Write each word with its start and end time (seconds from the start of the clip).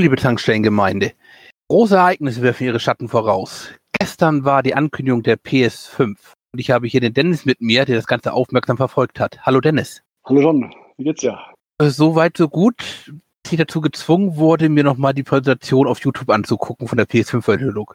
liebe 0.00 0.16
Tankstellengemeinde. 0.16 1.12
Große 1.68 1.96
Ereignisse 1.96 2.42
werfen 2.42 2.64
ihre 2.64 2.80
Schatten 2.80 3.08
voraus. 3.08 3.70
Gestern 3.98 4.44
war 4.44 4.62
die 4.62 4.74
Ankündigung 4.74 5.22
der 5.22 5.38
PS5 5.38 6.16
und 6.52 6.58
ich 6.58 6.70
habe 6.70 6.86
hier 6.86 7.00
den 7.00 7.14
Dennis 7.14 7.44
mit 7.44 7.60
mir, 7.60 7.84
der 7.84 7.96
das 7.96 8.06
Ganze 8.06 8.32
aufmerksam 8.32 8.76
verfolgt 8.76 9.20
hat. 9.20 9.40
Hallo 9.42 9.60
Dennis. 9.60 10.02
Hallo 10.24 10.40
John, 10.40 10.74
wie 10.96 11.04
geht's 11.04 11.20
dir? 11.20 11.38
Äh, 11.78 11.90
Soweit, 11.90 12.36
so 12.36 12.48
gut. 12.48 13.12
Ich 13.50 13.56
dazu 13.56 13.80
gezwungen 13.80 14.36
wurde, 14.36 14.68
mir 14.68 14.84
nochmal 14.84 15.12
die 15.12 15.24
Präsentation 15.24 15.88
auf 15.88 15.98
YouTube 16.00 16.30
anzugucken 16.30 16.86
von 16.86 16.96
der 16.96 17.08
PS5-Verhüllung. 17.08 17.94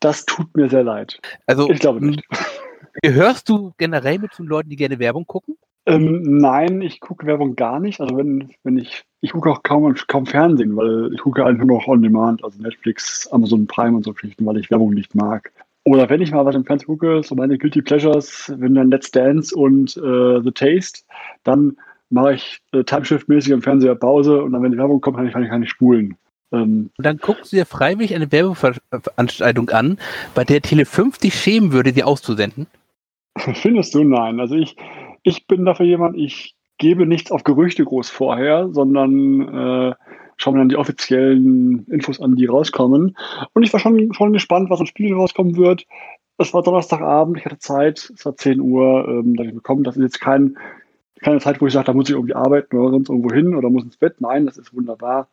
Das 0.00 0.24
tut 0.24 0.56
mir 0.56 0.68
sehr 0.68 0.82
leid. 0.82 1.20
Also, 1.46 1.70
Ich 1.70 1.78
glaube 1.78 2.04
nicht. 2.04 2.24
gehörst 3.02 3.48
du 3.48 3.72
generell 3.78 4.18
mit 4.18 4.32
zu 4.32 4.42
den 4.42 4.48
Leuten, 4.48 4.70
die 4.70 4.76
gerne 4.76 4.98
Werbung 4.98 5.26
gucken? 5.26 5.56
Ähm, 5.88 6.20
nein, 6.22 6.82
ich 6.82 7.00
gucke 7.00 7.26
Werbung 7.26 7.56
gar 7.56 7.80
nicht. 7.80 8.00
Also 8.00 8.16
wenn, 8.16 8.50
wenn 8.62 8.76
ich, 8.76 9.04
ich 9.22 9.32
gucke 9.32 9.50
auch 9.50 9.62
kaum, 9.62 9.94
kaum 10.06 10.26
Fernsehen, 10.26 10.76
weil 10.76 11.12
ich 11.14 11.20
gucke 11.20 11.46
einfach 11.46 11.64
nur 11.64 11.78
noch 11.78 11.88
on 11.88 12.02
demand, 12.02 12.44
also 12.44 12.60
Netflix, 12.60 13.26
Amazon 13.28 13.66
Prime 13.66 13.96
und 13.96 14.04
so 14.04 14.12
Geschichten, 14.12 14.44
weil 14.44 14.58
ich 14.58 14.70
Werbung 14.70 14.90
nicht 14.92 15.14
mag. 15.14 15.50
Oder 15.84 16.10
wenn 16.10 16.20
ich 16.20 16.30
mal 16.30 16.44
was 16.44 16.54
im 16.54 16.66
Fernsehen 16.66 16.88
gucke, 16.88 17.22
so 17.22 17.34
meine 17.34 17.56
Guilty 17.56 17.80
Pleasures, 17.80 18.52
wenn 18.58 18.74
dann 18.74 18.90
Let's 18.90 19.10
Dance 19.10 19.56
und 19.56 19.96
äh, 19.96 20.42
The 20.42 20.52
Taste, 20.52 21.00
dann 21.44 21.78
mache 22.10 22.34
ich 22.34 22.60
äh, 22.72 22.84
Timeshift-mäßig 22.84 23.52
im 23.52 23.62
Fernseher 23.62 23.94
Pause 23.94 24.42
und 24.42 24.52
dann, 24.52 24.62
wenn 24.62 24.72
die 24.72 24.78
Werbung 24.78 25.00
kommt, 25.00 25.16
kann 25.16 25.26
ich, 25.26 25.32
kann 25.32 25.42
ich, 25.42 25.48
kann 25.48 25.62
ich 25.62 25.70
spulen. 25.70 26.18
Ähm, 26.52 26.90
Und 26.98 27.06
dann 27.06 27.16
guckst 27.16 27.52
du 27.52 27.56
dir 27.56 27.64
freiwillig 27.64 28.14
eine 28.14 28.30
Werbeveranstaltung 28.30 29.70
an, 29.70 29.98
bei 30.34 30.44
der 30.44 30.60
Tele5 30.60 31.20
dich 31.20 31.34
schämen 31.34 31.72
würde, 31.72 31.94
die 31.94 32.04
auszusenden. 32.04 32.66
Findest 33.54 33.94
du? 33.94 34.04
Nein. 34.04 34.40
Also 34.40 34.56
ich, 34.56 34.76
ich 35.22 35.46
bin 35.46 35.64
dafür 35.64 35.86
jemand, 35.86 36.16
ich 36.16 36.54
gebe 36.78 37.06
nichts 37.06 37.30
auf 37.32 37.44
Gerüchte 37.44 37.84
groß 37.84 38.08
vorher, 38.08 38.68
sondern 38.72 39.40
äh, 39.42 39.94
schaue 40.36 40.54
mir 40.54 40.60
dann 40.60 40.68
die 40.68 40.76
offiziellen 40.76 41.84
Infos 41.86 42.20
an, 42.20 42.36
die 42.36 42.46
rauskommen. 42.46 43.16
Und 43.52 43.62
ich 43.62 43.72
war 43.72 43.80
schon, 43.80 44.12
schon 44.14 44.32
gespannt, 44.32 44.70
was 44.70 44.80
im 44.80 44.86
Spiel 44.86 45.14
rauskommen 45.14 45.56
wird. 45.56 45.86
Es 46.38 46.54
war 46.54 46.62
Donnerstagabend, 46.62 47.38
ich 47.38 47.44
hatte 47.44 47.58
Zeit, 47.58 48.10
es 48.14 48.24
war 48.24 48.36
10 48.36 48.60
Uhr, 48.60 49.06
ähm, 49.08 49.34
da 49.34 49.42
ich 49.42 49.52
bekommen. 49.52 49.82
Das 49.82 49.96
ist 49.96 50.02
jetzt 50.02 50.20
kein, 50.20 50.56
keine 51.20 51.40
Zeit, 51.40 51.60
wo 51.60 51.66
ich 51.66 51.72
sage, 51.72 51.86
da 51.86 51.92
muss 51.92 52.08
ich 52.08 52.14
irgendwie 52.14 52.36
arbeiten 52.36 52.76
oder 52.76 52.92
sonst 52.92 53.08
irgendwo 53.08 53.34
hin 53.34 53.56
oder 53.56 53.70
muss 53.70 53.82
ins 53.82 53.96
Bett. 53.96 54.20
Nein, 54.20 54.46
das 54.46 54.56
ist 54.56 54.72
wunderbar. 54.72 55.28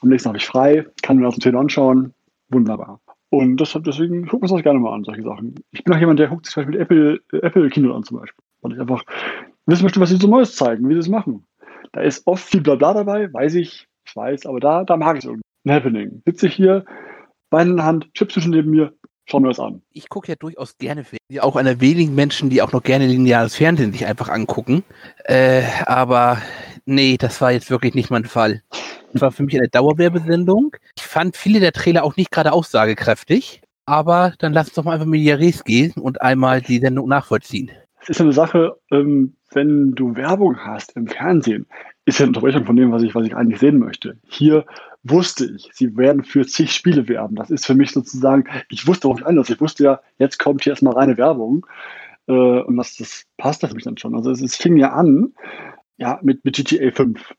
Am 0.00 0.08
nächsten 0.08 0.28
habe 0.28 0.38
ich 0.38 0.46
frei, 0.46 0.86
kann 1.02 1.18
mir 1.18 1.24
das 1.24 1.36
10 1.36 1.54
Uhr 1.54 1.60
anschauen. 1.60 2.14
Wunderbar. 2.48 3.00
Und 3.28 3.58
das, 3.58 3.76
deswegen 3.84 4.22
gucken 4.22 4.48
wir 4.48 4.52
uns 4.52 4.52
das 4.52 4.62
gerne 4.62 4.78
mal 4.78 4.94
an, 4.94 5.04
solche 5.04 5.22
Sachen. 5.22 5.56
Ich 5.72 5.84
bin 5.84 5.92
auch 5.92 5.98
jemand, 5.98 6.20
der 6.20 6.28
guckt 6.28 6.46
sich 6.46 6.54
zum 6.54 6.64
Beispiel 6.64 6.80
Apple, 6.80 7.20
äh, 7.32 7.38
Apple 7.38 7.68
Kino 7.68 7.94
an 7.94 8.04
zum 8.04 8.18
Beispiel. 8.18 8.45
Ich 8.72 8.80
einfach 8.80 9.02
wissen 9.66 9.82
möchte, 9.84 10.00
was 10.00 10.10
sie 10.10 10.16
so 10.16 10.28
Neues 10.28 10.56
zeigen, 10.56 10.88
wie 10.88 10.94
sie 10.94 11.00
es 11.00 11.08
machen. 11.08 11.44
Da 11.92 12.00
ist 12.02 12.26
oft 12.26 12.44
viel 12.44 12.60
Blabla 12.60 12.94
dabei, 12.94 13.32
weiß 13.32 13.54
ich, 13.54 13.86
ich 14.06 14.16
weiß, 14.16 14.46
aber 14.46 14.60
da, 14.60 14.84
da 14.84 14.96
mag 14.96 15.16
ich 15.16 15.24
es 15.24 15.26
irgendwie. 15.26 15.42
Ein 15.64 15.72
Happening. 15.72 16.22
Sitze 16.24 16.46
ich 16.46 16.54
hier, 16.54 16.84
Beine 17.50 17.70
in 17.70 17.76
der 17.76 17.86
Hand, 17.86 18.14
Chips 18.14 18.34
zwischen 18.34 18.50
neben 18.50 18.70
mir, 18.70 18.92
schauen 19.24 19.42
wir 19.42 19.48
das 19.48 19.60
an. 19.60 19.82
Ich 19.92 20.08
gucke 20.08 20.28
ja 20.28 20.36
durchaus 20.36 20.78
gerne. 20.78 21.04
Ja, 21.28 21.42
Auch 21.42 21.56
einer 21.56 21.80
wenigen 21.80 22.14
Menschen, 22.14 22.50
die 22.50 22.62
auch 22.62 22.72
noch 22.72 22.82
gerne 22.82 23.06
lineares 23.06 23.56
Fernsehen 23.56 23.92
sich 23.92 24.06
einfach 24.06 24.28
angucken. 24.28 24.84
Äh, 25.24 25.62
aber 25.86 26.40
nee, 26.84 27.16
das 27.16 27.40
war 27.40 27.52
jetzt 27.52 27.70
wirklich 27.70 27.94
nicht 27.94 28.10
mein 28.10 28.24
Fall. 28.24 28.62
Das 29.12 29.22
war 29.22 29.32
für 29.32 29.42
mich 29.42 29.56
eine 29.56 29.68
Dauerwerbesendung. 29.68 30.76
Ich 30.96 31.04
fand 31.04 31.36
viele 31.36 31.60
der 31.60 31.72
Trailer 31.72 32.04
auch 32.04 32.16
nicht 32.16 32.30
gerade 32.30 32.52
aussagekräftig. 32.52 33.62
Aber 33.86 34.34
dann 34.38 34.52
lass 34.52 34.66
uns 34.68 34.74
doch 34.74 34.84
mal 34.84 34.94
einfach 34.94 35.06
mit 35.06 35.20
Jaris 35.22 35.62
gehen 35.62 35.92
und 35.92 36.20
einmal 36.20 36.60
die 36.60 36.80
Sendung 36.80 37.08
nachvollziehen. 37.08 37.70
Ist 38.08 38.20
eine 38.20 38.32
Sache, 38.32 38.78
ähm, 38.90 39.34
wenn 39.52 39.92
du 39.92 40.14
Werbung 40.14 40.58
hast 40.58 40.96
im 40.96 41.08
Fernsehen, 41.08 41.66
ist 42.04 42.18
ja 42.18 42.24
eine 42.24 42.30
Unterbrechung 42.30 42.64
von 42.64 42.76
dem, 42.76 42.92
was 42.92 43.02
ich, 43.02 43.14
was 43.14 43.26
ich 43.26 43.34
eigentlich 43.34 43.58
sehen 43.58 43.78
möchte. 43.78 44.16
Hier 44.28 44.64
wusste 45.02 45.46
ich, 45.46 45.70
sie 45.72 45.96
werden 45.96 46.22
für 46.24 46.46
zig 46.46 46.72
Spiele 46.72 47.08
werben. 47.08 47.36
Das 47.36 47.50
ist 47.50 47.66
für 47.66 47.74
mich 47.74 47.90
sozusagen, 47.90 48.44
ich 48.68 48.86
wusste 48.86 49.08
auch 49.08 49.16
nicht 49.16 49.26
anders. 49.26 49.50
Ich 49.50 49.60
wusste 49.60 49.84
ja, 49.84 50.00
jetzt 50.18 50.38
kommt 50.38 50.64
hier 50.64 50.72
erstmal 50.72 50.94
reine 50.94 51.16
Werbung. 51.16 51.66
Äh, 52.28 52.32
und 52.32 52.76
das, 52.76 52.96
das 52.96 53.24
passt 53.36 53.66
für 53.66 53.74
mich 53.74 53.84
dann 53.84 53.98
schon. 53.98 54.14
Also 54.14 54.30
es, 54.30 54.40
es 54.40 54.56
fing 54.56 54.76
ja 54.76 54.92
an, 54.92 55.32
ja, 55.96 56.20
mit, 56.22 56.44
mit 56.44 56.56
GTA 56.56 56.90
5, 56.90 57.34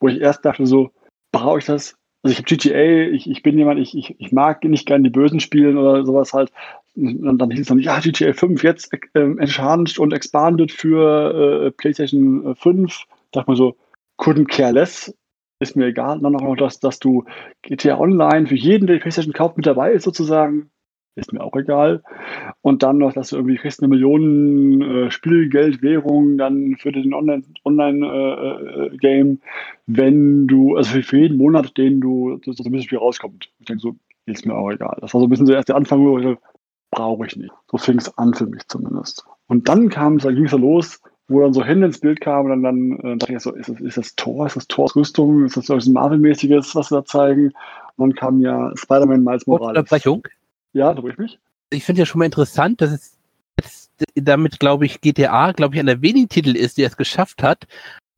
wo 0.00 0.08
ich 0.08 0.20
erst 0.20 0.44
dachte 0.44 0.66
so, 0.66 0.90
brauche 1.32 1.58
ich 1.58 1.64
das? 1.64 1.96
Also 2.22 2.32
ich 2.32 2.38
habe 2.38 2.48
GTA, 2.48 3.12
ich, 3.14 3.30
ich 3.30 3.42
bin 3.42 3.58
jemand, 3.58 3.78
ich, 3.78 3.96
ich, 3.96 4.16
ich 4.18 4.32
mag 4.32 4.64
nicht 4.64 4.86
gerne 4.86 5.04
die 5.04 5.10
Bösen 5.10 5.40
spielen 5.40 5.76
oder 5.76 6.04
sowas 6.04 6.32
halt. 6.32 6.50
Und 6.98 7.38
dann 7.38 7.50
hieß 7.50 7.60
es 7.60 7.66
dann, 7.68 7.78
ja, 7.78 8.00
GTA 8.00 8.32
5 8.32 8.62
jetzt 8.64 8.90
ähm, 9.14 9.38
enhanced 9.38 9.98
und 9.98 10.12
expanded 10.12 10.72
für 10.72 11.66
äh, 11.66 11.70
PlayStation 11.70 12.56
5. 12.56 13.04
Dachte 13.30 13.50
mir 13.50 13.56
so, 13.56 13.76
couldn't 14.18 14.48
care 14.48 14.72
less, 14.72 15.14
ist 15.60 15.76
mir 15.76 15.86
egal. 15.86 16.18
Dann 16.20 16.34
auch 16.34 16.40
noch, 16.40 16.56
dass, 16.56 16.80
dass 16.80 16.98
du 16.98 17.24
GTA 17.62 17.98
Online 17.98 18.46
für 18.46 18.56
jeden, 18.56 18.86
der 18.86 18.96
die 18.96 19.00
PlayStation 19.00 19.32
kauft, 19.32 19.56
mit 19.56 19.66
dabei 19.66 19.92
ist 19.92 20.04
sozusagen. 20.04 20.70
Ist 21.14 21.32
mir 21.32 21.42
auch 21.42 21.56
egal. 21.56 22.02
Und 22.62 22.82
dann 22.84 22.98
noch, 22.98 23.12
dass 23.12 23.30
du 23.30 23.36
irgendwie 23.36 23.56
kriegst 23.56 23.80
eine 23.80 23.88
Million 23.88 24.80
äh, 24.82 25.10
Spielgeldwährung 25.10 26.38
dann 26.38 26.76
für 26.78 26.92
den 26.92 27.12
Online-Game, 27.12 28.02
äh, 29.02 29.32
äh, 29.32 29.36
wenn 29.86 30.46
du, 30.46 30.76
also 30.76 31.00
für, 31.02 31.18
jeden 31.18 31.38
Monat, 31.38 31.76
den 31.76 32.00
du, 32.00 32.40
so, 32.44 32.52
so 32.52 32.62
ein 32.62 32.70
bisschen 32.70 32.84
Spiel 32.84 32.98
rauskommt. 32.98 33.50
Ich 33.58 33.66
denke 33.66 33.80
so, 33.80 33.96
ist 34.26 34.46
mir 34.46 34.54
auch 34.54 34.70
egal. 34.70 34.96
Das 35.00 35.12
war 35.12 35.20
so 35.20 35.26
ein 35.26 35.30
bisschen 35.30 35.46
so 35.46 35.52
erst 35.52 35.68
der 35.68 35.76
Anfang, 35.76 36.00
wo 36.00 36.18
ich 36.18 36.24
so, 36.24 36.36
brauche 36.90 37.26
ich 37.26 37.36
nicht. 37.36 37.52
So 37.70 37.78
fing 37.78 37.98
es 37.98 38.16
an 38.18 38.34
für 38.34 38.46
mich 38.46 38.66
zumindest. 38.68 39.24
Und 39.46 39.68
dann 39.68 39.88
kam 39.88 40.16
es, 40.16 40.24
dann 40.24 40.34
ging 40.34 40.46
es 40.46 40.52
los, 40.52 41.00
wo 41.28 41.40
dann 41.42 41.52
so 41.52 41.64
Hände 41.64 41.86
ins 41.86 42.00
Bild 42.00 42.20
kamen 42.20 42.50
und 42.50 42.62
dann, 42.62 42.98
dann 42.98 43.12
äh, 43.12 43.16
dachte 43.18 43.34
ich 43.34 43.40
so, 43.40 43.52
ist 43.52 43.68
das, 43.68 43.80
ist 43.80 43.96
das 43.96 44.16
Tor, 44.16 44.46
ist 44.46 44.56
das 44.56 44.66
Tors 44.68 44.96
Rüstung, 44.96 45.44
ist 45.44 45.56
das 45.56 45.66
so 45.66 45.74
ein 45.74 45.92
Marvel-mäßiges, 45.92 46.74
was 46.74 46.88
sie 46.88 46.94
da 46.94 47.04
zeigen? 47.04 47.52
Und 47.96 48.10
dann 48.10 48.14
kam 48.14 48.40
ja 48.40 48.72
Spider-Man 48.76 49.22
Miles 49.22 49.46
Morales. 49.46 49.78
Unterbrechung. 49.78 50.22
Ja, 50.72 50.94
da 50.94 51.02
ich 51.04 51.18
mich. 51.18 51.38
Ich 51.70 51.84
finde 51.84 52.00
ja 52.00 52.06
schon 52.06 52.20
mal 52.20 52.24
interessant, 52.24 52.80
dass 52.80 52.92
es 52.92 53.18
jetzt 53.58 53.90
damit, 54.14 54.60
glaube 54.60 54.86
ich, 54.86 55.00
GTA, 55.00 55.52
glaube 55.52 55.74
ich, 55.74 55.80
einer 55.80 55.94
der 55.94 56.02
wenigen 56.02 56.28
Titel 56.28 56.56
ist, 56.56 56.78
der 56.78 56.86
es 56.86 56.96
geschafft 56.96 57.42
hat, 57.42 57.66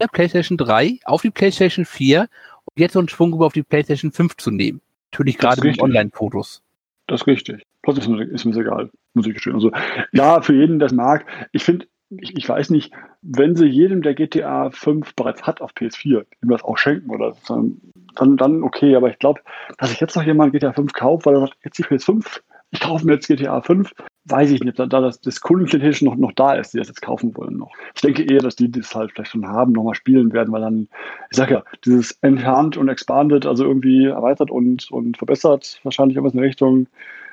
der 0.01 0.09
PlayStation 0.09 0.59
3 0.59 1.01
auf 1.05 1.23
die 1.23 1.31
PlayStation 1.31 1.85
4 1.85 2.21
und 2.21 2.79
jetzt 2.79 2.93
so 2.93 2.99
einen 2.99 3.09
Schwung 3.09 3.33
über 3.33 3.47
auf 3.47 3.53
die 3.53 3.63
PlayStation 3.63 4.13
5 4.13 4.37
zu 4.37 4.51
nehmen. 4.51 4.81
Natürlich 5.11 5.39
gerade 5.39 5.63
mit. 5.63 5.81
Online-Fotos. 5.81 6.63
Das 7.11 7.23
ist 7.23 7.27
richtig. 7.27 7.67
Das 7.83 7.99
ist 7.99 8.07
mir, 8.07 8.57
egal, 8.57 8.89
muss 9.15 9.27
ich 9.27 9.35
gestehen. 9.35 9.57
Also, 9.57 9.73
ja, 10.13 10.43
für 10.43 10.55
jeden, 10.55 10.79
der 10.79 10.87
es 10.87 10.93
mag. 10.93 11.27
Ich 11.51 11.65
finde, 11.65 11.87
ich, 12.09 12.37
ich 12.37 12.49
weiß 12.49 12.71
nicht, 12.71 12.93
wenn 13.21 13.57
sie 13.57 13.67
jedem, 13.67 14.03
der 14.03 14.15
GTA 14.15 14.71
5 14.71 15.17
bereits 15.17 15.43
hat 15.43 15.61
auf 15.61 15.73
PS4, 15.73 16.25
ihm 16.41 16.49
das 16.49 16.63
auch 16.63 16.79
schenken 16.79 17.11
oder 17.11 17.35
dann, 17.49 18.37
dann 18.37 18.63
okay. 18.63 18.95
Aber 18.95 19.11
ich 19.11 19.19
glaube, 19.19 19.41
dass 19.77 19.91
ich 19.91 19.99
jetzt 19.99 20.15
noch 20.15 20.23
jemand 20.23 20.53
GTA 20.53 20.73
5 20.73 20.93
kaufe, 20.93 21.27
weil 21.27 21.35
er 21.35 21.41
sagt, 21.41 21.57
jetzt 21.65 21.79
die 21.79 21.85
PS5, 21.85 22.43
ich 22.71 22.81
kaufe 22.81 23.05
mir 23.05 23.15
jetzt 23.15 23.27
GTA 23.27 23.61
5, 23.61 23.93
weiß 24.27 24.51
ich 24.51 24.63
nicht, 24.63 24.79
da, 24.79 24.87
da 24.87 25.01
das, 25.01 25.21
das 25.21 25.41
Kundenklientel 25.41 26.07
noch, 26.07 26.17
noch 26.17 26.33
da 26.33 26.55
ist, 26.55 26.73
die 26.73 26.79
das 26.79 26.89
jetzt 26.89 27.03
kaufen 27.03 27.37
wollen 27.37 27.57
noch. 27.57 27.73
Ich 27.95 28.03
denke 28.03 28.23
eher, 28.23 28.41
dass 28.41 28.57
die, 28.57 28.71
das 28.71 28.95
halt 28.95 29.13
vielleicht 29.13 29.33
schon 29.33 29.47
haben, 29.47 29.73
nochmal 29.73 29.95
spielen 29.95 30.33
werden, 30.33 30.53
weil 30.53 30.61
dann, 30.61 30.89
ich 31.31 31.37
sag 31.37 31.51
ja, 31.51 31.65
dieses 31.85 32.13
Enhanced 32.23 32.77
und 32.77 32.89
Expanded, 32.89 33.47
also 33.47 33.65
irgendwie 33.65 34.07
erweitert 34.07 34.51
und, 34.51 34.91
und 34.91 35.17
verbessert, 35.17 35.81
wahrscheinlich 35.83 36.17
irgendwas 36.17 36.35
in 36.35 36.41
Richtung 36.41 36.87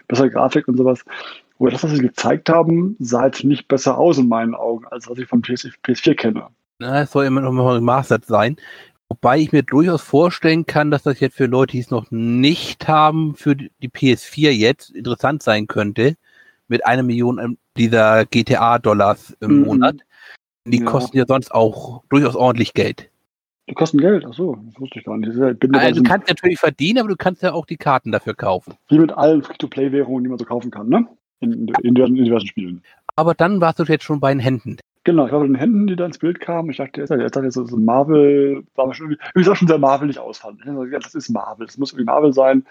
bessere 0.08 0.30
Grafik 0.30 0.68
und 0.68 0.78
sowas. 0.78 1.03
Aber 1.59 1.72
das, 1.72 1.84
was 1.84 1.92
sie 1.92 2.02
gezeigt 2.02 2.50
haben, 2.50 2.96
sah 3.00 3.22
halt 3.22 3.44
nicht 3.44 3.68
besser 3.68 3.97
aus 3.97 4.17
in 4.17 4.28
meinen 4.28 4.56
Augen, 4.56 4.85
als 4.88 5.09
was 5.09 5.17
ich 5.17 5.28
von 5.28 5.41
PS, 5.41 5.70
PS4 5.84 6.16
kenne. 6.16 6.47
Na, 6.79 7.02
es 7.02 7.11
soll 7.11 7.26
immer 7.26 7.41
noch 7.41 7.52
mal 7.52 7.76
remastered 7.76 8.26
sein. 8.26 8.58
Wobei 9.09 9.40
ich 9.40 9.52
mir 9.54 9.64
durchaus 9.64 10.02
vorstellen 10.02 10.66
kann, 10.66 10.92
dass 10.92 11.04
das 11.04 11.20
jetzt 11.22 11.36
für 11.38 11.46
Leute, 11.46 11.72
die 11.74 11.80
es 11.80 11.90
noch 11.92 12.12
nicht 12.12 12.88
haben, 12.88 13.36
für 13.36 13.56
die 13.56 13.70
PS4 13.90 14.52
jetzt 14.54 14.90
interessant 14.90 15.42
sein 15.44 15.68
könnte, 15.68 16.16
mit 16.68 16.86
einer 16.86 17.04
Million 17.04 17.58
dieser 17.78 18.26
GTA-Dollars 18.26 19.38
im 19.40 19.59
Mhm. 19.62 19.66
Monat. 19.66 19.96
Die 20.66 20.80
Ja. 20.80 20.86
kosten 20.86 21.18
ja 21.18 21.24
sonst 21.26 21.52
auch 21.54 22.04
durchaus 22.09 22.36
ordentlich 22.36 22.74
Geld. 22.74 23.09
Die 23.70 23.74
kosten 23.74 24.00
Geld, 24.00 24.26
ach 24.28 24.34
so, 24.34 24.56
das 24.66 24.80
wusste 24.80 25.00
ich 25.00 25.06
gar 25.06 25.18
nicht. 25.18 25.34
Ja- 25.36 25.54
Also, 25.80 26.02
du 26.02 26.09
kannst 26.09 26.28
natürlich 26.28 26.59
verdienen, 26.59 27.00
aber 27.00 27.09
du 27.09 27.16
kannst 27.18 27.42
ja 27.44 27.54
auch 27.54 27.66
die 27.66 27.78
Karten 27.78 28.12
dafür 28.12 28.34
kaufen. 28.34 28.74
wie 28.90 29.00
mit 29.00 29.12
allen 29.14 29.42
Free-to-Play-Währungen, 29.44 30.24
die 30.26 30.30
man 30.30 30.38
so 30.40 30.46
kaufen 30.46 30.72
kann, 30.72 30.90
ne? 30.90 31.08
In, 31.40 31.54
in, 31.54 31.68
in, 31.84 31.96
diversen, 31.96 32.16
in 32.18 32.26
diversen 32.26 32.48
Spielen. 32.48 32.82
Aber 33.16 33.34
dann 33.34 33.62
warst 33.62 33.80
du 33.80 33.84
jetzt 33.84 34.04
schon 34.04 34.20
bei 34.20 34.34
den 34.34 34.40
Händen. 34.40 34.78
Genau, 35.08 35.26
ich 35.26 35.32
war 35.32 35.40
bei 35.40 35.46
den 35.46 35.56
Händen, 35.56 35.88
die 35.88 35.96
da 35.96 36.06
ins 36.06 36.18
Bild 36.18 36.42
kamen. 36.42 36.70
Ich 36.70 36.76
dachte, 36.76 37.00
jetzt 37.00 37.09
dachte 37.09 37.48
ich, 37.48 37.54
so, 37.54 37.64
Marvel, 37.78 38.66
war 38.76 38.94
schon 38.94 39.06
irgendwie, 39.06 39.24
wie 39.36 39.40
gesagt, 39.40 39.59
schon 39.59 39.70
sehr 39.70 39.78
Marvelig 39.78 40.20
ausfand. 40.20 40.59
Ich 40.59 40.66
dachte, 40.66 40.90
ja, 40.90 41.00
das 41.00 41.16
ist 41.16 41.30
Marvel, 41.30 41.66
das 41.66 41.78
muss 41.78 41.94
irgendwie 41.94 42.12
Marvel 42.12 42.34
sein. 42.34 42.66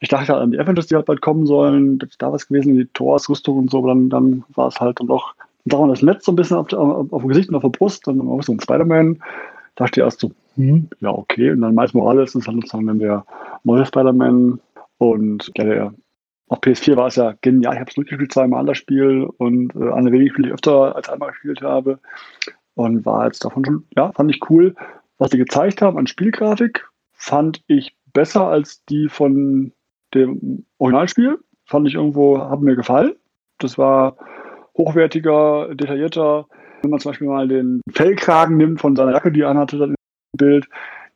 Ich 0.00 0.10
dachte 0.10 0.36
an 0.36 0.50
die 0.50 0.58
Avengers, 0.58 0.88
die 0.88 0.96
halt 0.96 1.06
bald 1.06 1.22
kommen 1.22 1.46
sollen, 1.46 1.98
das 1.98 2.10
da 2.18 2.30
was 2.30 2.46
gewesen, 2.46 2.76
die 2.76 2.84
Thors, 2.92 3.30
Rüstung 3.30 3.56
und 3.56 3.70
so, 3.70 3.78
aber 3.78 3.88
dann, 3.88 4.10
dann 4.10 4.44
war 4.54 4.68
es 4.68 4.78
halt 4.78 5.00
dann 5.00 5.06
doch, 5.06 5.34
dann 5.64 5.78
sah 5.78 5.80
man 5.80 5.88
das 5.88 6.02
Netz 6.02 6.26
so 6.26 6.32
ein 6.32 6.36
bisschen 6.36 6.58
auf, 6.58 6.70
auf, 6.74 7.10
auf 7.10 7.22
dem 7.22 7.28
Gesicht 7.28 7.48
und 7.48 7.54
auf 7.54 7.62
der 7.62 7.70
Brust, 7.70 8.06
dann 8.06 8.20
auch 8.20 8.42
so 8.42 8.52
ein 8.52 8.60
Spider-Man. 8.60 9.20
Da 9.74 9.86
dachte 9.86 10.00
ich 10.00 10.04
erst 10.04 10.20
so, 10.20 10.30
hm, 10.56 10.90
ja, 11.00 11.08
okay. 11.08 11.52
Und 11.52 11.62
dann 11.62 11.74
Miles 11.74 11.94
Morales 11.94 12.34
ist 12.34 12.46
halt 12.46 12.56
sozusagen 12.56 12.86
dann 12.86 12.98
der 12.98 13.24
neue 13.64 13.86
Spider-Man 13.86 14.60
und 14.98 15.50
ja, 15.56 15.64
der 15.64 15.94
auf 16.48 16.60
PS4 16.60 16.96
war 16.96 17.08
es 17.08 17.16
ja 17.16 17.34
genial. 17.40 17.74
Ich 17.74 17.80
habe 17.80 17.90
es 17.90 17.94
durchgespielt 17.94 18.32
zweimal 18.32 18.64
das 18.64 18.78
Spiel 18.78 19.28
und 19.36 19.74
äh, 19.74 19.92
eine 19.92 20.12
wenigen 20.12 20.30
Spiele, 20.30 20.48
ich 20.48 20.54
öfter 20.54 20.96
als 20.96 21.08
einmal 21.08 21.30
gespielt 21.30 21.62
habe. 21.62 21.98
Und 22.74 23.04
war 23.04 23.26
jetzt 23.26 23.44
davon 23.44 23.64
schon, 23.64 23.84
ja, 23.96 24.12
fand 24.12 24.30
ich 24.30 24.40
cool. 24.50 24.74
Was 25.18 25.30
sie 25.30 25.38
gezeigt 25.38 25.82
haben 25.82 25.98
an 25.98 26.06
Spielgrafik, 26.06 26.88
fand 27.12 27.62
ich 27.66 27.96
besser 28.12 28.46
als 28.46 28.84
die 28.84 29.08
von 29.08 29.72
dem 30.14 30.64
Originalspiel. 30.78 31.38
Fand 31.64 31.86
ich 31.86 31.94
irgendwo, 31.94 32.38
haben 32.38 32.64
mir 32.64 32.76
gefallen. 32.76 33.14
Das 33.58 33.76
war 33.76 34.16
hochwertiger, 34.76 35.74
detaillierter. 35.74 36.46
Wenn 36.82 36.90
man 36.90 37.00
zum 37.00 37.10
Beispiel 37.10 37.26
mal 37.26 37.48
den 37.48 37.80
Fellkragen 37.90 38.56
nimmt 38.56 38.80
von 38.80 38.96
seiner 38.96 39.12
Jacke, 39.12 39.32
die 39.32 39.42
er 39.42 39.50
anhatte, 39.50 39.76
dann 39.76 39.90
im 39.90 39.96
Bild, 40.38 40.68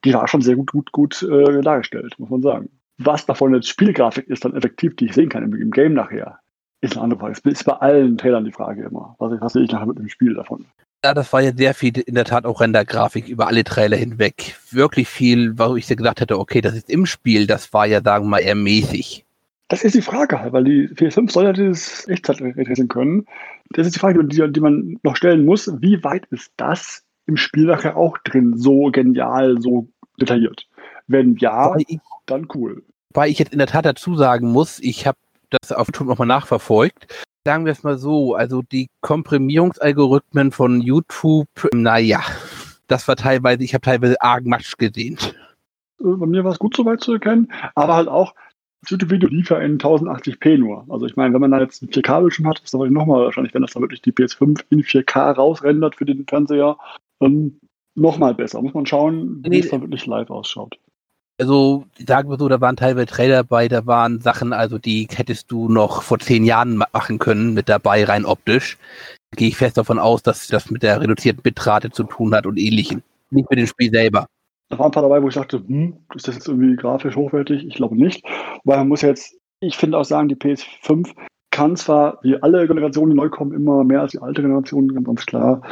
die 0.04 0.12
war 0.12 0.26
schon 0.26 0.42
sehr 0.42 0.56
gut, 0.56 0.72
gut, 0.72 0.92
gut 0.92 1.22
äh, 1.22 1.60
dargestellt, 1.62 2.18
muss 2.18 2.28
man 2.28 2.42
sagen. 2.42 2.68
Was 3.04 3.26
davon 3.26 3.54
jetzt 3.54 3.68
Spielgrafik 3.68 4.28
ist, 4.28 4.44
dann 4.44 4.56
effektiv, 4.56 4.96
die 4.96 5.06
ich 5.06 5.14
sehen 5.14 5.28
kann 5.28 5.42
im, 5.42 5.54
im 5.54 5.70
Game 5.70 5.94
nachher, 5.94 6.38
ist 6.80 6.94
eine 6.94 7.04
andere 7.04 7.20
Frage. 7.20 7.34
Das 7.44 7.52
ist 7.52 7.64
bei 7.64 7.74
allen 7.74 8.18
Trailern 8.18 8.44
die 8.44 8.52
Frage 8.52 8.84
immer. 8.84 9.14
Was, 9.18 9.40
was 9.40 9.52
sehe 9.52 9.62
ich 9.62 9.72
nachher 9.72 9.86
mit 9.86 9.98
dem 9.98 10.08
Spiel 10.08 10.34
davon? 10.34 10.66
Ja, 11.04 11.14
das 11.14 11.32
war 11.32 11.40
ja 11.40 11.52
sehr 11.52 11.74
viel, 11.74 11.98
in 11.98 12.14
der 12.14 12.24
Tat 12.24 12.44
auch 12.44 12.60
Rendergrafik 12.60 13.28
über 13.28 13.48
alle 13.48 13.64
Trailer 13.64 13.96
hinweg. 13.96 14.56
Wirklich 14.70 15.08
viel, 15.08 15.58
wo 15.58 15.74
ich 15.74 15.88
gedacht 15.88 16.20
hätte, 16.20 16.38
okay, 16.38 16.60
das 16.60 16.74
ist 16.74 16.88
im 16.88 17.06
Spiel, 17.06 17.46
das 17.46 17.72
war 17.72 17.86
ja, 17.86 18.00
sagen 18.02 18.26
wir 18.26 18.30
mal, 18.30 18.38
eher 18.38 18.54
mäßig. 18.54 19.24
Das 19.66 19.82
ist 19.82 19.94
die 19.94 20.02
Frage 20.02 20.38
halt, 20.38 20.52
weil 20.52 20.64
die 20.64 20.88
PS5 20.88 21.32
soll 21.32 21.44
ja 21.44 21.52
dieses 21.52 22.06
Echtzeit 22.06 22.38
können. 22.88 23.26
Das 23.70 23.86
ist 23.86 23.96
die 23.96 24.00
Frage, 24.00 24.22
die, 24.24 24.52
die 24.52 24.60
man 24.60 24.98
noch 25.02 25.16
stellen 25.16 25.44
muss. 25.44 25.72
Wie 25.80 26.04
weit 26.04 26.26
ist 26.26 26.52
das 26.56 27.02
im 27.26 27.36
Spiel 27.36 27.64
nachher 27.64 27.96
auch 27.96 28.18
drin? 28.18 28.56
So 28.56 28.90
genial, 28.90 29.60
so 29.60 29.88
detailliert? 30.20 30.68
Wenn 31.06 31.36
ja, 31.36 31.74
dann 32.26 32.46
cool. 32.54 32.84
Weil 33.14 33.30
ich 33.30 33.38
jetzt 33.38 33.52
in 33.52 33.58
der 33.58 33.66
Tat 33.66 33.84
dazu 33.84 34.16
sagen 34.16 34.50
muss, 34.50 34.78
ich 34.80 35.06
habe 35.06 35.18
das 35.50 35.72
auf 35.72 35.88
YouTube 35.88 36.08
nochmal 36.08 36.28
nachverfolgt. 36.28 37.06
Sagen 37.44 37.64
wir 37.64 37.72
es 37.72 37.82
mal 37.82 37.98
so, 37.98 38.34
also 38.34 38.62
die 38.62 38.88
Komprimierungsalgorithmen 39.00 40.52
von 40.52 40.80
YouTube, 40.80 41.48
naja, 41.74 42.22
das 42.86 43.08
war 43.08 43.16
teilweise, 43.16 43.64
ich 43.64 43.74
habe 43.74 43.82
teilweise 43.82 44.20
arg 44.20 44.46
Matsch 44.46 44.76
gesehen. 44.78 45.18
Äh, 46.00 46.04
bei 46.04 46.26
mir 46.26 46.44
war 46.44 46.52
es 46.52 46.58
gut 46.58 46.76
soweit 46.76 47.00
zu 47.00 47.14
erkennen, 47.14 47.52
aber 47.74 47.94
halt 47.94 48.08
auch, 48.08 48.34
das 48.82 48.90
YouTube-Video 48.90 49.28
lief 49.28 49.50
ja 49.50 49.58
in 49.58 49.78
1080p 49.78 50.58
nur. 50.58 50.86
Also 50.88 51.06
ich 51.06 51.16
meine, 51.16 51.34
wenn 51.34 51.40
man 51.40 51.50
da 51.50 51.60
jetzt 51.60 51.82
ein 51.82 51.88
4K-Bildschirm 51.88 52.48
hat, 52.48 52.60
ist 52.60 52.74
das 52.74 52.80
nochmal 52.90 53.24
wahrscheinlich, 53.24 53.54
wenn 53.54 53.62
das 53.62 53.72
da 53.72 53.80
wirklich 53.80 54.02
die 54.02 54.12
PS5 54.12 54.60
in 54.70 54.82
4K 54.82 55.32
rausrendert 55.32 55.96
für 55.96 56.04
den 56.04 56.26
Fernseher, 56.26 56.76
dann 57.20 57.60
nochmal 57.94 58.34
besser. 58.34 58.60
Muss 58.62 58.74
man 58.74 58.86
schauen, 58.86 59.42
wie 59.44 59.50
nee, 59.50 59.58
es 59.60 59.70
dann 59.70 59.82
wirklich 59.82 60.06
live 60.06 60.30
ausschaut 60.30 60.78
also 61.42 61.84
sagen 61.98 62.30
wir 62.30 62.38
so, 62.38 62.48
da 62.48 62.60
waren 62.60 62.76
teilweise 62.76 63.06
Trailer 63.06 63.36
dabei, 63.38 63.66
da 63.66 63.84
waren 63.84 64.20
Sachen, 64.20 64.52
also 64.52 64.78
die 64.78 65.08
hättest 65.12 65.50
du 65.50 65.68
noch 65.68 66.02
vor 66.02 66.20
zehn 66.20 66.44
Jahren 66.44 66.76
machen 66.76 67.18
können 67.18 67.52
mit 67.52 67.68
dabei, 67.68 68.04
rein 68.04 68.24
optisch. 68.24 68.78
Da 69.32 69.36
gehe 69.36 69.48
ich 69.48 69.56
fest 69.56 69.76
davon 69.76 69.98
aus, 69.98 70.22
dass 70.22 70.46
das 70.46 70.70
mit 70.70 70.84
der 70.84 71.00
reduzierten 71.00 71.42
Bitrate 71.42 71.90
zu 71.90 72.04
tun 72.04 72.32
hat 72.32 72.46
und 72.46 72.58
ähnlichem. 72.58 73.02
Nicht 73.30 73.50
mit 73.50 73.58
dem 73.58 73.66
Spiel 73.66 73.90
selber. 73.90 74.26
Da 74.68 74.78
waren 74.78 74.86
ein 74.86 74.92
paar 74.92 75.02
dabei, 75.02 75.20
wo 75.20 75.28
ich 75.28 75.34
dachte, 75.34 75.64
hm, 75.66 75.96
ist 76.14 76.28
das 76.28 76.36
jetzt 76.36 76.46
irgendwie 76.46 76.76
grafisch 76.76 77.16
hochwertig? 77.16 77.66
Ich 77.66 77.74
glaube 77.74 77.96
nicht. 77.96 78.24
Weil 78.62 78.78
man 78.78 78.88
muss 78.88 79.02
jetzt, 79.02 79.34
ich 79.58 79.76
finde 79.76 79.98
auch 79.98 80.04
sagen, 80.04 80.28
die 80.28 80.36
PS5 80.36 81.10
kann 81.50 81.74
zwar 81.74 82.20
wie 82.22 82.40
alle 82.40 82.68
Generationen, 82.68 83.10
die 83.10 83.16
neu 83.16 83.30
kommen, 83.30 83.52
immer 83.52 83.82
mehr 83.82 84.02
als 84.02 84.12
die 84.12 84.20
alte 84.20 84.42
Generation, 84.42 84.88
ganz 85.02 85.26
klar. 85.26 85.62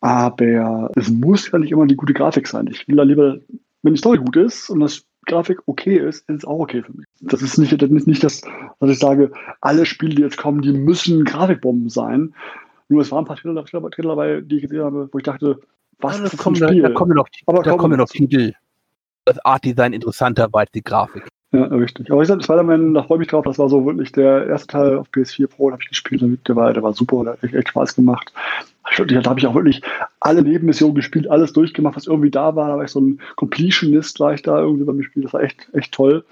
Aber 0.00 0.90
es 0.96 1.10
muss 1.10 1.50
ja 1.50 1.58
nicht 1.58 1.70
immer 1.70 1.86
die 1.86 1.96
gute 1.96 2.14
Grafik 2.14 2.46
sein. 2.46 2.66
Ich 2.68 2.88
will 2.88 2.96
da 2.96 3.02
lieber, 3.02 3.36
wenn 3.82 3.92
die 3.92 3.98
Story 3.98 4.18
gut 4.18 4.36
ist 4.36 4.70
und 4.70 4.80
das 4.80 5.07
Grafik 5.28 5.60
okay 5.66 5.96
ist, 5.98 6.28
ist 6.28 6.38
es 6.38 6.44
auch 6.44 6.58
okay 6.58 6.82
für 6.82 6.92
mich. 6.92 7.06
Das 7.20 7.42
ist 7.42 7.58
nicht, 7.58 7.80
das 7.80 7.90
ist 7.90 8.06
nicht 8.06 8.24
das, 8.24 8.42
was 8.80 8.90
ich 8.90 8.98
sage, 8.98 9.30
alle 9.60 9.86
Spiele, 9.86 10.16
die 10.16 10.22
jetzt 10.22 10.36
kommen, 10.36 10.62
die 10.62 10.72
müssen 10.72 11.24
Grafikbomben 11.24 11.88
sein. 11.88 12.34
Nur 12.88 13.02
es 13.02 13.12
waren 13.12 13.24
ein 13.24 13.26
paar 13.26 13.36
Trailer 13.36 13.64
dabei, 14.02 14.40
die 14.40 14.56
ich 14.56 14.62
gesehen 14.62 14.82
habe, 14.82 15.08
wo 15.12 15.18
ich 15.18 15.24
dachte, 15.24 15.60
was 16.00 16.16
ja, 16.16 16.24
das 16.24 16.32
ist 16.32 16.40
kommen, 16.40 16.56
Spiel? 16.56 16.82
Da, 16.82 16.88
da 16.88 16.94
kommen 16.94 17.14
noch, 17.14 17.28
Aber 17.46 17.62
da 17.62 17.76
kommen 17.76 17.98
noch 17.98 18.08
Titel. 18.08 18.54
Das 19.24 19.38
Art 19.44 19.64
Design 19.64 19.92
interessanter 19.92 20.52
war 20.52 20.60
als 20.60 20.70
die 20.70 20.82
Grafik. 20.82 21.28
Ja, 21.50 21.64
richtig. 21.64 22.10
Aber 22.12 22.20
ich 22.20 22.28
sag, 22.28 22.42
Spider-Man, 22.42 22.92
da 22.92 23.02
freue 23.02 23.16
ich 23.16 23.20
mich 23.20 23.28
drauf. 23.28 23.44
Das 23.46 23.58
war 23.58 23.70
so 23.70 23.86
wirklich 23.86 24.12
der 24.12 24.46
erste 24.46 24.66
Teil 24.66 24.98
auf 24.98 25.08
PS4 25.08 25.46
Pro, 25.46 25.68
da 25.68 25.74
habe 25.74 25.82
ich 25.82 25.88
gespielt. 25.88 26.22
Der 26.46 26.56
war, 26.56 26.72
der 26.74 26.82
war 26.82 26.92
super, 26.92 27.24
der 27.24 27.32
hat 27.34 27.44
echt, 27.44 27.54
echt 27.54 27.68
Spaß 27.68 27.94
gemacht. 27.94 28.32
Da 28.96 29.30
habe 29.30 29.40
ich 29.40 29.46
auch 29.46 29.54
wirklich 29.54 29.80
alle 30.20 30.42
Nebenmissionen 30.42 30.94
gespielt, 30.94 31.28
alles 31.30 31.52
durchgemacht, 31.54 31.96
was 31.96 32.06
irgendwie 32.06 32.30
da 32.30 32.54
war. 32.54 32.68
Da 32.68 32.76
war 32.76 32.84
ich 32.84 32.90
so 32.90 33.00
ein 33.00 33.20
Completionist, 33.36 34.20
war 34.20 34.34
ich 34.34 34.42
da 34.42 34.60
irgendwie 34.60 34.84
beim 34.84 35.02
Spiel. 35.02 35.22
Das 35.22 35.32
war 35.32 35.42
echt, 35.42 35.68
echt 35.72 35.92
toll. 35.92 36.24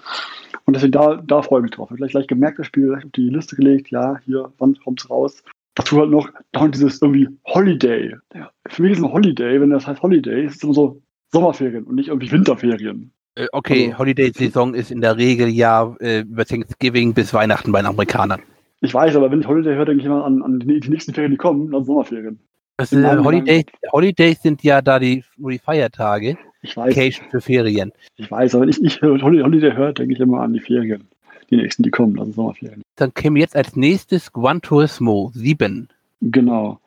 Und 0.65 0.75
deswegen, 0.75 0.91
da, 0.91 1.15
da 1.15 1.41
freue 1.41 1.61
ich 1.61 1.63
mich 1.63 1.71
drauf. 1.71 1.89
Ich 1.89 1.97
gleich, 1.97 2.11
gleich 2.11 2.27
gemerkt, 2.27 2.59
das 2.59 2.67
Spiel, 2.67 2.87
gleich 2.87 3.05
auf 3.05 3.11
die 3.11 3.29
Liste 3.29 3.55
gelegt. 3.55 3.89
Ja, 3.89 4.19
hier, 4.25 4.51
wann 4.59 4.77
kommt 4.83 5.01
es 5.01 5.09
raus? 5.09 5.43
Dazu 5.73 5.99
halt 5.99 6.11
noch, 6.11 6.29
noch 6.53 6.67
dieses 6.69 7.01
irgendwie 7.01 7.27
Holiday. 7.45 8.15
Ja, 8.35 8.51
für 8.67 8.83
mich 8.83 8.91
ist 8.93 9.03
ein 9.03 9.11
Holiday, 9.11 9.61
wenn 9.61 9.69
das 9.71 9.87
heißt 9.87 10.01
Holiday, 10.01 10.45
ist 10.45 10.57
es 10.57 10.63
immer 10.63 10.73
so 10.73 11.01
Sommerferien 11.31 11.85
und 11.85 11.95
nicht 11.95 12.09
irgendwie 12.09 12.31
Winterferien. 12.31 13.11
Äh, 13.37 13.47
okay, 13.51 13.93
Holiday-Saison 13.95 14.73
ist 14.73 14.89
in 14.89 15.01
der 15.01 15.15
Regel 15.15 15.47
ja 15.47 15.95
äh, 15.99 16.21
über 16.21 16.43
Thanksgiving 16.43 17.13
bis 17.13 17.33
Weihnachten 17.33 17.71
bei 17.71 17.81
den 17.81 17.85
Amerikanern. 17.85 18.41
Ich 18.81 18.93
weiß, 18.93 19.15
aber 19.15 19.29
wenn 19.29 19.41
ich 19.41 19.47
Holiday 19.47 19.75
höre, 19.75 19.85
denke 19.85 20.01
ich 20.01 20.07
immer 20.07 20.25
an, 20.25 20.41
an 20.41 20.59
die, 20.59 20.79
die, 20.79 20.89
nächsten 20.89 21.13
Ferien, 21.13 21.31
die 21.31 21.37
kommen, 21.37 21.73
an 21.73 21.85
Sommerferien. 21.85 22.39
Das 22.77 22.91
ist, 22.91 23.03
äh, 23.03 23.17
Holiday, 23.17 23.65
Holidays 23.91 24.41
sind 24.41 24.63
ja 24.63 24.81
da 24.81 24.97
die, 24.97 25.23
nur 25.37 25.51
die 25.51 25.59
Feiertage. 25.59 26.37
Ich 26.63 26.75
weiß. 26.75 26.95
Vacation 26.95 27.27
für 27.29 27.41
Ferien. 27.41 27.91
Ich 28.15 28.29
weiß, 28.29 28.55
aber 28.55 28.63
wenn 28.63 28.69
ich, 28.69 28.83
ich 28.83 29.01
Holiday 29.01 29.71
höre, 29.71 29.93
denke 29.93 30.13
ich 30.13 30.19
immer 30.19 30.41
an 30.41 30.53
die 30.53 30.59
Ferien. 30.59 31.07
Die 31.51 31.57
nächsten, 31.57 31.83
die 31.83 31.91
kommen, 31.91 32.19
also 32.19 32.31
Sommerferien. 32.31 32.81
Dann 32.95 33.13
käme 33.13 33.39
jetzt 33.39 33.55
als 33.55 33.75
nächstes 33.75 34.33
Gran 34.33 34.61
Turismo 34.61 35.31
7. 35.35 35.89
Genau. 36.21 36.79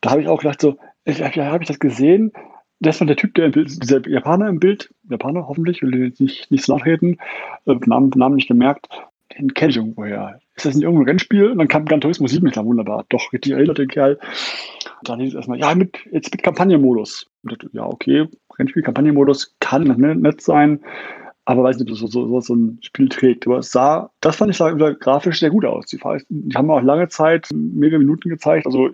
Da 0.00 0.10
habe 0.10 0.22
ich 0.22 0.28
auch 0.28 0.40
gedacht, 0.40 0.60
so, 0.60 0.76
ich, 1.04 1.18
ja, 1.18 1.46
habe 1.46 1.62
ich 1.62 1.68
das 1.68 1.78
gesehen? 1.78 2.32
Das 2.80 3.00
war 3.00 3.06
der 3.06 3.16
Typ, 3.16 3.34
der 3.34 3.46
im 3.46 3.52
Bild, 3.52 3.82
dieser 3.82 4.06
Japaner 4.08 4.48
im 4.48 4.60
Bild, 4.60 4.92
Japaner 5.08 5.46
hoffentlich, 5.46 5.82
will 5.82 6.04
jetzt 6.04 6.20
nicht, 6.20 6.50
nicht 6.50 6.64
so 6.64 6.76
nachreden, 6.76 7.18
äh, 7.66 7.74
Namen, 7.86 8.10
Namen 8.14 8.36
nicht 8.36 8.48
gemerkt, 8.48 8.88
den 9.38 9.54
kenne 9.54 9.70
ich 9.70 9.76
irgendwoher. 9.76 10.40
Ist 10.54 10.66
das 10.66 10.74
nicht 10.74 10.84
irgendein 10.84 11.08
Rennspiel? 11.08 11.50
Und 11.50 11.58
dann 11.58 11.68
kam 11.68 11.84
Gran 11.84 12.00
Turismo 12.00 12.26
7, 12.26 12.50
klar, 12.50 12.64
wunderbar, 12.64 13.04
doch, 13.08 13.32
richtig 13.32 13.52
erinnert 13.52 13.78
den 13.78 13.88
Kerl. 13.88 14.18
Und 15.00 15.08
dann 15.08 15.20
hieß 15.20 15.30
es 15.30 15.34
erstmal, 15.34 15.58
ja, 15.58 15.74
mit, 15.74 15.98
jetzt 16.10 16.32
mit 16.32 16.42
Kampagnenmodus. 16.42 17.26
Ja, 17.72 17.86
okay, 17.86 18.28
Rennspiel, 18.58 18.82
Kampagnenmodus 18.82 19.56
kann 19.60 19.84
nett 19.84 20.40
sein, 20.40 20.80
aber 21.46 21.62
weiß 21.62 21.76
nicht, 21.76 21.90
ob 21.90 21.98
das 21.98 21.98
so, 21.98 22.28
so, 22.28 22.40
so 22.40 22.54
ein 22.54 22.78
Spiel 22.82 23.08
trägt. 23.08 23.46
Aber 23.46 23.58
es 23.58 23.70
sah, 23.70 24.10
das 24.20 24.36
fand 24.36 24.50
ich 24.50 24.56
sah 24.56 24.70
grafisch 24.70 25.40
sehr 25.40 25.50
gut 25.50 25.64
aus. 25.64 25.86
Die, 25.86 25.98
die 26.28 26.56
haben 26.56 26.70
auch 26.70 26.80
lange 26.80 27.08
Zeit 27.08 27.48
mehrere 27.52 27.98
Minuten 27.98 28.28
gezeigt, 28.28 28.66
also 28.66 28.90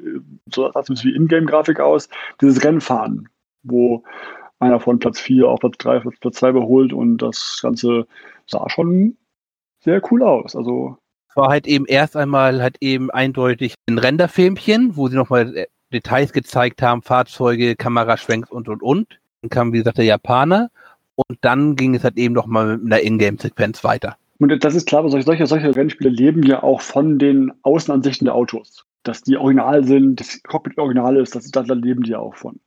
so 0.52 0.70
sah 0.72 0.80
es 0.80 1.04
wie 1.04 1.14
Ingame-Grafik 1.14 1.80
aus, 1.80 2.08
dieses 2.40 2.64
Rennfahren 2.64 3.28
wo 3.62 4.02
einer 4.58 4.80
von 4.80 4.98
Platz 4.98 5.20
4 5.20 5.48
auf 5.48 5.60
Platz 5.60 5.78
3, 5.78 6.00
Platz 6.20 6.36
2 6.36 6.50
überholt 6.50 6.92
und 6.92 7.18
das 7.18 7.60
Ganze 7.62 8.06
sah 8.46 8.68
schon 8.68 9.16
sehr 9.80 10.02
cool 10.10 10.22
aus. 10.22 10.54
Also 10.54 10.98
war 11.34 11.48
halt 11.48 11.66
eben 11.66 11.86
erst 11.86 12.16
einmal 12.16 12.62
halt 12.62 12.76
eben 12.80 13.10
eindeutig 13.10 13.74
ein 13.88 13.98
Renderfilmchen, 13.98 14.96
wo 14.96 15.08
sie 15.08 15.16
nochmal 15.16 15.56
äh, 15.56 15.66
Details 15.92 16.32
gezeigt 16.32 16.82
haben, 16.82 17.02
Fahrzeuge, 17.02 17.76
Kameraschwenks 17.76 18.50
und 18.50 18.68
und 18.68 18.82
und. 18.82 19.20
Dann 19.42 19.50
kam, 19.50 19.72
wie 19.72 19.78
gesagt, 19.78 19.98
der 19.98 20.04
Japaner 20.04 20.70
und 21.14 21.38
dann 21.40 21.76
ging 21.76 21.94
es 21.94 22.04
halt 22.04 22.16
eben 22.16 22.34
nochmal 22.34 22.78
mit 22.78 22.92
einer 22.92 23.02
Ingame-Sequenz 23.02 23.82
weiter. 23.84 24.16
Und 24.38 24.64
das 24.64 24.74
ist 24.74 24.86
klar, 24.86 25.08
solche, 25.08 25.24
solche, 25.24 25.46
solche 25.46 25.74
Rennspiele 25.74 26.10
leben 26.10 26.42
ja 26.42 26.62
auch 26.62 26.80
von 26.80 27.18
den 27.18 27.52
Außenansichten 27.62 28.26
der 28.26 28.34
Autos. 28.34 28.86
Dass 29.02 29.22
die 29.22 29.36
original 29.36 29.84
sind, 29.84 30.20
das 30.20 30.42
Cockpit 30.42 30.78
original 30.78 31.16
ist, 31.16 31.34
das, 31.34 31.50
da 31.50 31.60
leben 31.62 32.02
die 32.02 32.10
ja 32.10 32.18
auch 32.18 32.34
von. 32.34 32.60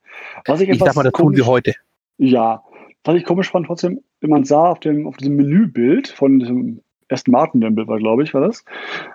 Was 0.46 0.62
ich, 0.62 0.70
ich 0.70 0.80
sag 0.80 0.96
mal, 0.96 1.04
das 1.04 1.14
komisch, 1.14 1.38
tun 1.38 1.46
wir 1.46 1.46
heute. 1.46 1.74
Ja. 2.18 2.64
Was 3.04 3.16
ich 3.16 3.26
komisch 3.26 3.52
fand, 3.52 3.68
trotzdem, 3.68 4.02
wenn 4.22 4.30
man 4.30 4.46
sah 4.46 4.70
auf 4.70 4.80
dem, 4.80 5.08
auf 5.08 5.18
diesem 5.18 5.36
Menübild 5.36 6.08
von 6.08 6.40
diesem 6.40 6.82
ersten 7.10 7.32
Martin, 7.32 7.60
Bild 7.76 7.88
war, 7.88 8.00
glaube 8.00 8.24
ich, 8.24 8.34
war 8.34 8.42
das, 8.42 8.64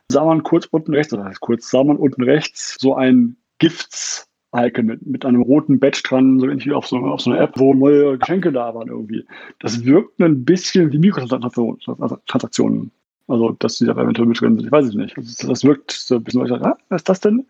sah 0.09 0.25
man 0.25 0.43
kurz 0.43 0.67
unten 0.67 0.95
rechts, 0.95 1.13
oder 1.13 1.25
heißt 1.25 1.41
kurz, 1.41 1.71
sah 1.71 1.83
man 1.83 1.97
unten 1.97 2.23
rechts 2.23 2.77
so 2.79 2.95
ein 2.95 3.37
Gifts 3.59 4.29
Icon 4.55 4.87
mit, 4.87 5.07
mit 5.07 5.27
einem 5.27 5.43
roten 5.43 5.79
Badge 5.79 6.03
dran, 6.05 6.39
so 6.39 6.47
ähnlich 6.47 6.67
wie 6.67 6.73
auf 6.73 6.87
so, 6.87 6.97
auf 6.99 7.21
so 7.21 7.31
einer 7.31 7.41
App, 7.41 7.53
wo 7.57 7.75
neue 7.75 8.17
Geschenke 8.19 8.51
da 8.51 8.75
waren 8.75 8.89
irgendwie. 8.89 9.27
Das 9.59 9.85
wirkt 9.85 10.21
ein 10.21 10.45
bisschen 10.45 10.91
wie 10.93 10.99
Mikrotransaktionen. 10.99 12.91
Also, 13.29 13.53
dass 13.59 13.77
die 13.77 13.85
da 13.85 13.93
eventuell 13.93 14.27
mit 14.27 14.41
drin 14.41 14.57
sind. 14.57 14.67
Ich 14.67 14.73
weiß 14.73 14.87
es 14.87 14.95
nicht. 14.95 15.17
Das, 15.17 15.37
das 15.37 15.65
wirkt 15.65 15.93
so 15.93 16.17
ein 16.17 16.25
bisschen, 16.25 16.51
ah, 16.65 16.77
was 16.89 17.03
ist 17.03 17.09
das 17.09 17.21
denn? 17.21 17.47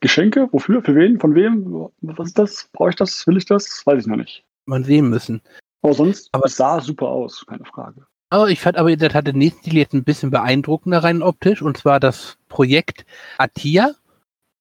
Geschenke? 0.00 0.48
Wofür? 0.52 0.82
Für 0.82 0.94
wen? 0.94 1.18
Von 1.18 1.34
wem? 1.34 1.88
Was 2.02 2.28
ist 2.28 2.38
das? 2.38 2.68
Brauche 2.72 2.90
ich 2.90 2.96
das? 2.96 3.26
Will 3.26 3.36
ich 3.36 3.46
das? 3.46 3.86
Weiß 3.86 4.02
ich 4.02 4.06
noch 4.06 4.16
nicht. 4.16 4.44
Man 4.66 4.84
sehen 4.84 5.08
müssen. 5.08 5.40
Aber 5.82 5.94
sonst, 5.94 6.28
aber 6.32 6.46
es 6.46 6.56
sah 6.56 6.80
super 6.80 7.08
aus, 7.08 7.44
keine 7.46 7.64
Frage. 7.64 8.06
Aber 8.30 8.48
ich 8.48 8.60
fand 8.60 8.76
aber 8.76 8.90
in 8.90 8.98
der 8.98 9.10
Tat 9.10 9.26
den 9.26 9.38
nächsten 9.38 9.60
Stil 9.60 9.76
jetzt 9.76 9.92
ein 9.92 10.02
bisschen 10.02 10.30
beeindruckender 10.30 11.04
rein 11.04 11.22
optisch, 11.22 11.62
und 11.62 11.76
zwar 11.76 12.00
das 12.00 12.36
Projekt 12.48 13.04
Atia. 13.38 13.92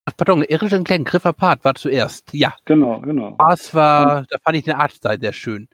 Ach, 0.06 0.14
pardon, 0.18 0.44
irische 0.44 0.84
kleinen 0.84 1.06
Griff 1.06 1.26
apart 1.26 1.64
war 1.64 1.76
zuerst. 1.76 2.34
Ja. 2.34 2.54
Genau, 2.66 3.00
genau. 3.00 3.36
Das 3.40 3.74
war, 3.74 4.26
da 4.30 4.38
fand 4.44 4.58
ich 4.58 4.66
den 4.66 4.76
Artstyle 4.76 5.20
sehr 5.20 5.34
schön. 5.34 5.70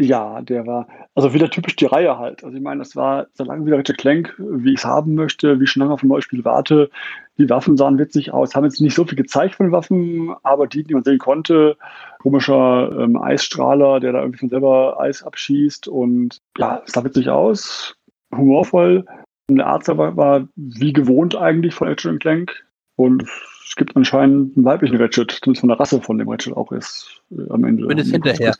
Ja, 0.00 0.40
der 0.40 0.66
war, 0.66 0.88
also 1.14 1.34
wieder 1.34 1.50
typisch 1.50 1.76
die 1.76 1.84
Reihe 1.84 2.16
halt. 2.16 2.42
Also 2.42 2.56
ich 2.56 2.62
meine, 2.62 2.78
das 2.78 2.96
war 2.96 3.26
so 3.34 3.44
lange 3.44 3.66
wieder 3.66 3.76
Richard 3.76 3.98
Clank, 3.98 4.34
wie 4.38 4.72
ich 4.72 4.78
es 4.78 4.84
haben 4.86 5.14
möchte, 5.14 5.60
wie 5.60 5.64
ich 5.64 5.70
schon 5.70 5.80
lange 5.80 5.92
auf 5.92 6.02
ein 6.02 6.08
neues 6.08 6.24
Spiel 6.24 6.42
warte. 6.42 6.88
Die 7.36 7.50
Waffen 7.50 7.76
sahen 7.76 7.98
witzig 7.98 8.32
aus, 8.32 8.54
haben 8.54 8.64
jetzt 8.64 8.80
nicht 8.80 8.94
so 8.94 9.04
viel 9.04 9.16
gezeigt 9.16 9.56
von 9.56 9.72
Waffen, 9.72 10.34
aber 10.42 10.66
die, 10.66 10.84
die 10.84 10.94
man 10.94 11.04
sehen 11.04 11.18
konnte, 11.18 11.76
komischer 12.18 12.90
ähm, 12.98 13.20
Eisstrahler, 13.20 14.00
der 14.00 14.12
da 14.12 14.20
irgendwie 14.20 14.38
von 14.38 14.48
selber 14.48 14.98
Eis 14.98 15.22
abschießt 15.22 15.86
und 15.86 16.40
ja, 16.56 16.82
es 16.86 16.92
sah 16.92 17.04
witzig 17.04 17.28
aus, 17.28 17.94
humorvoll. 18.34 19.04
Der 19.50 19.66
Arzt 19.66 19.88
war, 19.88 20.16
war 20.16 20.48
wie 20.56 20.94
gewohnt 20.94 21.36
eigentlich 21.36 21.74
von 21.74 21.88
Ratchet 21.88 22.20
Clank 22.20 22.64
und 22.96 23.28
es 23.70 23.76
gibt 23.76 23.96
anscheinend 23.96 24.56
einen 24.56 24.64
weiblichen 24.64 24.96
Ratchet, 24.96 25.30
zumindest 25.30 25.60
von 25.60 25.68
der 25.68 25.78
Rasse 25.78 26.02
von 26.02 26.18
dem 26.18 26.28
Ratchet 26.28 26.56
auch 26.56 26.72
ist 26.72 27.22
äh, 27.30 27.48
am 27.50 27.62
Ende. 27.62 27.82
Zumindest 27.82 28.10
hinterher. 28.10 28.56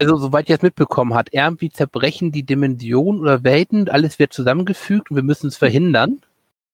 Also, 0.00 0.16
soweit 0.16 0.48
ich 0.48 0.56
es 0.56 0.62
mitbekommen 0.62 1.14
hat, 1.14 1.28
irgendwie 1.30 1.70
zerbrechen 1.70 2.32
die 2.32 2.42
Dimensionen 2.42 3.20
oder 3.20 3.44
Welten, 3.44 3.88
alles 3.88 4.18
wird 4.18 4.32
zusammengefügt 4.32 5.08
und 5.08 5.16
wir 5.16 5.22
müssen 5.22 5.46
es 5.46 5.56
verhindern. 5.56 6.18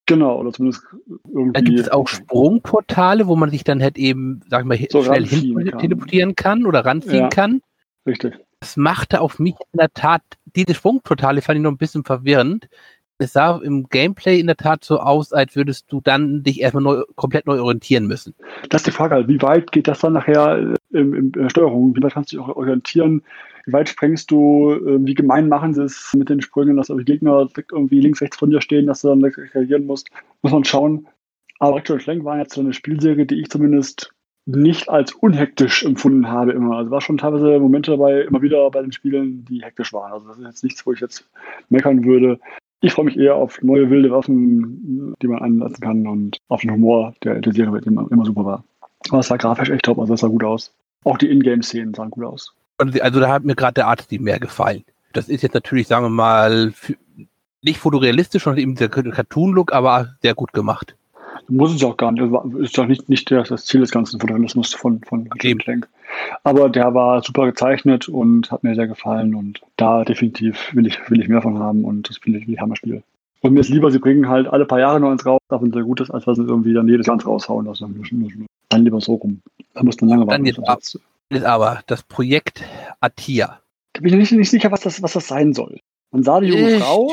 Genau, 0.06 0.40
oder 0.40 0.54
zumindest 0.54 0.84
irgendwie. 1.28 1.52
Da 1.52 1.60
gibt 1.60 1.78
es 1.78 1.90
auch 1.90 2.08
Sprungportale, 2.08 3.26
wo 3.26 3.36
man 3.36 3.50
sich 3.50 3.62
dann 3.62 3.82
halt 3.82 3.98
eben, 3.98 4.40
sag 4.48 4.62
ich 4.62 4.66
mal, 4.66 4.78
so 4.88 5.02
schnell 5.02 5.26
hin 5.26 5.68
kann. 5.68 5.78
teleportieren 5.78 6.34
kann 6.34 6.64
oder 6.64 6.86
ranziehen 6.86 7.24
ja, 7.24 7.28
kann. 7.28 7.60
Richtig. 8.06 8.38
Das 8.60 8.78
machte 8.78 9.20
auf 9.20 9.38
mich 9.38 9.54
in 9.72 9.78
der 9.78 9.92
Tat, 9.92 10.22
diese 10.54 10.72
Sprungportale 10.74 11.42
fand 11.42 11.58
ich 11.58 11.62
noch 11.62 11.72
ein 11.72 11.76
bisschen 11.76 12.04
verwirrend 12.04 12.68
es 13.18 13.32
sah 13.32 13.58
im 13.58 13.88
Gameplay 13.88 14.38
in 14.38 14.46
der 14.46 14.56
Tat 14.56 14.84
so 14.84 14.98
aus, 14.98 15.32
als 15.32 15.56
würdest 15.56 15.90
du 15.90 16.00
dann 16.00 16.42
dich 16.42 16.60
erstmal 16.60 16.82
neu, 16.82 17.02
komplett 17.14 17.46
neu 17.46 17.60
orientieren 17.60 18.06
müssen. 18.06 18.34
Das 18.68 18.80
ist 18.80 18.88
die 18.88 18.92
Frage, 18.92 19.14
halt, 19.14 19.28
wie 19.28 19.40
weit 19.42 19.72
geht 19.72 19.88
das 19.88 20.00
dann 20.00 20.12
nachher 20.12 20.74
äh, 20.92 20.98
in, 20.98 21.32
der 21.32 21.48
Steuerung? 21.48 21.96
Wie 21.96 22.02
weit 22.02 22.14
kannst 22.14 22.32
du 22.32 22.38
dich 22.38 22.46
orientieren? 22.46 23.22
Wie 23.64 23.72
weit 23.72 23.88
sprengst 23.88 24.30
du? 24.30 24.72
Ähm, 24.86 25.06
wie 25.06 25.14
gemein 25.14 25.48
machen 25.48 25.74
sie 25.74 25.84
es 25.84 26.12
mit 26.16 26.28
den 26.28 26.42
Sprüngen, 26.42 26.76
dass 26.76 26.88
die 26.88 27.04
Gegner 27.04 27.48
irgendwie 27.56 28.00
links, 28.00 28.20
rechts 28.20 28.36
von 28.36 28.50
dir 28.50 28.60
stehen, 28.60 28.86
dass 28.86 29.02
du 29.02 29.08
dann 29.08 29.24
reagieren 29.24 29.86
musst? 29.86 30.08
Muss 30.42 30.52
man 30.52 30.64
schauen. 30.64 31.06
Aber 31.58 31.76
Rector 31.76 31.98
Schlenk 31.98 32.24
war 32.24 32.38
jetzt 32.38 32.54
so 32.54 32.60
eine 32.60 32.74
Spielserie, 32.74 33.24
die 33.24 33.40
ich 33.40 33.50
zumindest 33.50 34.12
nicht 34.44 34.88
als 34.88 35.12
unhektisch 35.12 35.84
empfunden 35.84 36.28
habe 36.28 36.52
immer. 36.52 36.76
Also 36.76 36.90
war 36.90 37.00
schon 37.00 37.18
teilweise 37.18 37.58
Momente 37.58 37.90
dabei, 37.92 38.22
immer 38.22 38.42
wieder 38.42 38.70
bei 38.70 38.80
den 38.80 38.92
Spielen, 38.92 39.44
die 39.44 39.62
hektisch 39.62 39.92
waren. 39.92 40.12
Also 40.12 40.28
das 40.28 40.38
ist 40.38 40.44
jetzt 40.44 40.64
nichts, 40.64 40.86
wo 40.86 40.92
ich 40.92 41.00
jetzt 41.00 41.28
meckern 41.68 42.04
würde. 42.04 42.38
Ich 42.80 42.92
freue 42.92 43.06
mich 43.06 43.16
eher 43.16 43.36
auf 43.36 43.62
neue 43.62 43.88
wilde 43.90 44.10
Waffen, 44.10 45.14
die 45.22 45.28
man 45.28 45.42
einlassen 45.42 45.80
kann 45.80 46.06
und 46.06 46.38
auf 46.48 46.60
den 46.60 46.70
Humor, 46.70 47.14
der 47.24 47.40
der 47.40 47.52
Serie 47.52 47.80
immer, 47.84 48.06
immer 48.10 48.24
super 48.24 48.44
war. 48.44 48.64
Aber 49.08 49.20
es 49.20 49.28
sah 49.28 49.36
grafisch 49.36 49.70
echt 49.70 49.84
top, 49.84 49.98
also 49.98 50.14
es 50.14 50.20
sah 50.20 50.28
gut 50.28 50.44
aus. 50.44 50.72
Auch 51.04 51.18
die 51.18 51.30
Ingame-Szenen 51.30 51.94
sahen 51.94 52.10
gut 52.10 52.24
aus. 52.24 52.52
Also 52.78 53.20
da 53.20 53.28
hat 53.28 53.44
mir 53.44 53.54
gerade 53.54 53.74
der 53.74 53.86
Art 53.86 54.06
mehr 54.12 54.38
gefallen. 54.38 54.84
Das 55.12 55.28
ist 55.28 55.42
jetzt 55.42 55.54
natürlich, 55.54 55.86
sagen 55.86 56.04
wir 56.04 56.10
mal, 56.10 56.74
nicht 57.62 57.78
fotorealistisch, 57.78 58.44
sondern 58.44 58.60
eben 58.60 58.74
der 58.74 58.88
Cartoon-Look, 58.88 59.72
aber 59.72 60.16
sehr 60.20 60.34
gut 60.34 60.52
gemacht. 60.52 60.94
Muss 61.48 61.74
es 61.74 61.84
auch 61.84 61.96
gar 61.96 62.12
nicht. 62.12 62.24
Das 62.32 62.60
ist 62.60 62.76
doch 62.76 62.86
nicht, 62.86 63.08
nicht 63.08 63.30
das 63.30 63.64
Ziel 63.64 63.80
des 63.80 63.90
ganzen 63.90 64.20
Fotorealismus 64.20 64.74
von, 64.74 65.00
von 65.04 65.28
Jim 65.40 65.58
Clank. 65.58 65.88
Aber 66.42 66.68
der 66.68 66.94
war 66.94 67.22
super 67.22 67.46
gezeichnet 67.46 68.08
und 68.08 68.50
hat 68.50 68.62
mir 68.62 68.74
sehr 68.74 68.86
gefallen 68.86 69.34
und 69.34 69.60
da 69.76 70.04
definitiv 70.04 70.74
will 70.74 70.86
ich, 70.86 70.98
will 71.10 71.20
ich 71.20 71.28
mehr 71.28 71.42
von 71.42 71.58
haben 71.58 71.84
und 71.84 72.08
das 72.08 72.18
finde 72.18 72.38
ich 72.38 72.46
wie 72.46 72.58
Hammerspiel. 72.58 73.02
Und 73.40 73.52
mir 73.52 73.60
ist 73.60 73.68
lieber, 73.68 73.90
sie 73.90 73.98
bringen 73.98 74.28
halt 74.28 74.48
alle 74.48 74.64
paar 74.64 74.80
Jahre 74.80 74.98
noch 74.98 75.10
eins 75.10 75.26
raus, 75.26 75.40
davon 75.48 75.72
sehr 75.72 75.82
gut 75.82 76.00
ist, 76.00 76.10
als 76.10 76.26
was 76.26 76.36
sie 76.36 76.44
irgendwie 76.44 76.72
dann 76.72 76.88
jedes 76.88 77.06
Jahr 77.06 77.22
raushauen. 77.22 77.68
Also 77.68 77.88
dann 78.68 78.84
lieber 78.84 79.00
so 79.00 79.14
rum. 79.14 79.40
Da 79.74 79.82
muss 79.82 80.00
man 80.00 80.10
lange 80.10 80.26
warten. 80.26 80.44
Dann 80.44 80.54
jetzt 80.66 80.98
ist 81.28 81.44
aber 81.44 81.80
das 81.86 82.02
Projekt 82.02 82.64
Atia. 83.00 83.60
Da 83.92 84.00
bin 84.00 84.12
ich 84.12 84.18
nicht, 84.18 84.32
nicht 84.32 84.50
sicher, 84.50 84.70
was 84.70 84.80
das, 84.80 85.02
was 85.02 85.12
das 85.12 85.28
sein 85.28 85.52
soll. 85.54 85.80
Man 86.12 86.22
sah 86.22 86.40
die 86.40 86.48
junge 86.48 86.78
Frau, 86.78 87.10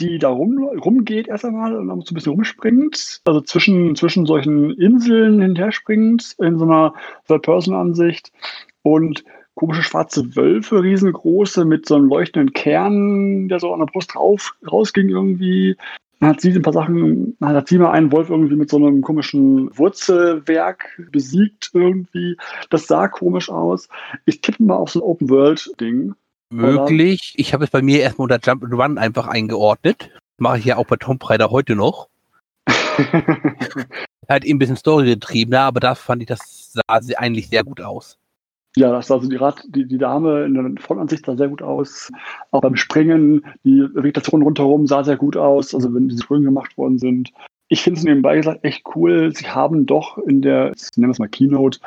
die 0.00 0.18
da 0.18 0.28
rum, 0.28 0.58
rumgeht 0.84 1.28
erst 1.28 1.44
einmal 1.44 1.76
und 1.76 1.88
dann 1.88 2.00
so 2.00 2.12
ein 2.12 2.14
bisschen 2.14 2.32
rumspringt, 2.32 3.20
also 3.24 3.40
zwischen, 3.40 3.94
zwischen 3.94 4.26
solchen 4.26 4.70
Inseln 4.72 5.40
hinterher 5.40 5.72
springt, 5.72 6.34
in 6.38 6.58
so 6.58 6.64
einer 6.64 6.94
Third-Person-Ansicht 7.28 8.32
und 8.82 9.24
komische 9.54 9.82
schwarze 9.82 10.34
Wölfe, 10.34 10.82
riesengroße, 10.82 11.64
mit 11.64 11.86
so 11.86 11.96
einem 11.96 12.08
leuchtenden 12.08 12.52
Kern, 12.52 13.48
der 13.48 13.60
so 13.60 13.72
an 13.72 13.80
der 13.80 13.86
Brust 13.86 14.16
rauf, 14.16 14.54
rausging 14.70 15.08
irgendwie. 15.08 15.76
Dann 16.20 16.30
hat 16.30 16.40
sie 16.40 16.52
ein 16.52 16.62
paar 16.62 16.72
Sachen, 16.72 17.36
dann 17.40 17.54
hat 17.54 17.68
sie 17.68 17.78
mal 17.78 17.90
einen 17.90 18.12
Wolf 18.12 18.30
irgendwie 18.30 18.54
mit 18.54 18.70
so 18.70 18.76
einem 18.76 19.02
komischen 19.02 19.76
Wurzelwerk 19.76 21.00
besiegt 21.10 21.70
irgendwie. 21.74 22.36
Das 22.70 22.86
sah 22.86 23.08
komisch 23.08 23.50
aus. 23.50 23.88
Ich 24.24 24.40
tippe 24.40 24.62
mal 24.62 24.76
auf 24.76 24.90
so 24.90 25.00
ein 25.00 25.04
Open-World-Ding. 25.04 26.14
Möglich. 26.52 27.34
Ich 27.36 27.54
habe 27.54 27.64
es 27.64 27.70
bei 27.70 27.82
mir 27.82 28.00
erstmal 28.00 28.30
unter 28.30 28.40
Jump 28.42 28.64
and 28.64 28.74
Run 28.74 28.98
einfach 28.98 29.26
eingeordnet. 29.26 30.10
Mache 30.38 30.58
ich 30.58 30.64
ja 30.64 30.76
auch 30.76 30.86
bei 30.86 30.96
Tomb 30.96 31.28
Raider 31.28 31.50
heute 31.50 31.74
noch. 31.74 32.08
halt 34.28 34.44
eben 34.44 34.56
ein 34.56 34.58
bisschen 34.58 34.76
Story 34.76 35.06
getrieben, 35.06 35.54
aber 35.54 35.80
da 35.80 35.94
fand 35.94 36.22
ich, 36.22 36.28
das 36.28 36.72
sah 36.72 36.82
eigentlich 37.16 37.48
sehr 37.48 37.64
gut 37.64 37.80
aus. 37.80 38.18
Ja, 38.76 38.90
das 38.90 39.08
sah 39.08 39.16
also 39.16 39.28
die, 39.28 39.36
Rad, 39.36 39.62
die, 39.68 39.86
die 39.86 39.98
Dame 39.98 40.44
in 40.44 40.54
der 40.54 40.82
Frontansicht 40.82 41.26
sah 41.26 41.36
sehr 41.36 41.48
gut 41.48 41.62
aus. 41.62 42.10
Auch 42.52 42.62
beim 42.62 42.76
Springen, 42.76 43.44
die 43.64 43.82
Vegetation 43.92 44.42
rundherum 44.42 44.86
sah 44.86 45.04
sehr 45.04 45.16
gut 45.16 45.36
aus, 45.36 45.74
also 45.74 45.92
wenn 45.94 46.08
diese 46.08 46.22
Sprünge 46.22 46.46
gemacht 46.46 46.76
worden 46.78 46.98
sind. 46.98 47.32
Ich 47.68 47.82
finde 47.82 47.98
es 47.98 48.04
nebenbei 48.04 48.36
gesagt 48.36 48.64
echt 48.64 48.82
cool. 48.94 49.34
Sie 49.34 49.48
haben 49.48 49.86
doch 49.86 50.18
in 50.18 50.42
der, 50.42 50.72
nennen 50.96 51.08
wir 51.08 51.10
es 51.10 51.18
mal 51.18 51.28
Keynote, 51.28 51.80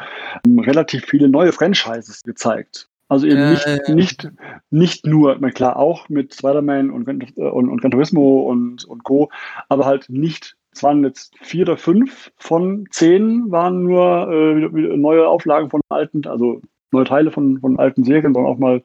relativ 0.46 1.06
viele 1.06 1.28
neue 1.28 1.52
Franchises 1.52 2.22
gezeigt. 2.24 2.88
Also 3.08 3.28
eben 3.28 3.52
nicht, 3.52 3.68
äh, 3.68 3.94
nicht, 3.94 4.32
nicht 4.72 5.06
nur, 5.06 5.38
na 5.40 5.52
klar, 5.52 5.78
auch 5.78 6.10
mit 6.10 6.34
Spider-Man 6.34 6.90
und, 6.90 7.08
und, 7.08 7.70
und 7.70 7.82
Gran 7.82 7.92
Turismo 7.92 8.50
und, 8.50 8.84
und 8.86 9.04
Co., 9.04 9.30
aber 9.70 9.86
halt 9.86 10.10
nicht, 10.10 10.58
es 10.72 10.82
waren 10.82 11.04
jetzt 11.04 11.36
vier 11.42 11.64
oder 11.64 11.78
fünf 11.78 12.32
von 12.38 12.88
zehn 12.90 13.52
waren 13.52 13.84
nur 13.84 14.32
äh, 14.32 14.98
neue 14.98 15.28
Auflagen 15.28 15.70
von 15.70 15.82
alten, 15.90 16.26
also 16.26 16.62
neue 16.92 17.06
Teile 17.06 17.32
von, 17.32 17.60
von 17.60 17.78
alten 17.78 18.04
Serien, 18.04 18.34
sondern 18.34 18.52
auch 18.52 18.58
mal 18.58 18.84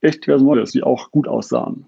echt 0.00 0.26
diverse 0.26 0.44
Neues, 0.44 0.72
die 0.72 0.82
auch 0.82 1.10
gut 1.10 1.28
aussahen. 1.28 1.86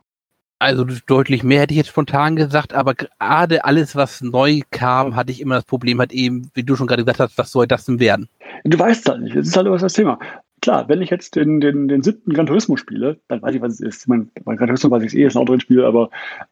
Also 0.61 0.87
deutlich 1.07 1.43
mehr 1.43 1.63
hätte 1.63 1.75
ich 1.75 1.79
jetzt 1.79 1.89
spontan 1.89 2.37
gesagt, 2.37 2.73
aber 2.75 2.95
gerade 2.95 3.65
alles, 3.65 3.97
was 3.97 4.23
neu 4.23 4.61
kam, 4.71 5.17
hatte 5.17 5.33
ich 5.33 5.41
immer 5.41 5.57
das 5.57 5.65
Problem, 5.65 6.01
hat 6.01 6.13
eben, 6.13 6.51
wie 6.55 6.63
du 6.63 6.77
schon 6.77 6.87
gerade 6.87 7.05
gesagt 7.05 7.21
hast, 7.21 7.37
was 7.37 7.51
soll 7.51 7.67
das 7.67 7.85
denn 7.85 8.01
werden? 8.01 8.29
Du 8.65 8.79
weißt 8.79 9.09
halt 9.09 9.23
nicht, 9.23 9.37
das 9.37 9.49
ist 9.49 9.57
halt 9.57 9.67
immer 9.67 9.77
das 9.77 9.93
Thema. 9.93 10.19
Klar, 10.65 10.89
wenn 10.89 11.03
ich 11.03 11.11
jetzt 11.11 11.37
den, 11.37 11.61
den, 11.61 11.89
den 11.89 12.03
siebten 12.03 12.33
Gran 12.33 12.47
Turismo 12.47 12.79
spiele, 12.79 13.21
dann 13.29 13.43
weiß 13.43 13.55
ich, 13.55 13.61
was 13.61 13.75
es 13.75 13.81
ist. 13.81 14.01
Ich 14.01 14.07
meine, 14.09 14.29
bei 14.47 14.57
Gran 14.57 14.69
Turismo 14.69 14.91
weiß 14.91 15.03
ich 15.03 15.09
es 15.09 15.15
eh, 15.15 15.27
ist 15.27 15.37
ein 15.37 15.43
Auto 15.43 15.59
Spiel, 15.59 15.85
aber 15.85 16.09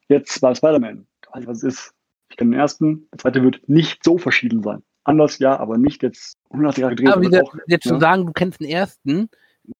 jetzt 0.08 0.38
bei 0.42 0.54
Spider-Man, 0.54 1.06
weiß 1.32 1.44
ich, 1.44 1.48
was 1.48 1.62
es 1.62 1.64
ist. 1.64 1.94
Ich 2.28 2.36
kenne 2.36 2.50
den 2.50 2.60
ersten, 2.60 3.08
der 3.10 3.20
zweite 3.20 3.42
wird 3.42 3.66
nicht 3.70 4.04
so 4.04 4.18
verschieden 4.18 4.62
sein. 4.62 4.82
Anders 5.04 5.38
ja, 5.38 5.58
aber 5.58 5.78
nicht 5.78 6.02
jetzt 6.02 6.36
180 6.50 6.82
Grad 6.82 6.90
gedreht. 6.90 7.08
Aber 7.10 7.22
wieder, 7.22 7.42
auch, 7.42 7.54
jetzt 7.66 7.86
ja. 7.86 7.94
zu 7.94 8.00
sagen, 8.00 8.26
du 8.26 8.34
kennst 8.34 8.60
den 8.60 8.68
ersten, 8.68 9.30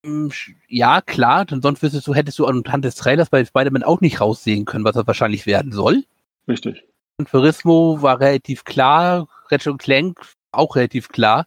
mm, 0.03 0.29
ja, 0.67 1.03
klar, 1.03 1.45
denn 1.45 1.61
sonst 1.61 1.83
wüsstest 1.83 2.07
du, 2.07 2.15
hättest 2.15 2.39
du 2.39 2.47
anhand 2.47 2.87
des 2.87 2.95
Trailers 2.95 3.29
bei 3.29 3.45
Spider-Man 3.45 3.83
auch 3.83 4.01
nicht 4.01 4.23
raussehen 4.23 4.65
können, 4.65 4.87
was 4.87 4.97
er 4.97 5.07
wahrscheinlich 5.07 5.45
werden 5.45 5.73
soll. 5.73 6.05
Richtig. 6.49 6.83
Und 7.19 7.29
Turismo 7.29 8.01
war 8.01 8.19
relativ 8.19 8.65
klar, 8.65 9.29
Ratchet 9.51 9.79
Clank 9.79 10.19
auch 10.53 10.75
relativ 10.75 11.11
klar 11.11 11.45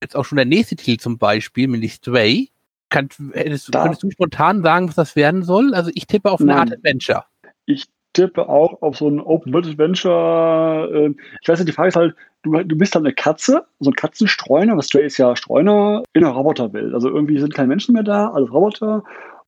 jetzt 0.00 0.16
auch 0.16 0.24
schon 0.24 0.36
der 0.36 0.44
nächste 0.44 0.76
Titel 0.76 1.00
zum 1.00 1.18
Beispiel, 1.18 1.68
nämlich 1.68 1.94
Stray. 1.94 2.50
Kann, 2.88 3.08
hättest, 3.32 3.72
da. 3.74 3.82
Könntest 3.82 4.02
du 4.02 4.10
spontan 4.10 4.62
sagen, 4.62 4.88
was 4.88 4.96
das 4.96 5.14
werden 5.14 5.44
soll? 5.44 5.74
Also 5.74 5.90
ich 5.94 6.06
tippe 6.06 6.30
auf 6.30 6.40
eine 6.40 6.52
Nein. 6.52 6.58
Art 6.58 6.72
Adventure. 6.72 7.24
Ich 7.66 7.86
tippe 8.12 8.48
auch 8.48 8.82
auf 8.82 8.96
so 8.96 9.08
ein 9.08 9.20
Open 9.20 9.52
World 9.52 9.66
Adventure. 9.66 10.90
Ähm, 10.92 11.16
ich 11.40 11.48
weiß 11.48 11.60
nicht, 11.60 11.68
die 11.68 11.72
Frage 11.72 11.88
ist 11.88 11.96
halt, 11.96 12.16
du, 12.42 12.52
du 12.52 12.76
bist 12.76 12.94
halt 12.94 13.04
eine 13.04 13.14
Katze, 13.14 13.64
so 13.78 13.90
ein 13.90 13.94
Katzenstreuner, 13.94 14.76
was 14.76 14.86
Stray 14.86 15.06
ist 15.06 15.18
ja 15.18 15.36
Streuner 15.36 16.02
in 16.12 16.24
einer 16.24 16.34
Roboterwelt. 16.34 16.94
Also 16.94 17.08
irgendwie 17.08 17.38
sind 17.38 17.54
keine 17.54 17.68
Menschen 17.68 17.92
mehr 17.92 18.02
da, 18.02 18.30
alles 18.30 18.52
Roboter. 18.52 19.04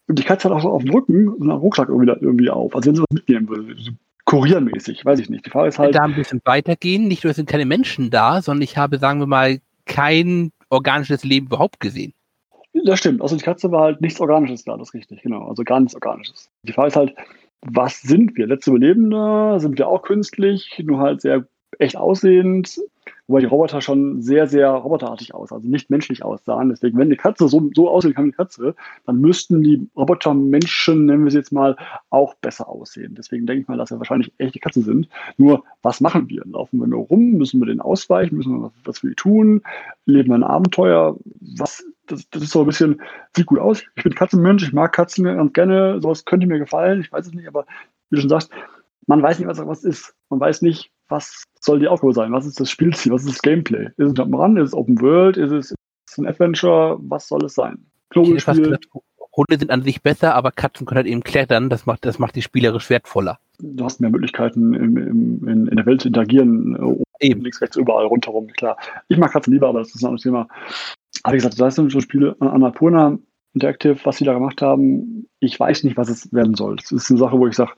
Und 0.06 0.18
die 0.18 0.24
Katze 0.24 0.48
hat 0.48 0.56
auch 0.56 0.62
so 0.62 0.70
auf 0.70 0.84
dem 0.84 0.92
Rücken 0.92 1.34
so 1.38 1.42
einen 1.42 1.50
Rucksack 1.50 1.88
irgendwie, 1.88 2.10
irgendwie 2.10 2.50
auf. 2.50 2.74
Also 2.76 2.88
wenn 2.88 2.96
sie 2.96 3.02
was 3.02 3.14
mitnehmen 3.14 3.48
würde, 3.48 3.74
so 3.76 3.92
kuriermäßig, 4.24 5.04
weiß 5.04 5.18
ich 5.18 5.30
nicht. 5.30 5.46
Die 5.46 5.50
Frage 5.50 5.68
ist 5.68 5.78
halt. 5.78 5.94
Da 5.94 6.02
ein 6.02 6.14
bisschen 6.14 6.40
weitergehen, 6.44 7.08
nicht 7.08 7.24
nur 7.24 7.34
sind 7.34 7.48
keine 7.48 7.66
Menschen 7.66 8.10
da, 8.10 8.40
sondern 8.40 8.62
ich 8.62 8.76
habe, 8.76 8.98
sagen 8.98 9.20
wir 9.20 9.26
mal, 9.26 9.60
kein 9.86 10.50
organisches 10.70 11.24
Leben 11.24 11.46
überhaupt 11.46 11.80
gesehen. 11.80 12.14
Das 12.84 12.98
stimmt. 12.98 13.20
Außer 13.20 13.36
die 13.36 13.44
Katze 13.44 13.70
war 13.70 13.82
halt 13.82 14.00
nichts 14.00 14.20
Organisches 14.20 14.64
da, 14.64 14.76
das 14.76 14.88
ist 14.88 14.94
richtig, 14.94 15.22
genau. 15.22 15.46
Also 15.46 15.62
gar 15.62 15.80
nichts 15.80 15.94
Organisches. 15.94 16.50
Die 16.62 16.72
Frage 16.72 16.88
ist 16.88 16.96
halt, 16.96 17.14
was 17.60 18.00
sind 18.00 18.36
wir? 18.36 18.46
Letzte 18.46 18.70
Überlebende? 18.70 19.60
Sind 19.60 19.78
wir 19.78 19.88
auch 19.88 20.02
künstlich? 20.02 20.82
Nur 20.82 20.98
halt 20.98 21.20
sehr 21.20 21.46
echt 21.78 21.96
aussehend? 21.96 22.80
Wobei 23.26 23.40
die 23.40 23.46
Roboter 23.46 23.80
schon 23.80 24.20
sehr, 24.22 24.46
sehr 24.46 24.70
roboterartig 24.70 25.34
aus, 25.34 25.52
also 25.52 25.66
nicht 25.68 25.90
menschlich 25.90 26.24
aussahen. 26.24 26.68
Deswegen, 26.68 26.98
wenn 26.98 27.10
die 27.10 27.16
Katze 27.16 27.48
so, 27.48 27.70
so 27.74 27.88
aussehen 27.88 28.14
kann 28.14 28.26
wie 28.26 28.30
die 28.30 28.36
Katze, 28.36 28.74
dann 29.06 29.20
müssten 29.20 29.62
die 29.62 29.88
Robotermenschen, 29.96 31.06
nennen 31.06 31.24
wir 31.24 31.30
sie 31.30 31.38
jetzt 31.38 31.52
mal, 31.52 31.76
auch 32.10 32.34
besser 32.34 32.68
aussehen. 32.68 33.14
Deswegen 33.16 33.46
denke 33.46 33.62
ich 33.62 33.68
mal, 33.68 33.78
dass 33.78 33.90
wir 33.90 33.98
wahrscheinlich 33.98 34.32
echte 34.38 34.58
Katze 34.58 34.82
sind. 34.82 35.08
Nur, 35.36 35.64
was 35.82 36.00
machen 36.00 36.28
wir? 36.28 36.42
Laufen 36.44 36.78
wir 36.78 36.86
nur 36.86 37.06
rum? 37.06 37.32
Müssen 37.32 37.60
wir 37.60 37.66
den 37.66 37.80
ausweichen? 37.80 38.36
Müssen 38.36 38.56
wir 38.56 38.62
was, 38.64 38.72
was 38.84 38.98
für 38.98 39.08
die 39.08 39.14
tun? 39.14 39.62
Leben 40.04 40.28
wir 40.28 40.34
ein 40.34 40.44
Abenteuer? 40.44 41.16
Was, 41.40 41.84
das, 42.06 42.28
das 42.30 42.42
ist 42.42 42.50
so 42.50 42.60
ein 42.60 42.66
bisschen, 42.66 43.00
sieht 43.34 43.46
gut 43.46 43.58
aus. 43.58 43.82
Ich 43.96 44.02
bin 44.02 44.14
Katzenmensch, 44.14 44.62
ich 44.62 44.72
mag 44.72 44.92
Katzen 44.92 45.24
ganz 45.24 45.52
gerne, 45.52 46.00
sowas 46.00 46.24
könnte 46.24 46.46
mir 46.46 46.58
gefallen, 46.58 47.00
ich 47.00 47.12
weiß 47.12 47.26
es 47.26 47.32
nicht, 47.32 47.48
aber 47.48 47.66
wie 48.10 48.16
du 48.16 48.20
schon 48.20 48.30
sagst, 48.30 48.50
man 49.06 49.22
weiß 49.22 49.38
nicht, 49.38 49.48
was 49.48 49.58
was 49.66 49.84
ist. 49.84 50.14
Man 50.28 50.40
weiß 50.40 50.62
nicht, 50.62 50.91
was 51.08 51.44
soll 51.60 51.78
die 51.78 51.88
Aufgabe 51.88 52.12
sein, 52.12 52.32
was 52.32 52.46
ist 52.46 52.60
das 52.60 52.70
Spielziel, 52.70 53.12
was 53.12 53.22
ist 53.22 53.34
das 53.34 53.42
Gameplay? 53.42 53.86
Ist 53.96 53.98
es 53.98 54.14
Jump'n'Run, 54.14 54.58
ist 54.58 54.68
es 54.68 54.74
Open 54.74 55.00
World, 55.00 55.36
ist 55.36 55.52
es, 55.52 55.70
ist 55.70 55.76
es 56.10 56.18
ein 56.18 56.26
Adventure, 56.26 56.98
was 57.00 57.28
soll 57.28 57.44
es 57.44 57.54
sein? 57.54 57.78
Knobelspiel. 58.10 58.78
Hunde 59.34 59.58
sind 59.58 59.70
an 59.70 59.82
sich 59.82 60.02
besser, 60.02 60.34
aber 60.34 60.50
Katzen 60.50 60.86
können 60.86 60.98
halt 60.98 61.06
eben 61.06 61.22
klettern, 61.22 61.70
das 61.70 61.86
macht, 61.86 62.04
das 62.04 62.18
macht 62.18 62.36
die 62.36 62.42
spielerisch 62.42 62.90
wertvoller. 62.90 63.38
Du 63.60 63.82
hast 63.82 64.00
mehr 64.00 64.10
Möglichkeiten 64.10 64.74
im, 64.74 64.96
im, 64.96 65.48
in, 65.48 65.66
in 65.68 65.76
der 65.76 65.86
Welt 65.86 66.02
zu 66.02 66.08
interagieren, 66.08 67.00
äh, 67.20 67.28
eben. 67.28 67.40
links, 67.40 67.62
rechts, 67.62 67.76
überall, 67.76 68.04
rundherum, 68.04 68.48
klar. 68.48 68.76
Ich 69.08 69.16
mag 69.16 69.32
Katzen 69.32 69.52
lieber, 69.54 69.68
aber 69.68 69.78
das 69.78 69.94
ist 69.94 70.02
ein 70.02 70.06
anderes 70.06 70.22
Thema. 70.22 70.48
Aber 71.22 71.32
wie 71.32 71.38
gesagt, 71.38 71.58
das 71.58 71.74
sind 71.74 71.90
so 71.90 72.00
Spiele, 72.00 72.36
Annapurna 72.40 73.18
Interactive, 73.54 73.98
was 74.04 74.16
sie 74.16 74.24
da 74.24 74.32
gemacht 74.32 74.62
haben, 74.62 75.28
ich 75.38 75.58
weiß 75.58 75.84
nicht, 75.84 75.96
was 75.96 76.08
es 76.08 76.32
werden 76.32 76.54
soll. 76.54 76.76
Das 76.76 76.90
ist 76.90 77.10
eine 77.10 77.18
Sache, 77.18 77.38
wo 77.38 77.46
ich 77.46 77.54
sage, 77.54 77.72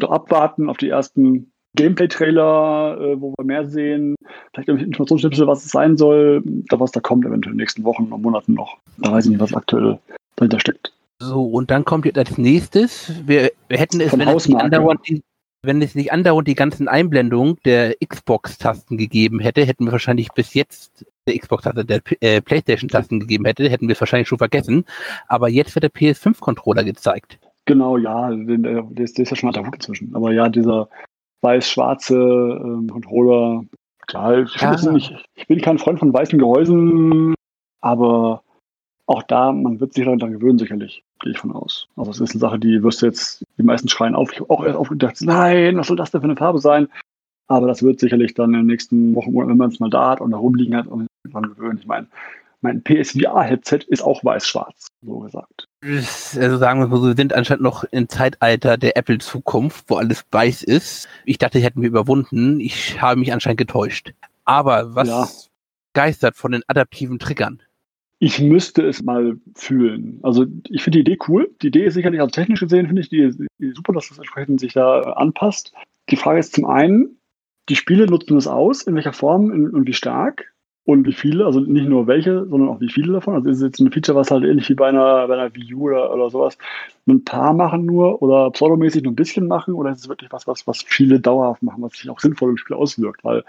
abwarten 0.00 0.68
auf 0.68 0.76
die 0.76 0.88
ersten 0.88 1.52
Gameplay-Trailer, 1.76 2.98
äh, 3.00 3.20
wo 3.20 3.34
wir 3.36 3.44
mehr 3.44 3.68
sehen, 3.68 4.14
vielleicht 4.52 4.68
irgendwelche 4.68 4.88
Informationsschnipsel, 4.88 5.46
was 5.46 5.64
es 5.64 5.70
sein 5.70 5.96
soll, 5.96 6.42
da 6.68 6.78
was 6.78 6.92
da 6.92 7.00
kommt, 7.00 7.24
eventuell 7.24 7.52
in 7.52 7.58
den 7.58 7.62
nächsten 7.62 7.84
Wochen 7.84 8.04
und 8.04 8.22
Monaten 8.22 8.54
noch. 8.54 8.78
Da 8.98 9.12
weiß 9.12 9.24
ich 9.24 9.30
nicht, 9.32 9.40
was 9.40 9.54
aktuell 9.54 9.98
dahinter 10.36 10.60
steckt. 10.60 10.92
So, 11.20 11.44
und 11.44 11.70
dann 11.70 11.84
kommt 11.84 12.06
jetzt 12.06 12.18
als 12.18 12.38
nächstes, 12.38 13.12
wir, 13.26 13.50
wir 13.68 13.78
hätten 13.78 14.00
es, 14.00 14.12
wenn 14.12 14.28
es, 14.28 14.48
nicht 14.48 14.60
andauernd 14.60 15.00
die, 15.08 15.22
wenn 15.62 15.80
es 15.80 15.94
nicht 15.94 16.12
andauernd 16.12 16.46
die 16.46 16.54
ganzen 16.54 16.88
Einblendungen 16.88 17.56
der 17.64 17.94
Xbox-Tasten 18.04 18.98
gegeben 18.98 19.40
hätte, 19.40 19.64
hätten 19.64 19.86
wir 19.86 19.92
wahrscheinlich 19.92 20.28
bis 20.32 20.54
jetzt 20.54 21.06
der 21.26 21.38
Xbox-Taste, 21.38 21.84
der 21.84 22.02
äh, 22.20 22.40
PlayStation-Tasten 22.40 23.20
gegeben 23.20 23.46
hätte, 23.46 23.68
hätten 23.68 23.88
wir 23.88 23.94
es 23.94 24.00
wahrscheinlich 24.00 24.28
schon 24.28 24.38
vergessen. 24.38 24.84
Aber 25.28 25.48
jetzt 25.48 25.74
wird 25.74 25.84
der 25.84 25.92
PS5-Controller 25.92 26.84
gezeigt. 26.84 27.38
Genau, 27.64 27.96
ja, 27.96 28.30
der, 28.30 28.58
der, 28.58 29.04
ist, 29.04 29.16
der 29.16 29.22
ist 29.22 29.30
ja 29.30 29.36
schon 29.36 29.50
mal 29.50 29.66
Hut 29.66 29.74
inzwischen. 29.74 30.14
Aber 30.14 30.32
ja, 30.32 30.50
dieser 30.50 30.88
weiß-schwarze 31.44 32.16
ähm, 32.16 32.88
Controller, 32.90 33.64
klar, 34.06 34.38
ich, 34.38 34.56
ja. 34.56 34.92
nicht, 34.92 35.14
ich 35.34 35.46
bin 35.46 35.60
kein 35.60 35.78
Freund 35.78 36.00
von 36.00 36.12
weißen 36.12 36.38
Gehäusen, 36.38 37.34
aber 37.80 38.42
auch 39.06 39.22
da, 39.22 39.52
man 39.52 39.80
wird 39.80 39.92
sich 39.92 40.04
daran 40.04 40.32
gewöhnen, 40.32 40.58
sicherlich, 40.58 41.04
gehe 41.20 41.32
ich 41.32 41.38
von 41.38 41.52
aus. 41.52 41.88
Also 41.96 42.10
es 42.10 42.20
ist 42.20 42.32
eine 42.32 42.40
Sache, 42.40 42.58
die 42.58 42.82
wirst 42.82 43.02
du 43.02 43.06
jetzt, 43.06 43.44
die 43.58 43.62
meisten 43.62 43.88
schreien 43.88 44.14
auf, 44.14 44.32
ich 44.32 44.40
habe 44.40 44.50
auch 44.50 44.64
erst 44.64 44.78
aufgedacht, 44.78 45.16
nein, 45.20 45.76
was 45.76 45.86
soll 45.86 45.96
das 45.96 46.10
denn 46.10 46.22
für 46.22 46.26
eine 46.26 46.36
Farbe 46.36 46.58
sein? 46.58 46.88
Aber 47.46 47.66
das 47.66 47.82
wird 47.82 48.00
sicherlich 48.00 48.34
dann 48.34 48.54
in 48.54 48.60
den 48.60 48.66
nächsten 48.66 49.14
Wochen, 49.14 49.34
wenn 49.36 49.56
man 49.58 49.70
es 49.70 49.78
mal 49.78 49.90
da 49.90 50.10
hat 50.10 50.20
und 50.22 50.30
da 50.30 50.38
rumliegen 50.38 50.74
hat, 50.76 50.86
irgendwann 50.86 51.54
gewöhnen. 51.54 51.78
Ich 51.78 51.86
meine, 51.86 52.06
mein 52.64 52.82
PSVR-Headset 52.82 53.80
ist 53.88 54.02
auch 54.02 54.24
weiß-schwarz, 54.24 54.88
so 55.02 55.20
gesagt. 55.20 55.68
Also 55.82 56.56
sagen 56.56 56.80
wir 56.80 56.88
mal 56.88 56.96
so, 56.96 57.08
wir 57.08 57.14
sind 57.14 57.34
anscheinend 57.34 57.62
noch 57.62 57.84
im 57.84 58.08
Zeitalter 58.08 58.78
der 58.78 58.96
Apple-Zukunft, 58.96 59.84
wo 59.88 59.96
alles 59.96 60.24
weiß 60.32 60.62
ist. 60.62 61.06
Ich 61.26 61.38
dachte, 61.38 61.58
hätten 61.58 61.82
wir 61.82 61.88
überwunden. 61.88 62.58
Ich 62.58 63.00
habe 63.00 63.20
mich 63.20 63.32
anscheinend 63.32 63.58
getäuscht. 63.58 64.14
Aber 64.46 64.94
was 64.94 65.08
ja. 65.08 65.28
geistert 65.92 66.36
von 66.36 66.52
den 66.52 66.62
adaptiven 66.66 67.18
Triggern? 67.18 67.60
Ich 68.18 68.40
müsste 68.40 68.82
es 68.86 69.02
mal 69.02 69.36
fühlen. 69.54 70.20
Also 70.22 70.46
ich 70.70 70.82
finde 70.82 71.02
die 71.02 71.10
Idee 71.12 71.18
cool. 71.28 71.50
Die 71.60 71.66
Idee 71.66 71.84
ist 71.84 71.94
sicherlich 71.94 72.22
auch 72.22 72.30
technisch 72.30 72.60
gesehen, 72.60 72.86
finde 72.86 73.02
ich 73.02 73.10
die, 73.10 73.30
die 73.58 73.72
super, 73.72 73.92
dass 73.92 74.08
das 74.08 74.16
entsprechend 74.16 74.60
sich 74.60 74.72
da 74.72 75.02
anpasst. 75.02 75.74
Die 76.08 76.16
Frage 76.16 76.40
ist 76.40 76.54
zum 76.54 76.64
einen, 76.64 77.18
die 77.68 77.76
Spiele 77.76 78.06
nutzen 78.06 78.38
es 78.38 78.46
aus, 78.46 78.82
in 78.82 78.94
welcher 78.94 79.12
Form 79.12 79.50
und 79.50 79.86
wie 79.86 79.92
stark 79.92 80.53
und 80.86 81.06
wie 81.06 81.12
viele, 81.12 81.46
also 81.46 81.60
nicht 81.60 81.88
nur 81.88 82.06
welche, 82.06 82.46
sondern 82.46 82.68
auch 82.68 82.80
wie 82.80 82.90
viele 82.90 83.14
davon. 83.14 83.34
Also 83.34 83.48
ist 83.48 83.56
es 83.56 83.62
jetzt 83.62 83.80
ein 83.80 83.90
Feature, 83.90 84.16
was 84.18 84.30
halt 84.30 84.44
ähnlich 84.44 84.68
wie 84.68 84.74
bei 84.74 84.88
einer, 84.88 85.26
bei 85.28 85.34
einer 85.34 85.54
Wii 85.54 85.74
U 85.74 85.84
oder, 85.86 86.12
oder 86.12 86.30
sowas 86.30 86.58
ein 87.06 87.24
paar 87.24 87.54
machen 87.54 87.86
nur 87.86 88.22
oder 88.22 88.50
pseudomäßig 88.50 89.02
nur 89.02 89.12
ein 89.12 89.16
bisschen 89.16 89.46
machen 89.46 89.74
oder 89.74 89.92
ist 89.92 90.00
es 90.00 90.08
wirklich 90.08 90.30
was, 90.32 90.46
was, 90.46 90.66
was 90.66 90.82
viele 90.82 91.20
dauerhaft 91.20 91.62
machen, 91.62 91.82
was 91.82 91.94
sich 91.94 92.10
auch 92.10 92.20
sinnvoll 92.20 92.50
im 92.50 92.56
Spiel 92.56 92.76
auswirkt, 92.76 93.24
weil 93.24 93.44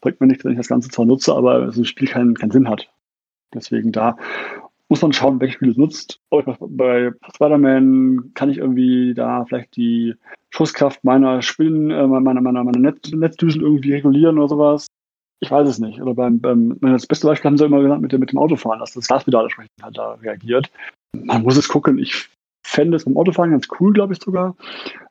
bringt 0.00 0.20
mir 0.20 0.26
nichts, 0.26 0.44
wenn 0.44 0.52
ich 0.52 0.58
das 0.58 0.68
Ganze 0.68 0.90
zwar 0.90 1.06
nutze, 1.06 1.34
aber 1.34 1.72
so 1.72 1.80
ein 1.80 1.86
Spiel 1.86 2.08
keinen, 2.08 2.34
keinen 2.34 2.50
Sinn 2.50 2.68
hat. 2.68 2.90
Deswegen 3.54 3.90
da 3.90 4.16
muss 4.88 5.00
man 5.00 5.12
schauen, 5.12 5.40
welche 5.40 5.54
Spiele 5.54 5.70
es 5.70 5.78
nutzt. 5.78 6.20
Bei 6.30 7.12
Spider-Man 7.34 8.32
kann 8.34 8.50
ich 8.50 8.58
irgendwie 8.58 9.14
da 9.14 9.44
vielleicht 9.46 9.76
die 9.76 10.14
Schusskraft 10.50 11.02
meiner 11.02 11.40
Spinnen, 11.40 11.90
äh, 11.90 12.06
meiner, 12.06 12.42
meiner, 12.42 12.62
meiner 12.62 12.78
Netz, 12.78 13.10
Netzdüsen 13.10 13.62
irgendwie 13.62 13.92
regulieren 13.92 14.38
oder 14.38 14.48
sowas. 14.48 14.86
Ich 15.44 15.50
weiß 15.50 15.68
es 15.68 15.78
nicht. 15.78 16.00
Oder 16.00 16.14
beim, 16.14 16.40
beim 16.40 16.78
das 16.80 17.06
beste 17.06 17.26
Beispiel 17.26 17.50
haben 17.50 17.58
sie 17.58 17.66
immer 17.66 17.82
gesagt 17.82 18.00
mit 18.00 18.12
dem, 18.12 18.20
mit 18.20 18.32
dem 18.32 18.38
Autofahren, 18.38 18.78
dass 18.80 18.94
das 18.94 19.06
Gaspedal 19.06 19.44
entsprechend 19.44 19.72
halt 19.82 19.98
da 19.98 20.14
reagiert. 20.14 20.70
Man 21.12 21.42
muss 21.42 21.58
es 21.58 21.68
gucken. 21.68 21.98
Ich 21.98 22.30
fände 22.62 22.96
es 22.96 23.04
beim 23.04 23.18
Autofahren 23.18 23.50
ganz 23.50 23.68
cool, 23.78 23.92
glaube 23.92 24.14
ich 24.14 24.22
sogar, 24.22 24.56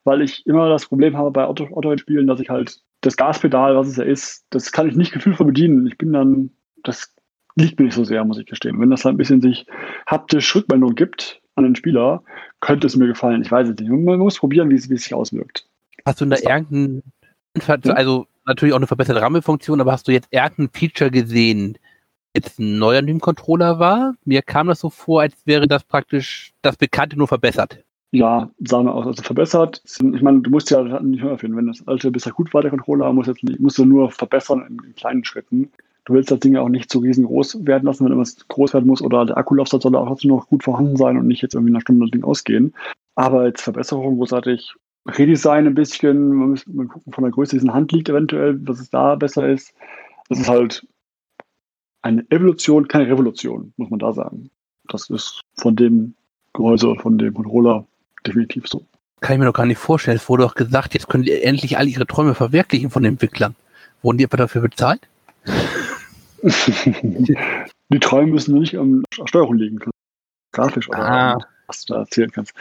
weil 0.06 0.24
ich 0.24 0.44
immer 0.48 0.70
das 0.70 0.88
Problem 0.88 1.16
habe 1.16 1.30
bei 1.30 1.46
Auto, 1.46 1.66
Autorennspielen, 1.66 2.26
dass 2.26 2.40
ich 2.40 2.50
halt 2.50 2.82
das 3.02 3.16
Gaspedal, 3.16 3.76
was 3.76 3.88
es 3.88 3.98
ja 3.98 4.06
ist, 4.06 4.44
das 4.50 4.72
kann 4.72 4.90
ich 4.90 4.96
nicht 4.96 5.12
gefühlvoll 5.14 5.46
bedienen. 5.46 5.86
Ich 5.86 6.00
bin 6.00 6.14
dann, 6.14 6.50
das 6.82 7.14
liegt 7.56 7.78
mir 7.78 7.86
nicht 7.86 7.94
so 7.94 8.04
sehr, 8.04 8.26
muss 8.26 8.40
ich 8.40 8.48
gestehen. 8.48 8.80
Wenn 8.80 8.90
das 8.90 9.06
halt 9.06 9.14
ein 9.14 9.20
bisschen 9.20 9.40
sich 9.40 9.68
haptisch 10.08 10.56
Rückmeldung 10.56 10.96
gibt 10.96 11.42
an 11.54 11.64
den 11.64 11.76
Spieler, 11.76 12.24
könnte 12.60 12.88
es 12.88 12.96
mir 12.96 13.06
gefallen. 13.06 13.44
Ich 13.44 13.52
weiß 13.52 13.70
es 13.70 13.76
nicht. 13.76 13.92
Man 13.92 14.18
muss 14.18 14.40
probieren, 14.40 14.72
wie 14.72 14.76
es, 14.76 14.90
wie 14.90 14.96
es 14.96 15.04
sich 15.04 15.14
auswirkt. 15.14 15.68
Hast 16.08 16.22
du 16.22 16.26
da 16.26 16.38
irgendeinen, 16.38 17.04
also 17.96 18.26
natürlich 18.46 18.74
auch 18.74 18.78
eine 18.78 18.88
verbesserte 18.88 19.22
Rahmenfunktion, 19.22 19.82
aber 19.82 19.92
hast 19.92 20.08
du 20.08 20.12
jetzt 20.12 20.28
irgendein 20.32 20.70
Feature 20.70 21.12
gesehen, 21.12 21.78
jetzt 22.36 22.60
neu 22.60 22.98
an 22.98 23.08
dem 23.08 23.20
Controller 23.20 23.80
war? 23.80 24.16
Mir 24.26 24.42
kam 24.42 24.68
das 24.68 24.80
so 24.80 24.90
vor, 24.90 25.22
als 25.22 25.36
wäre 25.46 25.68
das 25.68 25.84
praktisch 25.84 26.54
das 26.62 26.78
Bekannte 26.78 27.18
nur 27.18 27.28
verbessert. 27.28 27.84
Ja, 28.12 28.52
sagen 28.60 28.86
wir 28.86 28.94
auch, 28.94 29.08
also 29.08 29.24
verbessert. 29.24 29.82
Ich 29.86 30.22
meine, 30.22 30.42
du 30.42 30.52
musst 30.52 30.70
ja 30.70 30.84
nicht 31.02 31.24
höher 31.24 31.40
finden. 31.40 31.58
Wenn 31.58 31.68
das 31.68 31.88
alte 31.88 32.12
bisher 32.12 32.32
gut 32.32 32.54
war, 32.54 32.62
der 32.62 32.70
Controller, 32.70 33.12
muss 33.12 33.28
jetzt 33.28 33.44
nicht, 33.44 33.60
musst 33.60 33.78
du 33.80 33.86
nur 33.86 34.12
verbessern 34.12 34.64
in, 34.68 34.86
in 34.86 34.96
kleinen 34.96 35.24
Schritten 35.24 35.72
du 36.06 36.14
willst 36.14 36.32
das 36.32 36.40
Ding 36.40 36.54
ja 36.54 36.62
auch 36.62 36.70
nicht 36.70 36.92
so 36.92 37.00
riesengroß 37.00 37.66
werden 37.66 37.86
lassen, 37.86 38.06
wenn 38.06 38.12
irgendwas 38.12 38.48
groß 38.48 38.74
werden 38.74 38.88
muss 38.88 39.02
oder 39.02 39.26
der 39.26 39.38
Akkulaufzeit 39.38 39.82
soll 39.82 39.96
auch 39.96 40.08
trotzdem 40.08 40.32
noch 40.32 40.48
gut 40.48 40.64
vorhanden 40.64 40.98
sein 40.98 41.18
und 41.18 41.28
nicht 41.28 41.42
jetzt 41.42 41.56
irgendwie 41.56 41.74
eine 41.74 41.82
Stunde 41.82 42.06
das 42.06 42.12
Ding 42.12 42.24
ausgehen. 42.24 42.74
Aber 43.16 43.42
als 43.42 43.62
Verbesserung 43.62 44.18
großartig 44.18 44.74
Redesign 45.06 45.68
ein 45.68 45.76
bisschen, 45.76 46.34
man 46.34 46.50
muss 46.52 46.66
mal 46.68 46.88
gucken 46.88 47.12
von 47.12 47.24
der 47.24 47.32
Größe, 47.32 47.52
die 47.52 47.58
es 47.58 47.64
in 47.64 47.68
der 47.68 47.76
Hand 47.76 47.92
liegt 47.92 48.10
eventuell, 48.10 48.58
was 48.68 48.80
es 48.80 48.90
da 48.90 49.16
besser 49.16 49.48
ist. 49.50 49.74
Das 50.30 50.40
ist 50.40 50.50
halt 50.50 50.88
eine 52.02 52.26
Evolution, 52.30 52.88
keine 52.88 53.08
Revolution, 53.08 53.74
muss 53.78 53.90
man 53.90 54.00
da 54.00 54.14
sagen. 54.14 54.50
Das 54.90 55.10
ist 55.10 55.42
von 55.56 55.76
dem 55.76 56.16
Gehäuse, 56.54 56.96
von 56.96 57.18
dem 57.18 57.34
Controller 57.34 57.86
definitiv 58.26 58.68
so. 58.68 58.86
Kann 59.22 59.36
ich 59.36 59.40
mir 59.40 59.46
doch 59.46 59.54
gar 59.54 59.66
nicht 59.66 59.78
vorstellen. 59.78 60.18
Es 60.18 60.28
wurde 60.28 60.44
doch 60.44 60.56
gesagt, 60.56 60.94
jetzt 60.94 61.08
können 61.08 61.24
die 61.24 61.32
endlich 61.32 61.78
alle 61.78 61.90
ihre 61.90 62.06
Träume 62.06 62.36
verwirklichen 62.36 62.90
von 62.90 63.04
den 63.04 63.14
Entwicklern. 63.14 63.56
Wurden 64.02 64.18
die 64.18 64.26
etwa 64.26 64.38
dafür 64.38 64.62
bezahlt? 64.62 65.08
die 66.44 68.00
Träume 68.02 68.34
müssen 68.34 68.60
nicht 68.60 68.78
am 68.78 69.04
Steuerung 69.26 69.56
liegen. 69.56 69.80
Grafisch 70.52 70.90
oder 70.90 71.00
ah. 71.00 71.38
was 71.68 71.86
du 71.86 71.94
da 71.94 72.00
erzählen 72.02 72.32
kannst. 72.32 72.54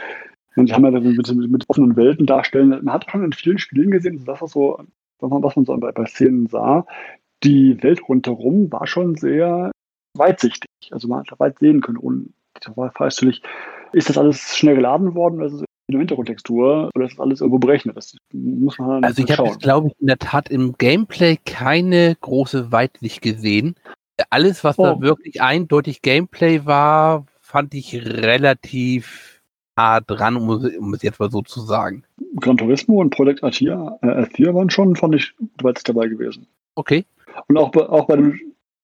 Und 0.55 0.69
die 0.69 0.73
haben 0.73 0.83
ja 0.83 0.91
mit, 0.91 1.03
mit, 1.27 1.51
mit, 1.51 1.69
offenen 1.69 1.95
Welten 1.95 2.25
darstellen. 2.25 2.69
Man 2.69 2.93
hat 2.93 3.09
schon 3.09 3.23
in 3.23 3.33
vielen 3.33 3.57
Spielen 3.57 3.91
gesehen, 3.91 4.23
das 4.25 4.41
was 4.41 4.51
so, 4.51 4.79
was 5.19 5.55
man 5.55 5.65
so 5.65 5.77
bei, 5.77 5.91
bei 5.91 6.05
Szenen 6.05 6.47
sah, 6.47 6.85
die 7.43 7.81
Welt 7.83 8.01
rundherum 8.07 8.71
war 8.71 8.87
schon 8.87 9.15
sehr 9.15 9.71
weitsichtig. 10.15 10.69
Also 10.91 11.07
man 11.07 11.25
hat 11.25 11.39
weit 11.39 11.59
sehen 11.59 11.81
können. 11.81 11.97
Und 11.97 12.33
da 12.61 12.75
war 12.77 12.93
natürlich, 12.99 13.41
ist 13.93 14.09
das 14.09 14.17
alles 14.17 14.55
schnell 14.55 14.75
geladen 14.75 15.15
worden 15.15 15.37
oder 15.37 15.47
ist 15.47 15.53
es 15.53 15.65
eine 15.89 15.99
Hintergrundtextur 15.99 16.89
oder 16.95 17.05
ist 17.05 17.13
das 17.13 17.19
alles 17.19 17.41
irgendwo 17.41 17.59
berechnet? 17.59 17.97
Das 17.97 18.15
muss 18.31 18.77
man 18.79 19.03
Also 19.03 19.23
ich 19.23 19.37
habe 19.37 19.57
glaube 19.57 19.87
ich, 19.87 19.93
in 19.99 20.07
der 20.07 20.19
Tat 20.19 20.49
im 20.49 20.73
Gameplay 20.77 21.37
keine 21.45 22.15
große 22.21 22.71
Weitsicht 22.71 23.21
gesehen. 23.21 23.75
Alles, 24.29 24.63
was 24.63 24.77
oh. 24.77 24.83
da 24.83 25.01
wirklich 25.01 25.41
eindeutig 25.41 26.01
Gameplay 26.01 26.65
war, 26.65 27.25
fand 27.41 27.73
ich 27.73 27.95
relativ 27.95 29.32
dran, 29.75 30.35
um, 30.35 30.49
um 30.49 30.93
es 30.93 31.01
jetzt 31.01 31.19
mal 31.19 31.31
so 31.31 31.41
zu 31.41 31.61
sagen. 31.61 32.03
Gran 32.39 32.57
Turismo 32.57 33.01
und 33.01 33.09
Project 33.09 33.43
Athia, 33.43 33.97
äh, 34.01 34.53
waren 34.53 34.69
schon, 34.69 34.95
fand 34.95 35.15
ich, 35.15 35.33
weitsicht 35.61 35.89
dabei 35.89 36.07
gewesen. 36.07 36.47
Okay. 36.75 37.05
Und 37.47 37.57
auch 37.57 37.71
bei, 37.71 37.81
auch 37.87 38.05
bei 38.07 38.15
dem, 38.15 38.39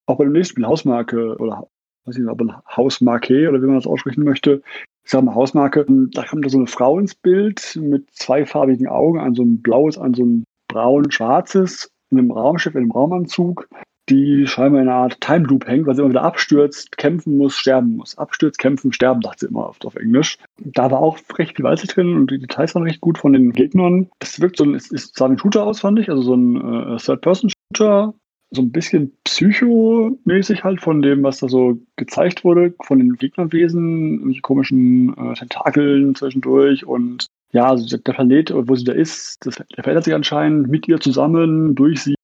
auch 0.06 0.18
bei 0.18 0.24
dem 0.24 0.34
nächsten 0.34 0.54
Spiel, 0.54 0.66
Hausmarke 0.66 1.36
oder 1.38 1.68
weiß 2.06 2.16
ich 2.16 2.24
nicht, 2.24 2.32
ob 2.32 2.42
Hausmarke 2.76 3.50
oder 3.50 3.62
wie 3.62 3.68
man 3.68 3.76
das 3.76 3.88
aussprechen 3.88 4.24
möchte, 4.24 4.62
ich 5.04 5.12
sag 5.12 5.24
mal 5.24 5.36
Hausmarke, 5.36 5.86
da 5.88 6.24
kommt 6.24 6.46
da 6.46 6.50
so 6.50 6.58
eine 6.58 6.68
Frau 6.68 7.00
ins 7.00 7.16
Bild 7.16 7.78
mit 7.82 8.10
zweifarbigen 8.12 8.88
Augen, 8.88 9.20
an 9.20 9.36
so 9.36 9.44
ein 9.44 9.62
blaues, 9.62 9.98
an 9.98 10.14
so 10.14 10.24
ein 10.24 10.44
braun-schwarzes, 10.68 11.90
in 12.12 12.20
einem 12.20 12.32
Raumschiff, 12.32 12.76
in 12.76 12.82
einem 12.82 12.92
Raumanzug, 12.92 13.68
die 14.10 14.48
scheinbar 14.48 14.82
in 14.82 14.88
einer 14.88 14.98
Art 14.98 15.22
Time 15.22 15.46
Loop 15.46 15.68
hängt, 15.68 15.86
weil 15.86 15.96
sie 15.96 16.02
immer 16.02 16.12
wieder 16.12 16.24
abstürzt, 16.24 16.98
kämpfen 16.98 17.38
muss, 17.38 17.56
sterben 17.56 17.98
muss. 17.98 18.18
Abstürzt, 18.18 18.60
kämpfen, 18.60 18.94
sterben, 18.94 19.22
sagt 19.22 19.40
sie 19.40 19.48
immer 19.48 19.68
oft 19.68 19.86
auf 19.86 19.96
Englisch. 19.96 20.38
Da 20.58 20.92
war 20.92 21.00
auch 21.00 21.18
recht 21.38 21.56
viel 21.56 21.66
Weißig 21.66 21.90
drin 21.90 22.16
und 22.16 22.32
die 22.32 22.40
Details 22.40 22.76
waren 22.76 22.84
recht 22.84 23.02
gut 23.02 23.18
von 23.18 23.34
den 23.34 23.54
Gegnern. 23.54 24.10
Das 24.20 24.40
wirkt 24.40 24.58
so, 24.58 24.74
es, 24.74 24.92
es 24.92 25.12
sah 25.14 25.30
wie 25.30 25.34
ein 25.34 25.40
Shooter 25.40 25.66
aus, 25.66 25.80
fand 25.80 26.00
ich, 26.00 26.10
also 26.10 26.22
so 26.22 26.36
ein 26.36 26.56
äh, 26.58 26.98
Third-Person-Shooter, 26.98 28.14
so 28.52 28.62
ein 28.62 28.72
bisschen 28.72 29.14
psychomäßig 29.26 30.64
halt 30.64 30.82
von 30.82 31.02
dem, 31.02 31.24
was 31.24 31.40
da 31.40 31.48
so 31.48 31.78
gezeigt 31.96 32.44
wurde, 32.44 32.74
von 32.84 32.98
den 32.98 33.14
Gegnerwesen, 33.14 34.30
die 34.32 34.42
komischen 34.42 35.16
äh, 35.18 35.34
Tentakeln 35.34 36.16
zwischendurch 36.16 36.86
und 36.86 37.28
ja, 37.52 37.68
also 37.68 37.98
der 37.98 38.14
Planet, 38.14 38.54
wo 38.56 38.76
sie 38.76 38.84
da 38.84 38.94
ist, 38.94 39.46
das, 39.46 39.56
der 39.56 39.84
verändert 39.84 40.06
sich 40.06 40.14
anscheinend 40.14 40.68
mit 40.68 40.88
ihr 40.88 41.00
zusammen, 41.00 41.74
durch 41.76 42.04
sie. 42.04 42.16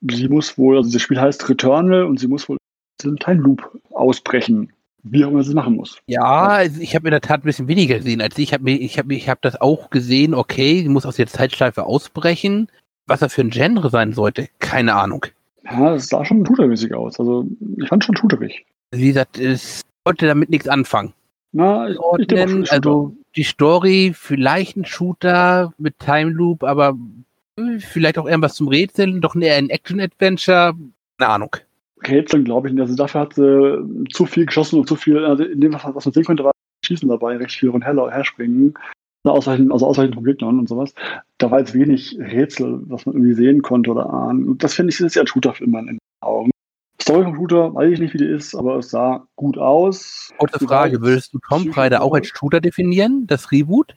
Sie 0.00 0.28
muss 0.28 0.56
wohl, 0.56 0.76
also 0.76 0.92
das 0.92 1.02
Spiel 1.02 1.20
heißt 1.20 1.48
Returnal 1.48 2.04
und 2.04 2.20
sie 2.20 2.28
muss 2.28 2.48
wohl 2.48 2.58
diesen 3.00 3.16
Time 3.16 3.42
Loop 3.42 3.78
ausbrechen 3.90 4.72
wie 5.02 5.24
auch 5.24 5.30
immer 5.30 5.42
sie 5.42 5.54
machen 5.54 5.76
muss. 5.76 5.98
Ja, 6.06 6.46
also 6.48 6.80
ich 6.80 6.94
habe 6.94 7.08
in 7.08 7.12
der 7.12 7.20
Tat 7.20 7.40
ein 7.40 7.46
bisschen 7.46 7.68
weniger 7.68 7.96
gesehen 7.98 8.20
als 8.20 8.36
ich. 8.38 8.52
Habe 8.52 8.70
ich 8.70 8.98
habe 8.98 9.14
ich 9.14 9.28
habe 9.28 9.40
das 9.42 9.60
auch 9.60 9.90
gesehen. 9.90 10.34
Okay, 10.34 10.82
sie 10.82 10.88
muss 10.88 11.06
aus 11.06 11.16
der 11.16 11.26
Zeitschleife 11.26 11.84
ausbrechen. 11.84 12.68
Was 13.06 13.20
das 13.20 13.34
für 13.34 13.40
ein 13.40 13.50
Genre 13.50 13.90
sein 13.90 14.12
sollte, 14.12 14.48
keine 14.58 14.94
Ahnung. 14.94 15.26
Ja, 15.64 15.94
es 15.94 16.08
sah 16.08 16.24
schon 16.24 16.44
shootermäßig 16.44 16.94
aus. 16.94 17.18
Also 17.18 17.46
ich 17.78 17.88
fand 17.88 18.04
schon 18.04 18.16
shooterig. 18.16 18.66
Wie 18.90 19.08
gesagt, 19.08 19.38
es 19.38 19.82
wollte 20.04 20.26
damit 20.26 20.50
nichts 20.50 20.68
anfangen. 20.68 21.14
Na, 21.52 21.88
ich, 21.88 21.98
ich 22.18 22.26
denke, 22.26 22.70
also 22.70 23.16
die 23.34 23.44
Story 23.44 24.12
vielleicht 24.14 24.76
ein 24.76 24.84
Shooter 24.84 25.72
mit 25.78 25.98
Time 25.98 26.30
Loop, 26.30 26.62
aber 26.62 26.94
vielleicht 27.80 28.18
auch 28.18 28.26
irgendwas 28.26 28.54
zum 28.54 28.68
Rätseln, 28.68 29.20
doch 29.20 29.34
eher 29.36 29.56
ein 29.56 29.70
Action 29.70 30.00
Adventure. 30.00 30.74
Keine 31.18 31.30
Ahnung. 31.30 31.56
Rätseln 32.06 32.44
glaube 32.44 32.68
ich 32.68 32.74
nicht. 32.74 32.82
Also 32.82 32.96
dafür 32.96 33.20
hat 33.22 33.34
sie 33.34 34.06
zu 34.12 34.26
viel 34.26 34.46
geschossen 34.46 34.78
und 34.78 34.88
zu 34.88 34.96
viel, 34.96 35.24
also 35.24 35.44
in 35.44 35.60
dem, 35.60 35.72
was, 35.74 35.84
was 35.84 36.04
man 36.04 36.12
sehen 36.12 36.24
konnte, 36.24 36.44
war 36.44 36.52
Schießen 36.84 37.08
dabei, 37.08 37.36
recht 37.36 37.52
viel 37.52 37.70
und 37.70 37.84
her, 37.84 37.94
herspringen. 38.10 38.74
Ausweichen, 39.24 39.72
also 39.72 39.86
ausweichen 39.86 40.14
von 40.14 40.24
Gegnern 40.24 40.58
und 40.58 40.68
sowas. 40.68 40.94
Da 41.38 41.50
war 41.50 41.58
jetzt 41.58 41.74
wenig 41.74 42.16
Rätsel, 42.18 42.80
was 42.86 43.04
man 43.04 43.14
irgendwie 43.14 43.34
sehen 43.34 43.62
konnte 43.62 43.90
oder 43.90 44.08
ahnen. 44.10 44.48
Und 44.48 44.64
das 44.64 44.74
finde 44.74 44.92
ich 44.92 45.00
ist 45.00 45.16
ja 45.16 45.22
ein 45.22 45.26
Shooter-Film 45.26 45.74
in 45.76 45.86
den 45.86 45.98
Augen. 46.20 46.50
Story 47.00 47.24
vom 47.24 47.36
Shooter 47.36 47.74
weiß 47.74 47.92
ich 47.92 48.00
nicht, 48.00 48.14
wie 48.14 48.18
die 48.18 48.26
ist, 48.26 48.54
aber 48.54 48.76
es 48.78 48.90
sah 48.90 49.26
gut 49.36 49.58
aus. 49.58 50.32
Kurze 50.38 50.66
Frage, 50.66 51.00
würdest 51.00 51.32
du 51.32 51.38
Tomb 51.48 51.76
Raider 51.76 52.02
auch 52.02 52.14
als 52.14 52.28
Shooter 52.28 52.60
definieren, 52.60 53.26
das 53.26 53.52
Reboot? 53.52 53.94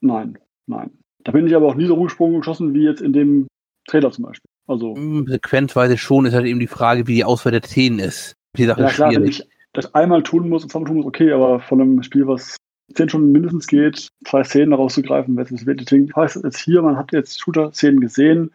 Nein, 0.00 0.38
nein. 0.66 0.90
Da 1.24 1.32
bin 1.32 1.46
ich 1.46 1.56
aber 1.56 1.66
auch 1.66 1.74
nie 1.74 1.86
so 1.86 1.94
rumgesprungen 1.94 2.38
geschossen 2.40 2.74
wie 2.74 2.84
jetzt 2.84 3.00
in 3.00 3.12
dem 3.12 3.46
Trailer 3.88 4.10
zum 4.12 4.24
Beispiel. 4.24 4.48
Also 4.66 4.94
sequenzweise 5.26 5.98
schon 5.98 6.26
ist 6.26 6.34
halt 6.34 6.46
eben 6.46 6.60
die 6.60 6.66
Frage, 6.66 7.06
wie 7.06 7.14
die 7.14 7.24
Auswahl 7.24 7.52
der 7.52 7.62
Szenen 7.62 7.98
ist. 7.98 8.34
Die 8.56 8.64
Sache 8.64 8.80
ja, 8.80 8.88
ist 8.88 8.94
klar, 8.94 9.12
wenn 9.12 9.26
ich 9.26 9.46
das 9.72 9.94
einmal 9.94 10.22
tun 10.22 10.48
muss 10.48 10.62
und 10.62 10.70
zweimal 10.70 10.88
tun 10.88 10.96
muss, 10.98 11.06
okay, 11.06 11.32
aber 11.32 11.60
von 11.60 11.80
einem 11.80 12.02
Spiel, 12.02 12.26
was 12.26 12.56
zehn 12.94 13.08
Stunden 13.08 13.32
mindestens 13.32 13.66
geht, 13.66 14.08
zwei 14.24 14.44
Szenen 14.44 14.72
rauszugreifen, 14.72 15.38
es 15.38 15.66
wird. 15.66 15.80
Deswegen 15.80 16.10
heißt 16.14 16.36
es 16.36 16.42
jetzt 16.42 16.58
hier, 16.58 16.82
man 16.82 16.96
hat 16.96 17.12
jetzt 17.12 17.40
Shooter-Szenen 17.40 18.00
gesehen 18.00 18.52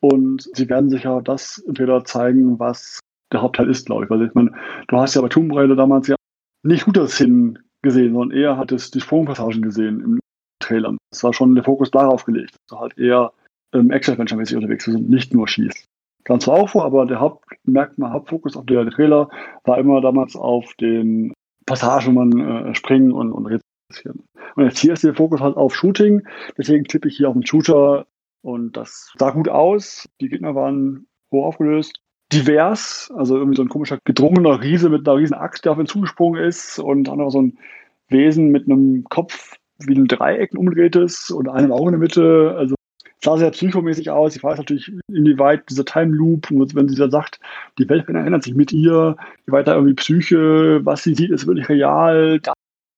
und 0.00 0.48
sie 0.54 0.68
werden 0.68 0.90
sicher 0.90 1.22
das 1.22 1.62
entweder 1.66 2.04
zeigen, 2.04 2.58
was 2.58 3.00
der 3.32 3.42
Hauptteil 3.42 3.70
ist, 3.70 3.86
glaube 3.86 4.04
ich. 4.04 4.10
Weil 4.10 4.26
ich 4.26 4.34
meine, 4.34 4.52
du 4.88 4.96
hast 4.96 5.14
ja 5.14 5.22
bei 5.22 5.28
Tomb 5.28 5.54
Raider 5.54 5.76
damals 5.76 6.08
ja 6.08 6.16
nicht 6.64 6.82
Shooter-Szenen 6.82 7.58
gesehen, 7.82 8.14
sondern 8.14 8.36
eher 8.36 8.56
hattest 8.56 8.94
die 8.94 9.00
Sprungpassagen 9.00 9.62
gesehen 9.62 10.00
im 10.00 10.18
Trailer. 10.68 10.96
Das 11.10 11.24
war 11.24 11.32
schon 11.32 11.54
der 11.54 11.64
Fokus 11.64 11.90
darauf 11.90 12.24
gelegt. 12.24 12.56
Also 12.70 12.80
halt 12.80 12.98
eher 12.98 13.32
ähm, 13.72 13.90
Action-Adventure-mäßig 13.90 14.56
unterwegs 14.56 14.86
Wir 14.86 14.94
sind, 14.94 15.10
nicht 15.10 15.34
nur 15.34 15.48
schießt. 15.48 15.84
Kam 16.24 16.40
zwar 16.40 16.56
auch 16.56 16.68
vor, 16.68 16.84
aber 16.84 17.06
der 17.06 17.20
Hauptmerkmal, 17.20 18.12
Hauptfokus 18.12 18.56
auf 18.56 18.66
der 18.66 18.88
Trailer 18.90 19.30
war 19.64 19.78
immer 19.78 20.00
damals 20.00 20.36
auf 20.36 20.74
den 20.74 21.32
Passagen, 21.64 22.06
wo 22.06 22.24
man 22.24 22.40
äh, 22.40 22.74
springen 22.74 23.12
und, 23.12 23.32
und 23.32 23.46
rätseln. 23.46 24.24
Und 24.56 24.64
jetzt 24.64 24.78
hier 24.78 24.92
ist 24.92 25.04
der 25.04 25.14
Fokus 25.14 25.40
halt 25.40 25.56
auf 25.56 25.74
Shooting, 25.74 26.26
deswegen 26.56 26.84
tippe 26.84 27.08
ich 27.08 27.16
hier 27.16 27.28
auf 27.28 27.34
den 27.34 27.46
Shooter 27.46 28.06
und 28.42 28.76
das 28.76 29.12
sah 29.18 29.30
gut 29.30 29.48
aus. 29.48 30.06
Die 30.20 30.28
Gegner 30.28 30.54
waren 30.54 31.06
hoch 31.32 31.46
aufgelöst, 31.46 31.94
divers, 32.32 33.10
also 33.14 33.36
irgendwie 33.36 33.56
so 33.56 33.62
ein 33.62 33.68
komischer 33.68 33.98
gedrungener 34.04 34.62
Riese 34.62 34.90
mit 34.90 35.08
einer 35.08 35.18
riesen 35.18 35.34
Axt, 35.34 35.64
der 35.64 35.72
auf 35.72 35.78
ihn 35.78 35.86
zugesprungen 35.86 36.42
ist 36.42 36.78
und 36.78 37.04
dann 37.04 37.18
noch 37.18 37.30
so 37.30 37.40
ein 37.40 37.58
Wesen 38.08 38.48
mit 38.48 38.66
einem 38.66 39.04
Kopf 39.04 39.56
wie 39.78 39.94
ein 39.94 40.06
Dreieck 40.06 40.54
umgedrehtes 40.54 41.30
und 41.30 41.48
einem 41.48 41.72
Auge 41.72 41.86
in 41.86 41.92
der 41.92 42.00
Mitte. 42.00 42.54
Also 42.56 42.74
sah 43.22 43.36
sehr 43.36 43.50
psychomäßig 43.50 44.10
aus. 44.10 44.36
Ich 44.36 44.42
weiß 44.42 44.58
natürlich, 44.58 44.92
inwieweit 45.08 45.68
dieser 45.70 45.84
Time 45.84 46.14
Loop, 46.14 46.48
wenn 46.50 46.88
sie 46.88 46.96
da 46.96 47.10
sagt, 47.10 47.40
die 47.78 47.88
Welt 47.88 48.08
erinnert 48.08 48.42
sich 48.42 48.54
mit 48.54 48.72
ihr, 48.72 49.16
wie 49.46 49.52
weit 49.52 49.66
da 49.68 49.74
irgendwie 49.74 49.94
Psyche, 49.94 50.80
was 50.84 51.02
sie 51.02 51.14
sieht, 51.14 51.30
ist 51.30 51.46
wirklich 51.46 51.68
real, 51.68 52.40
da 52.40 52.52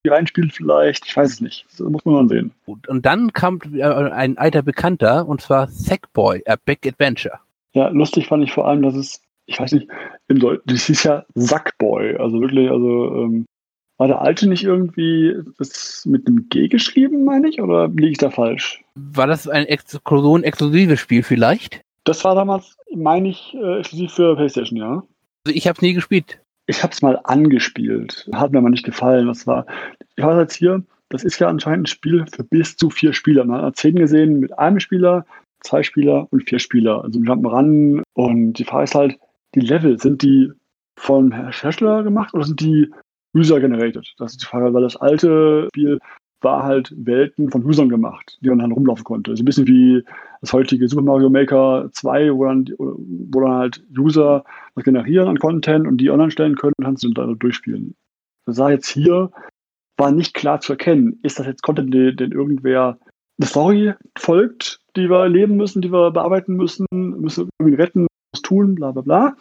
reinspielt 0.07 0.53
vielleicht, 0.53 1.07
ich 1.07 1.17
weiß 1.17 1.31
es 1.31 1.41
nicht. 1.41 1.67
Das 1.71 1.81
muss 1.81 2.05
man 2.05 2.15
dann 2.15 2.29
sehen. 2.29 2.53
Und 2.67 3.05
dann 3.05 3.33
kam 3.33 3.61
äh, 3.73 3.83
ein 3.83 4.39
alter 4.39 4.63
Bekannter, 4.63 5.29
und 5.29 5.41
zwar 5.41 5.69
Sackboy, 5.69 6.43
A 6.47 6.57
Big 6.65 6.87
Adventure. 6.87 7.39
Ja, 7.75 7.89
lustig 7.89 8.27
fand 8.27 8.43
ich 8.43 8.53
vor 8.53 8.67
allem, 8.67 8.83
dass 8.83 8.95
es, 8.95 9.21
ich 9.47 9.61
weiß 9.61 9.73
nicht, 9.73 9.89
im 10.29 10.39
Deutschen, 10.39 10.63
das 10.67 10.87
hieß 10.87 11.05
ja 11.05 11.25
Sackboy, 11.35 12.17
also 12.17 12.41
wirklich, 12.41 12.71
also 12.71 13.15
ähm, 13.17 13.47
war 14.01 14.09
der 14.09 14.23
alte 14.23 14.49
nicht 14.49 14.65
irgendwie 14.65 15.37
das 15.59 16.07
mit 16.07 16.27
einem 16.27 16.49
G 16.49 16.69
geschrieben, 16.69 17.23
meine 17.23 17.51
ich, 17.51 17.61
oder 17.61 17.87
liege 17.89 18.13
ich 18.13 18.17
da 18.17 18.31
falsch? 18.31 18.83
War 18.95 19.27
das 19.27 19.47
ein 19.47 19.67
Exklusion-exklusives 19.67 20.99
Spiel 20.99 21.23
vielleicht? 21.23 21.83
Das 22.05 22.25
war 22.25 22.35
damals, 22.35 22.79
meine 22.97 23.29
ich, 23.29 23.55
äh, 23.55 23.81
exklusiv 23.81 24.13
für 24.13 24.37
PlayStation, 24.37 24.79
ja. 24.79 25.03
Also 25.45 25.55
ich 25.55 25.67
habe 25.67 25.77
es 25.77 25.83
nie 25.83 25.93
gespielt. 25.93 26.41
Ich 26.67 26.83
habe 26.83 26.95
es 26.95 27.03
mal 27.03 27.21
angespielt. 27.25 28.27
Hat 28.33 28.53
mir 28.53 28.59
aber 28.61 28.71
nicht 28.71 28.87
gefallen. 28.87 29.27
Das 29.27 29.47
war, 29.47 29.67
ich 30.17 30.25
habe 30.25 30.41
jetzt 30.41 30.55
hier, 30.55 30.83
das 31.11 31.23
ist 31.23 31.39
ja 31.39 31.49
anscheinend 31.49 31.83
ein 31.83 31.87
Spiel 31.87 32.25
für 32.35 32.43
bis 32.43 32.79
zu 32.79 32.89
vier 32.89 33.13
Spieler. 33.13 33.45
Man 33.45 33.61
hat 33.61 33.77
zehn 33.77 33.97
gesehen 33.97 34.41
mit 34.41 34.59
einem 34.59 34.81
Spieler, 34.81 35.27
zwei 35.61 35.83
Spieler 35.83 36.27
und 36.31 36.49
vier 36.49 36.59
Spieler. 36.59 37.05
Also 37.05 37.21
wir 37.21 37.53
ran 37.53 38.03
und 38.15 38.55
die 38.55 38.65
Frage 38.65 38.85
ist 38.85 38.95
halt, 38.95 39.19
die 39.55 39.61
Level, 39.61 40.01
sind 40.01 40.23
die 40.23 40.51
vom 40.97 41.33
Hersteller 41.33 42.03
gemacht 42.03 42.33
oder 42.33 42.45
sind 42.45 42.61
die 42.61 42.91
User-generated. 43.35 44.15
Das 44.19 44.33
ist 44.33 44.43
die 44.43 44.47
Frage, 44.47 44.73
weil 44.75 44.83
das 44.83 44.97
alte 44.97 45.69
Spiel 45.69 45.99
war 46.43 46.63
halt 46.63 46.93
Welten 46.97 47.51
von 47.51 47.65
Usern 47.65 47.89
gemacht, 47.89 48.39
die 48.41 48.49
man 48.49 48.61
dann 48.61 48.73
rumlaufen 48.73 49.05
konnte. 49.05 49.37
So 49.37 49.43
ein 49.43 49.45
bisschen 49.45 49.67
wie 49.67 50.03
das 50.41 50.53
heutige 50.53 50.89
Super 50.89 51.03
Mario 51.03 51.29
Maker 51.29 51.91
2, 51.93 52.35
wo 52.35 52.45
dann, 52.47 52.67
wo 52.79 53.41
dann 53.41 53.53
halt 53.53 53.85
User 53.97 54.45
was 54.75 54.85
generieren 54.85 55.29
an 55.29 55.39
Content 55.39 55.87
und 55.87 55.99
die 55.99 56.11
online 56.11 56.31
stellen 56.31 56.57
können 56.57 56.73
und 56.79 56.85
kannst 56.85 57.05
du 57.05 57.13
dann 57.13 57.39
durchspielen. 57.39 57.95
Das 58.47 58.57
sah 58.57 58.71
jetzt 58.71 58.89
hier, 58.89 59.31
war 59.99 60.13
nicht 60.13 60.35
klar 60.35 60.61
zu 60.61 60.73
erkennen. 60.73 61.21
Ist 61.23 61.39
das 61.39 61.47
jetzt 61.47 61.63
Content, 61.63 61.93
den, 61.93 62.17
den 62.17 62.33
irgendwer 62.33 62.99
eine 63.39 63.47
Story 63.47 63.95
folgt, 64.19 64.81
die 64.97 65.09
wir 65.09 65.21
erleben 65.21 65.57
müssen, 65.57 65.83
die 65.83 65.93
wir 65.93 66.11
bearbeiten 66.11 66.57
müssen, 66.57 66.87
müssen 66.91 67.49
irgendwie 67.59 67.81
retten, 67.81 68.07
was 68.33 68.43
tun, 68.43 68.75
bla 68.75 68.93
bla 68.93 69.03
bla. 69.03 69.37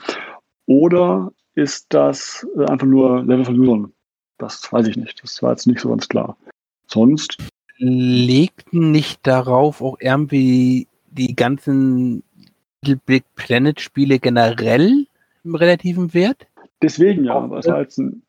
Oder 0.66 1.32
ist 1.56 1.88
das 1.90 2.48
äh, 2.58 2.66
einfach 2.66 2.88
nur 2.88 3.24
Level 3.24 3.46
von 3.46 3.60
Usern? 3.60 3.94
Das 4.38 4.72
weiß 4.72 4.88
ich 4.88 4.98
nicht. 4.98 5.22
Das 5.24 5.42
war 5.44 5.52
jetzt 5.52 5.68
nicht 5.68 5.80
so 5.80 5.90
ganz 5.90 6.08
klar. 6.08 6.38
Sonst? 6.88 7.38
Legten 7.78 8.92
nicht 8.92 9.26
darauf 9.26 9.82
auch 9.82 9.98
irgendwie 10.00 10.88
die 11.12 11.36
ganzen 11.36 12.24
Little 12.82 13.02
Big 13.06 13.24
Planet 13.36 13.80
Spiele 13.80 14.20
generell 14.20 15.06
im 15.44 15.56
relativen 15.56 16.14
Wert? 16.14 16.48
Deswegen 16.82 17.26
ja, 17.26 17.50
jetzt 17.80 18.00
ein, 18.00 18.24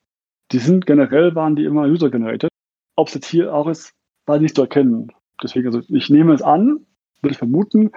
die 0.52 0.58
sind 0.58 0.86
generell 0.86 1.34
waren 1.34 1.56
die 1.56 1.64
immer 1.64 1.86
user-generated. 1.86 2.50
Ob 2.96 3.08
es 3.08 3.14
jetzt 3.14 3.26
hier 3.26 3.54
auch 3.54 3.68
ist, 3.68 3.92
war 4.26 4.38
nicht 4.38 4.56
zu 4.56 4.62
erkennen. 4.62 5.12
Deswegen, 5.42 5.66
also 5.66 5.80
ich 5.88 6.10
nehme 6.10 6.34
es 6.34 6.42
an, 6.42 6.86
würde 7.22 7.32
ich 7.32 7.38
vermuten, 7.38 7.92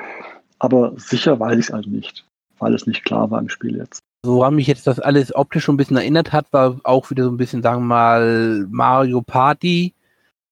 aber 0.59 0.93
sicher 0.97 1.39
weiß 1.39 1.57
ich 1.57 1.67
es 1.67 1.73
halt 1.73 1.87
nicht, 1.87 2.25
weil 2.59 2.73
es 2.73 2.87
nicht 2.87 3.03
klar 3.03 3.31
war 3.31 3.39
im 3.39 3.49
Spiel 3.49 3.77
jetzt. 3.77 4.03
Woran 4.25 4.55
mich 4.55 4.67
jetzt 4.67 4.87
das 4.87 4.99
alles 4.99 5.35
optisch 5.35 5.65
schon 5.65 5.75
ein 5.75 5.77
bisschen 5.77 5.97
erinnert 5.97 6.31
hat, 6.31 6.51
war 6.53 6.79
auch 6.83 7.09
wieder 7.09 7.25
so 7.25 7.29
ein 7.29 7.37
bisschen, 7.37 7.61
sagen 7.61 7.81
wir 7.81 7.87
mal, 7.87 8.65
Mario 8.69 9.21
Party. 9.21 9.93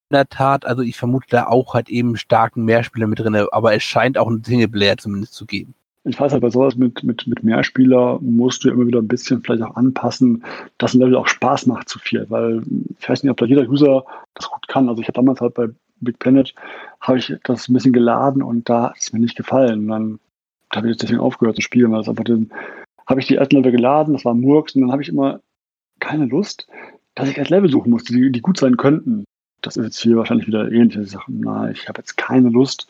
In 0.10 0.16
der 0.16 0.28
Tat, 0.28 0.66
also 0.66 0.82
ich 0.82 0.98
vermute 0.98 1.28
da 1.30 1.48
auch 1.48 1.74
halt 1.74 1.88
eben 1.88 2.18
starken 2.18 2.66
Mehrspieler 2.66 3.08
mit 3.08 3.20
drin, 3.20 3.34
aber 3.52 3.74
es 3.74 3.84
scheint 3.84 4.18
auch 4.18 4.28
einen 4.28 4.44
Singleplayer 4.44 4.98
zumindest 4.98 5.34
zu 5.36 5.46
geben. 5.46 5.74
Ich 6.04 6.20
weiß 6.20 6.34
halt, 6.34 6.42
bei 6.42 6.50
sowas 6.50 6.76
mit, 6.76 7.02
mit, 7.04 7.28
mit 7.28 7.44
Mehrspieler 7.44 8.20
musst 8.22 8.64
du 8.64 8.70
immer 8.72 8.88
wieder 8.88 9.00
ein 9.00 9.08
bisschen 9.08 9.42
vielleicht 9.42 9.62
auch 9.62 9.76
anpassen, 9.76 10.44
dass 10.78 10.94
ein 10.94 11.00
Level 11.00 11.16
auch 11.16 11.28
Spaß 11.28 11.68
macht 11.68 11.88
zu 11.88 11.98
viel, 12.00 12.26
weil 12.30 12.64
ich 13.00 13.08
weiß 13.08 13.24
nicht, 13.24 13.32
ob 13.32 13.38
da 13.38 13.46
jeder 13.46 13.70
User 13.70 14.04
das 14.34 14.50
gut 14.50 14.68
kann. 14.68 14.90
Also 14.90 15.02
ich 15.02 15.08
habe 15.08 15.16
damals 15.16 15.40
halt 15.40 15.54
bei 15.54 15.68
Big 16.02 16.20
Planet, 16.20 16.54
habe 17.00 17.20
ich 17.20 17.34
das 17.44 17.70
ein 17.70 17.74
bisschen 17.74 17.94
geladen 17.94 18.42
und 18.42 18.68
da 18.68 18.90
hat 18.90 18.98
es 18.98 19.14
mir 19.14 19.20
nicht 19.20 19.38
gefallen. 19.38 19.82
Und 19.82 19.88
dann 19.88 20.20
habe 20.76 20.90
ich 20.90 20.98
deswegen 20.98 21.22
aufgehört 21.22 21.56
zu 21.56 21.62
spielen, 21.62 21.92
weil 21.92 22.02
es 22.02 22.10
einfach 22.10 22.24
den, 22.24 22.52
habe 23.12 23.20
ich 23.20 23.28
die 23.28 23.36
ersten 23.36 23.58
Level 23.58 23.72
geladen, 23.72 24.14
das 24.14 24.26
war 24.26 24.34
Murks, 24.34 24.74
und 24.74 24.82
dann 24.82 24.92
habe 24.92 25.04
ich 25.04 25.10
immer 25.10 25.42
keine 26.00 26.26
Lust, 26.26 26.68
dass 27.14 27.30
ich 27.30 27.38
erst 27.38 27.52
Level 27.52 27.70
suchen 27.70 27.92
musste, 27.92 28.14
die, 28.14 28.32
die 28.32 28.42
gut 28.42 28.58
sein 28.58 28.78
könnten. 28.78 29.26
Das 29.62 29.78
ist 29.78 29.84
jetzt 29.84 30.00
hier 30.00 30.18
wahrscheinlich 30.18 30.48
wieder 30.48 30.72
ähnliche 30.72 31.06
Sachen. 31.06 31.40
Na, 31.42 31.70
ich 31.70 31.88
habe 31.88 32.00
jetzt 32.00 32.18
keine 32.18 32.50
Lust, 32.50 32.88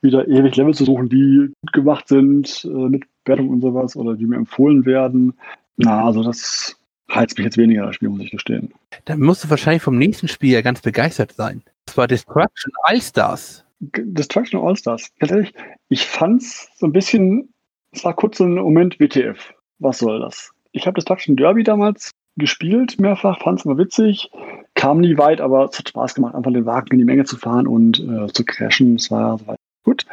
wieder 0.00 0.26
ewig 0.26 0.56
Level 0.56 0.74
zu 0.74 0.84
suchen, 0.84 1.08
die 1.08 1.52
gut 1.60 1.72
gemacht 1.72 2.08
sind, 2.08 2.64
äh, 2.64 2.88
mit 2.88 3.04
Wertung 3.24 3.50
und 3.50 3.60
sowas, 3.60 3.94
oder 3.94 4.16
die 4.16 4.26
mir 4.26 4.36
empfohlen 4.36 4.84
werden. 4.84 5.34
Na, 5.76 6.04
also 6.04 6.22
das 6.22 6.76
reizt 7.10 7.36
mich 7.38 7.44
jetzt 7.44 7.58
weniger, 7.58 7.86
das 7.86 7.94
Spiel, 7.94 8.08
muss 8.08 8.22
ich 8.22 8.30
gestehen. 8.30 8.72
Dann 9.04 9.20
musst 9.20 9.44
du 9.44 9.50
wahrscheinlich 9.50 9.82
vom 9.82 9.98
nächsten 9.98 10.28
Spiel 10.28 10.52
ja 10.52 10.62
ganz 10.62 10.80
begeistert 10.80 11.32
sein. 11.32 11.62
Das 11.86 11.96
war 11.96 12.08
Destruction 12.08 12.72
All-Stars. 12.84 13.64
Destruction 13.80 14.60
All-Stars. 14.60 15.10
Ganz 15.18 15.32
ehrlich, 15.32 15.54
ich 15.88 16.06
fand's 16.06 16.70
so 16.76 16.86
ein 16.86 16.92
bisschen 16.92 17.52
Es 17.92 18.04
war 18.04 18.14
kurz 18.14 18.40
ein 18.40 18.54
Moment 18.54 18.98
WTF. 19.00 19.54
Was 19.78 19.98
soll 19.98 20.20
das? 20.20 20.52
Ich 20.72 20.86
habe 20.86 20.94
das 20.94 21.04
Destruction 21.04 21.36
Derby 21.36 21.62
damals 21.62 22.12
gespielt, 22.36 22.98
mehrfach, 23.00 23.40
fand 23.40 23.58
es 23.58 23.66
immer 23.66 23.78
witzig, 23.78 24.30
kam 24.74 25.00
nie 25.00 25.18
weit, 25.18 25.40
aber 25.40 25.64
es 25.64 25.78
hat 25.78 25.88
Spaß 25.88 26.14
gemacht, 26.14 26.34
einfach 26.34 26.52
den 26.52 26.66
Wagen 26.66 26.92
in 26.92 26.98
die 26.98 27.04
Menge 27.04 27.24
zu 27.24 27.36
fahren 27.36 27.66
und 27.66 27.98
äh, 27.98 28.28
zu 28.32 28.44
crashen. 28.44 28.94
Es 28.96 29.10
war, 29.10 29.44
war 29.46 29.56
gut. 29.84 30.06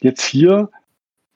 Jetzt 0.00 0.24
hier, 0.24 0.70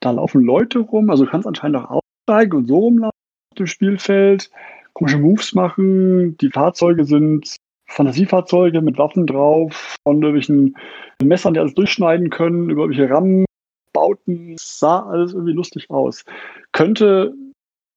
da 0.00 0.10
laufen 0.10 0.42
Leute 0.42 0.80
rum, 0.80 1.10
also 1.10 1.24
du 1.24 1.30
kannst 1.30 1.46
anscheinend 1.46 1.78
auch 1.78 2.00
aussteigen 2.00 2.56
und 2.56 2.66
so 2.66 2.78
rumlaufen 2.78 3.10
auf 3.52 3.58
dem 3.58 3.66
Spielfeld, 3.66 4.50
komische 4.94 5.18
Moves 5.18 5.54
machen. 5.54 6.36
Die 6.38 6.50
Fahrzeuge 6.50 7.04
sind 7.04 7.56
Fantasiefahrzeuge 7.86 8.80
mit 8.80 8.98
Waffen 8.98 9.26
drauf, 9.26 9.96
von 10.02 10.16
irgendwelchen 10.16 10.76
Messern, 11.22 11.54
die 11.54 11.60
alles 11.60 11.74
durchschneiden 11.74 12.30
können, 12.30 12.68
über 12.68 12.82
irgendwelche 12.82 13.12
Rammenbauten. 13.12 14.56
Sah 14.58 15.08
alles 15.08 15.34
irgendwie 15.34 15.52
lustig 15.52 15.88
aus. 15.88 16.24
Könnte 16.72 17.34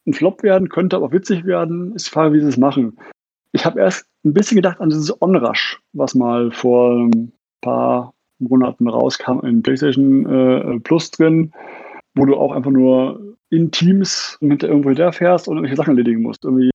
ein 0.09 0.13
Flop 0.13 0.43
werden, 0.43 0.69
könnte 0.69 0.95
aber 0.95 1.11
witzig 1.11 1.45
werden. 1.45 1.95
Ist 1.95 2.07
die 2.07 2.11
Frage, 2.11 2.33
wie 2.33 2.41
sie 2.41 2.47
es 2.47 2.57
machen. 2.57 2.97
Ich 3.51 3.65
habe 3.65 3.79
erst 3.79 4.05
ein 4.25 4.33
bisschen 4.33 4.55
gedacht 4.55 4.79
an 4.79 4.89
dieses 4.89 5.21
Onrush, 5.21 5.79
was 5.93 6.15
mal 6.15 6.51
vor 6.51 7.05
ein 7.05 7.31
paar 7.61 8.13
Monaten 8.39 8.87
rauskam 8.87 9.39
in 9.45 9.61
PlayStation 9.63 10.25
äh, 10.25 10.79
Plus 10.79 11.11
drin, 11.11 11.51
wo 12.15 12.25
du 12.25 12.35
auch 12.35 12.51
einfach 12.51 12.71
nur 12.71 13.37
in 13.49 13.71
Teams 13.71 14.37
hinter 14.39 14.67
irgendwo 14.67 14.89
hinterfährst 14.89 15.47
und 15.47 15.55
irgendwelche 15.55 15.77
Sachen 15.77 15.97
erledigen 15.97 16.21
musst. 16.21 16.43
Irgendwie 16.45 16.69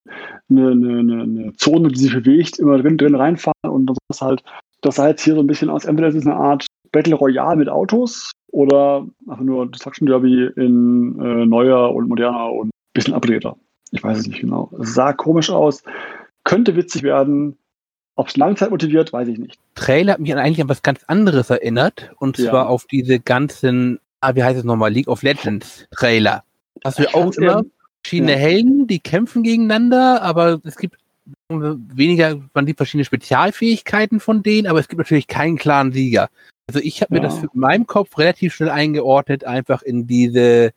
eine, 0.50 0.70
eine, 0.70 1.22
eine 1.22 1.52
Zone, 1.56 1.88
die 1.88 1.98
sich 1.98 2.12
bewegt, 2.12 2.58
immer 2.58 2.78
drin, 2.78 2.98
drin 2.98 3.14
reinfahren 3.14 3.70
und 3.70 3.86
das 3.86 3.96
ist 4.10 4.20
halt, 4.20 4.42
das 4.80 4.96
sah 4.96 5.08
jetzt 5.08 5.22
hier 5.22 5.34
so 5.34 5.40
ein 5.40 5.46
bisschen 5.46 5.70
aus. 5.70 5.84
Entweder 5.84 6.08
es 6.08 6.14
ist 6.14 6.26
eine 6.26 6.36
Art 6.36 6.66
Battle 6.92 7.14
Royale 7.14 7.56
mit 7.56 7.68
Autos 7.68 8.32
oder 8.52 9.06
einfach 9.28 9.44
nur 9.44 9.70
Destruction 9.70 10.06
Derby 10.06 10.50
in 10.56 11.18
äh, 11.20 11.46
neuer 11.46 11.94
und 11.94 12.08
moderner 12.08 12.52
und 12.52 12.70
bisschen 12.94 13.14
upgrader. 13.14 13.56
Ich 13.90 14.02
weiß 14.02 14.18
es 14.18 14.26
nicht 14.26 14.40
genau. 14.40 14.70
Es 14.80 14.94
sah 14.94 15.12
komisch 15.12 15.50
aus, 15.50 15.82
könnte 16.44 16.74
witzig 16.76 17.02
werden. 17.02 17.56
Ob 18.16 18.28
es 18.28 18.36
Langzeit 18.36 18.70
motiviert, 18.70 19.12
weiß 19.12 19.28
ich 19.28 19.38
nicht. 19.38 19.58
Trailer 19.74 20.14
hat 20.14 20.20
mich 20.20 20.34
eigentlich 20.34 20.60
an 20.60 20.68
was 20.68 20.82
ganz 20.82 21.02
anderes 21.08 21.50
erinnert 21.50 22.12
und 22.18 22.38
ja. 22.38 22.50
zwar 22.50 22.68
auf 22.68 22.86
diese 22.86 23.18
ganzen, 23.18 23.98
ah, 24.20 24.34
wie 24.36 24.44
heißt 24.44 24.58
es 24.58 24.64
nochmal, 24.64 24.92
League 24.92 25.08
of 25.08 25.22
Legends 25.22 25.86
Trailer. 25.90 26.44
Hast 26.84 27.00
du 27.00 27.12
auch 27.12 27.32
immer 27.32 27.64
verschiedene 28.02 28.32
ja. 28.32 28.38
Helden, 28.38 28.86
die 28.86 29.00
kämpfen 29.00 29.42
gegeneinander, 29.42 30.22
aber 30.22 30.60
es 30.64 30.76
gibt 30.76 30.96
weniger, 31.48 32.40
man 32.52 32.66
sieht 32.66 32.76
verschiedene 32.76 33.04
Spezialfähigkeiten 33.04 34.20
von 34.20 34.42
denen, 34.42 34.66
aber 34.66 34.78
es 34.78 34.88
gibt 34.88 34.98
natürlich 34.98 35.26
keinen 35.26 35.56
klaren 35.56 35.92
Sieger. 35.92 36.28
Also 36.68 36.80
ich 36.80 37.02
habe 37.02 37.14
ja. 37.14 37.20
mir 37.20 37.26
das 37.26 37.42
in 37.42 37.48
meinem 37.54 37.86
Kopf 37.86 38.16
relativ 38.18 38.54
schnell 38.54 38.70
eingeordnet, 38.70 39.44
einfach 39.44 39.82
in 39.82 40.06
diese 40.06 40.72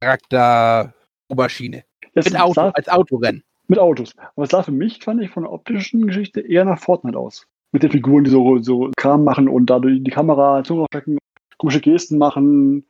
Duell-Charakter-Oberschiene. 0.00 1.84
Mit 2.14 2.40
Auto, 2.40 2.60
als 2.60 2.88
Autorennen. 2.88 3.42
Mit 3.68 3.78
Autos. 3.78 4.14
Aber 4.36 4.44
es 4.44 4.50
sah 4.50 4.62
für 4.62 4.72
mich, 4.72 5.02
fand 5.02 5.22
ich, 5.22 5.30
von 5.30 5.42
der 5.42 5.52
optischen 5.52 6.06
Geschichte 6.06 6.40
eher 6.40 6.64
nach 6.64 6.78
Fortnite 6.78 7.18
aus. 7.18 7.46
Mit 7.72 7.82
den 7.82 7.90
Figuren, 7.90 8.24
die 8.24 8.30
so, 8.30 8.58
so 8.62 8.90
Kram 8.96 9.24
machen 9.24 9.48
und 9.48 9.66
dadurch 9.66 10.02
die 10.02 10.10
Kamera, 10.10 10.62
Zunge 10.64 10.86
stecken, 10.90 11.18
komische 11.58 11.80
Gesten 11.80 12.16
machen, 12.16 12.84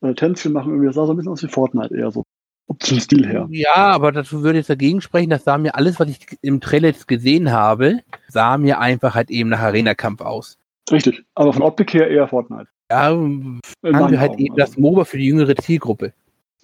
äh, 0.00 0.14
Tänzchen 0.14 0.52
machen. 0.52 0.70
Irgendwie. 0.70 0.86
Das 0.86 0.96
sah 0.96 1.06
so 1.06 1.12
ein 1.12 1.16
bisschen 1.16 1.32
aus 1.32 1.42
wie 1.42 1.48
Fortnite 1.48 1.94
eher 1.94 2.10
so. 2.10 2.24
Optischen 2.66 3.00
Stil 3.00 3.26
her. 3.26 3.46
Ja, 3.50 3.74
aber 3.74 4.10
dazu 4.10 4.42
würde 4.42 4.58
ich 4.58 4.66
dagegen 4.66 5.02
sprechen, 5.02 5.28
das 5.28 5.44
sah 5.44 5.58
mir 5.58 5.74
alles, 5.74 6.00
was 6.00 6.08
ich 6.08 6.18
im 6.40 6.62
Trailer 6.62 6.88
jetzt 6.88 7.06
gesehen 7.06 7.52
habe, 7.52 8.00
sah 8.28 8.56
mir 8.56 8.80
einfach 8.80 9.14
halt 9.14 9.30
eben 9.30 9.50
nach 9.50 9.60
Arena-Kampf 9.60 10.22
aus. 10.22 10.56
Richtig, 10.90 11.22
aber 11.34 11.52
von 11.52 11.62
Optik 11.62 11.92
her 11.92 12.08
eher 12.08 12.26
Fortnite. 12.26 12.68
Ja, 12.90 13.08
haben 13.08 13.60
wir 13.82 14.18
halt 14.20 14.38
eben 14.38 14.56
das 14.56 14.78
MOBA 14.78 15.04
für 15.04 15.18
die 15.18 15.26
jüngere 15.26 15.54
Zielgruppe. 15.56 16.14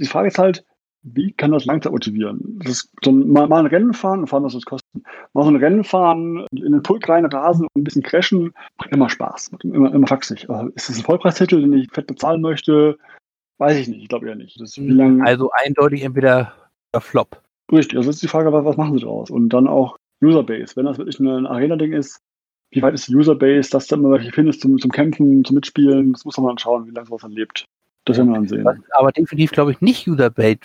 Die 0.01 0.07
Frage 0.07 0.29
ist 0.29 0.39
halt, 0.39 0.65
wie 1.03 1.33
kann 1.33 1.53
das 1.53 1.65
langsam 1.65 1.93
motivieren? 1.93 2.59
Das 2.63 2.73
ist 2.73 2.91
so 3.03 3.11
ein, 3.11 3.31
mal, 3.31 3.49
mal, 3.49 3.61
ein 3.61 3.67
Rennen 3.67 3.95
fahren 3.95 4.21
und 4.21 4.27
fahren, 4.27 4.45
was 4.45 4.53
das 4.53 4.65
kostet. 4.65 4.89
Mal 5.33 5.45
so 5.45 5.51
ein 5.51 5.57
Rennen 5.57 5.85
fahren, 5.85 6.47
in 6.51 6.73
den 6.73 6.83
Pulk 6.83 7.09
rein 7.09 7.25
rasen 7.25 7.67
und 7.73 7.81
ein 7.81 7.85
bisschen 7.85 8.03
crashen, 8.03 8.53
macht 8.79 8.91
immer 8.91 9.09
Spaß, 9.09 9.53
macht 9.53 9.65
immer, 9.65 9.93
immer 9.93 10.07
faxig. 10.07 10.49
Ist 10.75 10.89
das 10.89 10.99
ein 10.99 11.05
Vollpreistitel, 11.05 11.61
den 11.61 11.73
ich 11.73 11.91
fett 11.93 12.07
bezahlen 12.07 12.43
möchte? 12.43 12.99
Weiß 13.59 13.77
ich 13.77 13.89
nicht, 13.89 14.03
ich 14.03 14.09
glaube 14.09 14.29
eher 14.29 14.37
nicht. 14.37 14.59
also 15.23 15.51
eindeutig 15.53 16.03
entweder 16.03 16.55
Flop. 16.99 17.43
Richtig, 17.73 17.97
also 17.97 18.11
ist 18.11 18.23
die 18.23 18.29
Frage, 18.29 18.53
was 18.53 18.77
machen 18.77 18.95
sie 18.95 19.05
daraus? 19.05 19.31
Und 19.31 19.51
dann 19.51 19.69
auch 19.69 19.97
Userbase. 20.23 20.77
Wenn 20.77 20.87
das 20.87 20.99
wirklich 20.99 21.21
ein 21.21 21.47
Arena-Ding 21.47 21.93
ist, 21.93 22.21
wie 22.73 22.83
weit 22.83 22.95
ist 22.95 23.09
die 23.09 23.15
Userbase, 23.15 23.71
dass 23.71 23.87
da 23.87 23.97
immer 23.97 24.11
welche 24.11 24.33
findest 24.33 24.61
zum, 24.61 24.79
zum 24.79 24.91
Kämpfen, 24.91 25.45
zum 25.45 25.55
Mitspielen, 25.55 26.13
das 26.13 26.25
muss 26.25 26.37
man 26.37 26.47
dann 26.47 26.59
schauen, 26.59 26.87
wie 26.87 26.91
lange 26.91 27.07
sowas 27.07 27.23
dann 27.23 27.33
lebt. 27.33 27.65
Das 28.05 28.17
werden 28.17 28.29
wir 28.29 28.35
dann 28.35 28.49
sehen. 28.49 28.65
Was 28.65 28.77
aber 28.93 29.13
definitiv, 29.13 29.53
glaube 29.53 29.73
ich, 29.73 29.81
nicht 29.81 30.09
Userbase 30.09 30.59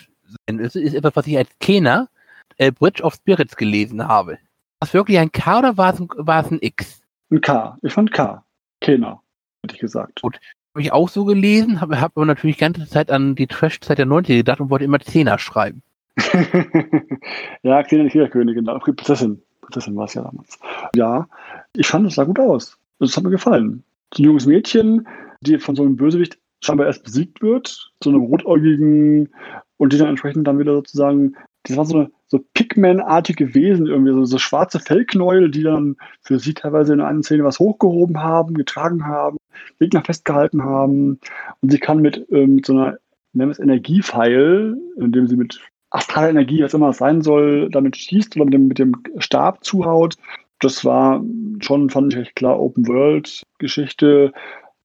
sein 0.47 0.59
ist, 0.59 0.75
ist 0.75 0.93
etwas, 0.93 1.15
was 1.15 1.27
ich 1.27 1.37
als 1.37 1.49
Kenner 1.59 2.09
äh, 2.57 2.71
Bridge 2.71 3.03
of 3.03 3.15
Spirits 3.15 3.55
gelesen 3.55 4.07
habe. 4.07 4.31
War 4.31 4.87
es 4.87 4.93
wirklich 4.93 5.19
ein 5.19 5.31
K 5.31 5.59
oder 5.59 5.77
war 5.77 5.93
es 5.93 5.99
ein, 5.99 6.07
war 6.15 6.43
es 6.43 6.51
ein 6.51 6.59
X? 6.61 7.01
Ein 7.31 7.41
K. 7.41 7.77
Ich 7.81 7.93
fand 7.93 8.11
K. 8.11 8.43
Kenner, 8.81 9.21
hätte 9.63 9.75
ich 9.75 9.81
gesagt. 9.81 10.21
Gut. 10.21 10.39
Habe 10.73 10.81
ich 10.81 10.91
auch 10.91 11.07
so 11.07 11.23
gelesen, 11.23 11.79
habe 11.79 12.01
hab 12.01 12.17
aber 12.17 12.25
natürlich 12.25 12.57
die 12.57 12.61
ganze 12.61 12.85
Zeit 12.87 13.09
an 13.09 13.35
die 13.35 13.47
Trash-Zeit 13.47 13.97
der 13.97 14.05
90er 14.05 14.37
gedacht 14.37 14.59
und 14.59 14.69
wollte 14.69 14.83
immer 14.83 14.99
Zehner 14.99 15.39
schreiben. 15.39 15.81
ja, 17.63 17.81
Xena 17.83 18.03
die 18.03 18.09
Kriegerkönigin, 18.09 18.65
Prinzessin. 18.65 19.41
Prinzessin 19.61 19.95
war 19.95 20.05
es 20.05 20.13
ja 20.13 20.23
damals. 20.23 20.59
Ja, 20.93 21.27
ich 21.73 21.87
fand, 21.87 22.05
es 22.07 22.15
sah 22.15 22.25
gut 22.25 22.39
aus. 22.39 22.77
Das 22.99 23.15
hat 23.15 23.23
mir 23.23 23.29
gefallen. 23.29 23.83
So 24.13 24.21
ein 24.21 24.25
junges 24.25 24.45
Mädchen, 24.45 25.07
die 25.41 25.57
von 25.59 25.75
so 25.75 25.83
einem 25.83 25.95
Bösewicht 25.95 26.37
scheinbar 26.65 26.87
erst 26.87 27.03
besiegt 27.03 27.41
wird, 27.41 27.91
so 28.03 28.09
einem 28.09 28.21
rotäugigen 28.21 29.29
und 29.77 29.93
die 29.93 29.97
dann 29.97 30.09
entsprechend 30.09 30.47
dann 30.47 30.59
wieder 30.59 30.73
sozusagen, 30.73 31.35
das 31.63 31.77
waren 31.77 31.85
so, 31.85 31.97
eine, 31.97 32.11
so 32.27 32.39
Pigman-artige 32.53 33.53
Wesen, 33.53 33.87
irgendwie 33.87 34.13
so, 34.13 34.25
so 34.25 34.37
schwarze 34.37 34.79
Fellknäuel, 34.79 35.49
die 35.49 35.63
dann 35.63 35.97
für 36.21 36.39
sie 36.39 36.53
teilweise 36.53 36.93
in 36.93 37.01
einer 37.01 37.23
Szene 37.23 37.43
was 37.43 37.59
hochgehoben 37.59 38.21
haben, 38.21 38.55
getragen 38.55 39.05
haben, 39.05 39.37
Gegner 39.79 40.03
festgehalten 40.03 40.63
haben. 40.63 41.19
Und 41.61 41.71
sie 41.71 41.79
kann 41.79 41.99
mit, 41.99 42.29
äh, 42.31 42.47
mit 42.47 42.65
so 42.65 42.73
einer, 42.73 42.97
nennen 43.33 43.49
wir 43.49 43.53
es 43.53 43.59
Energiepfeil, 43.59 44.77
indem 44.97 45.27
sie 45.27 45.35
mit 45.35 45.59
astraler 45.89 46.29
Energie, 46.29 46.63
was 46.63 46.73
immer 46.73 46.89
es 46.89 46.97
sein 46.97 47.21
soll, 47.21 47.69
damit 47.69 47.95
schießt 47.95 48.35
oder 48.35 48.45
mit 48.45 48.53
dem, 48.53 48.67
mit 48.67 48.79
dem 48.79 48.95
Stab 49.17 49.63
zuhaut. 49.63 50.15
Das 50.59 50.85
war 50.85 51.23
schon, 51.59 51.89
fand 51.89 52.13
ich 52.13 52.19
recht 52.19 52.35
klar, 52.35 52.59
Open 52.59 52.87
World 52.87 53.43
Geschichte. 53.59 54.33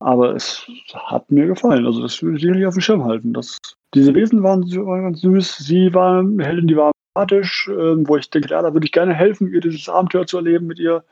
Aber 0.01 0.35
es 0.35 0.67
hat 0.95 1.31
mir 1.31 1.47
gefallen. 1.47 1.87
Also 1.87 2.03
das 2.03 2.23
würde 2.23 2.37
ich 2.37 2.43
sicherlich 2.43 2.67
auf 2.67 2.75
dem 2.75 2.81
Schirm 2.81 3.05
halten. 3.05 3.33
Das, 3.33 3.59
diese 3.95 4.15
Wesen 4.15 4.43
waren, 4.43 4.63
waren 4.63 5.03
ganz 5.05 5.21
süß. 5.21 5.59
Sie 5.59 5.93
waren 5.95 6.41
Heldin, 6.41 6.69
die 6.69 6.77
war 6.77 6.93
sympathisch, 7.15 7.69
äh, 7.69 8.09
wo 8.09 8.17
ich 8.17 8.31
denke, 8.31 8.49
ja, 8.49 8.63
da 8.63 8.73
würde 8.73 8.87
ich 8.87 8.93
gerne 8.93 9.15
helfen, 9.15 9.53
ihr 9.53 9.61
dieses 9.61 9.89
Abenteuer 9.89 10.27
zu 10.27 10.39
erleben, 10.39 10.67
mit 10.67 10.79
ihr 10.79 11.05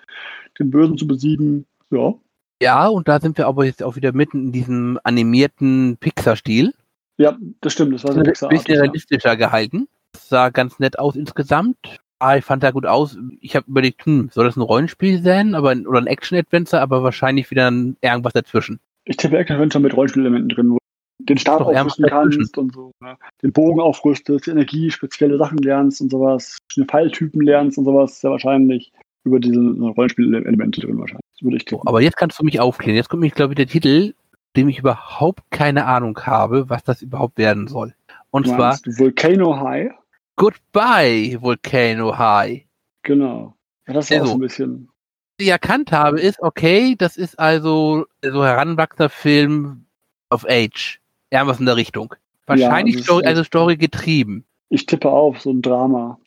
den 0.59 0.71
Bösen 0.71 0.97
zu 0.97 1.07
besiegen. 1.07 1.67
Ja. 1.91 2.15
Ja, 2.61 2.89
und 2.89 3.07
da 3.07 3.21
sind 3.21 3.39
wir 3.39 3.47
aber 3.47 3.67
jetzt 3.67 3.83
auch 3.83 3.95
wieder 3.95 4.13
mitten 4.13 4.47
in 4.47 4.53
diesem 4.53 4.99
animierten 5.05 5.97
Pixar-Stil. 6.01 6.73
Ja, 7.19 7.37
das 7.61 7.73
stimmt. 7.75 7.95
Das 7.95 8.05
war 8.05 8.17
ein 8.17 8.23
bisschen 8.23 8.49
realistischer 8.49 9.37
gehalten. 9.37 9.87
Das 10.13 10.29
sah 10.29 10.49
ganz 10.49 10.79
nett 10.79 10.99
aus 10.99 11.15
insgesamt. 11.15 12.01
Ah, 12.19 12.37
ich 12.37 12.45
fand 12.45 12.63
da 12.63 12.71
gut 12.71 12.87
aus. 12.87 13.17
Ich 13.41 13.55
habe 13.55 13.67
überlegt, 13.69 14.05
hm, 14.05 14.31
soll 14.33 14.45
das 14.45 14.57
ein 14.57 14.63
Rollenspiel 14.63 15.23
sein 15.23 15.55
aber, 15.55 15.75
oder 15.87 16.01
ein 16.01 16.07
Action-Adventure, 16.07 16.83
aber 16.83 17.03
wahrscheinlich 17.03 17.51
wieder 17.51 17.71
ein, 17.71 17.97
irgendwas 18.01 18.33
dazwischen. 18.33 18.81
Ich 19.05 19.17
tippe 19.17 19.39
Action-Adventure 19.39 19.83
mit 19.83 19.97
Rollenspielelementen 19.97 20.49
drin, 20.49 20.71
wo 20.71 20.75
du 20.75 21.25
den 21.25 21.39
Stab 21.39 21.61
aufrüsten 21.61 22.07
kannst 22.07 22.59
und 22.59 22.75
so. 22.75 22.93
Ne? 23.01 23.17
Den 23.43 23.53
Bogen 23.53 23.81
aufrüstest, 23.81 24.47
die 24.47 24.51
Energie, 24.51 24.91
spezielle 24.91 25.39
Sachen 25.39 25.59
lernst 25.59 26.01
und 26.01 26.11
sowas, 26.11 26.59
Pfeiltypen 26.73 27.43
lernst 27.43 27.79
und 27.79 27.85
sowas, 27.85 28.21
sehr 28.21 28.31
wahrscheinlich 28.31 28.93
über 29.25 29.41
diese 29.41 29.61
Rollenspielelemente 29.61 30.81
drin 30.81 30.99
wahrscheinlich. 30.99 31.23
Würde 31.41 31.57
ich 31.57 31.65
tippen. 31.67 31.87
aber 31.87 32.01
jetzt 32.01 32.17
kannst 32.17 32.39
du 32.41 32.45
mich 32.45 32.59
aufklären. 32.59 32.97
Jetzt 32.97 33.09
kommt 33.09 33.21
mich, 33.21 33.35
glaube 33.35 33.53
ich, 33.53 33.57
der 33.57 33.67
Titel, 33.67 34.15
dem 34.57 34.69
ich 34.69 34.81
überhaupt 34.81 35.43
keine 35.51 35.87
Ahnung 35.87 36.19
habe, 36.25 36.69
was 36.69 36.83
das 36.83 37.03
überhaupt 37.03 37.39
werden 37.39 37.69
soll. 37.69 37.95
Und 38.31 38.47
zwar 38.47 38.77
Volcano 38.85 39.61
High. 39.61 39.93
Goodbye, 40.39 41.37
Volcano 41.41 42.17
High. 42.17 42.65
Genau. 43.03 43.57
Ja, 43.89 43.95
das 43.95 44.09
ist 44.09 44.13
also, 44.13 44.25
auch 44.25 44.29
so 44.29 44.35
ein 44.35 44.41
bisschen. 44.41 44.89
Was 45.37 45.47
ich 45.47 45.49
erkannt 45.49 45.91
habe, 45.91 46.21
ist, 46.21 46.41
okay, 46.41 46.95
das 46.97 47.17
ist 47.17 47.37
also 47.41 48.07
so 48.23 48.45
heranwachsender 48.45 49.09
Film 49.09 49.87
of 50.31 50.47
Age. 50.49 51.01
Irgendwas 51.31 51.59
in 51.59 51.67
der 51.67 51.75
Richtung. 51.75 52.15
Wahrscheinlich 52.47 52.95
ja, 52.95 53.03
Story, 53.03 53.27
also 53.27 53.43
Story 53.43 53.77
getrieben. 53.77 54.45
Ich 54.69 54.87
tippe 54.87 55.11
auf, 55.11 55.41
so 55.41 55.51
ein 55.51 55.61
Drama. 55.61 56.21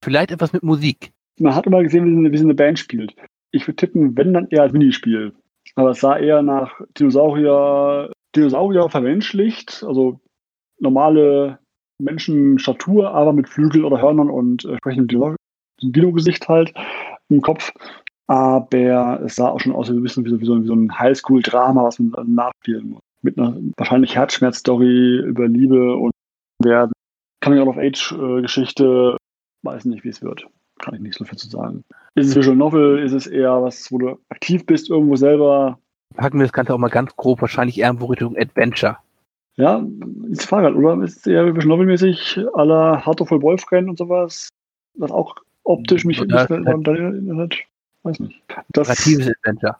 Vielleicht 0.00 0.30
etwas 0.30 0.52
mit 0.52 0.62
Musik. 0.62 1.10
Man 1.40 1.56
hat 1.56 1.66
immer 1.66 1.82
gesehen, 1.82 2.06
wie 2.06 2.12
sie, 2.12 2.18
eine, 2.18 2.30
wie 2.30 2.38
sie 2.38 2.44
eine 2.44 2.54
Band 2.54 2.78
spielt. 2.78 3.16
Ich 3.50 3.66
würde 3.66 3.76
tippen, 3.76 4.16
wenn 4.16 4.32
dann 4.32 4.46
eher 4.48 4.62
als 4.62 4.72
Minispiel. 4.72 5.34
Aber 5.74 5.90
es 5.90 5.98
sah 5.98 6.16
eher 6.16 6.40
nach 6.40 6.72
Dinosaurier, 6.96 8.12
Dinosaurier 8.36 8.88
vermenschlicht, 8.88 9.82
also 9.82 10.20
normale 10.78 11.58
Menschenstatur, 11.98 13.10
aber 13.12 13.32
mit 13.32 13.48
Flügel 13.48 13.84
oder 13.84 14.00
Hörnern 14.00 14.30
und 14.30 14.64
äh, 14.64 14.72
entsprechendem 14.72 15.36
Dino-Gesicht 15.82 16.48
halt 16.48 16.72
im 17.28 17.40
Kopf. 17.40 17.72
Aber 18.28 19.20
es 19.24 19.36
sah 19.36 19.48
auch 19.48 19.60
schon 19.60 19.72
aus 19.72 19.90
wie 19.90 20.02
wie 20.02 20.08
so, 20.08 20.24
wie 20.24 20.44
so, 20.44 20.62
wie 20.62 20.66
so 20.66 20.74
ein 20.74 20.98
Highschool-Drama, 20.98 21.84
was 21.84 21.98
man 21.98 22.34
nachspielen 22.34 22.90
muss. 22.90 23.02
mit 23.22 23.38
einer 23.38 23.56
wahrscheinlich 23.76 24.16
Herzschmerz-Story 24.16 25.20
über 25.20 25.46
Liebe 25.46 25.96
und 25.96 26.12
werden. 26.62 26.92
Coming-out-of-Age-Geschichte, 27.42 29.16
weiß 29.62 29.84
nicht, 29.84 30.04
wie 30.04 30.08
es 30.08 30.22
wird. 30.22 30.46
Kann 30.80 30.94
ich 30.94 31.00
nicht 31.00 31.16
so 31.16 31.24
viel 31.24 31.38
zu 31.38 31.48
sagen. 31.48 31.84
Ist 32.14 32.28
es 32.28 32.36
Visual 32.36 32.56
Novel? 32.56 32.98
Ist 32.98 33.12
es 33.12 33.26
eher 33.26 33.62
was, 33.62 33.90
wo 33.92 33.98
du 33.98 34.18
aktiv 34.28 34.66
bist, 34.66 34.90
irgendwo 34.90 35.16
selber? 35.16 35.78
Packen 36.14 36.38
wir 36.38 36.46
das 36.46 36.52
Ganze 36.52 36.74
auch 36.74 36.78
mal 36.78 36.88
ganz 36.88 37.14
grob, 37.16 37.40
wahrscheinlich 37.40 37.78
irgendwo 37.78 38.06
Richtung 38.06 38.36
Adventure. 38.36 38.98
Ja, 39.56 39.84
ist 40.30 40.42
die 40.42 40.46
Frage, 40.46 40.74
oder? 40.74 41.02
Ist 41.02 41.26
eher 41.26 41.46
Visual 41.54 41.66
Novel-mäßig 41.66 42.38
à 42.54 42.64
la 42.64 43.04
Heart 43.04 43.22
of 43.22 43.28
Boyfriend 43.30 43.88
und 43.88 43.98
sowas? 43.98 44.50
Was 44.94 45.10
auch 45.10 45.34
optisch 45.64 46.04
mich 46.04 46.20
Oder 46.20 46.42
nicht 46.42 46.86
erinnert? 46.86 47.56
Weiß 48.02 48.20
nicht. 48.20 48.40
Das 48.70 48.88
Narratives 48.88 49.28
Adventure. 49.28 49.76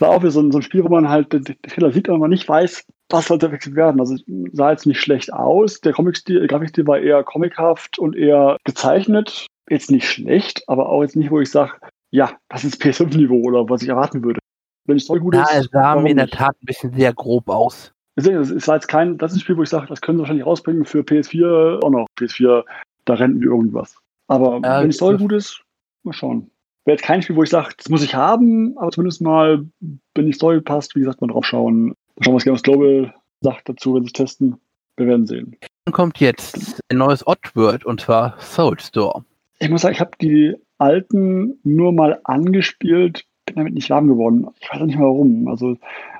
war 0.00 0.10
auch 0.10 0.22
wieder 0.22 0.30
so 0.30 0.40
ein, 0.40 0.52
so 0.52 0.58
ein 0.58 0.62
Spiel, 0.62 0.84
wo 0.84 0.88
man 0.88 1.08
halt 1.08 1.32
den 1.32 1.44
Trailer 1.44 1.92
sieht, 1.92 2.08
aber 2.08 2.18
man 2.18 2.30
nicht 2.30 2.48
weiß, 2.48 2.84
was 3.10 3.26
sollte 3.26 3.50
wechselt 3.50 3.76
werden. 3.76 4.00
Also 4.00 4.14
es 4.14 4.22
sah 4.52 4.70
jetzt 4.70 4.86
nicht 4.86 5.00
schlecht 5.00 5.32
aus. 5.32 5.80
Der 5.80 5.92
Comic-Stil, 5.92 6.46
Grafikstil 6.46 6.86
war 6.86 6.98
eher 6.98 7.22
comichaft 7.24 7.98
und 7.98 8.16
eher 8.16 8.56
gezeichnet. 8.64 9.46
Jetzt 9.68 9.90
nicht 9.90 10.08
schlecht, 10.08 10.62
aber 10.68 10.88
auch 10.88 11.02
jetzt 11.02 11.16
nicht, 11.16 11.30
wo 11.30 11.40
ich 11.40 11.50
sage, 11.50 11.72
ja, 12.10 12.32
das 12.48 12.64
ist 12.64 12.82
PS5-Niveau 12.82 13.42
oder 13.42 13.68
was 13.68 13.82
ich 13.82 13.88
erwarten 13.88 14.22
würde. 14.22 14.38
Wenn 14.86 14.96
es 14.96 15.04
Story 15.04 15.20
gut 15.20 15.34
Ja, 15.34 15.44
ist, 15.44 15.66
es 15.66 15.70
sah 15.70 15.96
mir 15.96 16.10
in 16.10 16.18
der? 16.18 16.28
Tat 16.28 16.54
ein 16.60 16.66
bisschen 16.66 16.92
sehr 16.92 17.12
grob 17.14 17.48
aus. 17.48 17.93
Deswegen, 18.16 18.36
das 18.36 18.50
ist 18.50 18.66
jetzt 18.66 18.88
kein, 18.88 19.18
das 19.18 19.32
ist 19.32 19.38
ein 19.38 19.40
Spiel, 19.40 19.56
wo 19.56 19.62
ich 19.62 19.68
sage, 19.68 19.86
das 19.88 20.00
können 20.00 20.18
sie 20.18 20.22
wahrscheinlich 20.22 20.46
rausbringen 20.46 20.84
für 20.84 21.00
PS4 21.00 21.82
auch 21.82 21.90
noch. 21.90 22.06
PS4, 22.18 22.64
da 23.04 23.14
rennt 23.14 23.38
mir 23.38 23.46
irgendwas. 23.46 23.96
Aber 24.28 24.60
Ja, 24.62 24.80
wenn 24.80 24.90
die 24.90 24.94
Story 24.94 25.16
gut 25.18 25.32
ist, 25.32 25.62
mal 26.04 26.12
schauen. 26.12 26.50
Wäre 26.84 26.96
jetzt 26.96 27.04
kein 27.04 27.22
Spiel, 27.22 27.36
wo 27.36 27.42
ich 27.42 27.50
sage, 27.50 27.74
das 27.76 27.88
muss 27.88 28.04
ich 28.04 28.14
haben, 28.14 28.76
aber 28.78 28.90
zumindest 28.90 29.22
mal, 29.22 29.66
wenn 30.14 30.26
die 30.26 30.32
Story 30.32 30.60
passt, 30.60 30.94
wie 30.94 31.00
gesagt, 31.00 31.20
mal 31.20 31.28
drauf 31.28 31.44
schauen. 31.44 31.88
Mal 31.88 31.94
schauen, 32.24 32.34
was 32.34 32.44
Games 32.44 32.62
Global 32.62 33.14
sagt 33.40 33.68
dazu, 33.68 33.94
wenn 33.94 34.02
sie 34.02 34.08
es 34.08 34.12
testen. 34.12 34.56
Wir 34.96 35.06
werden 35.06 35.26
sehen. 35.26 35.56
Dann 35.86 35.92
kommt 35.92 36.20
jetzt 36.20 36.80
ein 36.90 36.98
neues 36.98 37.26
Oddworld 37.26 37.84
und 37.84 38.00
zwar 38.00 38.38
Soulstorm. 38.38 39.24
Ich 39.58 39.68
muss 39.68 39.82
sagen, 39.82 39.94
ich 39.94 40.00
habe 40.00 40.12
die 40.20 40.54
alten 40.78 41.58
nur 41.64 41.92
mal 41.92 42.20
angespielt, 42.24 43.24
bin 43.46 43.56
damit 43.56 43.74
nicht 43.74 43.90
warm 43.90 44.08
geworden. 44.08 44.46
Ich 44.60 44.70
weiß 44.70 44.80
auch 44.80 44.86
nicht 44.86 44.98
mal 44.98 45.06
warum. 45.06 45.48
Also 45.48 45.76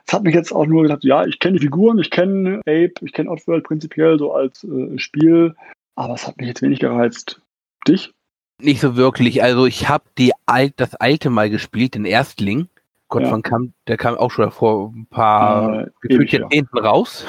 es 0.07 0.13
hat 0.13 0.23
mich 0.25 0.35
jetzt 0.35 0.53
auch 0.53 0.67
nur 0.67 0.83
gesagt, 0.83 1.05
ja, 1.05 1.25
ich 1.25 1.39
kenne 1.39 1.59
die 1.59 1.65
Figuren, 1.65 1.99
ich 1.99 2.11
kenne 2.11 2.59
Ape, 2.61 2.93
ich 3.01 3.13
kenne 3.13 3.31
Oddworld 3.31 3.65
prinzipiell 3.65 4.19
so 4.19 4.33
als 4.33 4.65
äh, 4.65 4.99
Spiel, 4.99 5.55
aber 5.95 6.15
es 6.15 6.27
hat 6.27 6.37
mich 6.37 6.49
jetzt 6.49 6.63
wenig 6.63 6.81
gereizt. 6.81 7.41
Dich? 7.89 8.13
Nicht 8.63 8.81
so 8.81 8.97
wirklich. 8.97 9.43
Also 9.43 9.67
ich 9.67 9.89
habe 9.89 10.05
die 10.19 10.33
alt, 10.47 10.75
das 10.77 10.95
alte 10.95 11.31
mal 11.31 11.51
gespielt, 11.51 11.95
den 11.95 12.05
Erstling. 12.05 12.69
Gott, 13.09 13.23
Ja. 13.23 13.33
wann 13.33 13.43
kam, 13.43 13.73
der 13.87 13.97
kam 13.97 14.17
auch 14.17 14.31
schon 14.31 14.51
vor 14.51 14.93
ein 14.95 15.07
paar 15.07 15.87
Äh, 15.87 15.91
gefühlt 16.01 16.33
ja. 16.33 16.49
Raus. 16.75 17.27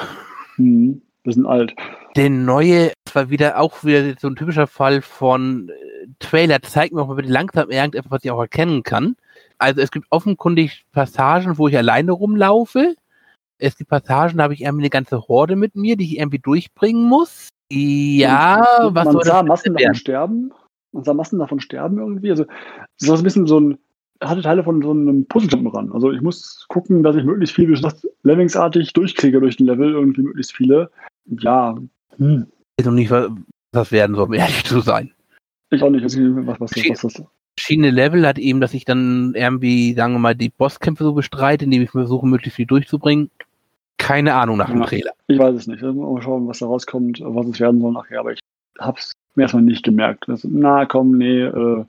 Hm, 0.56 1.02
wir 1.26 1.32
sind 1.32 1.46
alt. 1.46 1.74
Der 2.16 2.30
neue 2.30 2.92
das 3.04 3.14
war 3.14 3.30
wieder 3.30 3.60
auch 3.60 3.84
wieder 3.84 4.14
so 4.18 4.28
ein 4.28 4.36
typischer 4.36 4.66
Fall 4.66 5.02
von 5.02 5.68
äh, 5.68 6.06
Trailer. 6.18 6.60
Zeig 6.62 6.92
mir 6.92 7.02
auch 7.02 7.08
mal 7.08 7.14
bitte 7.14 7.30
langsam 7.30 7.70
irgendetwas, 7.70 8.10
was 8.10 8.24
ich 8.24 8.30
auch 8.30 8.40
erkennen 8.40 8.82
kann. 8.82 9.16
Also 9.58 9.80
es 9.80 9.90
gibt 9.90 10.06
offenkundig 10.10 10.84
Passagen, 10.92 11.58
wo 11.58 11.68
ich 11.68 11.76
alleine 11.76 12.12
rumlaufe. 12.12 12.94
Es 13.58 13.76
gibt 13.76 13.90
Passagen, 13.90 14.38
da 14.38 14.44
habe 14.44 14.54
ich 14.54 14.62
irgendwie 14.62 14.82
eine 14.82 14.90
ganze 14.90 15.28
Horde 15.28 15.56
mit 15.56 15.76
mir, 15.76 15.96
die 15.96 16.04
ich 16.04 16.18
irgendwie 16.18 16.38
durchbringen 16.38 17.08
muss. 17.08 17.48
Ja, 17.70 18.84
Und 18.84 18.94
was 18.94 19.06
man 19.06 19.12
soll 19.14 19.24
sah 19.24 19.40
das 19.40 19.48
Massen 19.48 19.72
davon 19.72 19.84
werden? 19.84 19.94
sterben. 19.94 20.52
Man 20.92 21.04
sah 21.04 21.14
Massen 21.14 21.38
davon 21.38 21.60
sterben 21.60 21.98
irgendwie. 21.98 22.30
Also 22.30 22.44
es 23.00 23.08
war 23.08 23.16
so 23.16 23.22
ein 23.22 23.24
bisschen 23.24 23.46
so 23.46 23.60
ein, 23.60 23.78
hatte 24.20 24.42
Teile 24.42 24.62
von 24.62 24.82
so 24.82 24.90
einem 24.90 25.26
Puzzle 25.26 25.66
ran. 25.68 25.90
Also 25.92 26.12
ich 26.12 26.20
muss 26.20 26.66
gucken, 26.68 27.02
dass 27.02 27.16
ich 27.16 27.24
möglichst 27.24 27.54
viel, 27.54 27.68
wie 27.68 27.72
gesagt, 27.72 28.06
Levingsartig 28.22 28.92
durchkriege 28.92 29.40
durch 29.40 29.56
den 29.56 29.66
Level, 29.66 29.92
irgendwie 29.92 30.22
möglichst 30.22 30.54
viele. 30.54 30.90
Ja, 31.26 31.76
hm. 32.18 32.46
Ich 32.76 32.84
weiß 32.84 32.86
noch 32.86 32.92
nicht, 32.92 33.10
was 33.10 33.30
das 33.72 33.92
werden 33.92 34.16
soll, 34.16 34.26
um 34.26 34.32
ehrlich 34.34 34.64
zu 34.64 34.80
sein. 34.80 35.12
ich 35.70 35.82
auch 35.82 35.90
nicht. 35.90 36.04
Was, 36.04 36.16
was, 36.16 36.60
was, 36.60 36.72
was, 36.74 37.04
was, 37.04 37.22
Verschiedene 37.58 37.90
Level 37.90 38.26
hat 38.26 38.38
eben, 38.38 38.60
dass 38.60 38.74
ich 38.74 38.84
dann 38.84 39.32
irgendwie, 39.34 39.94
sagen 39.94 40.12
wir 40.12 40.18
mal, 40.18 40.34
die 40.34 40.50
Bosskämpfe 40.50 41.04
so 41.04 41.14
bestreite, 41.14 41.64
indem 41.64 41.82
ich 41.82 41.90
versuche, 41.90 42.26
möglichst 42.26 42.56
viel 42.56 42.66
durchzubringen. 42.66 43.30
Keine 43.96 44.34
Ahnung 44.34 44.58
nach 44.58 44.68
dem 44.68 44.80
Ja. 44.80 44.86
Trailer. 44.86 45.12
Ich 45.26 45.38
weiß 45.38 45.54
es 45.54 45.66
nicht. 45.66 45.80
Mal 45.82 46.22
schauen, 46.22 46.46
was 46.46 46.58
da 46.58 46.66
rauskommt, 46.66 47.20
was 47.22 47.46
es 47.46 47.58
werden 47.58 47.80
soll 47.80 47.92
nachher. 47.92 48.20
Aber 48.20 48.32
ich 48.32 48.40
habe 48.78 48.98
es 48.98 49.12
mir 49.36 49.44
erstmal 49.44 49.62
nicht 49.62 49.84
gemerkt. 49.84 50.28
Also, 50.28 50.48
na 50.50 50.84
komm, 50.84 51.16
nee, 51.16 51.44
äh, 51.44 51.84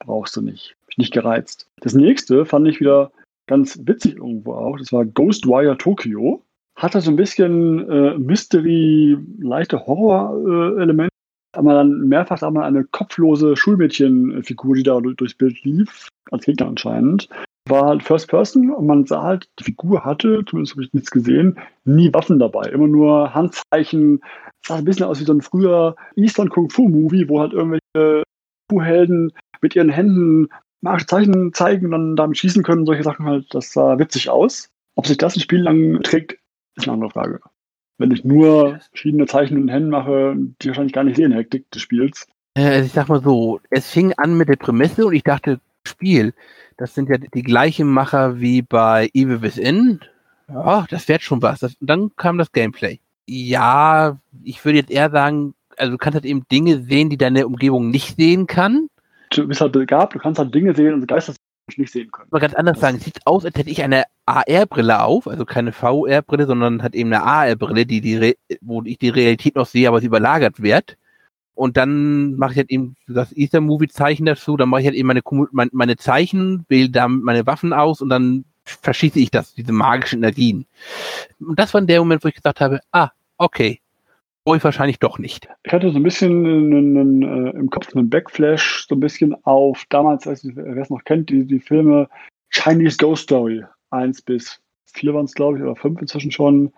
brauchst 0.00 0.36
du 0.36 0.42
nicht. 0.42 0.74
Ich 0.88 0.98
nicht 0.98 1.12
gereizt. 1.12 1.68
Das 1.80 1.94
nächste 1.94 2.44
fand 2.44 2.66
ich 2.66 2.80
wieder 2.80 3.12
ganz 3.46 3.78
witzig 3.84 4.16
irgendwo 4.16 4.54
auch. 4.54 4.76
Das 4.76 4.92
war 4.92 5.04
Ghostwire 5.04 5.78
Tokyo. 5.78 6.42
Hatte 6.76 7.00
so 7.00 7.10
ein 7.10 7.16
bisschen 7.16 7.88
äh, 7.88 8.18
Mystery, 8.18 9.16
leichte 9.40 9.86
Horror-Elemente. 9.86 11.12
Aber 11.54 11.74
dann 11.74 12.08
mehrfach 12.08 12.40
mal 12.50 12.64
eine 12.64 12.84
kopflose 12.84 13.56
Schulmädchenfigur, 13.56 14.74
die 14.74 14.82
da 14.82 14.98
durch- 15.00 15.16
durchs 15.16 15.34
Bild 15.34 15.62
lief, 15.64 16.08
als 16.30 16.46
Gegner 16.46 16.68
anscheinend. 16.68 17.28
War 17.68 17.86
halt 17.86 18.02
First 18.02 18.28
Person 18.28 18.70
und 18.70 18.86
man 18.86 19.04
sah 19.04 19.22
halt, 19.22 19.48
die 19.60 19.64
Figur 19.64 20.04
hatte, 20.04 20.42
zumindest 20.46 20.74
habe 20.74 20.84
ich 20.84 20.92
nichts 20.94 21.10
gesehen, 21.10 21.58
nie 21.84 22.12
Waffen 22.12 22.38
dabei. 22.38 22.70
Immer 22.70 22.88
nur 22.88 23.34
Handzeichen. 23.34 24.20
Sah 24.66 24.76
ein 24.76 24.84
bisschen 24.84 25.04
aus 25.04 25.20
wie 25.20 25.24
so 25.24 25.34
ein 25.34 25.42
früher 25.42 25.94
Eastern 26.16 26.48
Kung 26.48 26.70
Fu 26.70 26.88
Movie, 26.88 27.28
wo 27.28 27.40
halt 27.40 27.52
irgendwelche 27.52 28.22
Fu-Helden 28.70 29.32
mit 29.60 29.76
ihren 29.76 29.90
Händen 29.90 30.48
magische 30.80 31.06
Zeichen 31.06 31.52
zeigen 31.52 31.86
und 31.86 31.92
dann 31.92 32.16
damit 32.16 32.38
schießen 32.38 32.62
können. 32.62 32.86
Solche 32.86 33.04
Sachen 33.04 33.26
halt, 33.26 33.46
das 33.54 33.72
sah 33.72 33.98
witzig 33.98 34.30
aus. 34.30 34.68
Ob 34.96 35.06
sich 35.06 35.18
das 35.18 35.36
ein 35.36 35.40
Spiel 35.40 35.60
lang 35.60 36.02
trägt, 36.02 36.38
ist 36.76 36.84
eine 36.84 36.94
andere 36.94 37.10
Frage. 37.10 37.40
Wenn 37.98 38.10
ich 38.10 38.24
nur 38.24 38.80
verschiedene 38.90 39.26
Zeichen 39.26 39.56
den 39.56 39.68
Händen 39.68 39.90
mache, 39.90 40.34
die 40.60 40.68
wahrscheinlich 40.68 40.92
gar 40.92 41.04
nicht 41.04 41.16
sehen, 41.16 41.32
Hektik 41.32 41.70
des 41.70 41.82
Spiels. 41.82 42.26
Äh, 42.54 42.66
also 42.66 42.86
ich 42.86 42.92
sag 42.92 43.08
mal 43.08 43.22
so, 43.22 43.60
es 43.70 43.90
fing 43.90 44.12
an 44.16 44.36
mit 44.36 44.48
der 44.48 44.56
Prämisse 44.56 45.06
und 45.06 45.14
ich 45.14 45.22
dachte, 45.22 45.60
Spiel, 45.86 46.32
das 46.76 46.94
sind 46.94 47.08
ja 47.08 47.18
die 47.18 47.42
gleichen 47.42 47.88
Macher 47.88 48.40
wie 48.40 48.62
bei 48.62 49.08
Evil 49.14 49.42
Within. 49.42 50.00
Ja, 50.48 50.86
das 50.90 51.08
wird 51.08 51.22
schon 51.22 51.42
was. 51.42 51.60
Das, 51.60 51.74
und 51.76 51.88
dann 51.88 52.10
kam 52.16 52.38
das 52.38 52.52
Gameplay. 52.52 52.98
Ja, 53.26 54.18
ich 54.42 54.64
würde 54.64 54.78
jetzt 54.78 54.90
eher 54.90 55.10
sagen, 55.10 55.54
also 55.76 55.92
du 55.92 55.98
kannst 55.98 56.14
halt 56.14 56.24
eben 56.24 56.46
Dinge 56.50 56.82
sehen, 56.82 57.10
die 57.10 57.16
deine 57.16 57.46
Umgebung 57.46 57.90
nicht 57.90 58.16
sehen 58.16 58.46
kann. 58.46 58.88
Du 59.30 59.46
bist 59.48 59.60
halt 59.60 59.72
begabt, 59.72 60.14
du 60.14 60.18
kannst 60.18 60.38
halt 60.38 60.54
Dinge 60.54 60.74
sehen 60.74 60.94
und 60.94 61.06
Geister 61.06 61.34
nicht 61.76 61.92
sehen 61.92 62.10
können. 62.10 62.28
mal 62.30 62.40
ganz 62.40 62.54
anders 62.54 62.80
sagen, 62.80 62.98
es 62.98 63.04
sieht 63.04 63.26
aus, 63.26 63.44
als 63.44 63.56
hätte 63.56 63.70
ich 63.70 63.82
eine 63.82 64.04
AR-Brille 64.26 65.02
auf, 65.02 65.26
also 65.26 65.44
keine 65.44 65.72
VR-Brille, 65.72 66.46
sondern 66.46 66.82
hat 66.82 66.94
eben 66.94 67.12
eine 67.12 67.24
AR-Brille, 67.24 67.86
die 67.86 68.00
die 68.00 68.36
wo 68.60 68.82
ich 68.84 68.98
die 68.98 69.08
Realität 69.08 69.56
noch 69.56 69.66
sehe, 69.66 69.88
aber 69.88 70.00
sie 70.00 70.06
überlagert 70.06 70.62
wird. 70.62 70.96
Und 71.54 71.76
dann 71.76 72.36
mache 72.36 72.52
ich 72.52 72.58
halt 72.58 72.70
eben 72.70 72.96
das 73.06 73.36
Easter-Movie-Zeichen 73.36 74.24
dazu, 74.26 74.56
dann 74.56 74.68
mache 74.68 74.82
ich 74.82 74.86
halt 74.86 74.96
eben 74.96 75.08
meine, 75.08 75.20
meine, 75.52 75.70
meine 75.72 75.96
Zeichen, 75.96 76.64
wähle 76.68 76.90
damit 76.90 77.24
meine 77.24 77.46
Waffen 77.46 77.72
aus 77.72 78.00
und 78.00 78.08
dann 78.08 78.44
verschieße 78.64 79.18
ich 79.18 79.30
das, 79.30 79.54
diese 79.54 79.72
magischen 79.72 80.20
Energien. 80.20 80.66
Und 81.40 81.58
das 81.58 81.74
war 81.74 81.80
der 81.82 81.98
Moment, 81.98 82.24
wo 82.24 82.28
ich 82.28 82.34
gesagt 82.34 82.60
habe, 82.60 82.80
ah, 82.92 83.10
okay, 83.36 83.80
brauche 84.44 84.56
ich 84.56 84.64
wahrscheinlich 84.64 84.98
doch 84.98 85.18
nicht. 85.18 85.48
Ich 85.64 85.72
hatte 85.72 85.90
so 85.90 85.98
ein 85.98 86.02
bisschen 86.02 86.46
einen, 86.46 86.96
einen, 86.96 87.22
äh, 87.22 87.50
im 87.50 87.70
Kopf 87.70 87.94
einen 87.94 88.08
Backflash, 88.08 88.86
so 88.88 88.94
ein 88.94 89.00
bisschen 89.00 89.34
auf 89.44 89.84
damals, 89.88 90.26
wer 90.26 90.76
es 90.76 90.90
noch 90.90 91.04
kennt, 91.04 91.28
die, 91.30 91.44
die 91.44 91.60
Filme 91.60 92.08
Chinese 92.50 92.96
Ghost 92.96 93.24
Story 93.24 93.64
1 93.92 94.22
bis 94.22 94.60
4 94.92 95.14
waren 95.14 95.24
es, 95.24 95.34
glaube 95.34 95.58
ich, 95.58 95.62
oder 95.64 95.76
5 95.76 96.00
inzwischen 96.00 96.30
schon, 96.30 96.72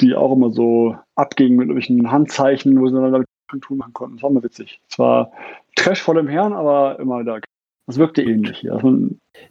die 0.00 0.14
auch 0.14 0.32
immer 0.32 0.50
so 0.50 0.96
abgingen 1.14 1.56
mit 1.56 1.68
irgendwelchen 1.68 2.10
Handzeichen, 2.10 2.80
wo 2.80 2.86
sie 2.86 2.94
dann 2.94 3.12
damit 3.12 3.28
tun 3.60 3.76
machen 3.78 3.92
konnten. 3.92 4.16
Das 4.16 4.22
war 4.22 4.30
immer 4.30 4.42
witzig. 4.42 4.80
Es 4.88 4.98
war 4.98 5.30
Trash 5.76 6.00
vor 6.00 6.14
dem 6.14 6.28
Herrn, 6.28 6.54
aber 6.54 6.98
immer 6.98 7.20
wieder. 7.20 7.40
Das 7.86 7.98
wirkte 7.98 8.22
ähnlich 8.22 8.58
hier. 8.58 8.72
Also 8.72 8.96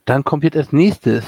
Dann 0.05 0.23
kommt 0.23 0.43
jetzt 0.43 0.57
als 0.57 0.73
nächstes 0.73 1.25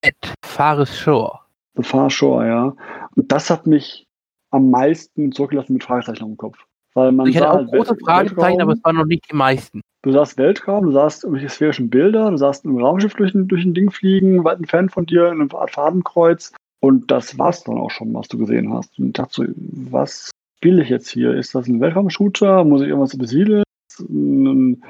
Ed 0.00 0.16
Fares 0.44 0.98
Shore. 0.98 1.38
The 1.76 1.84
Far 1.84 2.10
Shore, 2.10 2.46
ja. 2.46 2.74
Und 3.14 3.30
das 3.30 3.50
hat 3.50 3.66
mich 3.66 4.08
am 4.50 4.70
meisten 4.70 5.30
zurückgelassen 5.32 5.74
mit 5.74 5.84
Fragezeichen 5.84 6.24
im 6.24 6.36
Kopf. 6.36 6.58
Weil 6.98 7.12
man 7.12 7.28
Ich 7.28 7.36
hatte 7.36 7.50
auch 7.50 7.58
halt 7.58 7.70
große 7.70 7.96
Fragezeichen, 7.96 8.60
aber 8.60 8.72
es 8.72 8.82
waren 8.82 8.96
noch 8.96 9.04
nicht 9.04 9.30
die 9.30 9.36
meisten. 9.36 9.82
Du 10.02 10.10
sahst 10.10 10.36
Weltraum, 10.36 10.86
du 10.86 10.92
sahst 10.92 11.22
irgendwelche 11.22 11.48
sphärischen 11.48 11.90
Bilder, 11.90 12.30
du 12.30 12.36
sahst 12.36 12.64
ein 12.64 12.80
Raumschiff 12.80 13.14
durch 13.14 13.34
ein, 13.34 13.46
durch 13.46 13.64
ein 13.64 13.74
Ding 13.74 13.92
fliegen, 13.92 14.42
weit 14.42 14.58
entfernt 14.58 14.90
von 14.90 15.06
dir, 15.06 15.28
in 15.28 15.40
einer 15.40 15.54
Art 15.54 15.70
Fadenkreuz. 15.70 16.52
Und 16.80 17.10
das 17.10 17.38
war's 17.38 17.62
dann 17.62 17.78
auch 17.78 17.92
schon, 17.92 18.12
was 18.14 18.26
du 18.26 18.38
gesehen 18.38 18.72
hast. 18.72 18.98
Und 18.98 19.06
ich 19.06 19.12
dachte 19.12 19.32
so, 19.32 19.44
was 19.90 20.30
spiele 20.56 20.82
ich 20.82 20.88
jetzt 20.88 21.08
hier? 21.08 21.34
Ist 21.34 21.54
das 21.54 21.68
ein 21.68 21.80
Weltraumshooter? 21.80 22.64
Muss 22.64 22.82
ich 22.82 22.88
irgendwas 22.88 23.16
besiedeln? 23.16 23.62
Ein 24.00 24.82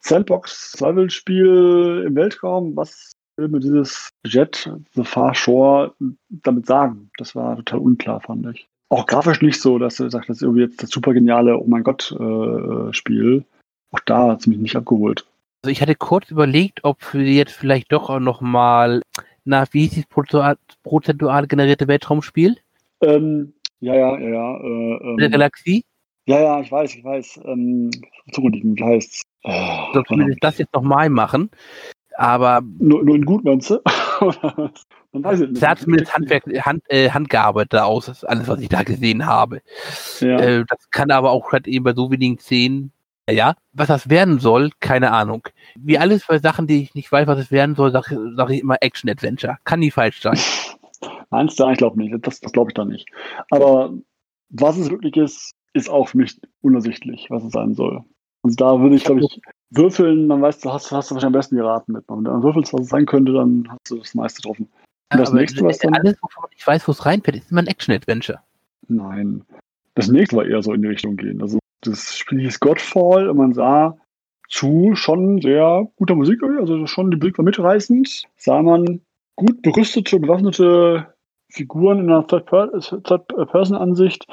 Sandbox-Survival-Spiel 0.00 2.04
im 2.06 2.14
Weltraum? 2.14 2.74
Was 2.74 3.12
will 3.36 3.48
mir 3.48 3.60
dieses 3.60 4.08
Jet, 4.24 4.72
The 4.94 5.04
Far 5.04 5.34
Shore, 5.34 5.92
damit 6.28 6.66
sagen? 6.66 7.10
Das 7.18 7.34
war 7.34 7.56
total 7.56 7.80
unklar, 7.80 8.20
fand 8.22 8.46
ich. 8.46 8.66
Auch 8.90 9.06
grafisch 9.06 9.40
nicht 9.40 9.60
so, 9.60 9.78
dass 9.78 9.96
du 9.96 10.10
sagst, 10.10 10.28
das 10.28 10.38
ist 10.38 10.42
irgendwie 10.42 10.62
jetzt 10.62 10.82
das 10.82 10.90
super 10.90 11.14
geniale 11.14 11.58
Oh 11.58 11.66
mein 11.66 11.84
Gott 11.84 12.12
äh, 12.12 12.92
Spiel. 12.92 13.44
Auch 13.92 14.00
da 14.00 14.28
hat 14.28 14.40
es 14.40 14.46
mich 14.46 14.58
nicht 14.58 14.76
abgeholt. 14.76 15.26
Also 15.62 15.72
ich 15.72 15.80
hatte 15.80 15.94
kurz 15.94 16.30
überlegt, 16.30 16.80
ob 16.84 16.98
wir 17.14 17.24
jetzt 17.24 17.52
vielleicht 17.52 17.92
doch 17.92 18.10
auch 18.10 18.20
noch 18.20 18.40
mal 18.40 19.02
nach, 19.44 19.68
wie 19.72 19.86
hieß 19.86 20.04
das 20.06 20.56
prozentual 20.82 21.46
generierte 21.46 21.88
Weltraumspiel? 21.88 22.56
Ähm, 23.00 23.54
ja, 23.80 23.94
ja, 23.94 24.18
ja, 24.18 24.28
ja. 24.28 24.56
Äh, 24.56 25.10
ähm, 25.10 25.16
der 25.18 25.30
Galaxie? 25.30 25.84
Ja, 26.26 26.40
ja, 26.40 26.60
ich 26.60 26.70
weiß, 26.70 26.94
ich 26.94 27.04
weiß. 27.04 27.40
Ähm, 27.44 27.90
wie 28.26 28.84
heißt 28.84 29.24
Oh, 29.42 29.48
also, 29.48 30.00
ich 30.00 30.10
will 30.10 30.36
das 30.40 30.58
jetzt 30.58 30.74
nochmal 30.74 31.08
machen. 31.08 31.50
Aber. 32.16 32.60
Nur, 32.78 33.04
nur 33.04 33.16
in 33.16 33.24
gut, 33.24 33.44
meinst 33.44 33.70
du? 33.70 33.80
Man 34.20 35.24
weiß 35.24 35.40
es 35.40 35.48
nicht. 35.50 35.60
Sah 35.60 35.76
zumindest 35.76 36.14
Handwerk, 36.14 36.44
Hand, 36.64 36.82
äh, 36.88 37.10
handgearbeitet 37.10 37.80
aus, 37.80 38.24
alles, 38.24 38.48
was 38.48 38.60
ich 38.60 38.68
da 38.68 38.82
gesehen 38.82 39.26
habe. 39.26 39.62
Ja. 40.20 40.38
Äh, 40.38 40.64
das 40.68 40.90
kann 40.90 41.10
aber 41.10 41.30
auch 41.30 41.52
halt 41.52 41.66
eben 41.66 41.84
bei 41.84 41.94
so 41.94 42.10
wenigen 42.10 42.38
Szenen 42.38 42.92
ja, 43.28 43.54
was 43.72 43.88
das 43.88 44.08
werden 44.10 44.38
soll, 44.38 44.70
keine 44.80 45.12
Ahnung. 45.12 45.46
Wie 45.76 45.98
alles 45.98 46.26
bei 46.26 46.38
Sachen, 46.38 46.66
die 46.66 46.82
ich 46.82 46.94
nicht 46.94 47.10
weiß, 47.10 47.26
was 47.26 47.38
es 47.38 47.50
werden 47.50 47.74
soll, 47.74 47.92
sage 47.92 48.32
sag 48.34 48.50
ich 48.50 48.60
immer 48.60 48.76
Action-Adventure. 48.80 49.58
Kann 49.64 49.80
nie 49.80 49.90
falsch 49.90 50.20
sein. 50.20 50.38
Meinst 51.30 51.58
du? 51.60 51.68
Ich 51.68 51.78
glaube 51.78 51.98
nicht. 51.98 52.14
Das, 52.26 52.40
das 52.40 52.52
glaube 52.52 52.70
ich 52.70 52.74
da 52.74 52.84
nicht. 52.84 53.08
Aber 53.50 53.92
was 54.48 54.76
es 54.76 54.90
wirklich 54.90 55.16
ist, 55.16 55.54
ist 55.72 55.88
auch 55.88 56.08
für 56.08 56.18
mich 56.18 56.40
unersichtlich, 56.60 57.26
was 57.30 57.44
es 57.44 57.52
sein 57.52 57.74
soll. 57.74 58.04
Also 58.42 58.56
da 58.56 58.80
würde 58.80 58.96
ich, 58.96 59.04
glaube 59.04 59.20
ich, 59.20 59.40
würfeln, 59.70 60.28
dann 60.28 60.42
weißt 60.42 60.64
du, 60.64 60.72
hast, 60.72 60.90
hast 60.90 61.10
du 61.10 61.14
wahrscheinlich 61.14 61.26
am 61.26 61.32
besten 61.32 61.56
geraten 61.56 61.92
mit. 61.92 62.04
Wenn 62.08 62.24
du 62.24 62.30
dann 62.30 62.42
würfelst, 62.42 62.72
was 62.72 62.82
es 62.82 62.88
sein 62.88 63.06
könnte, 63.06 63.32
dann 63.32 63.68
hast 63.70 63.90
du 63.90 63.98
das 63.98 64.14
meiste 64.14 64.40
getroffen. 64.40 64.68
Und 65.12 65.18
das 65.18 65.32
nächste, 65.32 65.64
was 65.64 65.78
dann. 65.78 65.94
Alles, 65.94 66.16
wovon 66.22 66.48
ich 66.56 66.66
weiß, 66.66 66.88
wo 66.88 66.92
es 66.92 67.04
reinfällt, 67.04 67.36
ist 67.36 67.50
immer 67.50 67.62
ein 67.62 67.66
Action-Adventure. 67.66 68.40
Nein. 68.88 69.44
Das 69.94 70.08
nächste 70.08 70.36
war 70.36 70.46
eher 70.46 70.62
so 70.62 70.72
in 70.72 70.82
die 70.82 70.88
Richtung 70.88 71.16
gehen. 71.16 71.42
Also 71.42 71.58
das 71.82 72.16
Spiel 72.16 72.40
hieß 72.40 72.60
Godfall 72.60 73.28
und 73.28 73.36
man 73.36 73.52
sah 73.52 73.98
zu 74.48 74.92
schon 74.94 75.40
sehr 75.40 75.88
guter 75.96 76.14
Musik, 76.14 76.42
also 76.42 76.86
schon 76.86 77.10
die 77.10 77.16
Musik 77.16 77.38
war 77.38 77.44
mitreißend, 77.44 78.24
sah 78.36 78.62
man 78.62 79.00
gut 79.36 79.62
berüstete, 79.62 80.18
bewaffnete 80.18 81.14
Figuren 81.48 82.00
in 82.00 82.10
einer 82.10 82.26
Third-Person-Ansicht 82.26 84.26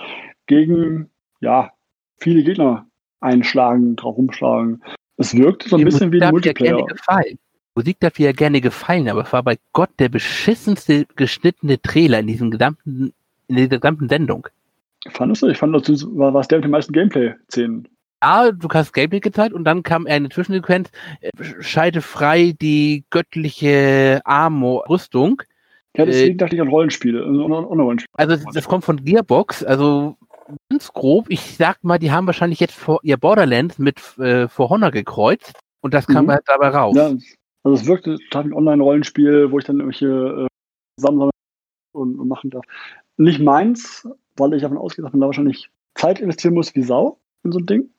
gegen, 0.47 1.10
ja, 1.39 1.72
viele 2.18 2.43
Gegner 2.43 2.88
einschlagen, 3.20 3.95
drauf 3.95 4.18
rumschlagen. 4.18 4.84
Es 5.18 5.36
wirkte 5.36 5.70
so 5.70 5.76
ein 5.76 5.80
die 5.80 5.86
bisschen 5.86 6.09
Musik 6.09 6.22
wie 6.22 6.26
ein 6.26 6.32
Multiplayer. 6.32 6.80
Ja 6.80 7.24
Musik 7.78 7.99
darf 7.99 8.18
ja 8.18 8.32
gerne 8.32 8.59
gefallen, 8.59 9.07
aber 9.07 9.22
es 9.22 9.32
war 9.32 9.43
bei 9.43 9.57
Gott 9.72 9.91
der 9.99 10.09
beschissenste 10.09 11.05
geschnittene 11.15 11.80
Trailer 11.80 12.20
in 12.20 12.28
diesem 12.28 12.49
gesamten, 12.49 13.13
in 13.47 13.55
dieser 13.55 13.78
gesamten 13.78 14.09
Sendung. 14.09 14.47
Fandest 15.11 15.43
du? 15.43 15.47
Ich 15.47 15.59
fand, 15.59 15.76
das 15.76 16.03
war, 16.07 16.34
war 16.34 16.41
es 16.41 16.47
der 16.47 16.57
mit 16.57 16.65
den 16.65 16.72
meisten 16.72 16.91
Gameplay-Szenen. 16.91 17.88
Ja, 18.24 18.51
du 18.51 18.68
hast 18.70 18.93
Gameplay 18.93 19.20
gezeigt 19.20 19.53
und 19.53 19.63
dann 19.63 19.84
kam 19.84 20.07
eine 20.07 20.30
Zwischensequenz, 20.30 20.89
äh, 21.22 21.30
schalte 21.59 22.01
frei 22.01 22.55
die 22.59 23.05
göttliche 23.11 24.22
Armor-Rüstung. 24.26 25.43
Ja, 25.95 26.05
deswegen 26.05 26.34
äh, 26.34 26.38
dachte 26.38 26.55
ich 26.55 26.61
an 26.61 26.70
Rollenspiele, 26.70 27.20
äh, 27.20 27.24
Rollenspiele. 27.24 28.09
Also 28.13 28.43
das 28.53 28.68
kommt 28.68 28.86
von 28.86 29.05
Gearbox, 29.05 29.63
also 29.63 30.18
ganz 30.70 30.93
grob, 30.93 31.28
ich 31.30 31.58
sag 31.58 31.84
mal, 31.84 32.00
die 32.00 32.12
haben 32.12 32.28
wahrscheinlich 32.28 32.60
jetzt 32.60 32.76
vor 32.76 33.00
ihr 33.04 33.18
Borderlands 33.18 33.80
mit 33.80 34.18
äh, 34.18 34.48
For 34.48 34.70
Honor 34.70 34.91
gekreuzt 34.91 35.54
und 35.82 35.93
das 35.93 36.08
kam 36.08 36.26
mhm. 36.26 36.32
halt 36.32 36.43
dabei 36.45 36.70
raus. 36.70 36.95
Ja, 36.95 37.14
also 37.64 37.82
es 37.82 37.86
wirkte 37.86 38.18
total 38.30 38.45
ein 38.45 38.54
Online-Rollenspiel, 38.54 39.52
wo 39.52 39.60
ich 39.60 39.66
dann 39.66 39.80
irgendwelche 39.80 40.45
äh, 40.45 40.48
zusammensammeln 40.98 41.32
und, 41.93 42.20
und 42.20 42.28
machen 42.28 42.50
darf. 42.50 42.66
Nicht 43.18 43.41
meins, 43.41 44.08
weil 44.36 44.54
ich 44.54 44.62
davon 44.62 44.78
ausgehe, 44.78 45.04
dass 45.04 45.14
man 45.14 45.22
da 45.22 45.28
wahrscheinlich 45.28 45.70
Zeit 45.95 46.20
investieren 46.20 46.54
muss 46.54 46.76
wie 46.76 46.84
Sau 46.84 47.20
in 47.43 47.52
so 47.52 47.60
ein 47.60 47.66
Ding. 47.66 47.89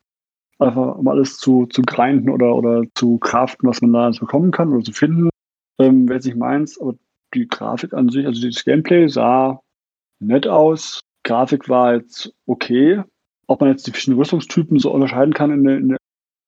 Einfach 0.59 0.97
um 0.97 1.07
alles 1.09 1.37
zu, 1.39 1.67
zu 1.67 1.83
grinden 1.83 2.31
oder, 2.31 2.55
oder 2.55 2.83
zu 2.95 3.19
craften, 3.19 3.69
was 3.69 3.81
man 3.81 3.93
da 3.93 4.05
alles 4.05 4.21
bekommen 4.21 4.51
kann 4.51 4.73
oder 4.73 4.83
zu 4.83 4.93
finden. 4.93 5.31
Ähm, 5.79 6.09
Wäre 6.09 6.17
jetzt 6.17 6.27
nicht 6.27 6.37
meins, 6.37 6.81
aber 6.81 6.95
die 7.35 7.47
Grafik 7.47 7.93
an 7.93 8.09
sich, 8.09 8.27
also 8.27 8.45
das 8.47 8.65
Gameplay 8.65 9.09
sah 9.09 9.61
nett 10.21 10.49
aus. 10.49 11.01
Grafik 11.29 11.69
war 11.69 11.95
jetzt 11.95 12.33
okay. 12.47 13.03
Ob 13.47 13.61
man 13.61 13.71
jetzt 13.71 13.87
die 13.87 13.91
verschiedenen 13.91 14.19
Rüstungstypen 14.19 14.79
so 14.79 14.91
unterscheiden 14.91 15.35
kann 15.35 15.53
in 15.53 15.65
der, 15.65 15.77
in 15.77 15.89
der 15.91 15.99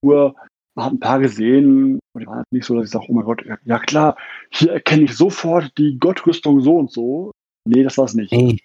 Uhr, 0.03 0.35
man 0.75 0.87
hat 0.87 0.93
ein 0.93 1.01
paar 1.01 1.21
gesehen, 1.21 1.99
und 2.13 2.21
die 2.21 2.27
waren 2.27 2.45
nicht 2.51 2.65
so, 2.65 2.75
dass 2.75 2.87
ich 2.87 2.91
sage, 2.91 3.05
oh 3.09 3.13
mein 3.13 3.25
Gott, 3.25 3.45
ja 3.65 3.79
klar, 3.79 4.17
hier 4.51 4.73
erkenne 4.73 5.03
ich 5.03 5.15
sofort 5.15 5.77
die 5.77 5.99
Gottrüstung 5.99 6.61
so 6.61 6.77
und 6.77 6.91
so. 6.91 7.33
Nee, 7.67 7.83
das 7.83 7.99
war 7.99 8.07
es 8.07 8.15
nicht. 8.15 8.33
Ey, 8.33 8.59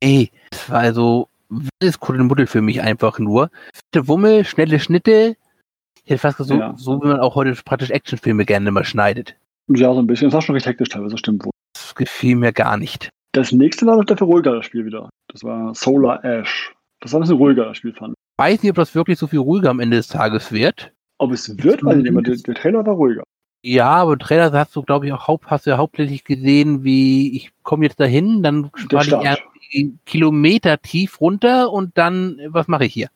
ey, 0.00 0.30
das 0.50 0.68
war 0.68 0.80
also 0.80 1.28
wildes 1.48 2.00
Kuddelmuddel 2.00 2.46
für 2.46 2.60
mich 2.60 2.82
einfach 2.82 3.18
nur. 3.18 3.50
Fette 3.72 4.08
Wummel, 4.08 4.44
schnelle 4.44 4.80
Schnitte. 4.80 5.36
Ich 6.04 6.10
hätte 6.10 6.18
fast 6.18 6.38
gesagt, 6.38 6.60
ja. 6.60 6.74
so, 6.76 6.96
so 6.96 7.02
wie 7.02 7.08
man 7.08 7.20
auch 7.20 7.36
heute 7.36 7.54
praktisch 7.64 7.90
Actionfilme 7.90 8.44
gerne 8.44 8.70
mal 8.72 8.84
schneidet. 8.84 9.36
Ja, 9.68 9.94
so 9.94 10.00
ein 10.00 10.06
bisschen. 10.06 10.28
Das 10.28 10.34
war 10.34 10.42
schon 10.42 10.54
recht 10.54 10.66
hektisch 10.66 10.88
teilweise, 10.88 11.18
stimmt 11.18 11.44
wohl. 11.44 11.52
Das 11.74 11.94
gefiel 11.94 12.34
mir 12.34 12.52
gar 12.52 12.76
nicht. 12.76 13.10
Das 13.32 13.50
nächste 13.50 13.86
war 13.86 14.04
dafür 14.04 14.26
ruhiger, 14.26 14.56
das 14.56 14.66
Spiel 14.66 14.84
wieder. 14.84 15.08
Das 15.28 15.42
war 15.42 15.74
Solar 15.74 16.22
Ash. 16.22 16.74
Das 17.00 17.12
war 17.12 17.20
ein 17.20 17.22
bisschen 17.22 17.38
ruhiger, 17.38 17.64
das 17.64 17.78
Spiel 17.78 17.94
fand 17.94 18.12
ich. 18.12 18.22
Weiß 18.38 18.62
nicht, 18.62 18.70
ob 18.70 18.76
das 18.76 18.94
wirklich 18.94 19.18
so 19.18 19.26
viel 19.26 19.38
ruhiger 19.38 19.70
am 19.70 19.80
Ende 19.80 19.96
des 19.96 20.08
Tages 20.08 20.52
wird. 20.52 20.92
Ob 21.18 21.32
es 21.32 21.62
wird, 21.62 21.82
weil 21.82 21.98
nicht, 21.98 22.26
der, 22.26 22.36
der 22.36 22.54
Trailer 22.54 22.84
war 22.84 22.94
ruhiger. 22.94 23.22
Ja, 23.62 23.90
aber 23.90 24.18
Trailer 24.18 24.52
hast 24.52 24.76
du, 24.76 24.82
glaube 24.82 25.06
ich, 25.06 25.12
auch 25.12 25.28
haupt, 25.28 25.46
hast 25.46 25.66
du 25.66 25.70
ja 25.70 25.78
hauptsächlich 25.78 26.24
gesehen, 26.24 26.84
wie 26.84 27.34
ich 27.36 27.52
komme 27.62 27.84
jetzt 27.84 28.00
dahin, 28.00 28.42
dann 28.42 28.70
war 28.90 29.02
ich 29.02 29.12
eher 29.12 29.38
Kilometer 30.04 30.82
tief 30.82 31.20
runter 31.20 31.72
und 31.72 31.96
dann, 31.96 32.38
was 32.48 32.68
mache 32.68 32.84
ich 32.84 32.92
hier? 32.92 33.08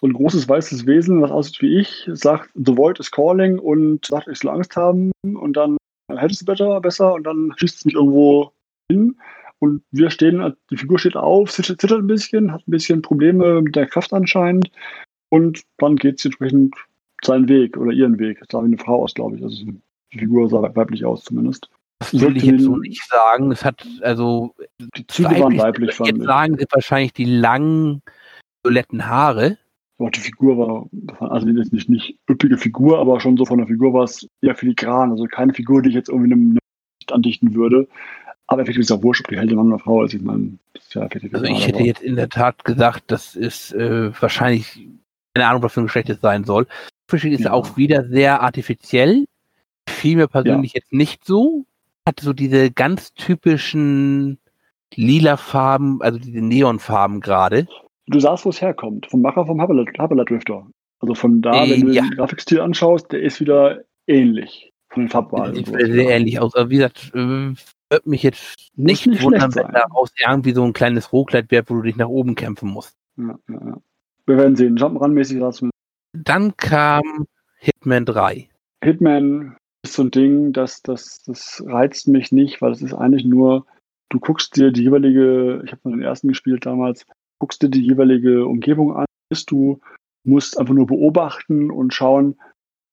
So 0.00 0.06
ein 0.06 0.12
großes 0.12 0.48
weißes 0.48 0.86
Wesen, 0.86 1.22
was 1.22 1.30
aussieht 1.30 1.62
wie 1.62 1.80
ich, 1.80 2.08
sagt, 2.12 2.50
The 2.54 2.76
Void 2.76 3.00
is 3.00 3.10
calling 3.10 3.58
und 3.58 4.04
sagt, 4.04 4.28
ich 4.28 4.38
soll 4.38 4.50
Angst 4.50 4.76
haben 4.76 5.10
und 5.22 5.54
dann 5.54 5.78
hättest 6.12 6.42
du 6.42 6.44
besser, 6.44 6.80
besser 6.80 7.14
und 7.14 7.24
dann 7.24 7.54
schießt 7.56 7.78
es 7.78 7.84
mich 7.86 7.94
irgendwo 7.94 8.52
hin 8.88 9.16
und 9.58 9.82
wir 9.90 10.10
stehen, 10.10 10.54
die 10.70 10.76
Figur 10.76 10.98
steht 10.98 11.16
auf, 11.16 11.50
zittert, 11.50 11.80
zittert 11.80 12.00
ein 12.00 12.06
bisschen, 12.06 12.52
hat 12.52 12.66
ein 12.66 12.70
bisschen 12.70 13.02
Probleme 13.02 13.62
mit 13.62 13.76
der 13.76 13.86
Kraft 13.86 14.12
anscheinend 14.12 14.70
und 15.28 15.62
dann 15.78 15.96
geht 15.96 16.20
sie 16.20 16.28
entsprechend 16.28 16.74
seinen 17.22 17.48
Weg 17.48 17.76
oder 17.76 17.92
ihren 17.92 18.18
Weg. 18.18 18.38
Das 18.40 18.48
sah 18.50 18.62
wie 18.62 18.66
eine 18.66 18.78
Frau 18.78 19.02
aus, 19.02 19.14
glaube 19.14 19.36
ich. 19.36 19.42
Also 19.42 19.64
die 20.12 20.18
Figur 20.18 20.48
sah 20.48 20.62
weiblich 20.74 21.04
aus 21.04 21.24
zumindest. 21.24 21.68
Das 21.98 22.20
würde 22.20 22.36
ich 22.36 22.44
jetzt 22.44 22.64
so 22.64 22.76
nicht 22.76 23.02
sagen. 23.08 23.50
Es 23.50 23.64
hat 23.64 23.86
also 24.02 24.54
die 24.96 25.06
Züge 25.06 25.40
waren 25.40 25.58
weiblich, 25.58 25.94
fand 25.94 26.10
jetzt 26.10 26.20
ich. 26.20 26.26
sagen 26.26 26.58
sind 26.58 26.72
wahrscheinlich 26.72 27.12
die 27.14 27.24
langen 27.24 28.02
violetten 28.62 29.06
Haare. 29.06 29.58
Auch 29.98 30.10
die 30.10 30.20
Figur 30.20 30.58
war, 30.58 31.30
also 31.30 31.48
jetzt 31.48 31.72
nicht, 31.72 31.88
nicht 31.88 32.18
üppige 32.28 32.58
Figur, 32.58 32.98
aber 32.98 33.18
schon 33.18 33.38
so 33.38 33.46
von 33.46 33.58
der 33.58 33.66
Figur 33.66 33.94
war 33.94 34.04
es 34.04 34.28
eher 34.42 34.54
filigran. 34.54 35.10
Also 35.10 35.24
keine 35.24 35.54
Figur, 35.54 35.80
die 35.80 35.88
ich 35.88 35.94
jetzt 35.94 36.10
irgendwie 36.10 36.32
einem, 36.34 36.50
einem 36.50 36.58
andichten 37.10 37.54
würde. 37.54 37.88
Aber 38.48 38.62
effektiv 38.62 38.82
ist 38.82 38.90
es 38.90 38.96
auch 38.96 39.02
wurscht, 39.02 39.24
ob 39.24 39.30
die 39.30 39.38
Held 39.38 39.52
Mann 39.52 39.72
oder 39.72 39.78
Frau 39.78 40.04
ist. 40.04 40.14
Ich 40.14 40.22
meine, 40.22 40.58
ist 40.74 40.94
ja 40.94 41.02
Also 41.02 41.44
ich 41.44 41.66
hätte 41.66 41.82
jetzt 41.82 42.02
in 42.02 42.16
der 42.16 42.28
Tat 42.28 42.64
gesagt, 42.64 43.04
das 43.08 43.34
ist 43.34 43.72
äh, 43.72 44.10
wahrscheinlich, 44.20 44.86
keine 45.34 45.48
Ahnung, 45.48 45.62
was 45.62 45.72
für 45.72 45.80
ein 45.80 45.86
Geschlecht 45.86 46.10
es 46.10 46.20
sein 46.20 46.44
soll. 46.44 46.66
Fishing 47.08 47.32
ist 47.32 47.44
ja. 47.44 47.52
auch 47.52 47.76
wieder 47.76 48.04
sehr 48.08 48.42
artifiziell. 48.42 49.26
Fiel 49.88 50.16
mir 50.16 50.28
persönlich 50.28 50.74
ja. 50.74 50.80
jetzt 50.80 50.92
nicht 50.92 51.24
so. 51.24 51.64
Hat 52.06 52.20
so 52.20 52.32
diese 52.32 52.70
ganz 52.70 53.14
typischen 53.14 54.38
lila 54.94 55.36
Farben, 55.36 56.00
also 56.02 56.18
diese 56.18 56.40
Neonfarben 56.40 57.20
gerade. 57.20 57.66
Du 58.06 58.20
sahst, 58.20 58.44
wo 58.44 58.50
es 58.50 58.60
herkommt. 58.60 59.06
Vom 59.06 59.22
Macher 59.22 59.46
vom 59.46 59.60
Hubble 59.60 60.24
Drifter. 60.24 60.66
Also 61.00 61.14
von 61.14 61.42
da, 61.42 61.64
äh, 61.64 61.70
wenn 61.70 61.86
du 61.86 61.92
ja. 61.92 62.02
den 62.02 62.12
Grafikstil 62.12 62.60
anschaust, 62.60 63.10
der 63.12 63.22
ist 63.22 63.40
wieder 63.40 63.82
ähnlich 64.06 64.72
von 64.88 65.04
den 65.04 65.08
Farbwahlen. 65.08 65.54
Sieht 65.56 65.66
sehr 65.66 66.16
ähnlich 66.16 66.40
aus. 66.40 66.54
Aber 66.54 66.70
wie 66.70 66.76
gesagt, 66.76 67.12
äh, 67.14 67.52
wird 67.90 68.06
mich 68.06 68.22
jetzt 68.22 68.70
nicht, 68.74 69.06
nicht 69.06 69.22
wundern, 69.22 69.54
wenn 69.54 69.72
daraus 69.72 70.10
irgendwie 70.18 70.52
so 70.52 70.64
ein 70.64 70.72
kleines 70.72 71.12
Rohkleid 71.12 71.50
wird, 71.50 71.70
wo 71.70 71.74
du 71.74 71.82
dich 71.82 71.96
nach 71.96 72.08
oben 72.08 72.34
kämpfen 72.34 72.68
musst. 72.68 72.96
Ja, 73.16 73.38
ja, 73.48 73.66
ja. 73.66 73.76
Wir 74.26 74.36
werden 74.36 74.56
sehen. 74.56 74.76
Jump'n'Run-mäßig 74.76 75.40
es 75.48 75.62
dann 76.24 76.56
kam 76.56 77.26
Hitman 77.58 78.04
3. 78.04 78.48
Hitman 78.82 79.56
ist 79.82 79.94
so 79.94 80.02
ein 80.02 80.10
Ding, 80.10 80.52
das, 80.52 80.82
das, 80.82 81.22
das 81.24 81.62
reizt 81.66 82.08
mich 82.08 82.32
nicht, 82.32 82.62
weil 82.62 82.72
es 82.72 82.82
ist 82.82 82.94
eigentlich 82.94 83.24
nur, 83.24 83.66
du 84.08 84.18
guckst 84.20 84.56
dir 84.56 84.72
die 84.72 84.82
jeweilige, 84.82 85.62
ich 85.64 85.72
habe 85.72 85.90
den 85.90 86.02
ersten 86.02 86.28
gespielt 86.28 86.66
damals, 86.66 87.06
guckst 87.38 87.62
dir 87.62 87.68
die 87.68 87.84
jeweilige 87.84 88.46
Umgebung 88.46 88.96
an, 88.96 89.06
du 89.46 89.80
musst 90.24 90.58
einfach 90.58 90.74
nur 90.74 90.86
beobachten 90.86 91.70
und 91.70 91.92
schauen, 91.92 92.38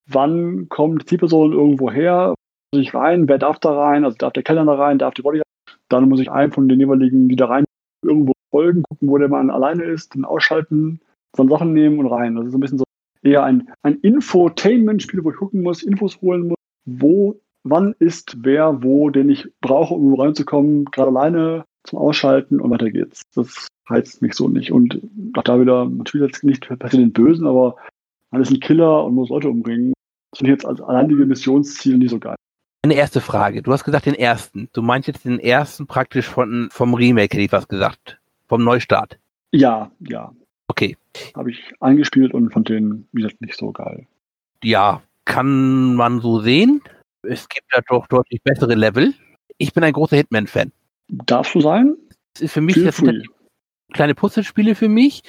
wann 0.06 0.68
kommt 0.70 1.10
die 1.10 1.18
Person 1.18 1.54
irgendwo 1.54 1.92
her, 1.92 2.36
muss 2.74 2.82
ich 2.82 2.94
rein, 2.94 3.28
wer 3.28 3.38
darf 3.38 3.60
da 3.60 3.72
rein, 3.72 4.04
also 4.04 4.18
darf 4.18 4.34
der 4.34 4.44
Keller 4.44 4.66
da 4.66 4.74
rein, 4.74 4.98
darf 4.98 5.14
die 5.14 5.22
Body 5.22 5.42
dann 5.90 6.10
muss 6.10 6.20
ich 6.20 6.32
einen 6.32 6.52
von 6.52 6.68
den 6.68 6.80
jeweiligen, 6.80 7.30
die 7.30 7.36
da 7.36 7.46
rein 7.46 7.66
irgendwo 8.04 8.34
folgen, 8.50 8.84
gucken, 8.84 9.10
wo 9.10 9.18
der 9.18 9.30
Mann 9.30 9.50
alleine 9.50 9.84
ist, 9.84 10.16
dann 10.16 10.26
ausschalten, 10.26 11.00
dann 11.34 11.50
Sachen 11.50 11.74
nehmen 11.74 12.00
und 12.00 12.08
rein. 12.08 12.36
Das 12.36 12.48
ist 12.48 12.54
ein 12.56 12.60
bisschen 12.60 12.80
so 12.80 12.84
eher 13.22 13.44
ein, 13.44 13.70
ein 13.84 14.00
Infotainment-Spiel, 14.00 15.24
wo 15.24 15.32
ich 15.32 15.38
gucken 15.38 15.62
muss, 15.62 15.84
Infos 15.84 16.20
holen 16.22 16.48
muss, 16.48 16.58
wo, 16.86 17.40
wann 17.64 17.94
ist 18.00 18.38
wer 18.42 18.84
wo, 18.84 19.10
den 19.10 19.30
ich 19.30 19.48
brauche, 19.62 19.94
um 19.94 20.20
reinzukommen, 20.20 20.86
gerade 20.86 21.10
alleine 21.10 21.66
zum 21.84 22.00
Ausschalten 22.00 22.60
und 22.60 22.72
weiter 22.72 22.90
geht's. 22.90 23.22
Das 23.36 23.68
reizt 23.88 24.22
mich 24.22 24.34
so 24.34 24.50
nicht. 24.50 24.72
Und 24.72 25.00
auch 25.36 25.44
da 25.44 25.60
wieder, 25.60 25.86
natürlich 25.86 26.28
jetzt 26.28 26.44
nicht 26.44 26.68
passiert 26.80 27.04
den 27.04 27.14
Bösen, 27.14 27.46
aber 27.46 27.76
man 28.32 28.42
ist 28.42 28.52
ein 28.52 28.60
Killer 28.60 29.06
und 29.06 29.14
muss 29.14 29.30
Leute 29.30 29.50
umbringen. 29.50 29.94
Das 30.32 30.40
finde 30.40 30.52
ich 30.52 30.56
jetzt 30.56 30.66
als 30.66 30.82
alleinige 30.82 31.26
Missionsziel 31.26 31.98
nicht 31.98 32.10
so 32.10 32.20
geil. 32.20 32.36
Eine 32.84 32.96
erste 32.96 33.22
Frage. 33.22 33.62
Du 33.62 33.72
hast 33.72 33.86
gesagt 33.86 34.06
den 34.06 34.16
ersten. 34.16 34.70
Du 34.74 34.82
meinst 34.82 35.08
jetzt 35.08 35.24
den 35.24 35.40
ersten 35.40 35.88
praktisch 35.88 36.28
von, 36.28 36.68
vom 36.70 36.94
Remake, 36.94 37.34
hätte 37.38 37.46
ich 37.46 37.52
was 37.54 37.68
gesagt. 37.68 38.20
Vom 38.50 38.64
Neustart. 38.64 39.18
Ja, 39.52 39.90
ja. 40.00 40.34
Okay. 40.68 40.98
Habe 41.34 41.52
ich 41.52 41.62
eingespielt 41.80 42.34
und 42.34 42.52
fand 42.52 42.68
den, 42.68 43.08
wie 43.14 43.22
gesagt, 43.22 43.40
nicht 43.40 43.56
so 43.58 43.72
geil. 43.72 44.06
Ja, 44.64 45.02
kann 45.24 45.96
man 45.96 46.20
so 46.20 46.42
sehen. 46.42 46.82
Es 47.22 47.48
gibt 47.48 47.68
ja 47.74 47.80
doch 47.88 48.06
deutlich 48.08 48.42
bessere 48.44 48.76
Level. 48.76 49.14
Ich 49.58 49.74
bin 49.74 49.84
ein 49.86 49.94
großer 49.94 50.18
Hitman-Fan. 50.18 50.74
Darfst 51.08 51.56
du 51.56 51.62
sein? 51.62 51.96
Das 52.34 52.42
ist 52.42 52.52
für 52.54 52.62
mich 52.62 52.76
Feel 52.76 52.86
das 52.86 52.98
sind 52.98 53.08
free. 53.08 53.24
kleine 53.94 54.16
Puzzlespiele 54.16 54.76
für 54.76 54.90
mich. 54.90 55.22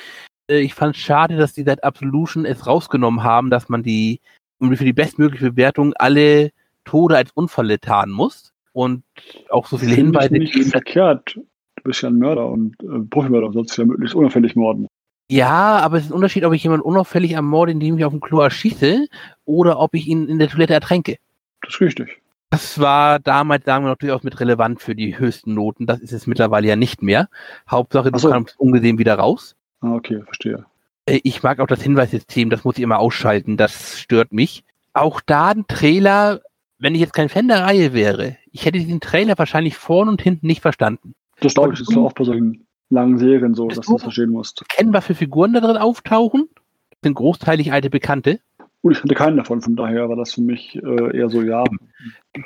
Äh, 0.51 0.61
Ich 0.61 0.75
fand 0.75 0.97
es 0.97 1.03
schade, 1.03 1.37
dass 1.37 1.53
die 1.53 1.63
seit 1.63 1.85
Absolution 1.85 2.47
es 2.47 2.67
rausgenommen 2.67 3.23
haben, 3.23 3.51
dass 3.51 3.69
man 3.69 3.85
die, 3.85 4.21
um 4.59 4.75
für 4.77 4.85
die 4.85 4.93
bestmögliche 4.93 5.53
Bewertung 5.53 5.93
alle 5.95 6.51
Tode 6.85 7.17
als 7.17 7.31
Unfälle 7.33 7.81
tarnen 7.81 8.15
muss. 8.15 8.53
Und 8.73 9.05
auch 9.51 9.67
so 9.67 9.79
viele 9.79 9.95
Hinweise 9.95 10.35
nicht 10.35 10.53
geben. 10.53 10.71
verkehrt. 10.71 11.37
Du 11.37 11.83
bist 11.85 12.03
ja 12.03 12.09
ein 12.09 12.19
Mörder 12.19 12.49
und 12.49 12.75
äh, 12.83 13.01
Profimörder, 13.09 13.53
sollst 13.53 13.77
du 13.77 13.83
ja 13.83 13.87
möglichst 13.87 14.15
unauffällig 14.17 14.57
morden. 14.57 14.89
Ja, 15.31 15.79
aber 15.79 15.99
es 15.99 16.05
ist 16.05 16.11
ein 16.11 16.15
Unterschied, 16.15 16.45
ob 16.45 16.53
ich 16.53 16.65
jemanden 16.65 16.85
unauffällig 16.85 17.33
ermorde, 17.33 17.73
indem 17.73 17.97
ich 17.99 18.05
auf 18.05 18.13
dem 18.13 18.21
Klo 18.21 18.41
erschieße, 18.41 19.07
oder 19.45 19.79
ob 19.79 19.95
ich 19.95 20.07
ihn 20.07 20.29
in 20.29 20.39
der 20.39 20.49
Toilette 20.49 20.75
ertränke. 20.75 21.17
Das 21.63 21.75
ist 21.75 21.81
richtig. 21.81 22.21
Das 22.51 22.79
war 22.79 23.19
damals, 23.21 23.65
sagen 23.65 23.85
wir 23.85 23.91
noch, 23.91 23.97
durchaus 23.97 24.23
mit 24.23 24.39
relevant 24.39 24.81
für 24.81 24.95
die 24.95 25.19
höchsten 25.19 25.55
Noten. 25.55 25.87
Das 25.87 26.01
ist 26.01 26.13
es 26.13 26.27
mittlerweile 26.27 26.69
ja 26.69 26.77
nicht 26.77 27.03
mehr. 27.03 27.29
Hauptsache, 27.69 28.13
du 28.13 28.19
so. 28.19 28.31
kommst 28.31 28.59
ungesehen 28.61 28.99
wieder 28.99 29.15
raus. 29.15 29.57
Ah, 29.81 29.95
okay, 29.95 30.23
verstehe. 30.25 30.65
Äh, 31.07 31.21
Ich 31.23 31.43
mag 31.43 31.59
auch 31.61 31.67
das 31.67 31.83
Hinweissystem, 31.83 32.51
das 32.51 32.65
muss 32.65 32.77
ich 32.77 32.83
immer 32.83 32.99
ausschalten, 32.99 33.57
das 33.57 33.99
stört 33.99 34.33
mich. 34.33 34.63
Auch 34.93 35.21
da 35.21 35.49
ein 35.49 35.67
Trailer, 35.67 36.41
wenn 36.79 36.95
ich 36.95 37.01
jetzt 37.01 37.15
kein 37.15 37.29
Fan 37.29 37.49
der 37.49 37.63
Reihe 37.63 37.93
wäre, 37.93 38.37
ich 38.51 38.65
hätte 38.65 38.79
diesen 38.79 39.01
Trailer 39.01 39.39
wahrscheinlich 39.39 39.77
vorn 39.77 40.09
und 40.09 40.23
hinten 40.23 40.47
nicht 40.47 40.61
verstanden. 40.61 41.15
Das 41.41 41.55
glaube 41.55 41.73
ich, 41.73 41.81
das 41.81 41.89
ist 41.89 41.97
auch 41.97 42.13
bei 42.13 42.25
solchen 42.25 42.67
langen 42.91 43.19
Serien 43.19 43.55
so, 43.55 43.69
dass 43.69 43.87
du 43.87 43.95
das 43.95 44.03
verstehen 44.03 44.31
musst. 44.31 44.65
Kennen, 44.69 44.93
was 44.93 45.07
für 45.07 45.15
Figuren 45.15 45.53
da 45.53 45.61
drin 45.61 45.77
auftauchen? 45.77 46.49
Das 46.91 46.99
sind 47.03 47.15
großteilig 47.15 47.73
alte 47.73 47.91
Bekannte. 47.91 48.41
Und 48.83 48.93
ich 48.93 48.99
kannte 48.99 49.15
keinen 49.15 49.37
davon, 49.39 49.63
von 49.63 49.77
daher 49.77 50.09
war 50.09 50.17
das 50.17 50.35
für 50.35 50.43
mich 50.43 50.77
äh, 50.77 51.17
eher 51.17 51.31
so, 51.31 51.43
ja, 51.43 51.65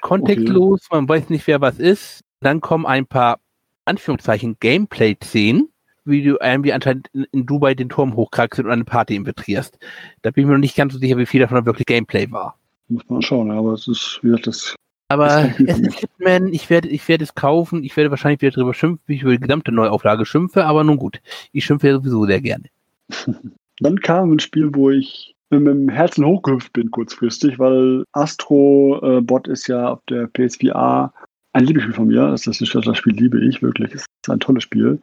Kontextlos, 0.01 0.87
man 0.91 1.09
weiß 1.09 1.31
nicht, 1.31 1.47
wer 1.47 1.61
was 1.61 1.79
ist. 1.79 2.23
Dann 2.41 2.61
kommen 2.61 2.87
ein 2.87 3.07
paar, 3.07 3.41
Anführungszeichen, 3.85 4.57
Gameplay-Szenen, 4.61 5.69
wie 6.05 6.23
du 6.23 6.37
irgendwie 6.41 6.73
anscheinend 6.73 7.09
in, 7.13 7.47
Dubai 7.47 7.75
den 7.75 7.89
Turm 7.89 8.15
hochkraxst 8.15 8.61
und 8.61 8.71
eine 8.71 8.85
Party 8.85 9.17
infiltrierst. 9.17 9.79
Da 10.23 10.31
bin 10.31 10.43
ich 10.43 10.47
mir 10.47 10.55
noch 10.55 10.61
nicht 10.61 10.77
ganz 10.77 10.93
so 10.93 10.99
sicher, 10.99 11.17
wie 11.19 11.27
viel 11.27 11.41
davon 11.41 11.67
wirklich 11.67 11.87
Gameplay 11.87 12.31
war. 12.31 12.59
Muss 12.89 13.09
man 13.09 13.23
schauen. 13.23 13.51
Aber 13.51 13.73
es 13.73 13.89
ist, 13.89 14.21
wie 14.23 14.29
gesagt, 14.29 14.47
das 14.47 14.75
Aber 15.09 15.51
es 15.59 15.59
ist. 15.59 15.95
Hitman, 16.01 16.53
ich 16.53 16.71
werde, 16.71 16.89
ich 16.89 17.07
werde 17.09 17.25
es 17.25 17.35
kaufen, 17.35 17.85
ich 17.85 17.97
werde 17.97 18.11
wahrscheinlich 18.11 18.41
wieder 18.41 18.53
drüber 18.53 18.75
schimpfen, 18.75 19.03
wie 19.07 19.17
ich 19.17 19.23
über 19.23 19.33
die 19.33 19.41
gesamte 19.41 19.73
Neuauflage 19.73 20.27
schimpfe, 20.27 20.65
aber 20.65 20.85
nun 20.85 20.97
gut. 20.97 21.21
Ich 21.53 21.65
schimpfe 21.65 21.89
ja 21.89 21.95
sowieso 21.95 22.27
sehr 22.27 22.41
gerne. 22.41 22.65
Dann 23.81 24.01
kam 24.01 24.33
ein 24.33 24.41
Spiel, 24.41 24.75
wo 24.75 24.91
ich 24.91 25.35
mit 25.51 25.67
dem 25.67 25.89
Herzen 25.89 26.25
hochgehüpft 26.25 26.73
bin 26.73 26.91
kurzfristig, 26.91 27.59
weil 27.59 28.05
Astro 28.13 29.01
äh, 29.03 29.21
Bot 29.21 29.49
ist 29.49 29.67
ja 29.67 29.93
auf 29.93 30.01
der 30.09 30.27
PSVR 30.27 31.13
ein 31.53 31.65
Lieblingsspiel 31.65 31.95
von 31.95 32.09
mir. 32.09 32.29
Das, 32.29 32.47
ist, 32.47 32.61
das 32.61 32.99
Spiel 32.99 33.15
liebe 33.15 33.43
ich 33.45 33.63
wirklich. 33.63 33.95
Es 33.95 34.03
ist 34.03 34.31
ein 34.31 34.41
tolles 34.41 34.65
Spiel. 34.65 35.01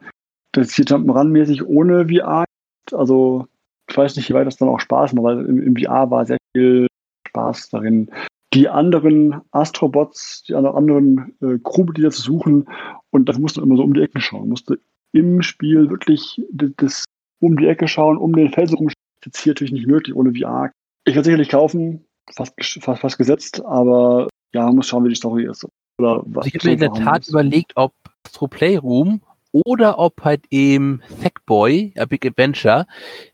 Das 0.51 0.67
ist 0.67 0.75
hier 0.75 0.85
Jump'n'Run-mäßig 0.85 1.63
ohne 1.65 2.07
VR. 2.09 2.45
Also 2.91 3.47
ich 3.89 3.97
weiß 3.97 4.15
nicht, 4.15 4.29
wie 4.29 4.33
weit 4.33 4.47
das 4.47 4.57
dann 4.57 4.69
auch 4.69 4.79
Spaß 4.79 5.13
macht, 5.13 5.23
weil 5.23 5.45
im, 5.45 5.61
im 5.61 5.75
VR 5.75 6.09
war 6.11 6.25
sehr 6.25 6.37
viel 6.55 6.87
Spaß 7.35 7.69
darin, 7.69 8.09
die 8.53 8.69
anderen 8.69 9.41
Astrobots, 9.51 10.43
die 10.43 10.55
anderen 10.55 11.35
äh, 11.41 11.57
Crewmitglieder 11.61 12.11
zu 12.11 12.21
suchen. 12.21 12.69
Und 13.11 13.27
das 13.27 13.37
musste 13.37 13.59
man 13.59 13.69
immer 13.69 13.77
so 13.77 13.83
um 13.83 13.93
die 13.93 14.01
Ecken 14.01 14.21
schauen. 14.21 14.49
Musste 14.49 14.79
im 15.11 15.41
Spiel 15.41 15.89
wirklich 15.89 16.41
das, 16.51 17.03
um 17.41 17.57
die 17.57 17.67
Ecke 17.67 17.87
schauen, 17.87 18.17
um 18.17 18.33
den 18.33 18.51
Felsen 18.51 18.77
rum. 18.77 18.87
Das 18.87 18.93
ist 18.93 19.25
jetzt 19.25 19.43
hier 19.43 19.51
natürlich 19.51 19.73
nicht 19.73 19.87
möglich 19.87 20.15
ohne 20.15 20.33
VR. 20.33 20.71
Ich 21.05 21.15
werde 21.15 21.25
sicherlich 21.25 21.49
kaufen, 21.49 22.05
fast, 22.33 22.53
fast, 22.81 23.01
fast 23.01 23.17
gesetzt, 23.17 23.63
aber 23.65 24.29
ja, 24.53 24.65
man 24.65 24.77
muss 24.77 24.87
schauen, 24.87 25.03
wie 25.03 25.09
die 25.09 25.15
Story 25.15 25.45
ist. 25.45 25.67
Oder 25.99 26.23
was 26.25 26.45
Also 26.45 26.47
ich 26.47 26.55
habe 26.55 26.67
mir 26.67 26.73
in 26.73 26.79
der 26.79 26.93
Tat 26.93 27.21
ist. 27.21 27.29
überlegt, 27.29 27.73
ob 27.75 27.93
Astro 28.25 28.47
Playroom 28.47 29.21
oder 29.51 29.99
ob 29.99 30.23
halt 30.23 30.43
eben 30.49 31.01
Sackboy, 31.21 31.93
A 31.97 32.05
Big 32.05 32.25
Adventure, 32.25 32.87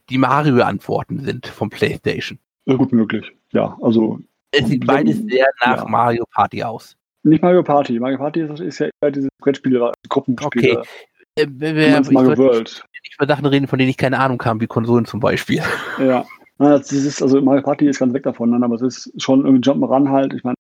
die 0.10 0.18
Mario-Antworten 0.18 1.20
sind 1.20 1.48
vom 1.48 1.70
PlayStation. 1.70 2.40
Ja, 2.66 2.76
gut 2.76 2.92
möglich. 2.92 3.32
Ja, 3.52 3.78
also 3.82 4.20
Es 4.52 4.68
sieht 4.68 4.86
beides 4.86 5.18
sehr 5.28 5.48
nach 5.66 5.84
ja. 5.84 5.88
Mario 5.90 6.24
Party 6.34 6.64
aus. 6.64 6.96
nicht 7.24 7.42
Mario 7.42 7.64
Party. 7.64 8.00
Mario 8.00 8.18
Party 8.18 8.42
ist, 8.42 8.60
ist 8.60 8.80
ja 8.80 8.90
eher 9.02 9.12
dieses 9.12 9.30
Brettspiel, 9.40 9.92
Gruppenspiel. 10.10 10.78
Okay. 10.78 10.88
Äh, 11.36 11.46
meinst 11.92 12.10
ich 12.10 12.14
Mario 12.14 12.38
World. 12.38 12.84
nicht 13.04 13.16
über 13.18 13.28
Sachen 13.28 13.46
reden, 13.46 13.68
von 13.68 13.80
denen 13.80 13.90
ich 13.90 13.98
keine 13.98 14.20
Ahnung 14.20 14.42
habe, 14.44 14.60
wie 14.62 14.68
Konsolen 14.68 15.06
zum 15.06 15.20
Beispiel. 15.20 15.62
Ja. 16.00 16.26
Das 16.58 16.92
ist, 16.92 17.24
also 17.24 17.42
Mario 17.42 17.64
Party 17.64 17.88
ist 17.88 17.98
ganz 17.98 18.14
weg 18.14 18.22
davon, 18.22 18.52
nein, 18.52 18.62
aber 18.64 18.76
es 18.76 18.82
ist 18.84 19.20
schon 19.20 19.46
irgendwie 19.46 19.68
Jump'n'Run 19.68 20.10
halt. 20.10 20.32
Ich 20.36 20.44
meine, 20.44 20.54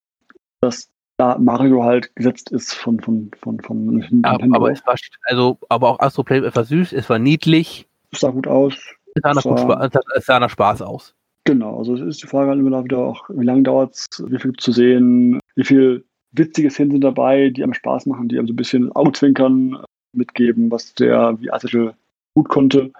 dass 0.59 0.89
da 1.17 1.37
Mario 1.37 1.83
halt 1.83 2.15
gesetzt 2.15 2.49
ist 2.51 2.73
von, 2.73 2.99
von, 3.01 3.29
von, 3.39 3.59
von 3.59 3.99
Ja, 4.01 4.07
Nintendo. 4.09 4.55
aber 4.55 4.71
es 4.71 4.83
war, 4.87 4.95
aber, 5.29 5.57
aber 5.69 5.89
auch 5.89 5.99
Astro 5.99 6.23
Play 6.23 6.39
etwas 6.39 6.69
süß, 6.69 6.93
es 6.93 7.07
war 7.07 7.19
niedlich, 7.19 7.87
Es 8.11 8.21
sah 8.21 8.31
gut 8.31 8.47
aus. 8.47 8.73
es 9.13 9.21
sah 9.21 9.33
nach, 9.33 9.45
es 9.45 9.91
sah- 9.93 10.01
es 10.15 10.25
sah 10.25 10.39
nach 10.39 10.49
Spaß 10.49 10.81
aus. 10.81 11.13
Genau, 11.45 11.77
also 11.77 11.95
es 11.95 12.01
ist 12.01 12.23
die 12.23 12.27
Frage 12.27 12.49
halt 12.49 12.59
immer 12.59 12.83
wieder 12.83 12.99
auch, 12.99 13.29
wie 13.29 13.45
lange 13.45 13.63
dauert 13.63 13.95
es, 13.95 14.07
wie 14.27 14.39
viel 14.39 14.53
zu 14.53 14.71
sehen, 14.71 15.39
wie 15.55 15.63
viel 15.63 16.05
witzige 16.31 16.69
Szenen 16.69 16.91
sind 16.91 17.03
dabei, 17.03 17.49
die 17.49 17.63
einem 17.63 17.73
Spaß 17.73 18.05
machen, 18.05 18.29
die 18.29 18.37
einem 18.37 18.47
so 18.47 18.53
ein 18.53 18.57
bisschen 18.57 18.91
Augenzwinkern 18.91 19.75
äh, 19.81 20.17
mitgeben, 20.17 20.69
was 20.71 20.93
der 20.93 21.37
VR-Titel 21.37 21.93
gut 22.35 22.49
konnte. 22.49 22.91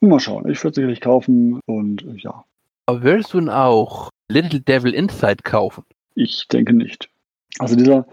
Mal 0.00 0.20
schauen, 0.20 0.48
ich 0.48 0.62
würde 0.62 0.76
sicherlich 0.76 1.00
kaufen 1.00 1.60
und 1.66 2.02
äh, 2.02 2.16
ja, 2.18 2.44
Aber 2.86 3.02
würdest 3.02 3.32
du 3.32 3.40
denn 3.40 3.48
auch 3.48 4.10
Little 4.30 4.60
Devil 4.60 4.94
Inside 4.94 5.42
kaufen? 5.42 5.84
ich 6.18 6.48
denke 6.48 6.72
nicht. 6.72 7.08
Also 7.58 7.76
dieser, 7.76 8.06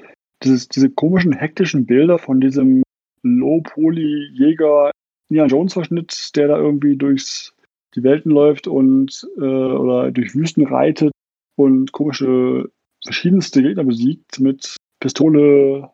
dieses, 0.44 0.70
diese 0.70 0.90
komischen, 0.90 1.34
hektischen 1.34 1.86
Bilder 1.86 2.20
von 2.20 2.40
diesem 2.40 2.84
Low-Poly-Jäger 3.24 4.92
Indiana 5.30 5.50
Jones-Verschnitt, 5.50 6.36
der 6.36 6.48
da 6.48 6.58
irgendwie 6.58 6.96
durchs 6.96 7.55
die 7.96 8.04
Welten 8.04 8.32
läuft 8.32 8.68
und 8.68 9.28
äh, 9.38 9.42
oder 9.42 10.12
durch 10.12 10.36
Wüsten 10.36 10.66
reitet 10.68 11.12
und 11.56 11.92
komische 11.92 12.70
verschiedenste 13.04 13.62
Gegner 13.62 13.84
besiegt 13.84 14.40
mit 14.40 14.76
Pistole 15.00 15.90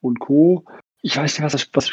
und 0.00 0.20
Co. 0.20 0.64
Ich 1.02 1.16
weiß 1.16 1.38
nicht, 1.38 1.44
was 1.44 1.52
das, 1.52 1.68
was, 1.72 1.90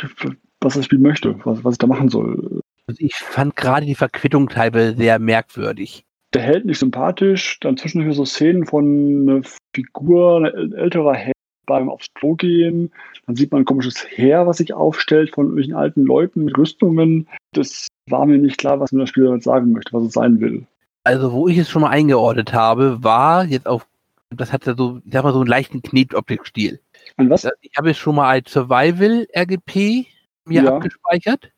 was 0.62 0.74
das 0.76 0.86
Spiel 0.86 1.00
möchte, 1.00 1.40
was, 1.46 1.64
was 1.64 1.76
ich 1.76 1.80
da 1.80 1.88
machen 1.88 2.10
soll. 2.10 2.62
Also 2.88 3.04
ich 3.04 3.16
fand 3.16 3.56
gerade 3.56 3.86
die 3.86 3.96
Verquittung 3.96 4.50
teilweise 4.50 4.96
sehr 4.96 5.20
merkwürdig. 5.20 6.04
Der 6.34 6.42
Held 6.42 6.66
nicht 6.66 6.80
sympathisch, 6.80 7.60
dann 7.62 7.78
zwischendurch 7.78 8.16
so 8.16 8.26
Szenen 8.26 8.66
von 8.66 9.30
einer 9.30 9.42
Figur, 9.74 10.46
ein 10.54 10.74
älterer 10.74 11.16
Held 11.16 11.34
beim 11.66 11.90
aufs 11.90 12.08
Klo 12.16 12.36
gehen. 12.36 12.92
Dann 13.26 13.36
sieht 13.36 13.52
man 13.52 13.62
ein 13.62 13.66
komisches 13.66 14.06
Heer, 14.10 14.48
was 14.48 14.58
sich 14.58 14.74
aufstellt 14.74 15.34
von 15.34 15.46
irgendwelchen 15.46 15.76
alten 15.76 16.04
Leuten 16.04 16.46
mit 16.46 16.58
Rüstungen. 16.58 17.28
Das 17.54 17.87
war 18.10 18.26
mir 18.26 18.38
nicht 18.38 18.58
klar, 18.58 18.80
was 18.80 18.92
mir 18.92 19.02
das 19.02 19.10
Spiel 19.10 19.26
damit 19.26 19.44
sagen 19.44 19.72
möchte, 19.72 19.94
was 19.94 20.04
es 20.04 20.14
sein 20.14 20.40
will. 20.40 20.66
Also 21.04 21.32
wo 21.32 21.48
ich 21.48 21.58
es 21.58 21.70
schon 21.70 21.82
mal 21.84 21.90
eingeordnet 21.90 22.54
habe, 22.54 23.04
war 23.04 23.46
jetzt 23.46 23.68
auf, 23.68 23.88
das 24.30 24.52
hat 24.52 24.66
ja 24.66 24.76
so, 24.76 25.00
ich 25.06 25.14
sag 25.14 25.24
mal 25.24 25.34
so 25.34 25.40
einen 25.40 25.48
leichten 25.48 25.82
Knetoptik-Stil. 25.82 26.80
An 27.18 27.30
was? 27.30 27.48
Ich 27.62 27.72
habe 27.78 27.92
es 27.92 27.98
schon 27.98 28.16
mal 28.16 28.28
als 28.28 28.52
Survival-RGP 28.52 30.06
mir 30.46 30.64
Ja. 30.64 30.76
abgespeichert. 30.76 31.52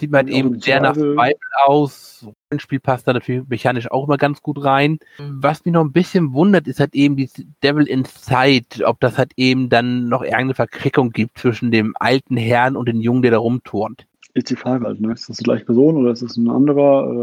Sieht 0.00 0.10
man 0.12 0.18
halt 0.26 0.30
Ja, 0.30 0.36
eben 0.38 0.54
ein 0.54 0.60
sehr 0.60 0.80
nach 0.80 0.94
Survival. 0.94 1.14
Survival 1.16 1.36
aus. 1.66 2.26
Rollenspiel 2.50 2.80
passt 2.80 3.06
da 3.06 3.12
natürlich 3.12 3.48
mechanisch 3.48 3.90
auch 3.90 4.06
immer 4.06 4.16
ganz 4.16 4.42
gut 4.42 4.64
rein. 4.64 4.98
Was 5.18 5.64
mich 5.64 5.72
noch 5.74 5.84
ein 5.84 5.92
bisschen 5.92 6.32
wundert, 6.32 6.66
ist 6.68 6.80
halt 6.80 6.94
eben 6.94 7.16
die 7.16 7.28
Devil 7.62 7.86
Inside, 7.86 8.84
ob 8.84 9.00
das 9.00 9.18
halt 9.18 9.32
eben 9.36 9.68
dann 9.68 10.08
noch 10.08 10.22
irgendeine 10.22 10.54
Verquickung 10.54 11.10
gibt 11.10 11.38
zwischen 11.38 11.70
dem 11.70 11.94
alten 11.98 12.36
Herrn 12.36 12.76
und 12.76 12.86
dem 12.88 13.00
Jungen, 13.00 13.22
der 13.22 13.32
da 13.32 13.38
rumturnt. 13.38 14.06
Ist 14.38 14.50
die 14.50 14.56
Frage 14.56 14.86
halt, 14.86 15.00
ne? 15.00 15.12
Ist 15.12 15.28
das 15.28 15.38
die 15.38 15.42
gleiche 15.44 15.64
Person 15.64 15.96
oder 15.96 16.12
ist 16.12 16.22
das 16.22 16.36
ein 16.36 16.48
anderer 16.48 17.20
äh, 17.20 17.22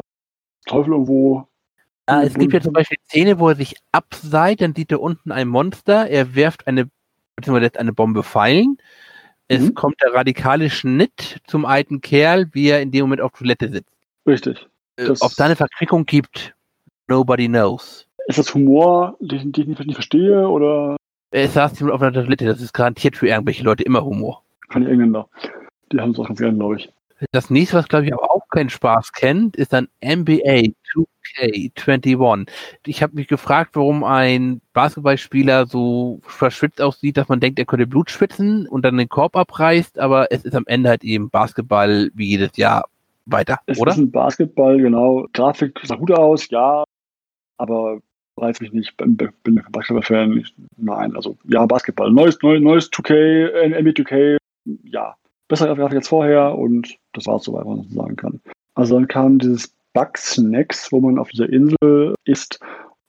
Teufel 0.68 0.92
irgendwo? 0.92 1.48
Ah, 2.08 2.24
es 2.24 2.34
gibt 2.34 2.52
ja 2.54 2.60
zum 2.60 2.74
Beispiel 2.74 2.98
Szene, 3.06 3.40
wo 3.40 3.48
er 3.50 3.56
sich 3.56 3.76
abseit, 3.94 4.60
dann 4.62 4.76
sieht 4.76 4.92
er 4.92 5.02
unten 5.02 5.32
ein 5.32 5.48
Monster, 5.48 6.08
er 6.10 6.36
wirft 6.36 6.68
eine, 6.68 6.90
beziehungsweise 7.38 7.64
lässt 7.66 7.78
eine 7.80 7.94
Bombe 7.94 8.22
fallen. 8.22 8.78
Es 9.48 9.62
Mhm. 9.62 9.76
kommt 9.76 9.96
der 10.02 10.14
radikale 10.14 10.70
Schnitt 10.70 11.40
zum 11.48 11.66
alten 11.66 12.02
Kerl, 12.02 12.50
wie 12.52 12.68
er 12.68 12.82
in 12.82 12.92
dem 12.92 13.02
Moment 13.04 13.22
auf 13.22 13.32
Toilette 13.32 13.70
sitzt. 13.72 13.90
Richtig. 14.28 14.68
Äh, 14.98 15.06
Das- 15.06 15.22
Ob 15.22 15.32
da 15.38 15.46
eine 15.46 15.56
Verquickung 15.56 16.06
gibt, 16.06 16.54
nobody 17.08 17.48
knows. 17.48 18.08
Ist 18.28 18.40
das 18.40 18.54
Humor, 18.54 19.16
den, 19.22 19.54
den 19.54 19.72
ich 19.72 19.80
nicht 19.80 19.94
verstehe 19.96 20.48
oder 20.50 20.98
Er 21.32 21.48
saß 21.48 21.80
jemand 21.80 21.96
auf 21.96 22.02
einer 22.02 22.12
Toilette, 22.14 22.46
das 22.46 22.60
ist 22.62 22.74
garantiert 22.74 23.16
für 23.16 23.28
irgendwelche 23.30 23.64
Leute 23.64 23.84
immer 23.84 24.04
Humor. 24.04 24.44
kann 24.68 24.84
die 24.84 24.92
Engländer? 24.92 25.30
Die 25.92 26.00
haben 26.00 26.12
es 26.12 26.20
auch 26.20 26.28
ganz 26.28 26.40
gerne, 26.40 26.58
glaube 26.58 26.78
ich. 26.78 26.92
Das 27.32 27.50
nächste, 27.50 27.78
was 27.78 27.88
glaube 27.88 28.06
ich 28.06 28.14
aber 28.14 28.32
auch 28.32 28.48
keinen 28.50 28.70
Spaß 28.70 29.14
kennt, 29.14 29.56
ist 29.56 29.74
dann 29.74 29.88
NBA 30.04 30.74
2K21. 31.38 32.50
Ich 32.86 33.02
habe 33.02 33.16
mich 33.16 33.28
gefragt, 33.28 33.72
warum 33.74 34.04
ein 34.04 34.62
Basketballspieler 34.74 35.66
so 35.66 36.20
verschwitzt 36.24 36.82
aussieht, 36.82 37.18
dass 37.18 37.30
man 37.30 37.40
denkt, 37.40 37.60
er 37.60 37.66
könnte 37.66 37.88
Blut 37.88 38.10
schwitzen 38.12 38.68
und 38.68 38.84
dann 38.84 38.98
den 38.98 39.10
Korb 39.10 39.36
abreißt, 39.36 40.00
aber 40.00 40.32
es 40.32 40.44
ist 40.44 40.56
am 40.56 40.66
Ende 40.68 40.90
halt 40.90 41.04
eben 41.04 41.30
Basketball 41.30 42.12
wie 42.14 42.28
jedes 42.28 42.58
Jahr 42.58 42.86
weiter, 43.26 43.60
Es 43.66 43.80
oder? 43.80 43.92
ist 43.92 43.98
ein 43.98 44.12
Basketball, 44.12 44.78
genau. 44.78 45.26
Grafik 45.34 45.80
sah 45.84 45.96
gut 45.96 46.12
aus, 46.12 46.50
ja, 46.50 46.84
aber 47.58 48.00
reizt 48.38 48.62
mich 48.62 48.74
nicht. 48.74 48.96
Bin, 48.98 49.16
bin 49.16 49.64
Basketball-Fan. 49.72 50.46
Nein, 50.78 51.16
also 51.16 51.38
ja, 51.46 51.66
Basketball. 51.66 52.12
Neues, 52.12 52.38
neues, 52.42 52.62
neues 52.62 52.92
2K, 52.92 53.14
äh, 53.14 53.82
NBA 53.82 53.92
2K, 53.92 54.38
ja. 54.84 55.16
Bessere 55.48 55.76
Grafik 55.76 55.98
als 55.98 56.08
vorher 56.08 56.56
und 56.56 56.98
das 57.16 57.28
war 57.28 57.38
es 57.38 57.44
soweit, 57.44 57.66
was 57.66 57.78
man 57.78 57.90
sagen 57.90 58.16
kann. 58.16 58.42
Also 58.76 58.96
dann 58.96 59.08
kam 59.08 59.40
dieses 59.40 59.74
Bug-Snacks, 59.94 60.92
wo 60.92 61.00
man 61.00 61.18
auf 61.18 61.30
dieser 61.30 61.50
Insel 61.50 62.16
isst 62.26 62.60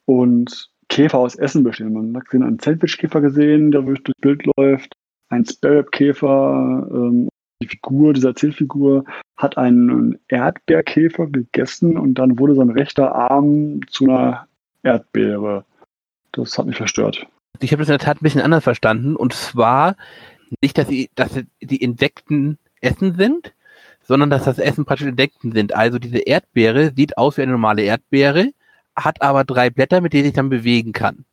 und 0.04 0.70
Käfer 0.88 1.18
aus 1.18 1.34
Essen 1.34 1.64
bestehen. 1.64 1.92
Man 1.92 2.16
hat 2.16 2.26
gesehen, 2.26 2.44
einen 2.44 2.58
Sandwich-Käfer 2.58 3.20
gesehen, 3.20 3.72
der 3.72 3.82
durch 3.82 4.02
das 4.04 4.14
Bild 4.20 4.44
läuft, 4.56 4.92
ein 5.28 5.44
Sparrow-Käfer, 5.44 6.88
ähm, 6.90 7.28
die 7.60 7.68
Figur, 7.68 8.12
diese 8.12 8.28
Erzählfigur, 8.28 9.04
hat 9.36 9.58
einen 9.58 10.18
Erdbeerkäfer 10.28 11.26
gegessen 11.26 11.96
und 11.96 12.14
dann 12.14 12.38
wurde 12.38 12.54
sein 12.54 12.70
rechter 12.70 13.14
Arm 13.14 13.80
zu 13.88 14.04
einer 14.04 14.46
Erdbeere. 14.82 15.64
Das 16.32 16.56
hat 16.56 16.66
mich 16.66 16.76
verstört. 16.76 17.26
Ich 17.60 17.72
habe 17.72 17.80
das 17.80 17.88
in 17.88 17.92
der 17.92 17.98
Tat 17.98 18.18
ein 18.18 18.24
bisschen 18.24 18.42
anders 18.42 18.64
verstanden 18.64 19.16
und 19.16 19.32
zwar 19.32 19.96
nicht, 20.62 20.78
dass, 20.78 20.88
sie, 20.88 21.10
dass 21.14 21.30
die 21.60 21.82
Insekten 21.82 22.58
Essen 22.80 23.16
sind, 23.16 23.54
sondern 24.06 24.30
dass 24.30 24.44
das 24.44 24.58
Essen 24.58 24.84
praktisch 24.84 25.06
Insekten 25.06 25.52
sind. 25.52 25.74
Also 25.74 25.98
diese 25.98 26.18
Erdbeere 26.18 26.92
sieht 26.94 27.18
aus 27.18 27.36
wie 27.36 27.42
eine 27.42 27.52
normale 27.52 27.82
Erdbeere, 27.82 28.50
hat 28.94 29.20
aber 29.22 29.44
drei 29.44 29.70
Blätter, 29.70 30.00
mit 30.00 30.12
denen 30.12 30.24
sich 30.24 30.34
dann 30.34 30.48
bewegen 30.48 30.92
kann. 30.92 31.24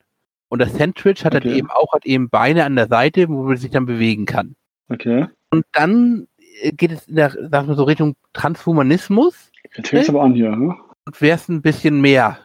Und 0.49 0.59
das 0.59 0.73
Sandwich 0.73 1.23
hat 1.25 1.33
Okay. 1.35 1.47
dann 1.47 1.57
eben 1.57 1.69
auch 1.71 1.93
hat 1.93 2.05
eben 2.05 2.29
Beine 2.29 2.65
an 2.65 2.75
der 2.75 2.87
Seite, 2.87 3.27
wo 3.29 3.43
man 3.43 3.57
sich 3.57 3.71
dann 3.71 3.85
bewegen 3.85 4.25
kann. 4.25 4.55
Okay. 4.89 5.27
Und 5.49 5.65
dann 5.71 6.27
äh, 6.61 6.71
geht 6.71 6.91
es 6.91 7.07
in 7.07 7.15
der, 7.15 7.31
sagen 7.31 7.67
wir 7.67 7.75
so 7.75 7.83
Richtung 7.83 8.15
Transhumanismus 8.33 9.51
Jetzt 9.75 9.89
fängt 9.89 10.03
es 10.03 10.09
aber 10.09 10.21
an 10.23 10.33
hier. 10.33 10.55
Ne? 10.55 10.75
und 11.05 11.21
wäre 11.21 11.35
es 11.35 11.49
ein 11.49 11.61
bisschen 11.61 12.01
mehr. 12.01 12.37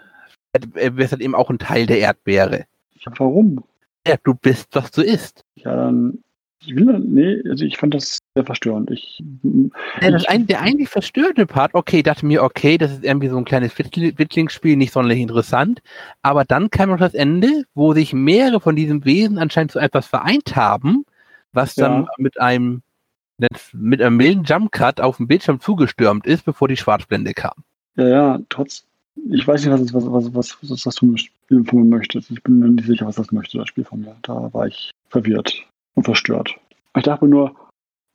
Wäre 0.72 1.03
es 1.03 1.12
halt 1.12 1.22
eben 1.22 1.35
auch 1.35 1.51
ein 1.51 1.59
Teil 1.59 1.87
der 1.87 1.99
Erdbeere. 1.99 2.64
Ja, 3.01 3.12
warum? 3.18 3.62
Ja, 4.07 4.16
du 4.22 4.35
bist, 4.35 4.68
was 4.72 4.91
du 4.91 5.03
isst. 5.03 5.45
Ja, 5.57 5.76
dann. 5.76 6.22
Ich 6.64 6.74
will, 6.74 6.99
nee, 6.99 7.41
also 7.49 7.64
ich 7.64 7.76
fand 7.79 7.95
das 7.95 8.18
sehr 8.39 8.45
verstörend. 8.45 8.91
Ich, 8.93 9.22
Ja, 10.01 10.11
das 10.12 10.22
Ich- 10.22 10.28
ein, 10.30 10.47
der 10.47 10.61
eigentlich 10.61 10.89
verstörende 10.89 11.45
Part, 11.47 11.74
okay, 11.74 12.03
dachte 12.05 12.24
mir, 12.24 12.43
okay, 12.45 12.78
das 12.78 12.93
ist 12.93 13.05
irgendwie 13.05 13.28
so 13.28 13.36
ein 13.36 13.45
kleines 13.45 13.74
Wittl- 13.74 14.16
Wittlingsspiel, 14.16 14.76
nicht 14.76 14.93
sonderlich 14.93 15.18
interessant. 15.20 15.80
Aber 16.22 16.45
dann 16.45 16.70
kam 16.70 16.91
noch 16.91 16.99
das 16.99 17.14
Ende, 17.14 17.64
wo 17.74 17.93
sich 17.95 18.12
mehrere 18.12 18.61
von 18.61 18.76
diesen 18.76 19.05
Wesen 19.05 19.39
anscheinend 19.39 19.72
zu 19.72 19.80
etwas 19.80 20.07
vereint 20.07 20.55
haben, 20.55 21.05
was 21.53 21.74
dann 21.74 22.03
Ja. 22.05 22.09
mit 22.18 22.41
einem 22.41 22.82
mit 23.72 24.03
einem 24.03 24.16
milden 24.16 24.43
Jumpcut 24.45 25.01
auf 25.01 25.18
dem 25.18 25.28
Bildschirm 25.28 25.61
zugestürmt 25.61 26.26
ist, 26.26 26.45
bevor 26.45 26.66
die 26.66 26.76
Schwarzblende 26.76 27.34
kam. 27.34 27.53
ja, 27.97 28.09
ja, 28.09 28.39
trotz. 28.49 28.84
Ich 29.30 29.47
weiß 29.47 29.64
nicht, 29.64 29.93
was, 29.93 29.93
was, 30.12 30.34
was, 30.34 30.59
was 30.70 30.82
das 30.82 30.99
von 30.99 31.11
mir 31.11 31.64
von 31.64 31.80
mir 31.80 31.97
möchte. 31.97 32.18
Ich 32.18 32.43
bin 32.43 32.59
mir 32.61 32.68
nicht 32.68 32.86
sicher, 32.86 33.07
was 33.07 33.14
das 33.16 33.30
möchte, 33.32 33.59
das 33.59 33.68
Spiel 33.68 33.84
von 33.84 34.01
mir. 34.01 34.16
Da 34.22 34.53
war 34.53 34.66
ich 34.68 34.91
verwirrt 35.09 35.64
und 35.95 36.05
verstört. 36.05 36.55
Ich 36.97 37.03
dachte 37.05 37.24
mir 37.24 37.30
nur, 37.30 37.55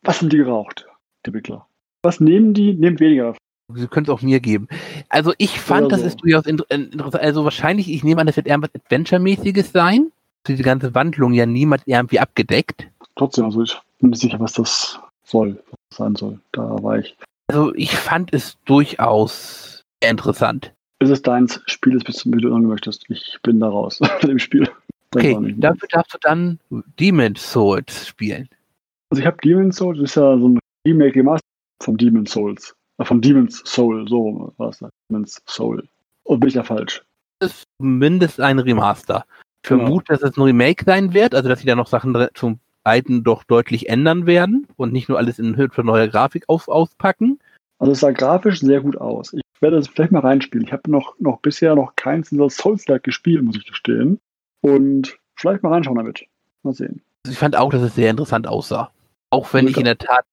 was 0.04 0.22
haben 0.22 0.30
die 0.30 0.38
geraucht, 0.38 0.86
die 1.26 1.30
Entwickler? 1.30 1.68
Was 2.01 2.20
nehmen 2.20 2.54
die? 2.54 2.74
Nehmt 2.74 2.99
weniger. 2.99 3.36
Sie 3.74 3.88
können 3.88 4.06
es 4.06 4.10
auch 4.10 4.22
mir 4.22 4.39
geben. 4.39 4.68
Also 5.10 5.34
ich 5.38 5.60
fand, 5.60 5.88
Oder 5.88 5.97
das 5.97 6.06
ist 6.06 6.22
durchaus 6.22 6.45
äh, 6.45 6.51
interessant. 6.51 7.24
Also 7.24 7.43
wahrscheinlich, 7.43 7.89
ich 7.89 8.04
nehme 8.04 8.22
an, 8.22 8.28
das 8.28 8.36
wird 8.36 8.47
irgendwas 8.47 8.76
Adventure-mäßiges 8.76 9.72
sein. 9.72 10.12
Diese 10.47 10.64
ganze 10.64 10.93
Wandlung 10.93 11.34
ja 11.34 11.45
niemand 11.45 11.84
irgendwie 11.86 12.20
abgedeckt. 12.20 12.88
Trotzdem, 13.16 13.45
also 13.45 13.62
ich 13.62 13.80
bin 13.99 14.10
nicht 14.10 14.22
sicher, 14.22 14.39
was 14.39 14.54
das 14.54 14.99
soll, 15.24 15.56
was 15.70 15.80
das 15.89 15.97
sein 15.97 16.16
soll. 16.16 16.39
Da 16.51 16.84
war 16.84 16.99
ich. 16.99 17.16
Also 17.47 17.74
ich 17.76 17.95
fand 17.95 18.34
es 18.34 18.58
durchaus 18.66 19.84
interessant. 20.01 20.74
Ist 20.99 21.10
es 21.10 21.22
deins 21.22 21.62
Spiel, 21.66 21.95
ist 21.95 22.06
bis 22.06 22.26
wie 22.26 22.32
du 22.32 22.49
sagen 22.49 22.68
möchtest? 22.68 23.06
Ich 23.10 23.38
bin 23.43 23.60
da 23.60 23.70
raus 23.70 24.01
aus 24.01 24.20
dem 24.22 24.39
Spiel. 24.39 24.70
Das 25.12 25.24
Okay, 25.24 25.56
dafür 25.58 25.88
darfst 25.89 26.14
du 26.14 26.18
dann 26.22 26.60
Demon's 26.99 27.51
Souls 27.51 28.08
spielen. 28.08 28.49
Also 29.14 29.22
ich 29.22 29.28
habe 29.28 29.38
Demon's 29.43 29.76
Souls, 29.76 29.99
das 29.99 30.09
ist 30.09 30.16
ja 30.16 30.39
so 30.39 30.49
ein 30.49 30.59
Remake 30.88 31.20
Remaster 31.20 31.45
von 31.84 31.97
Demon's 31.97 32.32
Souls. 32.32 32.74
Äh, 32.97 33.05
von 33.05 33.22
Demon's 33.22 33.61
Soul, 33.64 34.07
so 34.07 34.51
war 34.57 34.70
es 34.70 34.80
da. 34.80 34.89
Demon's 35.07 35.39
Soul. 35.47 35.88
Und 36.24 36.39
bin 36.39 36.47
ich 36.47 36.55
da 36.55 36.64
falsch? 36.64 37.03
Das 37.38 37.51
ist 37.51 37.64
zumindest 37.80 38.41
ein 38.41 38.57
Remaster. 38.57 39.26
Ich 39.64 39.70
Genau. 39.70 39.84
vermute, 39.84 40.05
dass 40.14 40.24
es 40.24 40.36
ein 40.36 40.41
Remake 40.41 40.84
sein 40.84 41.14
wird, 41.14 41.36
also 41.36 41.47
dass 41.47 41.59
sie 41.59 41.68
da 41.68 41.76
noch 41.76 41.86
Sachen 41.86 42.28
zum 42.34 42.57
alten 42.84 43.24
doch 43.24 43.43
deutlich 43.43 43.88
ändern 43.88 44.26
werden 44.26 44.66
und 44.78 44.91
nicht 44.91 45.09
nur 45.09 45.20
alles 45.20 45.38
in 45.38 45.57
hübscher 45.57 45.84
neuer 45.84 46.07
Grafik 46.07 46.45
auf, 46.47 46.68
auspacken. 46.68 47.38
Also 47.78 47.91
es 47.91 47.99
sah 47.99 48.09
grafisch 48.09 48.61
sehr 48.61 48.82
gut 48.82 48.97
aus. 48.97 49.32
Ich 49.32 49.43
werde 49.61 49.76
das 49.76 49.89
vielleicht 49.89 50.11
mal 50.11 50.22
reinspielen. 50.22 50.66
Ich 50.66 50.74
habe 50.74 50.89
noch, 50.89 51.14
noch 51.20 51.39
bisher 51.39 51.76
noch 51.76 51.95
keins 51.95 52.32
dieser 52.32 52.49
Souls-like 52.49 53.03
gespielt, 53.03 53.43
muss 53.43 53.57
ich 53.57 53.68
gestehen. 53.68 54.20
Und 54.61 55.20
vielleicht 55.36 55.61
mal 55.61 55.72
reinschauen 55.72 55.97
damit. 55.97 56.26
Mal 56.64 56.74
sehen. 56.74 57.03
Also 57.26 57.34
ich 57.34 57.38
fand 57.38 57.55
auch, 57.55 57.70
dass 57.70 57.84
es 57.84 57.93
sehr 57.93 58.09
interessant 58.09 58.47
aussah. 58.47 58.89
Auch 59.34 59.53
wenn 59.53 59.67
ich 59.67 59.77
in 59.77 59.86
der 59.86 59.97
Tat 59.97 60.25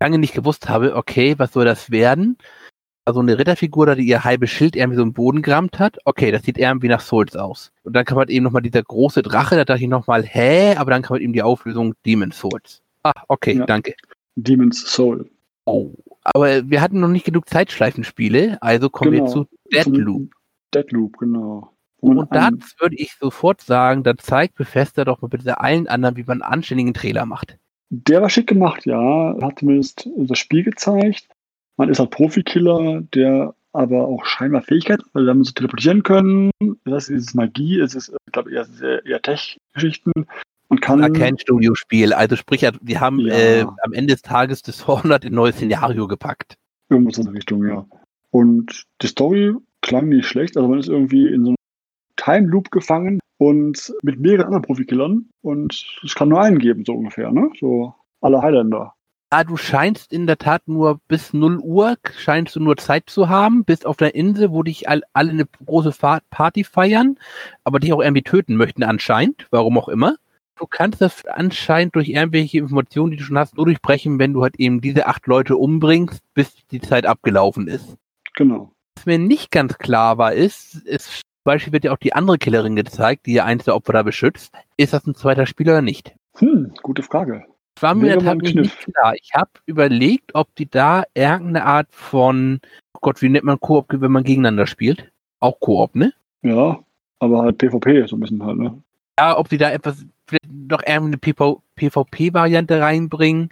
lange 0.00 0.18
nicht 0.18 0.34
gewusst 0.34 0.68
habe, 0.68 0.94
okay, 0.96 1.34
was 1.38 1.52
soll 1.52 1.64
das 1.64 1.90
werden? 1.90 2.38
Also 3.04 3.20
eine 3.20 3.38
Ritterfigur, 3.38 3.86
da 3.86 3.94
die 3.94 4.06
ihr 4.06 4.24
halbes 4.24 4.50
Schild 4.50 4.74
irgendwie 4.74 4.96
so 4.96 5.02
im 5.02 5.12
Boden 5.12 5.40
gerammt 5.42 5.78
hat. 5.78 5.98
Okay, 6.04 6.32
das 6.32 6.42
sieht 6.42 6.58
irgendwie 6.58 6.88
nach 6.88 7.00
Souls 7.00 7.36
aus. 7.36 7.70
Und 7.84 7.92
dann 7.94 8.04
kam 8.04 8.18
halt 8.18 8.30
eben 8.30 8.44
nochmal 8.44 8.62
dieser 8.62 8.82
große 8.82 9.22
Drache, 9.22 9.54
da 9.56 9.64
dachte 9.64 9.82
ich 9.82 9.88
nochmal, 9.88 10.24
hä? 10.24 10.74
Aber 10.76 10.90
dann 10.90 11.02
kam 11.02 11.14
halt 11.14 11.22
eben 11.22 11.32
die 11.32 11.42
Auflösung 11.42 11.94
Demon's 12.04 12.38
Souls. 12.38 12.82
Ah, 13.04 13.12
okay, 13.28 13.52
Ja. 13.58 13.66
danke. 13.66 13.94
Demon's 14.34 14.80
Soul. 14.92 15.30
Oh. 15.66 15.92
Aber 16.24 16.68
wir 16.68 16.80
hatten 16.80 16.98
noch 17.00 17.08
nicht 17.08 17.24
genug 17.24 17.48
Zeitschleifenspiele, 17.48 18.58
also 18.60 18.90
kommen 18.90 19.12
wir 19.12 19.20
Genau. 19.20 19.30
zu 19.32 19.46
Deadloop. 19.72 20.32
Deadloop, 20.74 21.16
genau. 21.18 21.72
Und 22.00 22.30
einen- 22.32 22.58
das 22.58 22.74
würde 22.80 22.96
ich 22.96 23.14
sofort 23.14 23.60
sagen, 23.60 24.02
da 24.02 24.16
zeigt 24.18 24.56
Bethesda 24.56 25.04
doch 25.04 25.22
mal 25.22 25.28
bitte 25.28 25.60
allen 25.60 25.86
anderen, 25.86 26.16
wie 26.16 26.24
man 26.24 26.42
einen 26.42 26.52
anständigen 26.52 26.92
Trailer 26.94 27.24
macht. 27.26 27.56
Der 27.90 28.22
war 28.22 28.30
schick 28.30 28.46
gemacht, 28.48 28.84
ja. 28.86 29.36
Hat 29.40 29.58
zumindest 29.60 30.08
das 30.16 30.38
Spiel 30.38 30.64
gezeigt. 30.64 31.28
Man 31.76 31.88
ist 31.88 31.98
halt 31.98 32.10
Profikiller, 32.10 33.02
der 33.14 33.54
aber 33.72 34.08
auch 34.08 34.24
scheinbar 34.24 34.62
Fähigkeit 34.62 35.00
hat, 35.00 35.06
weil 35.12 35.24
wir 35.26 35.44
so 35.44 35.52
teleportieren 35.52 36.02
können. 36.02 36.50
Das 36.84 37.08
ist 37.10 37.34
Magie, 37.34 37.78
es 37.78 37.94
ist, 37.94 38.08
ich 38.26 38.32
glaube, 38.32 38.50
eher, 38.50 38.66
eher 39.04 39.20
Tech-Geschichten. 39.20 40.12
Und 40.68 40.80
kann. 40.80 41.00
Ja, 41.00 41.10
kein 41.10 41.38
Studiospiel. 41.38 42.12
Also 42.12 42.34
sprich, 42.34 42.66
die 42.80 42.98
haben 42.98 43.20
Ja. 43.20 43.34
äh, 43.34 43.66
am 43.82 43.92
Ende 43.92 44.14
des 44.14 44.22
Tages 44.22 44.62
Dishonored 44.62 45.24
in 45.24 45.32
ein 45.32 45.36
neues 45.36 45.56
Szenario 45.56 46.08
gepackt. 46.08 46.56
Irgendwas 46.88 47.18
in 47.18 47.24
der 47.24 47.34
Richtung, 47.34 47.66
ja. 47.66 47.86
Und 48.30 48.84
die 49.02 49.06
Story 49.06 49.54
klang 49.82 50.08
nicht 50.08 50.26
schlecht. 50.26 50.56
Also 50.56 50.68
man 50.68 50.78
ist 50.80 50.88
irgendwie 50.88 51.28
in 51.28 51.44
so 51.44 51.50
einem 51.50 51.56
Time 52.16 52.48
Loop 52.48 52.70
gefangen 52.70 53.20
und 53.38 53.94
mit 54.02 54.18
mehreren 54.20 54.46
anderen 54.46 54.62
Profikillern. 54.62 55.28
Und 55.42 56.00
es 56.04 56.14
kann 56.14 56.28
nur 56.28 56.40
einen 56.40 56.58
geben, 56.58 56.84
so 56.84 56.94
ungefähr, 56.94 57.32
ne? 57.32 57.50
So 57.58 57.94
alle 58.20 58.42
Highlander. 58.42 58.94
Ah, 59.30 59.42
du 59.42 59.56
scheinst 59.56 60.12
in 60.12 60.28
der 60.28 60.38
Tat 60.38 60.62
nur 60.66 61.00
bis 61.08 61.32
0 61.32 61.58
Uhr, 61.58 61.96
scheinst 62.16 62.54
du 62.54 62.60
nur 62.60 62.76
Zeit 62.76 63.10
zu 63.10 63.28
haben, 63.28 63.64
bist 63.64 63.84
auf 63.84 63.96
der 63.96 64.14
Insel, 64.14 64.52
wo 64.52 64.62
dich 64.62 64.88
all, 64.88 65.02
alle 65.14 65.30
eine 65.32 65.46
große 65.46 65.92
Party 66.30 66.62
feiern, 66.62 67.18
aber 67.64 67.80
dich 67.80 67.92
auch 67.92 68.00
irgendwie 68.00 68.22
töten 68.22 68.56
möchten 68.56 68.84
anscheinend, 68.84 69.48
warum 69.50 69.78
auch 69.78 69.88
immer. 69.88 70.14
Du 70.58 70.66
kannst 70.66 71.00
das 71.00 71.26
anscheinend 71.26 71.96
durch 71.96 72.08
irgendwelche 72.08 72.58
Informationen, 72.58 73.10
die 73.10 73.16
du 73.16 73.24
schon 73.24 73.36
hast, 73.36 73.56
nur 73.56 73.66
durchbrechen, 73.66 74.20
wenn 74.20 74.32
du 74.32 74.42
halt 74.42 74.60
eben 74.60 74.80
diese 74.80 75.06
acht 75.06 75.26
Leute 75.26 75.56
umbringst, 75.56 76.22
bis 76.32 76.54
die 76.70 76.80
Zeit 76.80 77.04
abgelaufen 77.04 77.66
ist. 77.66 77.96
Genau. 78.36 78.72
Was 78.94 79.06
mir 79.06 79.18
nicht 79.18 79.50
ganz 79.50 79.76
klar 79.76 80.18
war, 80.18 80.34
ist, 80.34 80.86
zum 80.86 81.25
Beispiel 81.46 81.72
wird 81.72 81.84
ja 81.84 81.92
auch 81.92 81.98
die 81.98 82.12
andere 82.12 82.36
Killerin 82.36 82.76
gezeigt, 82.76 83.24
die 83.24 83.32
ja 83.32 83.44
eins 83.44 83.64
der 83.64 83.74
Opfer 83.74 83.94
da 83.94 84.02
beschützt. 84.02 84.52
Ist 84.76 84.92
das 84.92 85.06
ein 85.06 85.14
zweiter 85.14 85.46
Spieler 85.46 85.72
oder 85.72 85.82
nicht? 85.82 86.14
Hm, 86.36 86.74
gute 86.82 87.02
Frage. 87.02 87.44
Das 87.74 87.82
war 87.82 87.94
mir 87.94 88.08
Wäre 88.08 88.18
in 88.18 88.24
der 88.24 88.34
mal 88.34 88.40
Tat 88.42 88.56
ein 88.56 88.60
nicht 88.62 88.78
klar. 88.78 89.14
Ich 89.14 89.30
habe 89.34 89.50
überlegt, 89.66 90.34
ob 90.34 90.54
die 90.56 90.68
da 90.68 91.04
irgendeine 91.14 91.64
Art 91.64 91.88
von, 91.90 92.60
oh 92.94 92.98
Gott, 93.00 93.22
wie 93.22 93.28
nennt 93.28 93.44
man 93.44 93.60
Koop, 93.60 93.86
wenn 93.88 94.12
man 94.12 94.24
gegeneinander 94.24 94.66
spielt? 94.66 95.10
Auch 95.40 95.58
Koop, 95.60 95.94
ne? 95.94 96.12
Ja, 96.42 96.80
aber 97.18 97.42
halt 97.42 97.58
PvP 97.58 98.06
so 98.06 98.16
ein 98.16 98.20
bisschen 98.20 98.44
halt, 98.44 98.58
ne? 98.58 98.82
Ja, 99.18 99.38
ob 99.38 99.48
die 99.48 99.58
da 99.58 99.70
etwas, 99.70 100.04
vielleicht 100.26 100.50
noch 100.52 100.82
irgendeine 100.86 101.18
PvP-Variante 101.76 102.80
reinbringen. 102.80 103.50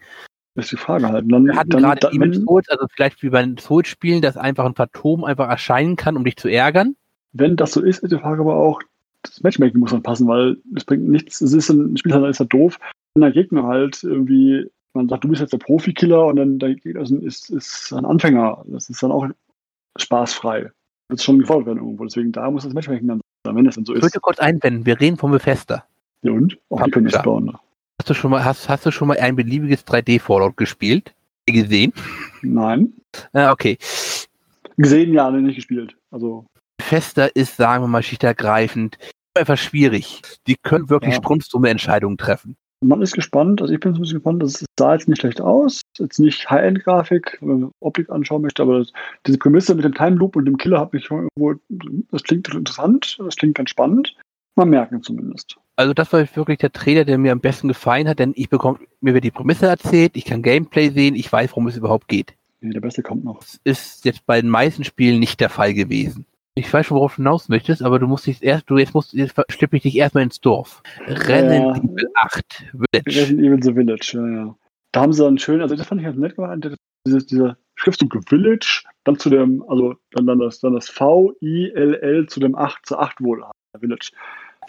Das 0.55 0.67
ist 0.67 0.73
die 0.73 0.77
Frage 0.77 1.09
halt. 1.09 1.31
Dann, 1.31 1.47
Wir 1.47 1.57
hatten 1.57 1.71
dann, 1.71 1.83
gerade 1.83 2.01
dann, 2.01 2.33
Souls, 2.33 2.69
also 2.69 2.87
vielleicht 2.95 3.23
wie 3.23 3.31
bei 3.31 3.43
den 3.43 3.59
Souls-Spielen, 3.59 4.23
dass 4.23 4.37
einfach 4.37 4.65
ein 4.65 4.75
Phantom 4.75 5.25
einfach 5.25 5.49
erscheinen 5.49 5.97
kann, 5.97 6.17
um 6.17 6.25
dich 6.25 6.37
zu 6.37 6.49
ärgern. 6.49 6.97
Wenn 7.35 7.57
das 7.57 7.73
so 7.73 7.83
ist, 7.83 8.03
ist 8.03 8.13
die 8.13 8.19
Frage 8.19 8.41
aber 8.41 8.57
auch, 8.57 8.81
das 9.23 9.43
Matchmaking 9.43 9.81
muss 9.81 9.91
dann 9.91 10.03
passen, 10.03 10.27
weil 10.27 10.57
es 10.75 10.85
bringt 10.85 11.09
nichts, 11.09 11.41
es 11.41 11.53
ist 11.53 11.69
ein 11.71 11.97
Spiel, 11.97 12.15
halt 12.15 12.31
ist 12.31 12.41
halt 12.41 12.53
doof, 12.53 12.79
wenn 13.15 13.23
der 13.23 13.33
Gegner 13.33 13.65
halt 13.65 14.03
irgendwie 14.03 14.71
man 14.95 15.09
sagt, 15.09 15.25
du 15.25 15.29
bist 15.29 15.41
jetzt 15.41 15.53
der 15.53 15.59
Profikiller 15.59 16.27
und 16.27 16.37
dann 16.37 16.59
der 16.59 16.75
Gegner 16.75 17.03
ist, 17.03 17.51
ist 17.51 17.93
ein 17.93 18.05
Anfänger. 18.05 18.65
Das 18.69 18.89
ist 18.89 19.03
dann 19.03 19.13
auch 19.13 19.27
spaßfrei. 19.99 20.71
Wird 21.09 21.23
schon 21.23 21.41
gefordert 21.41 21.67
werden 21.67 21.79
irgendwo. 21.79 22.05
Deswegen 22.05 22.33
da 22.33 22.51
muss 22.51 22.65
das 22.65 22.73
Matchmaking 22.73 23.09
dann 23.09 23.21
sein, 23.45 23.57
wenn 23.57 23.65
das 23.65 23.75
dann 23.75 23.85
so 23.85 23.93
Ich 23.93 23.99
ist. 23.99 24.05
würde 24.05 24.21
kurz 24.21 24.39
einwenden, 24.39 24.87
wir 24.87 24.99
reden 25.01 25.17
vom 25.17 25.33
Bethesda. 25.33 25.85
Ja, 26.23 26.33
und? 26.33 26.57
Auch 26.71 26.83
die 26.85 26.91
können 26.91 27.09
das 27.09 27.23
bauen. 27.23 27.47
Ne? 27.47 27.55
Hast 28.01 28.09
du 28.11 28.15
schon 28.15 28.31
mal, 28.31 28.45
hast, 28.45 28.69
hast 28.69 28.87
du 28.87 28.91
schon 28.91 29.09
mal 29.09 29.19
ein 29.19 29.37
beliebiges 29.37 29.87
3D-Fallout 29.87 30.57
gespielt? 30.57 31.15
Gesehen? 31.47 31.93
Nein. 32.43 32.95
Ah, 33.33 33.53
okay. 33.53 33.77
Gesehen, 34.77 35.13
ja, 35.13 35.31
nicht 35.31 35.57
gespielt. 35.57 35.95
Also, 36.11 36.47
Bethesda 36.89 37.27
ist, 37.27 37.57
sagen 37.57 37.83
wir 37.83 37.89
mal, 37.89 38.03
schichtenergreifend 38.03 38.99
etwas 39.35 39.61
schwierig. 39.61 40.21
Die 40.47 40.57
können 40.63 40.91
wirklich 40.91 41.15
Ja. 41.15 41.21
strunzdumme 41.21 41.69
Entscheidungen 41.71 42.19
treffen. 42.19 42.57
man 42.83 43.01
ist 43.01 43.15
gespannt. 43.15 43.63
Also, 43.63 43.73
ich 43.73 43.81
bin 43.81 43.95
so 43.95 43.99
ein 43.99 44.03
bisschen 44.03 44.19
gespannt. 44.19 44.43
Das 44.43 44.63
sah 44.79 44.93
jetzt 44.93 45.09
nicht 45.09 45.21
schlecht 45.21 45.41
aus. 45.41 45.81
Jetzt 45.99 46.19
nicht 46.21 46.51
High-End-Grafik, 46.51 47.39
wenn 47.41 47.61
man 47.61 47.71
Optik 47.81 48.11
anschauen 48.11 48.43
möchte, 48.43 48.63
aber 48.63 48.81
das, 48.81 48.93
diese 49.27 49.39
Prämisse 49.39 49.75
mit 49.75 49.87
dem 49.87 49.95
Time 49.95 50.17
Loop 50.17 50.37
und 50.37 50.45
dem 50.45 50.59
Killer 50.59 50.81
hat 50.81 50.93
mich 50.93 51.07
schon 51.07 51.27
irgendwo, 51.35 51.59
das 52.11 52.23
klingt 52.25 52.47
interessant, 52.53 53.17
das 53.19 53.37
klingt 53.37 53.55
ganz 53.57 53.71
spannend. 53.71 54.15
Man 54.55 54.69
merken 54.69 55.03
zumindest. 55.03 55.57
Also 55.77 55.95
das 55.95 56.13
war 56.13 56.21
wirklich 56.37 56.59
der 56.59 56.73
Trailer, 56.73 57.07
der 57.07 57.17
mir 57.17 57.33
am 57.33 57.41
besten 57.41 57.69
gefallen 57.69 58.07
hat, 58.07 58.19
denn 58.19 58.35
ich 58.37 58.51
bekomme, 58.51 58.79
mir 59.01 59.15
wird 59.15 59.25
die 59.25 59.31
Prämisse 59.31 59.67
erzählt, 59.67 60.13
ich 60.15 60.27
kann 60.27 60.43
Gameplay 60.43 60.91
sehen, 60.91 61.15
ich 61.17 61.33
weiß, 61.33 61.53
worum 61.53 61.69
es 61.69 61.77
überhaupt 61.79 62.07
geht. 62.09 62.35
Nee, 62.61 62.71
der 62.75 62.81
Beste 62.81 63.03
kommt 63.03 63.25
noch. 63.25 63.39
Das 63.41 63.59
ist 63.65 64.05
jetzt 64.05 64.27
bei 64.27 64.41
den 64.43 64.51
meisten 64.51 64.85
Spielen 64.85 65.21
nicht 65.21 65.41
der 65.41 65.49
Fall 65.49 65.73
gewesen. 65.73 66.27
Ich 66.57 66.73
weiß 66.73 66.87
schon, 66.87 66.97
worauf 66.97 67.17
du 67.17 67.17
hinaus 67.17 67.49
möchtest, 67.49 67.83
aber 67.83 67.99
du 67.99 68.07
musst 68.07 68.29
dich 68.29 68.41
erst, 68.41 68.71
du 68.71 68.79
jetzt 68.79 68.95
musst, 68.95 69.13
jetzt 69.13 69.35
schleppe 69.49 69.77
ich 69.77 69.83
dich 69.83 69.97
erstmal 69.97 70.23
ins 70.23 70.41
Dorf. 70.41 70.85
Resident 71.09 71.77
Ja. 71.77 71.83
Evil 71.83 72.11
8 72.15 72.65
Village. 72.71 73.21
Resident 73.21 73.41
Evil 73.41 73.63
The 73.63 73.73
Village, 73.75 74.11
ja, 74.15 74.29
ja. 74.29 74.57
Da 74.93 75.01
haben 75.01 75.13
sie 75.13 75.25
dann 75.25 75.39
schön, 75.39 75.61
also 75.61 75.75
das 75.75 75.87
fand 75.87 76.01
ich 76.01 76.07
ganz 76.07 76.17
nett 76.17 76.37
gemacht, 76.37 76.79
dieses, 77.05 77.27
dieser 77.27 77.57
Schriftzug 77.75 78.17
Village, 78.29 78.85
dann 79.03 79.19
zu 79.19 79.31
dem, 79.31 79.65
also 79.69 79.97
dann, 80.13 80.27
dann 80.27 80.39
das, 80.39 80.61
dann 80.61 80.75
das 80.75 80.89
V-I-L-L 80.89 82.27
zu 82.29 82.39
dem 82.39 82.55
8 82.55 82.87
zu 82.87 82.99
8 82.99 83.21
wohl, 83.21 83.45
Village. 83.81 84.13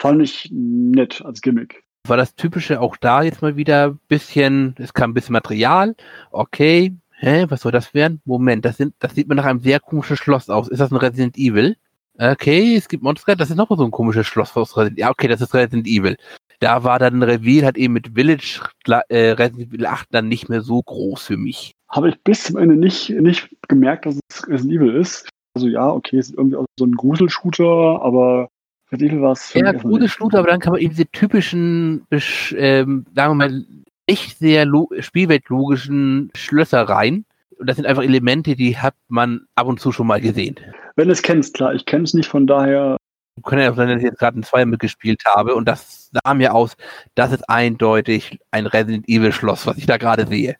Fand 0.00 0.20
ich 0.20 0.50
nett 0.52 1.22
als 1.24 1.40
Gimmick. 1.40 1.84
War 2.08 2.16
das 2.16 2.34
typische 2.34 2.80
auch 2.80 2.96
da 2.96 3.22
jetzt 3.22 3.42
mal 3.42 3.56
wieder 3.56 3.90
ein 3.90 4.00
bisschen, 4.08 4.74
es 4.78 4.92
kam 4.92 5.10
ein 5.10 5.14
bisschen 5.14 5.34
Material, 5.34 5.94
okay, 6.32 6.96
hä, 7.18 7.46
was 7.48 7.62
soll 7.62 7.72
das 7.72 7.94
werden? 7.94 8.20
Moment, 8.24 8.64
das, 8.64 8.76
sind, 8.76 8.94
das 8.98 9.14
sieht 9.14 9.28
mir 9.28 9.34
nach 9.34 9.44
einem 9.44 9.60
sehr 9.60 9.80
komischen 9.80 10.16
Schloss 10.16 10.48
aus. 10.48 10.68
Ist 10.68 10.80
das 10.80 10.90
ein 10.90 10.96
Resident 10.96 11.36
Evil? 11.36 11.76
Okay, 12.18 12.76
es 12.76 12.88
gibt 12.88 13.02
Monster, 13.02 13.36
das 13.36 13.50
ist 13.50 13.56
noch 13.56 13.68
so 13.68 13.84
ein 13.84 13.90
komisches 13.90 14.26
Schloss 14.26 14.56
aus 14.56 14.76
Resident 14.76 14.98
Ja, 14.98 15.10
okay, 15.10 15.28
das 15.28 15.40
ist 15.40 15.52
Resident 15.54 15.86
Evil. 15.86 16.16
Da 16.60 16.82
war 16.84 16.98
dann 16.98 17.22
Reveal 17.22 17.64
halt 17.66 17.76
eben 17.76 17.92
mit 17.92 18.14
Village 18.14 18.60
äh, 19.08 19.30
Resident 19.32 19.68
Evil 19.68 19.86
8 19.86 20.08
dann 20.10 20.28
nicht 20.28 20.48
mehr 20.48 20.62
so 20.62 20.82
groß 20.82 21.24
für 21.24 21.36
mich. 21.36 21.72
Habe 21.90 22.08
ich 22.08 22.18
bis 22.24 22.44
zum 22.44 22.56
Ende 22.56 22.76
nicht, 22.76 23.10
nicht 23.10 23.48
gemerkt, 23.68 24.06
dass 24.06 24.18
es 24.30 24.48
Resident 24.48 24.80
Evil 24.80 24.94
ist. 24.94 25.28
Also 25.54 25.68
ja, 25.68 25.88
okay, 25.90 26.18
es 26.18 26.30
ist 26.30 26.36
irgendwie 26.38 26.56
auch 26.56 26.64
so 26.78 26.86
ein 26.86 26.92
Gruselshooter, 26.92 28.00
aber 28.02 28.48
Resident 28.90 29.12
Evil 29.12 29.22
war 29.22 29.32
es 29.32 29.50
für 29.50 29.58
Ja, 29.58 29.64
mich 29.64 29.74
erstmal 29.74 29.92
gute 29.92 30.04
nicht. 30.04 30.12
Shooter, 30.14 30.38
aber 30.38 30.48
dann 30.48 30.60
kann 30.60 30.72
man 30.72 30.80
eben 30.80 30.90
diese 30.90 31.06
typischen, 31.10 32.06
ähm, 32.10 33.04
sagen 33.14 33.32
wir 33.32 33.34
mal, 33.34 33.64
nicht 34.08 34.38
sehr 34.38 34.64
lo 34.64 34.90
spielweltlogischen 35.00 36.30
Schlösser 36.34 36.82
rein. 36.82 37.24
Und 37.58 37.68
das 37.68 37.76
sind 37.76 37.86
einfach 37.86 38.02
Elemente, 38.02 38.54
die 38.54 38.76
hat 38.76 38.94
man 39.08 39.46
ab 39.54 39.66
und 39.66 39.80
zu 39.80 39.90
schon 39.92 40.06
mal 40.06 40.20
gesehen. 40.20 40.56
Wenn 40.96 41.08
du 41.08 41.12
es 41.12 41.22
kennst, 41.22 41.54
klar, 41.54 41.74
ich 41.74 41.86
kenne 41.86 42.04
es 42.04 42.12
nicht, 42.14 42.28
von 42.28 42.46
daher, 42.46 42.96
Können 43.44 43.62
ja 43.62 43.70
auch 43.72 43.76
sein, 43.76 43.88
dass 43.88 43.98
ich 43.98 44.04
jetzt 44.04 44.18
gerade 44.18 44.38
ein 44.38 44.42
Zweier 44.42 44.66
mitgespielt 44.66 45.22
habe 45.26 45.54
und 45.54 45.66
das 45.66 46.10
sah 46.12 46.34
mir 46.34 46.54
aus, 46.54 46.76
das 47.14 47.32
ist 47.32 47.48
eindeutig 47.50 48.38
ein 48.50 48.66
Resident 48.66 49.08
Evil 49.08 49.32
Schloss, 49.32 49.66
was 49.66 49.76
ich 49.78 49.86
da 49.86 49.96
gerade 49.98 50.26
sehe. 50.26 50.56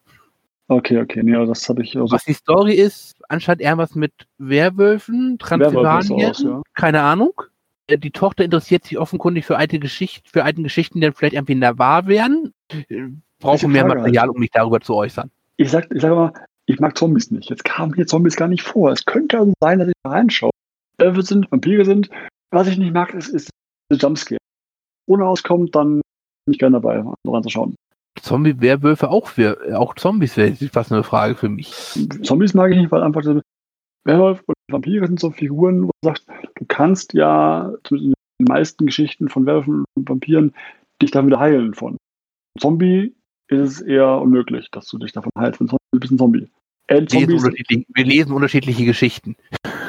okay, 0.69 0.99
okay, 1.01 1.23
nee, 1.23 1.35
aber 1.35 1.47
das 1.47 1.69
habe 1.69 1.83
ich 1.83 1.97
also 1.97 2.13
Was 2.13 2.25
die 2.25 2.33
Story 2.35 2.75
ist, 2.75 3.17
anscheinend 3.29 3.63
eher 3.63 3.79
was 3.79 3.95
mit 3.95 4.13
Werwölfen, 4.39 5.39
Transsilvanien, 5.39 6.31
aus, 6.31 6.43
ja. 6.43 6.63
keine 6.75 7.03
Ahnung. 7.03 7.33
Äh, 7.87 7.99
Die 7.99 8.11
Tochter 8.11 8.45
interessiert 8.45 8.85
sich 8.85 8.99
offenkundig 8.99 9.45
für 9.47 9.57
alte 9.57 9.79
Geschichten, 9.79 10.29
für 10.31 10.45
alten 10.45 10.63
Geschichten, 10.63 11.01
die 11.01 11.07
dann 11.07 11.15
vielleicht 11.15 11.35
irgendwie 11.35 11.61
da 11.61 11.79
wahr 11.79 12.07
wären. 12.07 12.53
Welche 13.43 13.69
mehr 13.69 13.87
Material, 13.87 14.31
um 14.31 14.39
mich 14.39 14.51
darüber 14.51 14.81
zu 14.81 14.95
äußern. 14.95 15.31
ich 15.57 15.71
sag, 15.71 15.89
ich 15.95 16.01
sag 16.01 16.11
mal, 16.11 16.33
ich 16.67 16.81
mag 16.81 16.97
Zombies 16.97 17.31
nicht. 17.31 17.49
Jetzt 17.49 17.65
kamen 17.65 17.95
hier 17.95 18.07
Zombies 18.07 18.37
gar 18.37 18.49
nicht 18.49 18.63
vor. 18.63 18.91
Es 18.91 19.05
könnte 19.05 19.39
also 19.39 19.53
sein, 19.61 19.79
dass 19.79 19.89
ich 19.89 19.95
da 20.03 20.11
reinschaue. 20.11 20.51
Wölfe 20.99 21.23
sind, 21.23 21.51
Vampire 21.51 21.85
sind. 21.85 22.11
Was 22.51 22.67
ich 22.69 22.79
nicht 22.79 22.93
mag, 22.93 23.15
ist, 23.15 23.29
ist 23.29 23.51
der 23.91 23.99
Jumpscare. 23.99 24.39
Ohne 25.07 25.27
auskommt, 25.27 25.75
dann 25.75 26.01
bin 26.45 26.53
ich 26.53 26.59
gerne 26.59 26.81
dabei, 26.81 27.05
noch 27.25 27.35
anzuschauen. 27.35 27.77
Zombie-Werwölfe 28.21 29.11
auch 29.11 29.29
für, 29.29 29.79
auch 29.79 29.95
Zombies 29.95 30.37
wäre 30.37 30.55
fast 30.73 30.91
eine 30.91 31.05
Frage 31.05 31.35
für 31.35 31.49
mich. 31.49 31.73
Zombies 32.23 32.55
mag 32.55 32.73
ich 32.73 32.79
nicht, 32.79 32.91
weil 32.91 33.03
einfach 33.03 33.23
Werwolf 34.05 34.43
und 34.47 34.57
Vampire 34.71 35.07
sind 35.07 35.21
so 35.21 35.31
Figuren, 35.31 35.85
wo 35.85 35.91
du 36.01 36.09
sagst, 36.09 36.27
du 36.55 36.65
kannst 36.67 37.13
ja 37.13 37.73
zumindest 37.85 38.17
in 38.39 38.47
den 38.47 38.53
meisten 38.53 38.87
Geschichten 38.87 39.29
von 39.29 39.47
Werwölfen 39.47 39.85
und 39.95 40.09
Vampiren 40.09 40.55
dich 41.03 41.11
dann 41.11 41.27
wieder 41.27 41.39
heilen 41.39 41.75
von. 41.75 41.97
Zombie 42.59 43.15
ist 43.49 43.61
es 43.61 43.81
eher 43.81 44.21
unmöglich, 44.21 44.69
dass 44.71 44.89
du 44.89 44.99
dich 44.99 45.13
davon 45.13 45.31
heilst. 45.39 45.61
Du 45.61 45.77
bist 45.93 46.13
ein 46.13 46.19
Zombie. 46.19 46.49
Äh, 46.89 47.03
Wir 47.11 48.05
lesen, 48.05 48.31
wir 48.31 48.37
unterschiedliche 48.37 48.85
Geschichten. 48.85 49.37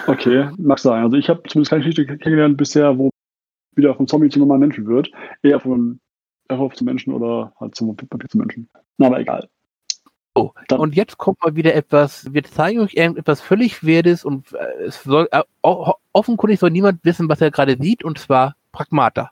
okay, 0.07 0.49
mag 0.57 0.79
sein. 0.79 1.03
Also 1.03 1.17
ich 1.17 1.29
habe 1.29 1.43
zumindest 1.47 1.69
keine 1.69 1.83
Geschichte 1.83 2.05
kennengelernt 2.05 2.57
bisher, 2.57 2.97
wo 2.97 3.09
wieder 3.75 3.93
vom 3.95 4.07
Zombie 4.07 4.29
zum 4.29 4.41
normalen 4.41 4.61
Menschen 4.61 4.87
wird. 4.87 5.11
Eher 5.43 5.59
von 5.59 5.99
Werwolf 6.49 6.73
zum 6.73 6.85
Menschen 6.85 7.13
oder 7.13 7.53
halt 7.59 7.75
zum 7.75 7.89
Vampir 7.89 8.29
zum 8.29 8.39
Menschen. 8.39 8.69
Na, 8.97 9.07
aber 9.07 9.19
egal. 9.19 9.47
So, 10.35 10.53
Dann- 10.67 10.79
und 10.79 10.95
jetzt 10.95 11.17
kommt 11.17 11.41
mal 11.43 11.55
wieder 11.55 11.73
etwas, 11.75 12.31
wir 12.33 12.43
zeigen 12.43 12.79
euch 12.79 12.93
irgendetwas 12.93 13.41
völlig 13.41 13.83
Werdes 13.85 14.23
und 14.23 14.53
äh, 14.53 14.83
es 14.85 15.03
soll, 15.03 15.27
äh, 15.31 15.41
offenkundig 16.13 16.59
soll 16.59 16.69
niemand 16.71 17.03
wissen, 17.03 17.27
was 17.29 17.41
er 17.41 17.51
gerade 17.51 17.77
sieht, 17.79 18.03
und 18.03 18.17
zwar 18.19 18.55
Pragmata. 18.71 19.31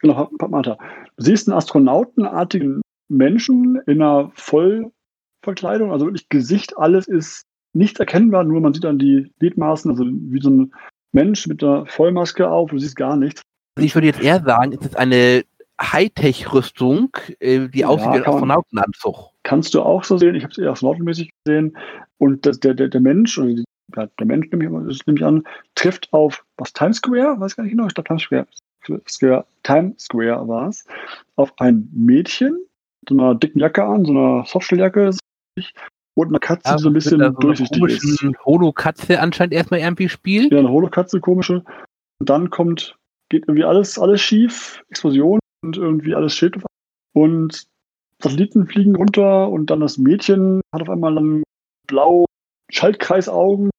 Genau, 0.00 0.30
Papmata. 0.38 0.78
Du 1.16 1.24
siehst 1.24 1.48
einen 1.48 1.56
astronautenartigen 1.58 2.82
Menschen 3.08 3.80
in 3.86 4.02
einer 4.02 4.30
Vollverkleidung, 4.34 5.92
also 5.92 6.06
wirklich 6.06 6.28
Gesicht, 6.28 6.76
alles 6.76 7.08
ist 7.08 7.44
nicht 7.72 8.00
erkennbar, 8.00 8.44
nur 8.44 8.60
man 8.60 8.74
sieht 8.74 8.84
dann 8.84 8.98
die 8.98 9.32
Gliedmaßen, 9.38 9.90
also 9.90 10.04
wie 10.04 10.40
so 10.40 10.50
ein 10.50 10.72
Mensch 11.12 11.46
mit 11.46 11.62
einer 11.62 11.86
Vollmaske 11.86 12.48
auf, 12.48 12.70
du 12.70 12.78
siehst 12.78 12.96
gar 12.96 13.16
nichts. 13.16 13.42
Also 13.76 13.86
ich 13.86 13.94
würde 13.94 14.08
jetzt 14.08 14.22
eher 14.22 14.42
sagen, 14.42 14.72
es 14.72 14.84
ist 14.84 14.96
eine 14.96 15.44
Hightech-Rüstung, 15.80 17.10
äh, 17.38 17.68
die 17.68 17.84
aussieht 17.84 18.12
wie 18.12 18.16
ein 18.16 18.26
Astronautenanzug. 18.26 19.30
Kannst 19.44 19.74
du 19.74 19.82
auch 19.82 20.04
so 20.04 20.18
sehen, 20.18 20.34
ich 20.34 20.42
habe 20.42 20.50
es 20.50 20.58
eher 20.58 20.72
astronautenmäßig 20.72 21.30
gesehen. 21.44 21.76
Und 22.18 22.44
das, 22.44 22.58
der, 22.60 22.74
der, 22.74 22.88
der 22.88 23.00
Mensch, 23.00 23.38
oder 23.38 23.54
die, 23.54 23.64
der 23.94 24.26
Mensch 24.26 24.48
nehme 24.50 24.64
ich, 24.90 25.06
nehme 25.06 25.18
ich 25.18 25.24
an, 25.24 25.44
trifft 25.74 26.12
auf 26.12 26.44
was 26.56 26.72
Times 26.72 26.96
Square, 26.96 27.38
weiß 27.38 27.56
gar 27.56 27.62
nicht 27.62 27.72
genau, 27.72 27.86
ich 27.86 27.94
glaube 27.94 28.08
Times 28.08 28.22
Square, 28.22 28.46
Square 29.08 29.46
Times 29.62 30.02
Square 30.02 30.48
war 30.48 30.68
es, 30.68 30.84
auf 31.36 31.52
ein 31.58 31.88
Mädchen, 31.94 32.58
so 33.08 33.14
einer 33.14 33.34
dicken 33.34 33.60
Jacke 33.60 33.84
an, 33.84 34.04
so 34.04 34.12
einer 34.12 34.44
Softshelljacke 34.46 35.10
und 36.14 36.28
eine 36.28 36.38
Katze, 36.40 36.76
die 36.76 36.82
so 36.82 36.90
ein 36.90 36.92
bisschen 36.92 37.18
mit 37.18 37.26
einer 37.26 37.32
so 37.32 37.38
einer 37.38 37.56
durchsichtig 37.56 37.82
ist. 37.82 38.44
Holo-Katze 38.44 39.20
anscheinend 39.20 39.54
erstmal 39.54 39.80
irgendwie 39.80 40.08
spielt. 40.08 40.52
Ja, 40.52 40.58
eine 40.58 40.70
Holokatze, 40.70 41.20
komische. 41.20 41.64
Und 42.18 42.28
dann 42.28 42.50
kommt, 42.50 42.96
geht 43.28 43.44
irgendwie 43.46 43.64
alles, 43.64 43.98
alles 43.98 44.20
schief, 44.20 44.82
Explosion 44.90 45.38
und 45.62 45.76
irgendwie 45.76 46.14
alles 46.14 46.42
auf 46.42 46.64
Und 47.14 47.66
Satelliten 48.20 48.66
fliegen 48.66 48.96
runter 48.96 49.48
und 49.48 49.70
dann 49.70 49.80
das 49.80 49.98
Mädchen 49.98 50.60
hat 50.72 50.82
auf 50.82 50.90
einmal 50.90 51.14
dann 51.14 51.42
blau 51.86 52.24
Schaltkreisaugen, 52.70 53.70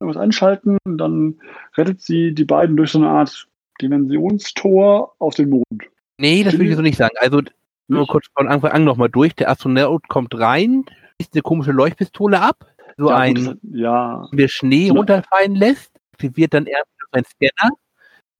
irgendwas 0.00 0.22
einschalten 0.22 0.78
und 0.84 0.98
dann 0.98 1.40
rettet 1.76 2.00
sie 2.00 2.32
die 2.34 2.44
beiden 2.44 2.76
durch 2.76 2.92
so 2.92 2.98
eine 2.98 3.08
Art 3.08 3.48
Dimensionstor 3.82 5.14
auf 5.18 5.34
den 5.34 5.50
Mond. 5.50 5.90
Nee, 6.18 6.44
das 6.44 6.54
würde 6.54 6.66
ich 6.66 6.76
so 6.76 6.82
nicht 6.82 6.98
sagen. 6.98 7.14
Also 7.18 7.42
nur 7.90 8.06
kurz 8.06 8.26
von 8.36 8.48
Anfang 8.48 8.72
an 8.72 8.84
nochmal 8.84 9.08
durch. 9.10 9.34
Der 9.34 9.50
Astronaut 9.50 10.08
kommt 10.08 10.38
rein, 10.38 10.84
schießt 11.20 11.34
eine 11.34 11.42
komische 11.42 11.72
Leuchtpistole 11.72 12.40
ab, 12.40 12.66
so 12.96 13.10
ja, 13.10 13.16
ein 13.16 13.34
gut, 13.34 13.58
ja, 13.72 14.26
der 14.32 14.48
Schnee 14.48 14.86
Ja. 14.88 14.92
runterfallen 14.94 15.54
lässt, 15.54 15.90
aktiviert 16.12 16.54
dann 16.54 16.66
erst 16.66 16.86
ein 17.12 17.24
Scanner 17.24 17.72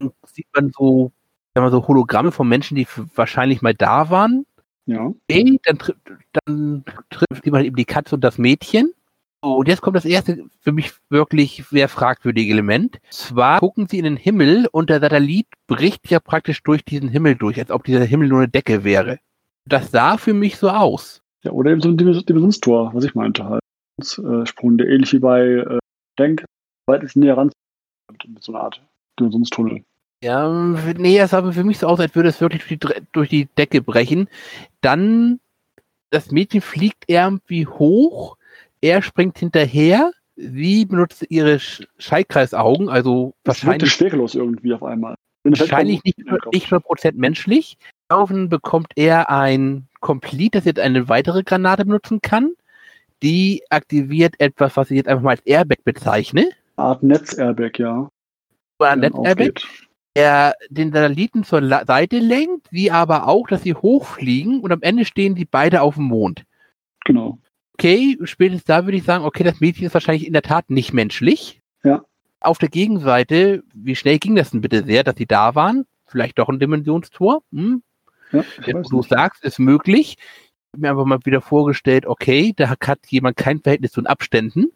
und 0.01 0.12
sieht 0.26 0.46
man 0.55 0.70
so, 0.76 1.12
sagen 1.55 1.66
wir 1.66 1.70
so 1.70 1.86
Hologramme 1.88 2.30
von 2.32 2.48
Menschen, 2.48 2.76
die 2.76 2.86
wahrscheinlich 3.14 3.62
mal 3.62 3.74
da 3.74 4.11
waren. 4.11 4.46
ja. 4.86 5.07
Okay, 5.28 5.59
dann, 5.64 5.78
dann 6.46 6.84
trifft 7.11 7.46
man 7.46 7.64
eben 7.64 7.76
die 7.76 7.84
Katze 7.84 8.14
und 8.14 8.22
das 8.22 8.38
Mädchen. 8.38 8.92
So, 9.42 9.57
und 9.57 9.68
jetzt 9.68 9.80
kommt 9.80 9.96
das 9.96 10.05
erste 10.05 10.44
für 10.61 10.70
mich 10.72 10.92
wirklich 11.09 11.64
sehr 11.70 11.88
fragwürdige 11.88 12.53
Element. 12.53 12.98
Zwar 13.11 13.59
gucken 13.59 13.88
sie 13.88 13.96
in 13.98 14.05
den 14.05 14.16
Himmel 14.18 14.68
und 14.70 14.90
der 14.90 15.01
Satellit 15.01 15.46
bricht 15.66 16.11
ja 16.11 16.20
praktisch 16.20 16.62
durch 16.62 16.84
diesen 16.84 17.09
Himmel 17.09 17.36
durch, 17.36 17.59
als 17.59 17.70
ob 17.70 17.84
dieser 17.84 18.05
Himmel 18.05 18.28
nur 18.28 18.40
eine 18.40 18.48
Decke 18.48 18.84
wäre. 18.84 19.18
Das 19.70 19.90
sah 19.90 20.18
für 20.18 20.34
mich 20.34 20.56
so 20.56 20.68
aus. 20.68 21.22
Ja, 21.42 21.52
oder 21.52 21.70
eben 21.70 21.80
so 21.80 21.88
ein 21.88 21.96
Dimensions- 21.96 22.26
Dimensionstor, 22.26 22.92
was 22.92 23.04
ich 23.04 23.14
meinte 23.14 23.44
halt. 23.44 23.62
Äh, 24.00 24.46
Sprung, 24.46 24.76
der 24.76 24.88
ähnlich 24.88 25.12
wie 25.12 25.18
bei 25.18 25.42
äh, 25.42 25.78
Denk, 26.18 26.44
weit 26.86 27.02
ist 27.02 27.16
näher 27.16 27.36
ran 27.36 27.50
mit 28.26 28.42
so 28.42 28.52
einer 28.52 28.64
Art 28.64 28.82
Dimensionstunnel. 29.18 29.82
Ja, 30.22 30.50
nee, 30.50 31.18
es 31.18 31.30
sah 31.30 31.50
für 31.52 31.64
mich 31.64 31.78
so 31.78 31.86
aus, 31.86 32.00
als 32.00 32.14
würde 32.14 32.28
es 32.28 32.40
wirklich 32.40 32.78
durch 32.78 32.94
die, 32.98 33.06
durch 33.12 33.28
die 33.28 33.46
Decke 33.56 33.80
brechen. 33.80 34.28
Dann 34.82 35.40
das 36.10 36.30
Mädchen 36.30 36.60
fliegt 36.60 37.04
irgendwie 37.06 37.66
hoch, 37.66 38.36
er 38.82 39.00
springt 39.02 39.38
hinterher, 39.38 40.10
sie 40.36 40.84
benutzt 40.84 41.24
ihre 41.28 41.58
Sch 41.60 41.86
Schallkreisaugen, 41.98 42.88
also 42.88 43.34
Das 43.44 43.64
wahrscheinlich, 43.64 43.92
schwerelos 43.92 44.34
irgendwie 44.34 44.74
auf 44.74 44.82
einmal. 44.82 45.14
Wahrscheinlich 45.45 46.03
nicht, 46.05 46.18
nicht 46.18 46.66
100% 46.68 47.12
menschlich. 47.14 47.78
Daraufhin 48.09 48.49
bekommt 48.49 48.93
er 48.97 49.30
ein 49.30 49.86
Complete, 50.01 50.59
das 50.59 50.64
jetzt 50.64 50.80
eine 50.80 51.09
weitere 51.09 51.43
Granate 51.43 51.84
benutzen 51.84 52.20
kann. 52.20 52.53
Die 53.22 53.62
aktiviert 53.70 54.34
etwas, 54.38 54.76
was 54.76 54.91
ich 54.91 54.97
jetzt 54.97 55.09
einfach 55.09 55.22
mal 55.22 55.30
als 55.30 55.47
Airbag 55.47 55.84
bezeichne. 55.84 56.51
Art 56.76 57.03
Netz-Airbag, 57.03 57.78
ja. 57.78 58.09
Oder 58.78 58.91
ein 58.91 59.53
der 60.16 60.55
den 60.70 60.93
Satelliten 60.93 61.45
zur 61.45 61.62
Seite 61.86 62.18
lenkt, 62.18 62.68
sie 62.70 62.91
aber 62.91 63.28
auch, 63.28 63.47
dass 63.47 63.62
sie 63.62 63.74
hochfliegen 63.74 64.61
und 64.61 64.72
am 64.72 64.82
Ende 64.82 65.05
stehen 65.05 65.34
die 65.34 65.45
beide 65.45 65.82
auf 65.82 65.95
dem 65.95 66.05
Mond. 66.05 66.45
Genau. 67.05 67.38
Okay, 67.74 68.18
spätestens 68.24 68.64
da 68.64 68.84
würde 68.84 68.99
ich 68.99 69.05
sagen, 69.05 69.24
okay, 69.24 69.45
das 69.45 69.61
Mädchen 69.61 69.86
ist 69.86 69.95
wahrscheinlich 69.95 70.26
in 70.26 70.32
der 70.32 70.43
Tat 70.43 70.68
nicht 70.68 70.93
menschlich. 70.93 71.61
Ja. 71.84 72.05
Auf 72.41 72.59
der 72.59 72.68
Gegenseite, 72.68 73.62
wie 73.74 73.97
schnell 73.97 74.18
ging 74.18 74.34
das 74.34 74.51
denn 74.51 74.61
bitte 74.61 74.84
sehr, 74.84 75.05
dass 75.05 75.16
sie 75.16 75.26
da 75.26 75.55
waren? 75.55 75.86
Vielleicht 76.07 76.38
doch 76.38 76.49
ein 76.49 76.59
Dimensionstor? 76.59 77.43
Hm? 77.53 77.82
Ja, 78.32 78.45
Jetzt, 78.64 78.91
du 78.91 79.03
sagst, 79.03 79.45
ist 79.45 79.59
möglich. 79.59 80.16
Ich 80.18 80.72
hab 80.74 80.80
mir 80.80 80.91
einfach 80.91 81.05
mal 81.05 81.18
wieder 81.24 81.41
vorgestellt, 81.41 82.07
okay, 82.07 82.53
da 82.57 82.70
hat 82.70 83.01
jemand 83.09 83.36
kein 83.36 83.61
Verhältnis 83.61 83.93
zu 83.93 84.01
den 84.01 84.07
Abständen 84.07 84.72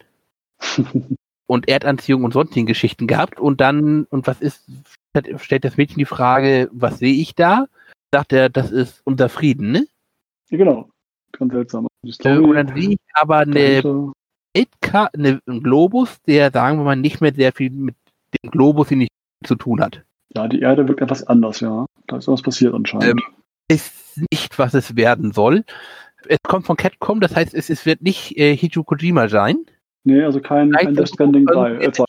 und 1.47 1.67
Erdanziehung 1.69 2.23
und 2.23 2.33
sonstigen 2.33 2.65
Geschichten 2.65 3.07
gehabt 3.07 3.39
und 3.39 3.61
dann, 3.61 4.05
und 4.05 4.27
was 4.27 4.41
ist, 4.41 4.65
stellt 5.37 5.63
das 5.63 5.77
Mädchen 5.77 5.99
die 5.99 6.05
Frage, 6.05 6.69
was 6.73 6.99
sehe 6.99 7.13
ich 7.13 7.33
da? 7.35 7.67
Sagt 8.13 8.33
er, 8.33 8.49
das 8.49 8.71
ist 8.71 9.01
unser 9.05 9.29
Frieden, 9.29 9.71
ne? 9.71 9.87
ja, 10.49 10.57
genau. 10.57 10.89
Ganz 11.31 11.53
seltsam. 11.53 11.87
Die 12.03 12.09
Äh, 12.09 12.13
Story 12.13 12.37
und 12.39 12.55
dann 12.55 12.67
sehe 12.75 12.89
ich 12.91 12.97
aber 13.13 13.37
eine 13.39 13.81
dahinter- 14.55 14.69
Weltka 14.81 15.09
eine, 15.13 15.39
einen 15.47 15.61
Globus, 15.63 16.21
der, 16.23 16.51
sagen 16.51 16.77
wir 16.79 16.83
mal, 16.85 16.95
nicht 16.95 17.21
mehr 17.21 17.33
sehr 17.33 17.51
viel 17.51 17.69
mit 17.71 17.95
dem 18.43 18.51
Globus 18.51 18.87
hier 18.89 18.97
nicht 18.97 19.11
zu 19.45 19.55
tun 19.55 19.81
hat. 19.81 20.03
ja, 20.35 20.47
die 20.47 20.59
Erde 20.61 20.87
wirkt 20.87 21.01
etwas 21.01 21.23
anders, 21.27 21.59
ja. 21.59 21.85
Da 22.07 22.17
ist 22.17 22.27
was 22.27 22.41
passiert 22.41 22.73
anscheinend. 22.73 23.05
Ähm, 23.21 23.21
Ist 23.67 24.17
nicht, 24.31 24.57
was 24.59 24.73
es 24.73 24.95
werden 24.95 25.31
soll. 25.33 25.63
Es 26.27 26.37
kommt 26.43 26.65
von 26.65 26.77
Capcom, 26.77 27.19
das 27.19 27.35
heißt, 27.35 27.53
es, 27.53 27.69
es 27.69 27.85
wird 27.85 28.01
nicht 28.01 28.37
äh, 28.37 28.55
Hideo 28.55 28.83
Kojima 28.83 29.27
sein. 29.29 29.65
nee, 30.03 30.23
also 30.23 30.39
kein, 30.39 30.71
kein 30.71 30.87
Death 30.87 30.95
versucht, 30.95 31.13
Stranding 31.15 31.45
3. 31.45 31.53
versucht 31.53 31.81
Äh, 31.81 31.83
jetzt, 31.85 31.95
zwei, 31.97 32.05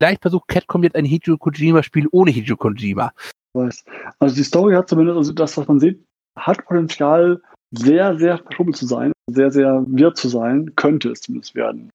vielleicht 0.00 0.22
versucht 0.22 0.48
Capcom 0.48 0.82
jetzt 0.82 0.96
ein 0.96 1.04
Hideo 1.04 1.38
Kojima-Spiel 1.38 2.08
ohne 2.10 2.30
Hideo 2.30 2.56
Kojima. 2.56 3.12
weiß. 3.54 3.84
Also 4.18 4.34
die 4.34 4.42
Story 4.44 4.74
hat 4.74 4.88
zumindest, 4.88 5.16
also 5.16 5.32
das, 5.32 5.56
was 5.56 5.66
man 5.68 5.80
sieht, 5.80 6.04
hat 6.36 6.64
Potenzial, 6.64 7.40
sehr, 7.72 8.18
sehr 8.18 8.38
verschubbelt 8.38 8.76
zu 8.76 8.86
sein, 8.86 9.12
sehr, 9.28 9.50
sehr 9.50 9.84
wirr 9.88 10.14
zu 10.14 10.28
sein, 10.28 10.74
könnte 10.76 11.10
es 11.10 11.22
zumindest 11.22 11.54
werden. 11.54 11.90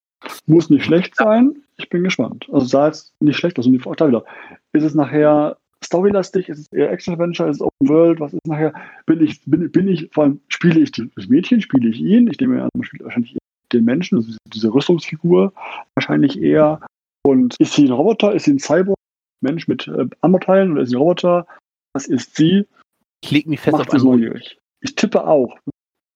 Muss 0.48 0.70
nicht 0.70 0.86
schlecht 0.86 1.16
sein, 1.16 1.56
ich 1.78 1.90
bin 1.90 2.04
gespannt. 2.04 2.48
Also 2.52 2.66
sah 2.66 2.88
jetzt 2.88 3.14
nicht 3.20 3.38
schlecht 3.38 3.58
aus 3.60 3.68
und 3.68 3.88
auch 3.88 3.96
da 3.96 4.08
wieder. 4.08 4.26
Ist 4.74 4.84
es 4.84 4.96
nachher 4.96 5.58
storylastig, 5.86 6.50
ist 6.50 6.60
es 6.60 6.74
eher 6.74 6.92
Action-Adventure, 6.92 7.50
ist 7.50 7.58
es 7.58 7.62
Open 7.62 7.88
World, 7.88 8.20
was 8.20 8.34
ist 8.34 8.46
nachher, 8.48 8.74
bin 9.06 9.22
ich, 9.22 9.40
bin, 9.46 9.72
bin 9.72 9.88
ich, 9.88 10.10
vor 10.12 10.24
allem 10.24 10.42
spiele 10.48 10.80
ich 10.80 10.92
das 10.92 11.28
Mädchen, 11.28 11.62
spiele 11.62 11.90
ich 11.90 12.00
ihn, 12.00 12.28
ich 12.28 12.40
nehme 12.40 12.64
an, 12.64 12.70
man 12.74 12.84
spielt 12.84 13.04
wahrscheinlich 13.04 13.38
den 13.72 13.86
Menschen, 13.86 14.18
also 14.18 14.36
diese 14.54 14.74
Rüstungsfigur, 14.74 15.54
wahrscheinlich 15.94 16.42
eher. 16.42 16.82
Und 17.24 17.56
ist 17.60 17.74
sie 17.74 17.86
ein 17.86 17.92
Roboter, 17.92 18.34
ist 18.34 18.46
sie 18.46 18.54
ein 18.54 18.60
Cyborg, 18.60 18.98
Mensch 19.42 19.68
mit 19.68 19.88
äh, 19.88 20.08
Armorteilen 20.22 20.72
oder 20.72 20.82
ist 20.82 20.90
sie 20.90 20.96
ein 20.96 21.00
Roboter? 21.00 21.46
Was 21.94 22.08
ist 22.08 22.36
sie? 22.36 22.66
Ich 23.24 23.32
lege 23.32 23.50
mich 23.50 23.60
fest 23.60 23.78
Macht 23.78 23.90
auf 23.90 23.96
es 23.96 24.02
einen 24.02 24.12
neugierig. 24.12 24.58
Ich 24.82 24.96
tippe 24.96 25.26
auch. 25.26 25.58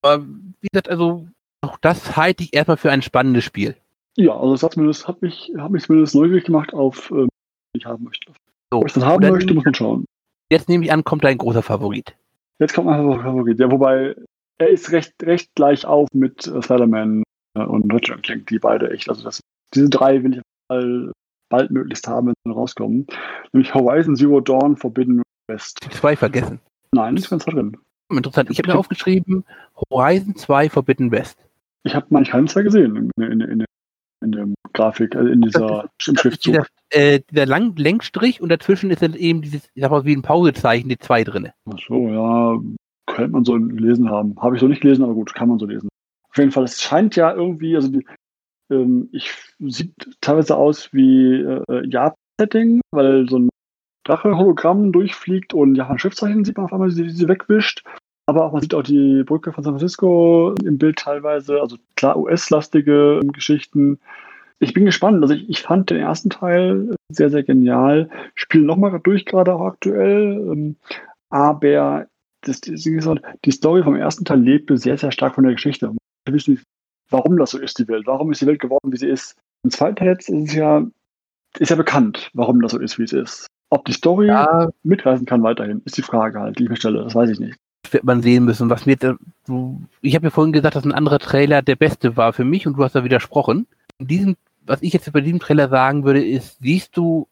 Aber 0.01 0.25
wie 0.25 0.67
gesagt, 0.71 0.89
also 0.89 1.27
auch 1.61 1.77
das 1.77 2.15
halte 2.15 2.43
ich 2.43 2.53
erstmal 2.53 2.77
für 2.77 2.91
ein 2.91 3.01
spannendes 3.01 3.43
Spiel. 3.43 3.75
Ja, 4.17 4.35
also 4.35 4.51
das 4.51 4.63
hat, 4.63 4.73
zumindest, 4.73 5.07
hat, 5.07 5.21
mich, 5.21 5.53
hat 5.57 5.71
mich 5.71 5.83
zumindest 5.83 6.15
neugierig 6.15 6.45
gemacht 6.45 6.73
auf, 6.73 7.11
ähm, 7.11 7.29
was 7.29 7.79
ich 7.79 7.85
haben 7.85 8.03
möchte. 8.03 8.31
So, 8.71 8.79
Ob 8.79 8.87
ich 8.87 8.93
das 8.93 9.05
haben 9.05 9.21
dann 9.21 9.33
möchte, 9.33 9.53
muss 9.53 9.63
man 9.63 9.73
schauen. 9.73 10.05
Jetzt 10.51 10.67
nehme 10.67 10.83
ich 10.83 10.91
an, 10.91 11.03
kommt 11.03 11.23
dein 11.23 11.37
großer 11.37 11.61
Favorit. 11.61 12.15
Jetzt 12.59 12.73
kommt 12.73 12.87
mein 12.87 13.21
Favorit. 13.21 13.59
Ja, 13.59 13.71
wobei 13.71 14.15
er 14.57 14.69
ist 14.69 14.91
recht, 14.91 15.13
recht 15.23 15.49
gleich 15.55 15.85
auf 15.85 16.07
mit 16.13 16.45
äh, 16.47 16.61
Spider-Man 16.61 17.23
äh, 17.57 17.63
und 17.63 17.91
Ratchet 17.93 18.21
Clank, 18.23 18.47
die 18.47 18.59
beide 18.59 18.91
echt. 18.91 19.09
Also 19.09 19.23
das, 19.23 19.39
diese 19.73 19.89
drei 19.89 20.23
will 20.23 20.35
ich 20.35 20.41
mal 20.69 21.11
bald 21.49 21.71
möglichst 21.71 22.07
haben, 22.07 22.27
wenn 22.27 22.33
sie 22.45 22.51
rauskommen. 22.51 23.07
Nämlich 23.53 23.73
Horizon 23.73 24.15
Zero 24.15 24.41
Dawn 24.41 24.77
Forbidden 24.77 25.21
West. 25.47 25.79
Die 25.83 25.89
zwei 25.89 26.15
vergessen. 26.15 26.59
Nein, 26.93 27.17
ist 27.17 27.29
ganz 27.29 27.45
drin. 27.45 27.77
Interessant. 28.17 28.49
Ich 28.51 28.57
habe 28.59 28.69
mir 28.69 28.77
aufgeschrieben, 28.77 29.43
Horizon 29.89 30.35
2 30.35 30.69
Forbidden 30.69 31.11
West. 31.11 31.37
Ich 31.83 31.95
habe 31.95 32.23
keinen 32.23 32.47
zwei 32.47 32.61
gesehen 32.63 32.95
in, 33.17 33.23
in, 33.23 33.41
in, 33.41 33.65
in 34.23 34.31
der 34.31 34.47
Grafik, 34.73 35.15
also 35.15 35.29
in 35.29 35.41
dieser 35.41 35.83
im 35.83 35.89
Das 35.97 36.07
ist 36.07 36.19
Schriftzug. 36.21 36.53
dieser, 36.53 36.65
äh, 36.91 37.19
dieser 37.29 37.45
lang 37.45 37.75
Längsstrich 37.75 38.41
und 38.41 38.49
dazwischen 38.49 38.91
ist 38.91 39.01
dann 39.01 39.15
eben 39.15 39.41
dieses, 39.41 39.69
ich 39.73 39.81
sag 39.81 39.91
mal, 39.91 40.05
wie 40.05 40.15
ein 40.15 40.21
Pausezeichen, 40.21 40.89
die 40.89 40.99
zwei 40.99 41.23
drinne. 41.23 41.53
Ach 41.69 41.79
so, 41.87 42.07
ja, 42.07 42.59
könnte 43.07 43.31
man 43.31 43.45
so 43.45 43.53
gelesen 43.53 44.09
haben. 44.09 44.35
Habe 44.39 44.55
ich 44.55 44.61
so 44.61 44.67
nicht 44.67 44.81
gelesen, 44.81 45.03
aber 45.03 45.13
gut, 45.13 45.33
kann 45.33 45.49
man 45.49 45.59
so 45.59 45.65
lesen. 45.65 45.89
Auf 46.29 46.37
jeden 46.37 46.51
Fall, 46.51 46.63
es 46.63 46.81
scheint 46.81 47.15
ja 47.15 47.33
irgendwie, 47.33 47.75
also 47.75 47.89
die, 47.89 48.05
ähm, 48.71 49.09
ich 49.11 49.31
sieht 49.59 49.93
teilweise 50.21 50.55
aus 50.55 50.93
wie 50.93 51.41
äh, 51.41 51.87
Japan-Setting, 51.87 52.81
weil 52.91 53.27
so 53.27 53.39
ein 53.39 53.49
Drache-Hologramm 54.03 54.91
durchfliegt 54.91 55.53
und 55.53 55.75
ja, 55.75 55.89
ein 55.89 55.99
Schriftzeichen 55.99 56.43
sieht 56.43 56.57
man 56.57 56.65
auf 56.65 56.73
einmal, 56.73 56.89
die 56.89 57.09
sie 57.09 57.27
wegwischt. 57.27 57.83
Aber 58.25 58.45
auch 58.45 58.51
man 58.51 58.61
sieht 58.61 58.73
auch 58.73 58.83
die 58.83 59.23
Brücke 59.23 59.51
von 59.51 59.63
San 59.63 59.73
Francisco 59.73 60.53
im 60.63 60.77
Bild 60.77 60.97
teilweise, 60.97 61.59
also 61.59 61.77
klar 61.95 62.17
US-lastige 62.17 63.19
Geschichten. 63.33 63.99
Ich 64.59 64.73
bin 64.73 64.85
gespannt. 64.85 65.21
Also 65.21 65.33
ich, 65.33 65.49
ich 65.49 65.61
fand 65.61 65.89
den 65.89 65.97
ersten 65.97 66.29
Teil 66.29 66.95
sehr, 67.09 67.29
sehr 67.29 67.43
genial. 67.43 68.09
Spiele 68.35 68.63
nochmal 68.63 68.99
durch, 69.03 69.25
gerade 69.25 69.53
auch 69.53 69.61
aktuell. 69.61 70.33
Ähm, 70.51 70.75
aber 71.29 72.07
das, 72.41 72.61
das, 72.61 72.83
die 72.83 73.51
Story 73.51 73.83
vom 73.83 73.95
ersten 73.95 74.23
Teil 74.23 74.39
lebte 74.39 74.77
sehr, 74.77 74.97
sehr 74.97 75.11
stark 75.11 75.35
von 75.35 75.43
der 75.43 75.53
Geschichte. 75.53 75.91
Wir 76.25 76.33
wissen 76.33 76.51
nicht, 76.51 76.63
warum 77.09 77.37
das 77.37 77.51
so 77.51 77.59
ist, 77.59 77.79
die 77.79 77.87
Welt. 77.87 78.05
Warum 78.05 78.31
ist 78.31 78.41
die 78.41 78.47
Welt 78.47 78.61
geworden, 78.61 78.91
wie 78.91 78.97
sie 78.97 79.09
ist. 79.09 79.35
Im 79.63 79.71
zweiten 79.71 79.95
Teil 79.95 80.15
ist 80.17 80.29
es 80.29 80.53
ja, 80.53 80.85
ist 81.57 81.69
ja 81.69 81.75
bekannt, 81.75 82.29
warum 82.33 82.61
das 82.61 82.71
so 82.71 82.79
ist, 82.79 82.99
wie 82.99 83.03
es 83.03 83.13
ist. 83.13 83.47
Ob 83.71 83.85
die 83.85 83.93
Story 83.93 84.27
Ja, 84.27 84.69
mitreißen 84.83 85.25
kann 85.25 85.41
weiterhin, 85.43 85.81
ist 85.85 85.97
die 85.97 86.01
Frage 86.01 86.39
halt, 86.39 86.59
die 86.59 86.63
ich 86.63 86.69
mir 86.69 86.75
stelle. 86.75 87.03
Das 87.03 87.15
weiß 87.15 87.29
ich 87.29 87.39
nicht. 87.39 87.57
wird 87.89 88.03
man 88.03 88.21
sehen 88.21 88.45
müssen. 88.45 88.69
Was 88.69 88.85
mir, 88.85 88.97
ich 90.01 90.15
habe 90.15 90.25
ja 90.25 90.29
vorhin 90.29 90.53
gesagt, 90.53 90.75
dass 90.75 90.83
ein 90.83 90.91
anderer 90.91 91.19
Trailer 91.19 91.61
der 91.61 91.77
beste 91.77 92.17
war 92.17 92.33
für 92.33 92.43
mich 92.43 92.67
und 92.67 92.77
du 92.77 92.83
hast 92.83 92.95
da 92.95 93.03
widersprochen. 93.03 93.67
In 93.97 94.07
diesem, 94.07 94.35
was 94.65 94.81
ich 94.81 94.93
jetzt 94.93 95.11
bei 95.11 95.21
diesem 95.21 95.39
Trailer 95.39 95.69
sagen 95.69 96.03
würde, 96.03 96.23
ist, 96.23 96.57
siehst 96.61 96.97
du 96.97 97.27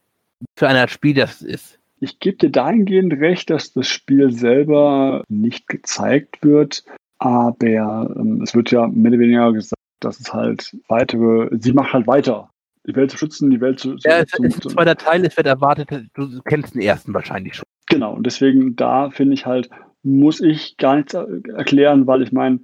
für 0.56 0.68
eine 0.68 0.80
Art 0.80 0.92
Spiel 0.92 1.14
das 1.14 1.42
ist? 1.42 1.78
Ich 2.00 2.20
gebe 2.20 2.38
dir 2.38 2.50
dahingehend 2.50 3.14
recht, 3.14 3.50
dass 3.50 3.74
das 3.74 3.90
Spiel 3.90 4.32
selber 4.32 5.24
nicht 5.28 5.68
gezeigt 5.68 6.42
wird, 6.42 6.86
aber 7.18 8.16
ähm, 8.16 8.42
es 8.42 8.56
wird 8.56 8.72
ja 8.72 8.88
mehr 8.88 9.12
oder 9.12 9.20
weniger 9.20 9.52
gesagt, 9.52 9.82
dass 10.00 10.22
es 10.22 10.34
halt 10.34 10.78
weitere, 10.88 11.50
sie 11.60 11.74
macht 11.74 11.92
halt 11.92 12.08
weiter, 12.08 12.50
die 12.90 12.96
Welt 12.96 13.12
zu 13.12 13.18
schützen, 13.18 13.50
die 13.50 13.62
Welt 13.62 13.80
zu, 13.80 13.96
zu, 13.96 14.08
Ja, 14.08 14.20
es 14.20 14.30
zu, 14.30 14.44
ist 14.44 14.66
ein 14.66 14.72
zweiter 14.72 14.96
Teil, 14.96 15.24
es 15.26 15.38
wird 15.38 15.48
erwartet, 15.48 15.90
du 16.14 16.42
kennst 16.44 16.76
den 16.76 16.82
ersten 16.82 17.14
wahrscheinlich 17.14 17.56
schon. 17.56 17.66
Genau, 17.88 18.14
und 18.14 18.26
deswegen 18.26 18.76
da 18.76 19.10
finde 19.10 19.34
ich 19.36 19.46
halt, 19.46 19.70
muss 20.04 20.42
ich 20.42 20.78
gar 20.78 20.96
nichts 20.96 21.14
er- 21.14 21.28
erklären, 21.56 22.08
weil 22.08 22.22
ich 22.22 22.32
meine, 22.32 22.60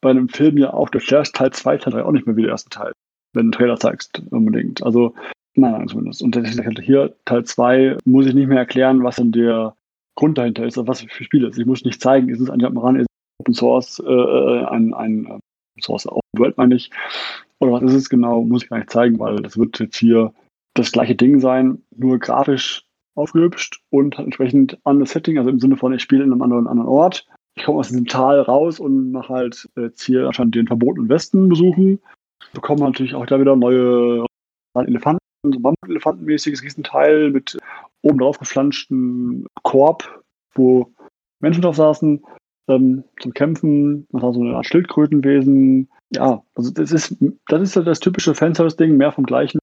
bei 0.00 0.10
einem 0.10 0.28
Film 0.28 0.56
ja 0.58 0.72
auch, 0.72 0.88
du 0.88 0.98
erklärst 0.98 1.34
Teil 1.34 1.50
2, 1.50 1.78
Teil 1.78 1.92
3 1.92 2.04
auch 2.04 2.12
nicht 2.12 2.26
mehr 2.26 2.36
wie 2.36 2.42
der 2.42 2.50
erste 2.52 2.70
Teil, 2.70 2.92
wenn 3.32 3.42
du 3.42 3.46
einen 3.46 3.52
Trailer 3.52 3.76
zeigst, 3.78 4.22
unbedingt. 4.30 4.82
Also, 4.82 5.14
meiner 5.54 5.72
Meinung 5.72 5.88
zumindest. 5.88 6.22
Und 6.22 6.34
deswegen 6.34 6.66
halt 6.66 6.80
hier 6.80 7.14
Teil 7.24 7.44
2 7.44 7.96
muss 8.04 8.26
ich 8.26 8.34
nicht 8.34 8.48
mehr 8.48 8.58
erklären, 8.58 9.02
was 9.02 9.16
denn 9.16 9.32
der 9.32 9.74
Grund 10.16 10.38
dahinter 10.38 10.64
ist, 10.66 10.76
was 10.86 11.02
für 11.02 11.24
Spiel 11.24 11.44
ist. 11.44 11.58
Ich 11.58 11.66
muss 11.66 11.84
nicht 11.84 12.00
zeigen, 12.00 12.28
ist 12.28 12.40
es 12.40 12.50
ein 12.50 12.60
Jump'n'Run, 12.60 12.96
ist 12.96 13.06
es 13.06 13.40
Open 13.40 13.54
Source, 13.54 14.02
äh, 14.06 14.64
ein, 14.66 14.94
ein 14.94 15.26
äh, 15.26 15.30
Open 15.30 15.82
Source 15.82 16.06
Open 16.06 16.20
World 16.36 16.56
meine 16.56 16.74
ich, 16.74 16.90
oder 17.60 17.72
was 17.72 17.82
ist 17.82 17.94
es 17.94 18.08
genau, 18.08 18.42
muss 18.42 18.64
ich 18.64 18.68
gar 18.68 18.78
nicht 18.78 18.90
zeigen, 18.90 19.18
weil 19.18 19.36
das 19.36 19.56
wird 19.58 19.78
jetzt 19.78 19.96
hier 19.96 20.32
das 20.74 20.92
gleiche 20.92 21.14
Ding 21.14 21.40
sein, 21.40 21.82
nur 21.94 22.18
grafisch 22.18 22.84
aufgehübscht 23.14 23.80
und 23.90 24.16
halt 24.16 24.26
entsprechend 24.26 24.78
anderes 24.84 25.12
Setting, 25.12 25.38
also 25.38 25.50
im 25.50 25.58
Sinne 25.58 25.76
von, 25.76 25.92
ich 25.94 26.02
spiele 26.02 26.22
in 26.22 26.32
einem 26.32 26.42
anderen, 26.42 26.66
anderen 26.66 26.88
Ort. 26.88 27.26
Ich 27.54 27.64
komme 27.64 27.78
aus 27.78 27.88
diesem 27.88 28.06
Tal 28.06 28.40
raus 28.40 28.78
und 28.78 29.12
mache 29.12 29.32
halt 29.32 29.68
jetzt 29.76 30.02
hier 30.02 30.26
anscheinend 30.26 30.54
den 30.54 30.66
verbotenen 30.66 31.08
Westen 31.08 31.48
besuchen. 31.48 32.00
Bekomme 32.52 32.82
natürlich 32.82 33.14
auch 33.14 33.24
da 33.24 33.40
wieder 33.40 33.56
neue 33.56 34.26
Elefanten, 34.74 35.20
so 35.42 35.58
Mammut-Elefantenmäßiges 35.58 36.62
Riesenteil 36.62 37.30
mit 37.30 37.56
oben 38.02 38.18
drauf 38.18 38.38
geflanschten 38.38 39.46
Korb, 39.62 40.22
wo 40.54 40.92
Menschen 41.40 41.62
drauf 41.62 41.76
saßen 41.76 42.22
ähm, 42.68 43.04
zum 43.20 43.32
Kämpfen. 43.32 44.06
Man 44.10 44.22
hat 44.22 44.34
so 44.34 44.40
eine 44.42 44.56
Art 44.56 44.66
Schildkrötenwesen. 44.66 45.88
Ja, 46.10 46.42
also 46.54 46.70
das 46.70 46.92
ist, 46.92 47.16
das 47.48 47.62
ist 47.62 47.76
das 47.76 48.00
typische 48.00 48.34
Fanservice-Ding, 48.34 48.96
mehr 48.96 49.12
vom 49.12 49.24
gleichen. 49.24 49.58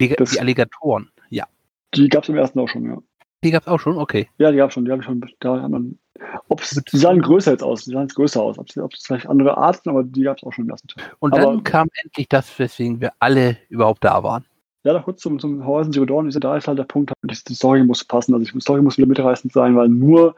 Die, 0.00 0.08
Das- 0.10 0.30
die 0.30 0.40
Alligatoren, 0.40 1.10
ja. 1.30 1.46
Die 1.94 2.08
gab 2.08 2.22
es 2.22 2.28
im 2.28 2.36
ersten 2.36 2.60
auch 2.60 2.68
schon, 2.68 2.84
ja. 2.84 2.98
Die 3.44 3.50
gab 3.50 3.62
es 3.62 3.68
auch 3.68 3.78
schon, 3.78 3.98
okay. 3.98 4.28
Ja, 4.38 4.50
die 4.50 4.56
gab 4.58 4.68
es 4.68 4.74
schon. 4.74 4.84
Die 4.84 4.90
habe 4.90 5.00
ich 5.00 5.06
schon. 5.06 5.24
Da 5.40 5.62
haben 5.62 5.98
wir, 6.18 6.30
ob's, 6.48 6.70
die 6.70 6.96
sahen 6.96 7.22
größer 7.22 7.52
jetzt 7.52 7.62
aus. 7.62 7.84
Die 7.84 7.92
sahen 7.92 8.02
jetzt 8.02 8.16
größer 8.16 8.42
aus. 8.42 8.58
Ob 8.58 8.66
es 8.68 9.04
vielleicht 9.06 9.28
andere 9.28 9.56
Arten, 9.56 9.88
aber 9.90 10.02
die 10.02 10.22
gab 10.22 10.38
es 10.38 10.42
auch 10.42 10.52
schon 10.52 10.64
im 10.64 10.70
ersten 10.70 10.88
Teil. 10.88 11.04
Und 11.20 11.34
aber, 11.34 11.42
dann 11.42 11.62
kam 11.62 11.88
endlich 12.02 12.28
das, 12.28 12.58
weswegen 12.58 13.00
wir 13.00 13.12
alle 13.20 13.56
überhaupt 13.68 14.02
da 14.04 14.22
waren. 14.24 14.44
Ja, 14.84 14.92
noch 14.92 15.04
kurz 15.04 15.20
zum, 15.20 15.38
zum 15.38 15.64
Horizon 15.64 15.92
Zero 15.92 16.04
Dawn. 16.04 16.28
Da 16.30 16.56
ist 16.56 16.66
halt 16.66 16.78
der 16.78 16.84
Punkt, 16.84 17.12
die 17.22 17.54
Story 17.54 17.84
muss 17.84 18.04
passen. 18.04 18.34
Also 18.34 18.50
die 18.52 18.60
Story 18.60 18.82
muss 18.82 18.98
wieder 18.98 19.08
mitreißend 19.08 19.52
sein, 19.52 19.76
weil 19.76 19.88
nur 19.88 20.34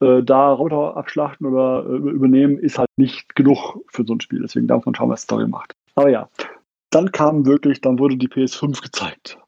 äh, 0.00 0.22
da 0.22 0.52
Roboter 0.52 0.96
abschlachten 0.96 1.46
oder 1.46 1.84
äh, 1.88 1.96
übernehmen 2.10 2.58
ist 2.58 2.78
halt 2.78 2.88
nicht 2.96 3.34
genug 3.34 3.78
für 3.88 4.04
so 4.04 4.14
ein 4.14 4.20
Spiel. 4.20 4.42
Deswegen 4.42 4.66
darf 4.66 4.84
man 4.84 4.94
schauen, 4.94 5.10
was 5.10 5.22
Story 5.22 5.46
macht. 5.46 5.72
Aber 5.94 6.10
ja, 6.10 6.28
dann 6.90 7.12
kam 7.12 7.46
wirklich, 7.46 7.80
dann 7.80 7.98
wurde 7.98 8.16
die 8.16 8.28
PS5 8.28 8.82
gezeigt. 8.82 9.38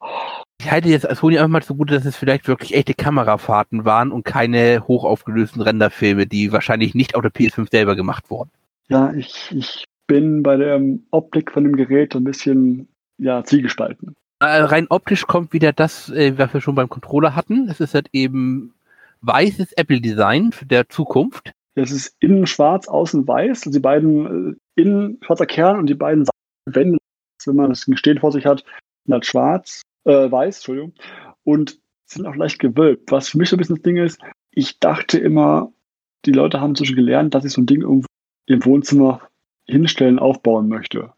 Ich 0.61 0.71
halte 0.71 0.89
jetzt 0.89 1.09
als 1.09 1.21
Sony 1.21 1.39
einfach 1.39 1.49
mal 1.49 1.63
so 1.63 1.75
gut, 1.75 1.91
dass 1.91 2.05
es 2.05 2.17
vielleicht 2.17 2.49
wirklich 2.49 2.75
echte 2.75 2.95
Kamerafahrten 2.95 3.85
waren 3.85 4.11
und 4.11 4.25
keine 4.25 4.87
hochaufgelösten 4.89 5.63
Renderfilme, 5.63 6.27
die 6.27 6.51
wahrscheinlich 6.53 6.95
nicht 6.95 7.15
auf 7.15 7.23
der 7.23 7.31
PS5 7.31 7.71
selber 7.71 7.95
gemacht 7.95 8.31
wurden. 8.31 8.51
Ja, 8.89 9.13
ich, 9.13 9.55
ich 9.55 9.85
bin 10.07 10.43
bei 10.43 10.57
der 10.57 10.81
Optik 11.11 11.53
von 11.53 11.65
dem 11.65 11.77
Gerät 11.77 12.17
ein 12.17 12.25
bisschen 12.25 12.89
ja, 13.19 13.45
zielgespalten. 13.45 14.15
Äh, 14.41 14.63
rein 14.63 14.87
optisch 14.89 15.27
kommt 15.27 15.53
wieder 15.53 15.73
das, 15.73 16.11
äh, 16.11 16.39
was 16.39 16.55
wir 16.55 16.61
schon 16.61 16.75
beim 16.75 16.89
Controller 16.89 17.35
hatten. 17.35 17.69
Es 17.69 17.81
ist 17.81 17.95
halt 17.95 18.09
eben 18.13 18.73
weißes 19.21 19.73
Apple-Design 19.73 20.53
der 20.63 20.89
Zukunft. 20.89 21.53
Es 21.75 21.93
ist 21.93 22.17
innen 22.21 22.47
schwarz, 22.47 22.89
außen 22.89 23.27
weiß. 23.27 23.67
Also 23.67 23.71
die 23.71 23.83
beiden 23.83 24.57
äh, 24.77 24.81
innen 24.81 25.19
schwarzer 25.23 25.47
Kern 25.47 25.79
und 25.79 25.87
die 25.87 25.95
beiden 25.95 26.27
Wände, 26.67 26.99
wenn 27.45 27.57
man 27.57 27.71
das 27.71 27.87
Gestehen 27.87 28.19
vor 28.19 28.33
sich 28.33 28.47
hat, 28.47 28.65
sind 29.05 29.15
halt 29.15 29.27
schwarz, 29.27 29.83
äh, 30.05 30.31
weiß, 30.31 30.57
Entschuldigung, 30.57 30.95
und 31.45 31.79
sind 32.05 32.27
auch 32.27 32.35
leicht 32.35 32.59
gewölbt. 32.59 33.11
Was 33.13 33.29
für 33.29 33.39
mich 33.39 33.49
so 33.49 33.57
ein 33.57 33.59
bisschen 33.59 33.77
das 33.77 33.83
Ding 33.83 33.97
ist, 33.97 34.21
ich 34.51 34.79
dachte 34.81 35.19
immer, 35.19 35.73
die 36.25 36.33
Leute 36.33 36.61
haben 36.61 36.75
zwischen 36.75 36.97
gelernt, 36.97 37.35
dass 37.35 37.45
ich 37.45 37.53
so 37.53 37.61
ein 37.61 37.67
Ding 37.67 37.83
irgendwo 37.83 38.07
im 38.47 38.65
Wohnzimmer 38.65 39.21
hinstellen, 39.67 40.19
aufbauen 40.19 40.69
möchte. 40.69 41.13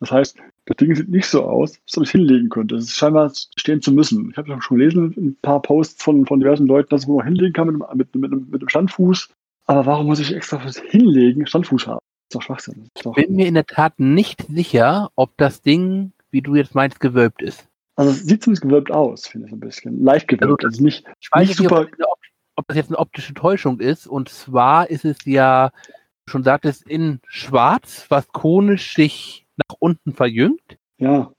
Das 0.00 0.10
heißt, 0.10 0.36
das 0.66 0.76
Ding 0.76 0.94
sieht 0.94 1.08
nicht 1.08 1.26
so 1.26 1.44
aus, 1.44 1.78
als 1.86 1.98
ob 1.98 2.04
ich 2.04 2.10
hinlegen 2.10 2.48
könnte. 2.48 2.76
Es 2.76 2.84
ist 2.84 2.96
scheinbar 2.96 3.32
stehen 3.56 3.82
zu 3.82 3.92
müssen. 3.92 4.30
Ich 4.30 4.36
habe 4.36 4.62
schon 4.62 4.78
gelesen, 4.78 5.14
ein 5.16 5.36
paar 5.42 5.60
Posts 5.60 6.02
von, 6.02 6.26
von 6.26 6.40
diversen 6.40 6.66
Leuten, 6.66 6.90
dass 6.90 7.06
man 7.06 7.24
hinlegen 7.24 7.52
kann 7.52 7.66
mit, 7.68 8.14
mit, 8.14 8.14
mit, 8.14 8.30
mit 8.30 8.62
einem 8.62 8.68
Standfuß. 8.68 9.28
Aber 9.66 9.86
warum 9.86 10.06
muss 10.06 10.20
ich 10.20 10.34
extra 10.34 10.58
fürs 10.58 10.78
Hinlegen 10.78 11.46
Standfuß 11.46 11.86
haben? 11.86 11.98
Das 11.98 12.26
ist 12.28 12.34
doch 12.34 12.42
Schwachsinn. 12.42 12.88
Ich 12.94 13.26
bin 13.26 13.36
mir 13.36 13.46
in 13.46 13.54
der 13.54 13.66
Tat 13.66 13.98
nicht 13.98 14.46
sicher, 14.48 15.10
ob 15.16 15.36
das 15.36 15.62
Ding, 15.62 16.12
wie 16.30 16.42
du 16.42 16.54
jetzt 16.54 16.74
meinst, 16.74 17.00
gewölbt 17.00 17.42
ist. 17.42 17.68
Also 17.96 18.12
es 18.12 18.24
sieht 18.24 18.42
zumindest 18.42 18.62
gewölbt 18.62 18.90
aus, 18.90 19.26
finde 19.26 19.48
ich 19.48 19.52
ein 19.52 19.60
bisschen. 19.60 20.02
Leicht 20.02 20.28
gewölbt. 20.28 20.64
Also, 20.64 20.68
also 20.68 20.82
nicht, 20.82 21.04
ich 21.20 21.28
weiß 21.30 21.48
nicht 21.48 21.58
super. 21.58 21.84
Nicht, 21.84 21.94
ob, 22.04 22.18
ob, 22.56 22.68
das 22.68 22.76
jetzt 22.76 22.88
eine 22.88 22.98
optische 22.98 23.34
Täuschung 23.34 23.80
ist. 23.80 24.06
Und 24.06 24.28
zwar 24.28 24.88
ist 24.88 25.04
es 25.04 25.18
ja, 25.24 25.72
schon 26.26 26.42
sagtest, 26.42 26.88
in 26.88 27.20
schwarz, 27.26 28.06
was 28.08 28.28
konisch 28.28 28.94
sich 28.94 29.41
nach 29.56 29.76
unten 29.78 30.12
verjüngt. 30.14 30.78
Ja. 30.98 31.32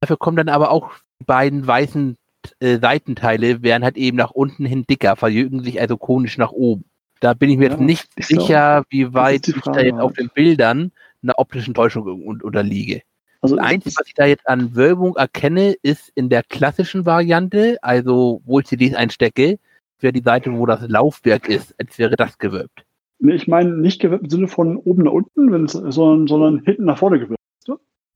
Dafür 0.00 0.16
kommen 0.16 0.36
dann 0.36 0.48
aber 0.48 0.70
auch 0.70 0.92
die 1.20 1.24
beiden 1.24 1.66
weißen 1.66 2.16
äh, 2.60 2.78
Seitenteile, 2.78 3.62
werden 3.62 3.84
halt 3.84 3.96
eben 3.96 4.16
nach 4.16 4.30
unten 4.30 4.66
hin 4.66 4.84
dicker, 4.88 5.16
verjüngen 5.16 5.62
sich 5.62 5.80
also 5.80 5.96
konisch 5.96 6.38
nach 6.38 6.52
oben. 6.52 6.84
Da 7.20 7.32
bin 7.34 7.50
ich 7.50 7.56
mir 7.56 7.66
ja, 7.66 7.70
jetzt 7.72 7.80
nicht 7.80 8.08
sicher, 8.22 8.80
auch, 8.80 8.84
wie 8.90 9.14
weit 9.14 9.48
ich 9.48 9.60
da 9.62 9.80
jetzt 9.80 10.00
auf 10.00 10.12
den 10.12 10.28
Bildern 10.28 10.92
einer 11.22 11.38
optischen 11.38 11.72
Täuschung 11.72 12.04
unterliege. 12.22 13.02
Also 13.40 13.56
das 13.56 13.64
Einzige, 13.64 13.96
was 13.96 14.06
ich 14.06 14.14
da 14.14 14.26
jetzt 14.26 14.48
an 14.48 14.74
Wölbung 14.74 15.16
erkenne, 15.16 15.74
ist 15.82 16.10
in 16.14 16.28
der 16.28 16.42
klassischen 16.42 17.06
Variante, 17.06 17.78
also 17.82 18.42
wo 18.44 18.60
ich 18.60 18.66
CDs 18.66 18.94
einstecke, 18.94 19.58
wäre 20.00 20.12
die 20.12 20.22
Seite, 20.22 20.52
wo 20.52 20.66
das 20.66 20.86
Laufwerk 20.88 21.48
ist, 21.48 21.74
als 21.78 21.98
wäre 21.98 22.16
das 22.16 22.38
gewölbt. 22.38 22.84
Nee, 23.18 23.34
ich 23.34 23.48
meine 23.48 23.70
nicht 23.70 24.00
gewölbt 24.00 24.24
im 24.24 24.30
Sinne 24.30 24.48
von 24.48 24.76
oben 24.76 25.04
nach 25.04 25.12
unten, 25.12 25.66
sondern, 25.66 26.26
sondern 26.26 26.58
hinten 26.64 26.84
nach 26.84 26.98
vorne 26.98 27.18
gewölbt 27.18 27.40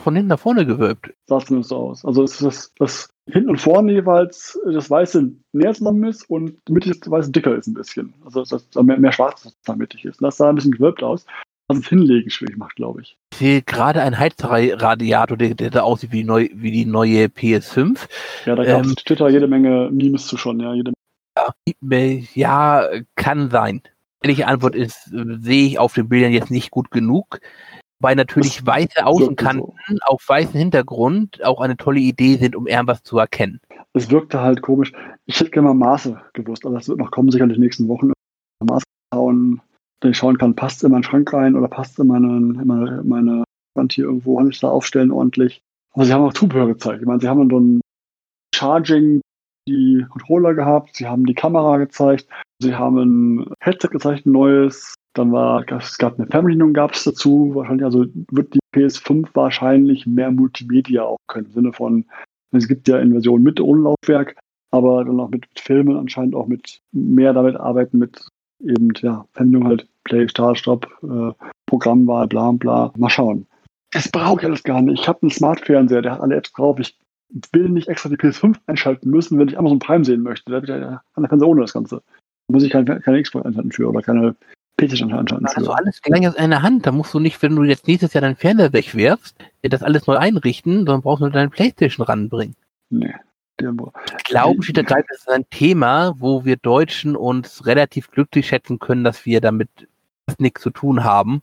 von 0.01 0.15
hinten 0.15 0.29
nach 0.29 0.39
vorne 0.39 0.65
gewölbt. 0.65 1.13
Sah 1.27 1.41
zumindest 1.41 1.71
so 1.71 1.77
aus. 1.77 2.05
Also 2.05 2.23
es 2.23 2.33
ist 2.33 2.43
das, 2.43 2.73
das 2.79 3.11
hinten 3.31 3.51
und 3.51 3.61
vorne 3.61 3.93
jeweils 3.93 4.59
das 4.65 4.91
Weiße 4.91 5.31
näher 5.53 5.75
zusammen 5.75 6.05
ist 6.05 6.29
und 6.31 6.59
mittig 6.69 7.01
das 7.01 7.11
Weiße 7.11 7.31
dicker 7.33 7.55
ist 7.57 7.67
ein 7.67 7.75
bisschen. 7.75 8.15
Also 8.25 8.45
dass 8.45 8.69
da 8.71 8.83
mehr, 8.83 8.99
mehr 8.99 9.13
Schwarz 9.13 9.55
da 9.65 9.75
mittig 9.75 10.05
ist. 10.05 10.23
das 10.23 10.37
sah 10.37 10.49
ein 10.49 10.55
bisschen 10.55 10.73
gewölbt 10.73 11.03
aus, 11.03 11.27
was 11.69 11.79
es 11.79 11.89
hinlegen 11.89 12.31
schwierig 12.31 12.57
macht, 12.57 12.77
glaube 12.77 13.03
ich. 13.03 13.17
Ich 13.33 13.39
sehe 13.39 13.63
gerade 13.63 14.03
ein 14.03 14.19
Heizradiator, 14.19 15.37
der, 15.37 15.55
der 15.55 15.71
da 15.71 15.83
aussieht 15.83 16.13
wie 16.13 16.19
die, 16.19 16.25
neue, 16.25 16.49
wie 16.55 16.71
die 16.71 16.87
neue 16.87 17.27
PS5. 17.27 18.09
Ja, 18.47 18.55
da 18.55 18.65
gab 18.65 18.83
es 18.83 18.89
ähm, 18.89 18.97
Twitter 18.97 19.29
jede 19.29 19.49
Menge 19.49 19.91
Memes 19.91 20.27
zu 20.27 20.37
schon, 20.37 20.61
ja. 20.61 20.75
Jede 20.75 20.93
ja, 21.37 22.25
ja, 22.35 22.89
kann 23.15 23.51
sein. 23.51 23.83
Ehrliche 24.23 24.49
Antwort 24.49 24.75
ist, 24.75 25.13
äh, 25.13 25.37
sehe 25.39 25.67
ich 25.67 25.79
auf 25.79 25.95
den 25.95 26.09
Bildern 26.09 26.33
jetzt 26.33 26.51
nicht 26.51 26.71
gut 26.71 26.91
genug. 26.91 27.41
Weil 28.01 28.15
natürlich 28.15 28.65
weiße 28.65 29.05
Außenkanten 29.05 29.75
so. 29.89 29.97
auf 30.07 30.23
weißem 30.27 30.59
Hintergrund 30.59 31.45
auch 31.45 31.61
eine 31.61 31.77
tolle 31.77 32.01
Idee 32.01 32.37
sind, 32.37 32.55
um 32.55 32.67
irgendwas 32.67 33.03
zu 33.03 33.19
erkennen. 33.19 33.61
Es 33.93 34.11
wirkte 34.11 34.41
halt 34.41 34.63
komisch. 34.63 34.93
Ich 35.27 35.41
hätte 35.41 35.51
gerne 35.51 35.69
mal 35.69 35.75
Maße 35.75 36.21
gewusst, 36.33 36.65
aber 36.65 36.77
das 36.77 36.89
wird 36.89 36.99
noch 36.99 37.11
kommen, 37.11 37.31
sicherlich 37.31 37.57
in 37.57 37.61
den 37.61 37.67
nächsten 37.67 37.89
Wochen. 37.89 38.13
Maße 38.65 38.85
schauen, 39.13 39.61
dass 40.01 40.11
ich 40.13 40.17
schauen 40.17 40.39
kann, 40.39 40.55
passt 40.55 40.79
es 40.79 40.83
in 40.85 40.93
meinen 40.93 41.03
Schrank 41.03 41.33
rein 41.33 41.57
oder 41.57 41.69
passt 41.69 41.93
es 41.93 41.99
in 41.99 42.07
meine, 42.07 42.29
in 42.29 42.67
meine, 42.67 43.03
meine 43.03 43.45
Wand 43.75 43.93
hier 43.93 44.05
irgendwo, 44.05 44.37
kann 44.37 44.51
ich 44.51 44.61
da 44.61 44.69
aufstellen 44.69 45.11
ordentlich. 45.11 45.61
Aber 45.93 46.05
sie 46.05 46.13
haben 46.13 46.23
auch 46.23 46.33
Zubehör 46.33 46.67
gezeigt. 46.67 47.01
Ich 47.01 47.07
meine, 47.07 47.21
sie 47.21 47.29
haben 47.29 47.49
dann 47.49 47.81
Charging, 48.55 49.21
die 49.69 50.07
Controller 50.09 50.55
gehabt, 50.55 50.97
sie 50.97 51.07
haben 51.07 51.27
die 51.27 51.35
Kamera 51.35 51.77
gezeigt, 51.79 52.29
sie 52.61 52.75
haben 52.75 52.99
ein 52.99 53.55
Headset 53.61 53.89
gezeigt, 53.89 54.27
ein 54.27 54.33
neues, 54.33 54.95
dann 55.19 55.33
war, 55.33 55.65
es 55.73 55.99
gab 55.99 56.19
eine 56.19 56.29
Fernbedienung 56.29 56.73
gab 56.73 56.93
es 56.93 57.05
dazu. 57.05 57.53
Wahrscheinlich, 57.55 57.85
also 57.85 58.07
wird 58.31 58.55
die 58.55 58.61
PS5 58.75 59.29
wahrscheinlich 59.35 60.07
mehr 60.07 60.31
Multimedia 60.31 61.03
auch 61.03 61.19
können. 61.27 61.47
Im 61.47 61.53
Sinne 61.53 61.73
von, 61.73 62.05
es 62.53 62.69
gibt 62.69 62.89
ja 62.89 62.99
in 62.99 63.13
Version 63.13 63.43
mit 63.43 63.61
ohne 63.61 63.83
Laufwerk, 63.83 64.37
aber 64.71 65.05
dann 65.05 65.21
auch 65.21 65.31
mit 65.31 65.47
Filmen 65.57 65.97
anscheinend 65.97 66.35
auch 66.35 66.47
mit 66.47 66.81
mehr 66.93 67.33
damit 67.33 67.57
arbeiten 67.57 67.99
mit 67.99 68.27
eben, 68.61 68.93
ja, 69.01 69.27
Fernbedienung 69.33 69.69
halt, 69.69 69.89
Play, 70.05 70.29
Start, 70.29 70.59
Stop, 70.59 70.87
äh, 71.03 71.33
Programmwahl, 71.67 72.27
bla, 72.27 72.53
bla. 72.53 72.93
Mal 72.97 73.11
schauen. 73.11 73.47
Das 73.93 74.11
brauche 74.11 74.41
ich 74.41 74.47
alles 74.47 74.63
gar 74.63 74.83
nicht. 74.83 75.01
Ich 75.01 75.09
habe 75.09 75.23
einen 75.23 75.31
Smart-Fernseher, 75.31 76.03
der 76.03 76.13
hat 76.13 76.21
alle 76.21 76.37
Apps 76.37 76.53
drauf. 76.53 76.79
Ich 76.79 76.99
will 77.53 77.69
nicht 77.69 77.89
extra 77.89 78.09
die 78.09 78.17
PS5 78.17 78.57
einschalten 78.67 79.11
müssen, 79.11 79.39
wenn 79.39 79.49
ich 79.49 79.59
Amazon 79.59 79.79
Prime 79.79 80.05
sehen 80.05 80.23
möchte. 80.23 80.51
Da 80.51 80.57
habe 80.57 80.67
ich 80.67 80.71
ja 80.71 81.03
an 81.15 81.23
der 81.23 81.29
Fernseher 81.29 81.49
ohne 81.49 81.61
das 81.63 81.73
Ganze. 81.73 82.03
Da 82.49 82.53
muss 82.53 82.63
ich 82.63 82.71
keine, 82.71 83.01
keine 83.01 83.23
Xbox 83.23 83.47
einschalten 83.47 83.73
für 83.73 83.89
oder 83.89 84.03
keine 84.03 84.35
PC 84.79 85.03
anschauen. 85.13 85.45
Also 85.47 85.73
alles 85.73 86.01
gleich 86.01 86.27
aus 86.27 86.37
einer 86.37 86.63
Hand. 86.63 86.87
Da 86.87 86.93
musst 86.93 87.13
du 87.13 87.21
nicht, 87.21 87.43
wenn 87.43 87.57
du 87.57 87.65
jetzt 87.65 87.87
nächstes 87.87 88.15
Jahr 88.15 88.23
deinen 88.23 88.37
Fernseher 88.37 88.73
wegwerfst, 88.73 89.37
das 89.63 89.83
alles 89.83 90.07
neu 90.07 90.17
einrichten, 90.17 90.79
sondern 90.79 91.03
brauchst 91.03 91.21
nur 91.21 91.31
deine 91.31 91.51
Playstation 91.51 92.07
ranbringen. 92.07 92.57
Nee. 92.91 93.15
Glauben 94.25 94.63
steht 94.63 94.77
da 94.77 94.83
das 94.83 95.19
ist 95.19 95.29
ein 95.29 95.45
Thema, 95.51 96.15
wo 96.19 96.45
wir 96.45 96.57
Deutschen 96.57 97.17
uns 97.17 97.67
relativ 97.67 98.11
glücklich 98.13 98.47
schätzen 98.47 98.79
können, 98.79 99.03
dass 99.03 99.27
wir 99.27 99.41
damit 99.41 99.69
nichts 100.39 100.63
zu 100.63 100.71
tun 100.71 101.03
haben. 101.03 101.43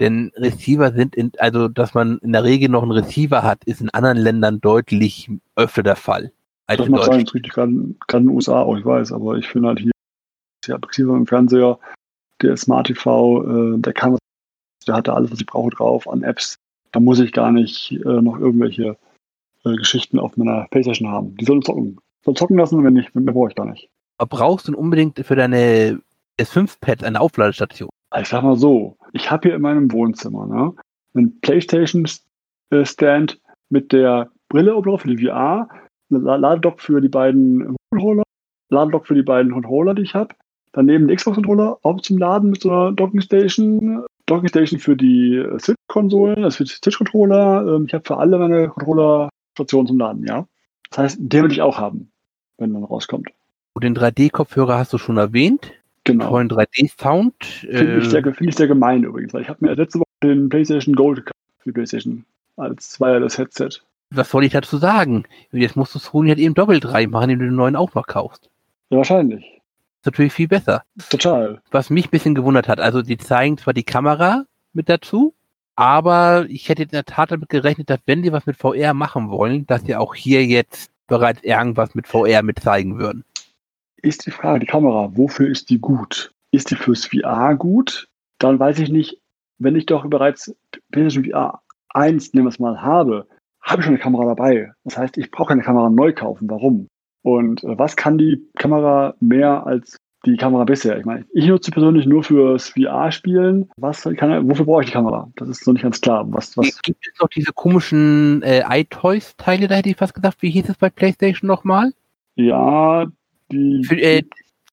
Denn 0.00 0.32
Receiver 0.36 0.92
sind, 0.92 1.14
in, 1.14 1.32
also 1.38 1.68
dass 1.68 1.92
man 1.92 2.18
in 2.18 2.32
der 2.32 2.44
Regel 2.44 2.70
noch 2.70 2.82
einen 2.82 2.92
Receiver 2.92 3.42
hat, 3.42 3.64
ist 3.64 3.82
in 3.82 3.90
anderen 3.90 4.16
Ländern 4.16 4.62
deutlich 4.62 5.30
öfter 5.54 5.82
der 5.82 5.96
Fall. 5.96 6.32
Als 6.66 6.78
das 6.78 6.88
macht 6.88 7.04
sein, 7.04 7.20
richtig, 7.20 7.52
gerade 7.52 7.70
in 7.70 7.96
den 8.10 8.28
USA 8.30 8.62
auch, 8.62 8.78
ich 8.78 8.84
weiß, 8.84 9.12
aber 9.12 9.36
ich 9.36 9.46
finde 9.46 9.68
halt 9.68 9.80
hier, 9.80 9.92
ja, 10.66 10.76
Receiver 10.76 11.14
im 11.14 11.26
Fernseher 11.26 11.78
der 12.42 12.56
Smart 12.56 12.86
TV, 12.86 13.74
äh, 13.74 13.78
der 13.78 13.92
kann, 13.92 14.16
der 14.86 14.94
hat 14.94 15.08
da 15.08 15.14
alles, 15.14 15.30
was 15.30 15.40
ich 15.40 15.46
brauche 15.46 15.70
drauf 15.70 16.08
an 16.08 16.22
Apps. 16.22 16.56
Da 16.92 17.00
muss 17.00 17.20
ich 17.20 17.32
gar 17.32 17.52
nicht 17.52 17.92
äh, 17.92 18.20
noch 18.20 18.38
irgendwelche 18.38 18.96
äh, 19.64 19.76
Geschichten 19.76 20.18
auf 20.18 20.36
meiner 20.36 20.66
Playstation 20.70 21.08
haben. 21.08 21.36
Die 21.36 21.44
sollen 21.44 21.62
zocken. 21.62 21.98
Soll 22.24 22.34
zocken 22.34 22.58
lassen, 22.58 22.82
wenn 22.84 22.94
nicht, 22.94 23.14
mehr 23.14 23.32
brauche 23.32 23.48
ich 23.48 23.54
gar 23.54 23.66
nicht. 23.66 23.88
Aber 24.18 24.36
brauchst 24.36 24.68
du 24.68 24.76
unbedingt 24.76 25.18
für 25.18 25.36
deine 25.36 26.00
S5-Pad 26.38 27.02
eine 27.02 27.20
Aufladestation? 27.20 27.88
Ich 28.18 28.28
sag 28.28 28.42
mal 28.42 28.56
so, 28.56 28.96
ich 29.12 29.30
habe 29.30 29.48
hier 29.48 29.56
in 29.56 29.62
meinem 29.62 29.90
Wohnzimmer 29.90 30.46
ne, 30.46 30.74
einen 31.14 31.40
Playstation-Stand 31.40 33.40
mit 33.70 33.92
der 33.92 34.30
Brille 34.48 34.76
oben 34.76 34.90
drauf 34.90 35.02
für 35.02 35.16
die 35.16 35.26
VR, 35.26 35.68
Ladedock 36.10 36.80
für 36.80 37.00
die 37.00 37.08
beiden 37.08 37.76
Controller, 37.90 38.22
Ladedock 38.68 39.06
für 39.06 39.14
die 39.14 39.22
beiden 39.22 39.52
Controller, 39.52 39.94
die 39.94 40.02
ich 40.02 40.14
habe, 40.14 40.34
Daneben 40.72 41.06
den 41.06 41.16
Xbox-Controller, 41.16 41.78
auch 41.82 42.00
zum 42.00 42.18
Laden 42.18 42.50
mit 42.50 42.62
so 42.62 42.70
einer 42.70 42.92
Docking 42.92 43.20
Station. 43.20 44.04
Docking 44.26 44.48
Station 44.48 44.80
für 44.80 44.96
die 44.96 45.36
äh, 45.36 45.58
Switch-Konsolen, 45.58 46.44
also 46.44 46.58
für 46.58 46.64
die 46.64 46.70
Switch-Controller. 46.70 47.76
Ähm, 47.76 47.86
ich 47.86 47.94
habe 47.94 48.04
für 48.06 48.16
alle 48.16 48.38
meine 48.38 48.68
Controller-Stationen 48.68 49.86
zum 49.86 49.98
Laden, 49.98 50.26
ja. 50.26 50.46
Das 50.90 50.98
heißt, 50.98 51.16
den 51.20 51.44
will 51.44 51.52
ich 51.52 51.62
auch 51.62 51.78
haben, 51.78 52.10
wenn 52.58 52.72
dann 52.72 52.84
rauskommt. 52.84 53.30
Und 53.74 53.84
den 53.84 53.96
3D-Kopfhörer 53.96 54.78
hast 54.78 54.92
du 54.92 54.98
schon 54.98 55.16
erwähnt. 55.16 55.72
Genau. 56.04 56.28
Vollen 56.28 56.48
3D-Sound. 56.50 57.44
Finde 57.44 57.98
ich, 57.98 58.10
sehr, 58.10 58.22
find 58.22 58.50
ich 58.50 58.56
sehr 58.56 58.66
gemein 58.66 59.04
übrigens. 59.04 59.34
Ich 59.34 59.48
habe 59.48 59.64
mir 59.64 59.74
letzte 59.74 60.00
Woche 60.00 60.08
den 60.22 60.48
PlayStation 60.48 60.94
Gold 60.94 61.18
gekauft 61.18 61.36
für 61.58 61.68
die 61.70 61.72
PlayStation 61.72 62.24
als 62.56 63.00
Wireless-Headset. 63.00 63.80
Was 64.10 64.30
soll 64.30 64.44
ich 64.44 64.52
dazu 64.52 64.76
sagen? 64.76 65.24
Jetzt 65.52 65.76
musst 65.76 65.94
du 65.94 65.98
Sony 65.98 66.28
halt 66.28 66.38
eben 66.38 66.54
doppelt 66.54 66.92
reinmachen, 66.92 67.30
indem 67.30 67.38
du 67.38 67.44
den 67.46 67.56
neuen 67.56 67.76
auch 67.76 67.94
noch 67.94 68.06
kaufst. 68.06 68.50
Ja, 68.90 68.98
wahrscheinlich. 68.98 69.61
Natürlich 70.04 70.32
viel 70.32 70.48
besser. 70.48 70.82
Total. 71.10 71.60
Was 71.70 71.90
mich 71.90 72.06
ein 72.06 72.10
bisschen 72.10 72.34
gewundert 72.34 72.68
hat, 72.68 72.80
also 72.80 73.02
die 73.02 73.18
zeigen 73.18 73.58
zwar 73.58 73.74
die 73.74 73.84
Kamera 73.84 74.44
mit 74.72 74.88
dazu, 74.88 75.34
aber 75.76 76.46
ich 76.48 76.68
hätte 76.68 76.82
in 76.82 76.88
der 76.90 77.04
Tat 77.04 77.30
damit 77.30 77.48
gerechnet, 77.48 77.88
dass 77.88 78.00
wenn 78.06 78.22
die 78.22 78.32
was 78.32 78.46
mit 78.46 78.56
VR 78.56 78.94
machen 78.94 79.30
wollen, 79.30 79.66
dass 79.66 79.82
sie 79.82 79.96
auch 79.96 80.14
hier 80.14 80.44
jetzt 80.44 80.90
bereits 81.06 81.42
irgendwas 81.42 81.94
mit 81.94 82.06
VR 82.06 82.42
mit 82.42 82.60
zeigen 82.60 82.98
würden. 82.98 83.24
Ist 83.96 84.26
die 84.26 84.30
Frage, 84.30 84.60
die 84.60 84.66
Kamera, 84.66 85.10
wofür 85.16 85.48
ist 85.48 85.70
die 85.70 85.78
gut? 85.78 86.32
Ist 86.50 86.70
die 86.70 86.76
fürs 86.76 87.06
VR 87.06 87.54
gut? 87.54 88.08
Dann 88.38 88.58
weiß 88.58 88.80
ich 88.80 88.88
nicht, 88.88 89.20
wenn 89.58 89.76
ich 89.76 89.86
doch 89.86 90.04
bereits 90.06 90.54
PlayStation 90.90 91.24
VR 91.24 91.60
1, 91.90 92.34
nehmen 92.34 92.46
wir 92.46 92.50
es 92.50 92.58
mal, 92.58 92.82
habe, 92.82 93.26
habe 93.60 93.80
ich 93.80 93.84
schon 93.84 93.94
eine 93.94 94.02
Kamera 94.02 94.24
dabei. 94.24 94.72
Das 94.84 94.98
heißt, 94.98 95.16
ich 95.18 95.30
brauche 95.30 95.50
keine 95.50 95.62
Kamera 95.62 95.88
neu 95.88 96.12
kaufen. 96.12 96.50
Warum? 96.50 96.88
Und 97.22 97.62
äh, 97.64 97.78
was 97.78 97.96
kann 97.96 98.18
die 98.18 98.42
Kamera 98.56 99.14
mehr 99.20 99.66
als 99.66 99.96
die 100.24 100.36
Kamera 100.36 100.64
bisher? 100.64 100.98
Ich 100.98 101.04
meine, 101.04 101.24
ich 101.32 101.46
nutze 101.46 101.66
sie 101.66 101.70
persönlich 101.72 102.06
nur 102.06 102.22
fürs 102.22 102.70
VR-Spielen. 102.70 103.70
Was 103.76 104.02
kann, 104.16 104.48
wofür 104.48 104.64
brauche 104.64 104.82
ich 104.82 104.88
die 104.88 104.92
Kamera? 104.92 105.30
Das 105.36 105.48
ist 105.48 105.66
noch 105.66 105.74
nicht 105.74 105.82
ganz 105.82 106.00
klar. 106.00 106.24
Was, 106.32 106.56
was 106.56 106.80
Gibt 106.82 107.06
es 107.06 107.20
noch 107.20 107.28
diese 107.28 107.52
komischen 107.52 108.42
äh, 108.42 108.62
iToys-Teile, 108.68 109.68
da 109.68 109.76
hätte 109.76 109.90
ich 109.90 109.96
fast 109.96 110.14
gesagt, 110.14 110.42
wie 110.42 110.50
hieß 110.50 110.68
es 110.68 110.76
bei 110.76 110.90
PlayStation 110.90 111.48
nochmal? 111.48 111.92
ja, 112.34 113.06
die. 113.50 113.84
Für, 113.84 113.96
äh, 113.96 114.22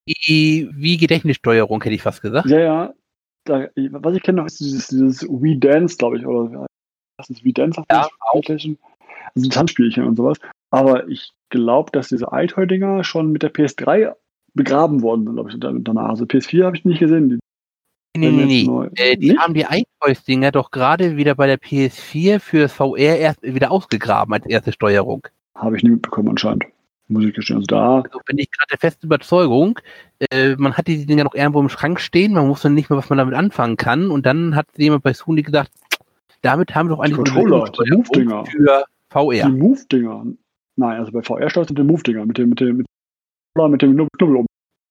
die, 0.07 0.69
wie 0.73 0.97
Gedächtnissteuerung, 0.97 1.83
hätte 1.83 1.93
ich 1.93 2.01
fast 2.01 2.21
gesagt. 2.21 2.49
ja, 2.49 2.59
ja. 2.59 2.93
Da, 3.45 3.67
was 3.75 4.15
ich 4.15 4.21
kenne 4.21 4.41
noch 4.41 4.45
ist 4.45 4.59
dieses, 4.59 4.87
dieses 4.87 5.23
Wii 5.23 5.59
Dance, 5.59 5.97
glaube 5.97 6.17
ich, 6.17 6.25
oder 6.25 6.67
was 7.17 7.29
ist 7.29 7.43
Wii 7.43 7.53
Dance 7.53 7.79
auf 7.79 7.85
Ja, 7.89 8.07
PlayStation? 8.31 8.77
Also 9.35 9.49
Tanzspielchen 9.49 10.03
und 10.03 10.17
sowas. 10.17 10.37
Aber 10.71 11.07
ich 11.07 11.31
glaube, 11.49 11.91
dass 11.91 12.09
diese 12.09 12.27
iToy-Dinger 12.31 13.03
schon 13.03 13.31
mit 13.31 13.43
der 13.43 13.51
PS3 13.53 14.13
begraben 14.53 15.01
worden 15.01 15.25
sind, 15.25 15.35
glaube 15.35 15.49
ich, 15.51 15.83
danach. 15.83 16.09
Also 16.09 16.25
PS4 16.25 16.65
habe 16.65 16.77
ich 16.77 16.85
nicht 16.85 16.99
gesehen. 16.99 17.29
Die, 17.29 17.39
Nee, 18.17 18.31
nee, 18.31 18.45
nee. 18.45 18.63
neu- 18.65 18.89
Äh, 18.95 19.15
die 19.17 19.29
Nicht? 19.29 19.39
haben 19.39 19.53
die 19.53 19.65
iToys-Dinger 19.69 20.51
doch 20.51 20.71
gerade 20.71 21.15
wieder 21.15 21.35
bei 21.35 21.45
der 21.47 21.59
PS4 21.59 22.39
für 22.39 22.67
VR 22.67 23.17
erst 23.17 23.41
wieder 23.43 23.71
ausgegraben 23.71 24.33
als 24.33 24.45
erste 24.47 24.71
Steuerung. 24.71 25.27
Habe 25.55 25.77
ich 25.77 25.83
nie 25.83 25.91
mitbekommen 25.91 26.29
anscheinend. 26.29 26.65
Muss 27.07 27.23
ich 27.23 27.33
gestehen. 27.33 27.57
Also 27.57 27.67
da, 27.67 28.01
Also 28.01 28.19
bin 28.25 28.37
ich 28.39 28.49
gerade 28.51 28.69
der 28.71 28.79
festen 28.79 29.05
Überzeugung, 29.05 29.79
äh, 30.31 30.55
man 30.57 30.75
hat 30.75 30.87
die 30.87 31.05
Dinger 31.05 31.23
noch 31.23 31.35
irgendwo 31.35 31.59
im 31.59 31.69
Schrank 31.69 31.99
stehen, 31.99 32.33
man 32.33 32.47
wusste 32.49 32.69
nicht 32.69 32.89
mehr, 32.89 32.97
was 32.97 33.09
man 33.09 33.17
damit 33.19 33.35
anfangen 33.35 33.77
kann. 33.77 34.09
Und 34.11 34.25
dann 34.25 34.55
hat 34.55 34.67
jemand 34.77 35.03
bei 35.03 35.13
Sony 35.13 35.43
gesagt, 35.43 35.71
damit 36.41 36.73
haben 36.75 36.89
wir 36.89 36.95
doch 36.95 37.01
eigentlich 37.03 37.17
eine 37.19 37.23
Controller, 37.29 37.71
die 37.71 37.91
Move-Dinger. 37.95 38.45
für 38.45 38.57
die 38.57 39.11
VR. 39.11 39.49
Move-Dinger. 39.49 40.25
Nein, 40.79 40.97
also 40.97 41.11
bei 41.11 41.21
VR 41.21 41.49
steuerst 41.49 41.69
du 41.69 41.73
mit 41.73 41.79
den 41.79 41.87
Move-Dinger, 41.87 42.25
mit 42.25 42.37
dem, 42.37 42.49
mit 42.49 42.61
dem, 42.61 42.77
mit, 42.77 42.87
mit 43.57 43.81
dem 43.81 43.95
Knubbel 43.95 44.37
oben. 44.37 44.47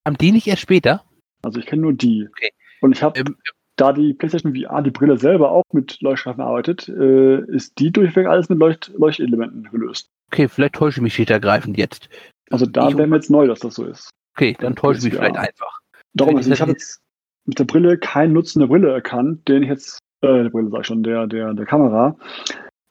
Haben 0.07 0.17
die 0.17 0.31
nicht 0.31 0.45
erst 0.45 0.61
später? 0.61 1.03
Also 1.41 1.59
ich 1.59 1.65
kenne 1.65 1.81
nur 1.81 1.93
die. 1.93 2.27
Okay. 2.29 2.51
Und 2.81 2.91
ich 2.91 3.01
habe, 3.01 3.19
Ähm, 3.19 3.35
da 3.75 3.91
die 3.91 4.13
PlayStation 4.13 4.55
VR, 4.55 4.83
die 4.83 4.91
Brille 4.91 5.17
selber 5.17 5.51
auch 5.51 5.63
mit 5.73 5.99
Leuchtstreifen 6.01 6.43
arbeitet, 6.43 6.87
äh, 6.89 7.39
ist 7.45 7.79
die 7.79 7.91
durchweg 7.91 8.27
alles 8.27 8.49
mit 8.49 8.59
Leucht 8.59 8.91
Leuchtelementen 8.95 9.63
gelöst. 9.71 10.09
Okay, 10.31 10.47
vielleicht 10.47 10.75
täusche 10.75 10.99
ich 10.99 11.01
mich 11.01 11.15
schlicht 11.15 11.31
ergreifend 11.31 11.77
jetzt. 11.77 12.07
Also 12.51 12.67
da 12.67 12.95
wäre 12.95 13.07
mir 13.07 13.15
jetzt 13.15 13.31
neu, 13.31 13.47
dass 13.47 13.59
das 13.59 13.73
so 13.73 13.85
ist. 13.85 14.11
Okay, 14.35 14.55
dann 14.59 14.75
täusche 14.75 14.99
ich 14.99 15.05
mich 15.05 15.13
ja. 15.13 15.21
vielleicht 15.21 15.37
einfach. 15.37 15.79
Darum, 16.13 16.35
also 16.37 16.51
ich 16.51 16.61
habe 16.61 16.71
jetzt 16.71 16.99
mit 17.45 17.57
der 17.57 17.63
Brille 17.63 17.97
keinen 17.97 18.33
Nutzen 18.33 18.59
der 18.59 18.67
Brille 18.67 18.91
erkannt, 18.91 19.47
den 19.47 19.63
ich 19.63 19.69
jetzt, 19.69 19.97
äh, 20.21 20.43
der 20.43 20.49
Brille 20.49 20.69
sag 20.69 20.81
ich 20.81 20.87
schon, 20.87 21.01
der, 21.01 21.25
der, 21.25 21.55
der 21.55 21.65
Kamera, 21.65 22.15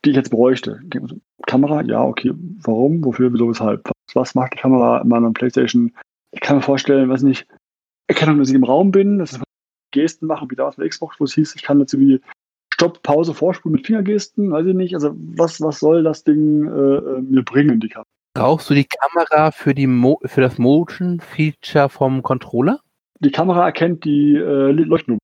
die 0.05 0.11
ich 0.11 0.17
jetzt 0.17 0.31
bräuchte. 0.31 0.81
Kamera, 1.47 1.83
ja, 1.83 2.03
okay. 2.03 2.33
Warum? 2.63 3.05
Wofür? 3.05 3.33
Wieso? 3.33 3.49
Weshalb? 3.49 3.89
Was, 3.89 4.15
was 4.15 4.35
macht 4.35 4.55
die 4.55 4.59
Kamera 4.59 5.01
in 5.01 5.09
meiner 5.09 5.33
Playstation? 5.33 5.93
Ich 6.33 6.41
kann 6.41 6.57
mir 6.57 6.63
vorstellen, 6.63 7.09
weiß 7.09 7.23
nicht, 7.23 7.47
Erkennung, 8.07 8.39
dass 8.39 8.49
ich 8.49 8.55
im 8.55 8.65
Raum 8.65 8.91
bin, 8.91 9.19
dass 9.19 9.33
ich 9.33 9.43
Gesten 9.91 10.27
mache, 10.27 10.47
wie 10.51 10.57
damals 10.57 10.77
bei 10.77 10.89
Xbox, 10.89 11.19
wo 11.19 11.25
es 11.25 11.35
hieß, 11.35 11.55
ich 11.57 11.63
kann 11.63 11.81
jetzt 11.81 11.95
irgendwie 11.95 12.21
Stopp, 12.73 13.03
Pause, 13.03 13.35
Vorspulen 13.35 13.77
mit 13.77 13.87
Fingergesten, 13.87 14.51
weiß 14.51 14.67
ich 14.67 14.75
nicht. 14.75 14.95
Also 14.95 15.15
was, 15.17 15.61
was 15.61 15.81
soll 15.81 16.03
das 16.03 16.25
Ding 16.25 16.67
äh, 16.67 16.97
äh, 16.97 17.21
mir 17.23 17.43
bringen, 17.43 17.81
die 17.81 17.89
Kamera? 17.89 18.07
Brauchst 18.35 18.71
du 18.71 18.75
die 18.75 18.87
Kamera 18.87 19.51
für, 19.51 19.75
die 19.75 19.87
Mo 19.87 20.21
für 20.25 20.41
das 20.41 20.59
Motion-Feature 20.59 21.89
vom 21.89 22.23
Controller? 22.23 22.81
Die 23.21 23.33
Kamera 23.33 23.67
erkennt 23.67 24.05
die 24.05 24.37
äh, 24.37 24.71
Leuchtnummer. 24.71 25.19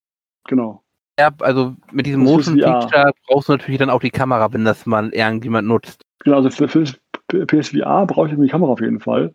Genau. 0.48 0.82
Ja, 1.18 1.30
also 1.40 1.74
mit 1.92 2.06
diesem 2.06 2.26
VR. 2.26 2.32
Motion-Feature 2.32 3.12
brauchst 3.26 3.48
du 3.48 3.52
natürlich 3.52 3.78
dann 3.78 3.90
auch 3.90 4.00
die 4.00 4.10
Kamera, 4.10 4.52
wenn 4.52 4.64
das 4.64 4.84
mal 4.86 5.10
irgendjemand 5.10 5.68
nutzt. 5.68 6.02
Genau, 6.24 6.36
also 6.38 6.50
für, 6.50 6.68
für 6.68 7.46
PSVR 7.46 8.06
brauche 8.06 8.28
ich 8.28 8.36
die 8.36 8.48
Kamera 8.48 8.72
auf 8.72 8.80
jeden 8.80 9.00
Fall. 9.00 9.32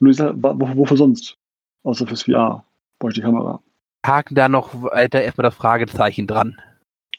Nur 0.00 0.10
ich 0.10 0.16
sag, 0.16 0.34
wofür 0.36 0.96
sonst? 0.96 1.38
Außer 1.84 2.06
fürs 2.06 2.24
VR 2.24 2.64
brauche 2.98 3.10
ich 3.10 3.16
die 3.16 3.22
Kamera. 3.22 3.62
Haken 4.04 4.34
da 4.34 4.48
noch 4.48 4.74
weiter 4.82 5.22
erstmal 5.22 5.44
das 5.44 5.54
Fragezeichen 5.54 6.26
dran. 6.26 6.60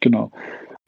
Genau. 0.01 0.32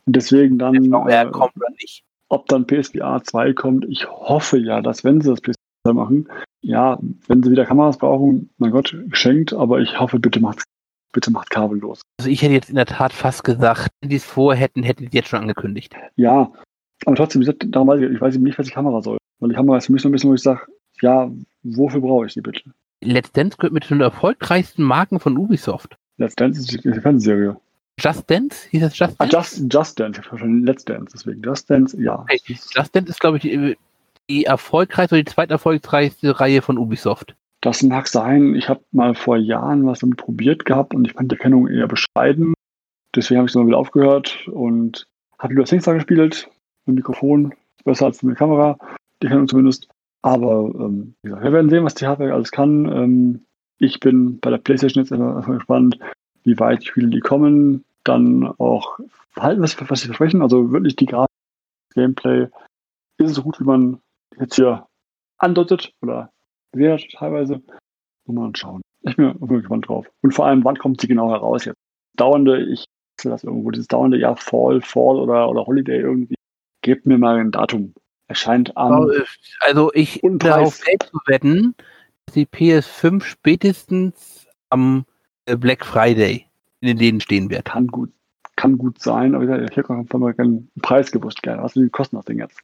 Und 0.06 0.16
deswegen 0.16 0.60
dann, 0.60 0.92
VR 0.92 1.28
äh, 1.28 1.32
kommt 1.32 1.56
oder 1.56 1.70
nicht. 1.80 2.04
ob 2.30 2.48
dann 2.48 2.68
PSVR 2.68 3.24
2 3.24 3.54
kommt, 3.54 3.86
ich 3.90 4.08
hoffe 4.10 4.58
ja, 4.58 4.82
dass 4.82 5.04
wenn 5.04 5.22
sie 5.22 5.30
das 5.30 5.42
PSVR 5.42 5.56
2 5.88 5.94
machen, 5.94 6.28
ja, 6.62 7.00
wenn 7.28 7.42
sie 7.42 7.50
wieder 7.50 7.66
Kameras 7.66 7.98
brauchen, 7.98 8.50
mein 8.58 8.72
Gott, 8.72 8.96
geschenkt, 9.08 9.54
aber 9.54 9.80
ich 9.80 10.00
hoffe, 10.00 10.20
bitte 10.20 10.40
macht 10.40 10.64
bitte 11.16 11.32
macht 11.32 11.50
kabellos. 11.50 12.02
Also 12.20 12.30
ich 12.30 12.42
hätte 12.42 12.54
jetzt 12.54 12.70
in 12.70 12.76
der 12.76 12.86
Tat 12.86 13.14
fast 13.14 13.44
gesagt, 13.44 13.88
wenn 14.02 14.10
die 14.10 14.18
es 14.18 14.26
vorhätten, 14.26 14.84
hätten 14.84 15.02
die 15.04 15.08
es 15.08 15.14
jetzt 15.14 15.30
schon 15.30 15.40
angekündigt. 15.40 15.96
Ja, 16.18 16.52
aber 17.06 17.16
trotzdem, 17.16 17.42
darum 17.72 17.88
weiß 17.88 18.02
ich, 18.02 18.12
ich 18.12 18.22
weiß 18.22 18.38
nicht, 18.38 18.60
was 18.60 18.68
die 18.68 18.74
Kamera 18.74 19.02
soll. 19.02 19.18
Weil 19.40 19.50
die 19.50 19.56
Kamera 19.56 19.78
ist 19.78 19.88
für 19.88 19.94
mich 19.94 20.02
so 20.02 20.10
ein 20.10 20.12
bisschen, 20.12 20.30
wo 20.30 20.36
ich 20.36 20.42
sage, 20.42 20.62
ja, 21.02 21.32
wofür 21.64 22.02
brauche 22.02 22.26
ich 22.26 22.34
die 22.34 22.42
bitte? 22.42 22.62
Let's 23.02 23.32
Dance 23.32 23.58
gehört 23.58 23.74
mit 23.74 23.84
zu 23.86 23.94
den 23.94 24.02
erfolgreichsten 24.02 24.84
Marken 24.84 25.20
von 25.20 25.38
Ubisoft. 25.38 25.98
Let's 26.18 26.36
Dance 26.36 26.60
ist 26.60 26.72
die 26.72 26.78
die 26.78 27.00
Fernsehserie. 27.00 27.58
Just 28.00 28.30
Dance? 28.30 28.68
Hieß 28.72 28.82
das 28.82 28.98
Just 28.98 29.16
Ah, 29.20 29.26
Dance? 29.26 29.62
Just, 29.62 29.74
Just 29.74 30.00
Dance, 30.00 30.22
ich 30.22 30.28
habe 30.28 30.40
schon 30.40 30.64
Let's 30.66 30.84
Dance, 30.84 31.14
deswegen. 31.14 31.42
Just 31.42 31.70
Dance, 31.70 32.02
ja. 32.02 32.20
Okay, 32.20 32.40
Just 32.48 32.96
Dance 32.96 33.10
ist, 33.10 33.20
glaube 33.20 33.38
ich, 33.38 33.78
die 34.30 34.46
erfolgreichste 34.46 35.16
oder 35.16 35.24
die 35.24 35.32
zweiterfolgreichste 35.32 36.40
Reihe 36.40 36.62
von 36.62 36.78
Ubisoft. 36.78 37.36
Das 37.66 37.82
mag 37.82 38.08
sein. 38.08 38.54
Ich 38.54 38.70
habe 38.70 38.82
mal 38.92 39.16
vor 39.16 39.38
Jahren 39.38 39.88
was 39.88 39.98
damit 39.98 40.18
probiert 40.18 40.66
gehabt 40.66 40.94
und 40.94 41.04
ich 41.04 41.14
fand 41.14 41.32
die 41.32 41.36
Erkennung 41.36 41.68
eher 41.68 41.88
bescheiden. 41.88 42.54
Deswegen 43.16 43.40
habe 43.40 43.48
ich 43.48 43.54
es 43.54 43.56
mal 43.56 43.66
wieder 43.66 43.80
aufgehört 43.80 44.48
und 44.50 45.08
habe 45.40 45.54
lieber 45.54 45.66
Singstar 45.66 45.96
gespielt. 45.96 46.48
Mit 46.86 46.98
Mikrofon. 46.98 47.56
Besser 47.84 48.06
als 48.06 48.22
mit 48.22 48.34
der 48.34 48.38
Kamera. 48.38 48.78
Die 49.20 49.26
Erkennung 49.26 49.48
zumindest. 49.48 49.88
Aber 50.22 50.70
ähm, 50.76 51.16
wie 51.24 51.30
gesagt, 51.30 51.44
wir 51.44 51.54
werden 51.54 51.72
sehen, 51.72 51.84
was 51.84 51.96
die 51.96 52.06
Hardware 52.06 52.36
alles 52.36 52.52
kann. 52.52 52.86
Ähm, 52.86 53.46
ich 53.80 54.00
bin 54.00 54.40
bei 54.42 54.52
der 54.52 54.60
PlayStation 54.60 55.04
jetzt 55.04 55.12
erstmal 55.12 55.58
gespannt, 55.58 55.98
wie 56.44 56.60
weit 56.60 56.84
die 56.84 56.88
Spiele 56.90 57.08
die 57.08 57.20
kommen. 57.20 57.84
Dann 58.04 58.44
auch 58.60 59.00
halten, 59.40 59.64
was, 59.64 59.76
was 59.90 60.02
sie 60.02 60.06
versprechen. 60.06 60.44
Also 60.44 60.72
wirklich 60.72 60.98
die 60.98 61.08
Grafik, 61.08 61.34
Gameplay. 61.96 62.44
Ist 63.18 63.32
es 63.32 63.34
so 63.34 63.42
gut, 63.42 63.60
wie 63.60 63.64
man 63.66 64.02
jetzt 64.38 64.54
hier 64.54 64.86
andeutet 65.40 65.94
oder 66.04 66.30
wäre 66.76 66.98
teilweise. 67.14 67.62
Mal 68.26 68.52
schauen. 68.56 68.82
Ich 69.02 69.18
bin 69.18 69.40
wirklich 69.40 69.62
gespannt 69.62 69.88
drauf. 69.88 70.08
Und 70.22 70.34
vor 70.34 70.48
allem, 70.48 70.64
wann 70.64 70.78
kommt 70.78 71.00
sie 71.00 71.08
genau 71.08 71.30
heraus 71.30 71.66
jetzt? 71.66 71.78
Dauernde, 72.16 72.64
ich 72.64 72.86
sehe 73.20 73.32
das 73.32 73.44
irgendwo, 73.44 73.70
dieses 73.72 73.88
dauernde 73.88 74.18
Jahr 74.18 74.36
Fall, 74.36 74.82
Fall 74.82 75.18
oder, 75.18 75.50
oder 75.50 75.66
Holiday 75.66 76.00
irgendwie. 76.00 76.36
Gebt 76.82 77.06
mir 77.06 77.18
mal 77.18 77.38
ein 77.38 77.52
Datum. 77.52 77.94
Erscheint 78.28 78.76
am. 78.76 79.12
Also 79.60 79.92
ich 79.94 80.22
darauf 80.24 80.80
zu 80.80 81.20
wetten, 81.28 81.76
dass 82.26 82.34
die 82.34 82.48
PS5 82.48 83.24
spätestens 83.24 84.48
am 84.70 85.06
äh, 85.46 85.56
Black 85.56 85.86
Friday 85.86 86.48
in 86.82 86.88
den 86.88 86.98
Läden 86.98 87.22
stehen 87.22 87.50
wird. 87.52 87.66
Kann 87.66 87.88
gut, 87.88 88.12
kann 88.56 88.78
gut 88.78 89.00
sein, 89.00 89.36
aber 89.36 89.44
ich 89.44 89.78
mal 90.20 90.34
gerne 90.34 90.50
einen 90.50 90.72
Preis 90.82 91.12
gewusst, 91.12 91.44
gerne. 91.44 91.62
Was 91.62 91.74
sind 91.74 91.84
die 91.84 91.90
Kosten 91.90 92.16
das 92.16 92.26
Ding 92.26 92.40
jetzt? 92.40 92.60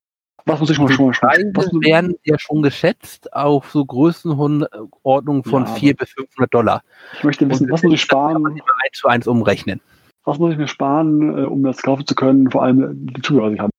Was 0.46 0.60
muss 0.60 0.70
ich 0.70 0.80
mal 0.80 0.90
schon 0.92 1.06
mal 1.08 1.14
was, 1.54 1.66
werden 1.74 2.16
ja 2.24 2.38
schon 2.40 2.62
geschätzt 2.62 3.32
auf 3.34 3.70
so 3.72 3.86
Größenordnungen 3.86 5.44
von 5.44 5.64
Ja, 5.64 5.70
aber- 5.70 5.76
400 5.80 5.98
bis 6.00 6.10
500 6.14 6.54
Dollar. 6.54 6.82
Ich 7.18 7.24
möchte 7.24 7.50
wissen, 7.50 7.70
was 7.70 7.84
muss 7.84 7.94
ich 7.94 8.02
Das 8.02 8.10
kann 8.10 8.34
man 8.42 8.42
sparen? 8.42 8.58
immer 8.58 8.74
eins 8.86 8.98
zu 8.98 9.08
eins 9.08 9.28
umrechnen. 9.28 9.82
Was 10.24 10.38
muss 10.40 10.52
ich 10.54 10.58
mir 10.58 10.68
sparen, 10.68 11.38
äh, 11.38 11.42
um 11.46 11.64
das 11.64 11.82
kaufen 11.82 12.06
zu 12.06 12.16
können? 12.16 12.50
Vor 12.52 12.64
allem 12.64 12.84
äh, 12.84 12.88
die 12.94 13.22
Zubehör, 13.22 13.50
die 13.50 13.56
ich 13.56 13.62
habe. 13.62 13.72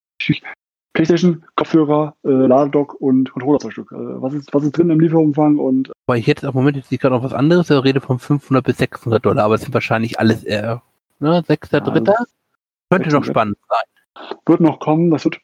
Playstation, 0.94 1.42
Kopfhörer, 1.56 2.14
äh, 2.24 2.28
Ladedock 2.28 2.94
und 3.00 3.32
Controller 3.32 3.58
zwei 3.60 3.70
Stück. 3.70 3.90
Äh, 3.92 3.96
was, 3.96 4.34
ist, 4.34 4.52
was 4.52 4.62
ist 4.64 4.72
drin 4.76 4.90
im 4.90 5.00
Lieferumfang 5.00 5.58
und 5.58 5.90
Weil 6.06 6.18
ich 6.18 6.26
jetzt 6.26 6.44
im 6.44 6.52
Moment 6.52 6.76
jetzt 6.76 6.90
gerade 6.90 7.14
noch 7.14 7.22
was 7.22 7.32
anderes, 7.32 7.70
ich 7.70 7.84
rede 7.84 8.00
von 8.02 8.18
500 8.18 8.62
bis 8.64 8.76
600 8.78 9.24
Dollar, 9.24 9.44
aber 9.44 9.54
es 9.54 9.62
sind 9.62 9.72
wahrscheinlich 9.72 10.18
alles 10.20 10.44
eher, 10.44 10.82
ne, 11.18 11.42
sechster, 11.46 11.78
Ja, 11.78 11.84
dritter. 11.84 12.14
Könnte 12.90 13.08
noch 13.08 13.24
spannend 13.24 13.56
sein. 13.68 14.28
wird 14.44 14.60
noch 14.60 14.80
kommen. 14.80 15.10
Das 15.10 15.24
wird, 15.24 15.38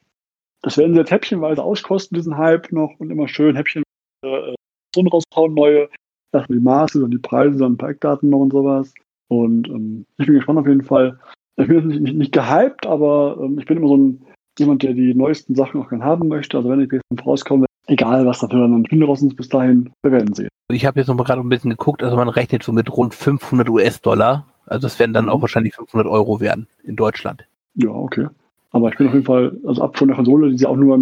das 0.63 0.77
werden 0.77 0.95
sie 0.95 1.01
jetzt 1.01 1.11
häppchenweise 1.11 1.63
auskosten, 1.63 2.17
diesen 2.17 2.37
Hype 2.37 2.73
noch 2.73 2.93
und 2.99 3.11
immer 3.11 3.29
schön 3.29 3.57
Häppchen 3.57 3.83
äh, 4.25 4.55
raushauen, 4.97 5.55
neue, 5.55 5.89
erstmal 6.33 6.59
die 6.59 6.65
Maße 6.65 7.05
und 7.05 7.11
die 7.11 7.19
Preise, 7.19 7.59
dann 7.59 7.73
ein 7.73 7.79
paar 7.79 7.91
Eckdaten 7.91 8.31
noch 8.31 8.41
und 8.41 8.53
sowas. 8.53 8.93
Und 9.29 9.69
ähm, 9.69 10.07
ich 10.19 10.27
bin 10.27 10.37
gespannt 10.37 10.59
auf 10.59 10.67
jeden 10.67 10.85
Fall. 10.85 11.19
Ich 11.57 11.67
bin 11.67 11.77
jetzt 11.77 11.87
nicht, 11.87 12.01
nicht, 12.01 12.17
nicht 12.17 12.33
gehypt, 12.33 12.87
aber 12.87 13.39
ähm, 13.41 13.59
ich 13.59 13.67
bin 13.67 13.77
immer 13.77 13.89
so 13.89 13.97
ein 13.97 14.25
jemand, 14.59 14.83
der 14.83 14.93
die 14.93 15.15
neuesten 15.15 15.55
Sachen 15.55 15.81
auch 15.81 15.89
gerne 15.89 16.05
haben 16.05 16.27
möchte. 16.27 16.57
Also 16.57 16.69
wenn 16.69 16.81
die 16.81 16.87
PS5 16.87 17.25
rauskommen, 17.25 17.69
Egal, 17.89 18.27
was 18.27 18.41
dafür 18.41 18.61
dann 18.61 18.85
Spiele 18.85 19.07
raus 19.07 19.23
ist 19.23 19.35
bis 19.35 19.49
dahin, 19.49 19.91
wir 20.03 20.13
werden 20.13 20.35
sehen. 20.35 20.49
Ich 20.71 20.85
habe 20.85 21.01
jetzt 21.01 21.09
noch 21.09 21.15
mal 21.15 21.25
gerade 21.25 21.41
ein 21.41 21.49
bisschen 21.49 21.71
geguckt, 21.71 22.03
also 22.03 22.17
man 22.17 22.29
rechnet 22.29 22.63
so 22.63 22.71
mit 22.71 22.95
rund 22.95 23.15
500 23.15 23.71
US-Dollar. 23.71 24.47
Also 24.67 24.87
es 24.87 24.99
werden 24.99 25.15
dann 25.15 25.25
Mhm. 25.25 25.31
auch 25.31 25.41
wahrscheinlich 25.41 25.75
500 25.75 26.07
Euro 26.07 26.39
werden 26.41 26.67
in 26.85 26.97
Deutschland. 26.97 27.49
Ja, 27.75 27.89
okay. 27.89 28.27
Aber 28.71 28.91
ich 28.91 28.99
bin 28.99 29.09
auf 29.09 29.15
jeden 29.15 29.27
Fall, 29.27 29.59
also 29.67 29.83
ab 29.83 29.97
von 29.97 30.09
der 30.09 30.17
Konsole, 30.17 30.51
die 30.51 30.63
ja 30.63 30.69
auch 30.69 30.77
nur 30.77 30.97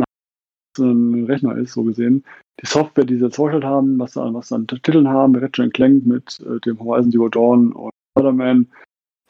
ein 0.78 1.24
Rechner 1.24 1.56
ist, 1.56 1.72
so 1.72 1.84
gesehen. 1.84 2.24
Die 2.60 2.66
Software, 2.66 3.04
die 3.04 3.16
sie 3.16 3.24
jetzt 3.24 3.36
vorgestellt 3.36 3.64
haben, 3.64 3.98
was, 3.98 4.16
was 4.16 4.48
sie 4.48 4.54
an 4.54 4.66
Titeln 4.66 5.08
haben, 5.08 5.34
Ratchet 5.36 5.72
Clank 5.74 6.06
mit 6.06 6.40
äh, 6.40 6.60
dem 6.60 6.78
Horizon 6.78 7.10
Zero 7.10 7.28
Dawn 7.28 7.72
und 7.72 7.92
Spider-Man, 8.12 8.68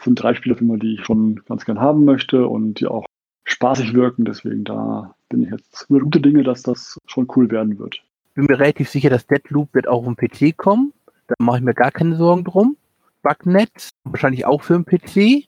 sind 0.02 0.22
drei 0.22 0.34
Spiele, 0.34 0.56
die 0.78 0.94
ich 0.94 1.04
schon 1.04 1.42
ganz 1.46 1.64
gern 1.64 1.80
haben 1.80 2.04
möchte 2.04 2.46
und 2.46 2.80
die 2.80 2.86
auch 2.86 3.06
spaßig 3.44 3.94
wirken. 3.94 4.24
Deswegen 4.24 4.64
da 4.64 5.14
bin 5.28 5.42
ich 5.42 5.50
jetzt 5.50 5.90
mit 5.90 6.02
gute 6.02 6.20
Dinge, 6.20 6.42
dass 6.42 6.62
das 6.62 6.98
schon 7.06 7.26
cool 7.36 7.50
werden 7.50 7.78
wird. 7.78 8.02
Bin 8.34 8.44
mir 8.44 8.58
relativ 8.58 8.90
sicher, 8.90 9.10
dass 9.10 9.26
Deadloop 9.26 9.72
wird 9.72 9.88
auch 9.88 10.06
auf 10.06 10.14
den 10.14 10.16
PC 10.16 10.56
kommen. 10.56 10.92
Da 11.28 11.34
mache 11.38 11.58
ich 11.58 11.64
mir 11.64 11.74
gar 11.74 11.90
keine 11.90 12.16
Sorgen 12.16 12.44
drum. 12.44 12.76
Bugnet, 13.22 13.90
wahrscheinlich 14.04 14.44
auch 14.44 14.62
für 14.62 14.74
den 14.74 14.84
PC. 14.84 15.46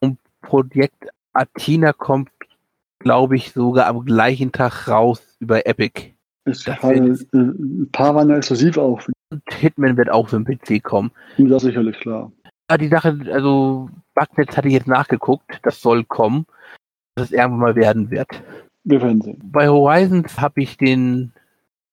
Und 0.00 0.18
Projekt 0.40 1.10
Athena 1.32 1.92
kommt, 1.92 2.30
glaube 2.98 3.36
ich, 3.36 3.52
sogar 3.52 3.86
am 3.86 4.04
gleichen 4.04 4.52
Tag 4.52 4.88
raus 4.88 5.36
über 5.40 5.66
Epic. 5.66 6.12
Gerade, 6.44 7.04
wird- 7.04 7.26
äh, 7.32 7.36
ein 7.38 7.88
paar 7.92 8.14
waren 8.14 8.28
ja 8.30 8.36
exklusiv 8.36 8.76
auch. 8.78 9.00
Und 9.32 9.42
Hitman 9.52 9.96
wird 9.96 10.10
auch 10.10 10.28
für 10.28 10.40
den 10.40 10.44
PC 10.58 10.82
kommen. 10.82 11.10
Das 11.38 11.62
ist 11.62 11.68
sicherlich 11.68 11.98
klar. 12.00 12.32
Ah, 12.68 12.76
die 12.78 12.88
Sache, 12.88 13.18
also 13.32 13.88
Bugnet 14.14 14.56
hatte 14.56 14.68
ich 14.68 14.74
jetzt 14.74 14.86
nachgeguckt, 14.86 15.60
das 15.62 15.80
soll 15.80 16.04
kommen, 16.04 16.46
dass 17.14 17.26
es 17.26 17.32
irgendwann 17.32 17.58
mal 17.60 17.76
werden 17.76 18.10
wird. 18.10 18.28
Wir 18.84 19.00
werden 19.02 19.20
sehen. 19.20 19.40
Bei 19.44 19.68
Horizons 19.68 20.40
habe 20.40 20.62
ich 20.62 20.76
den 20.76 21.32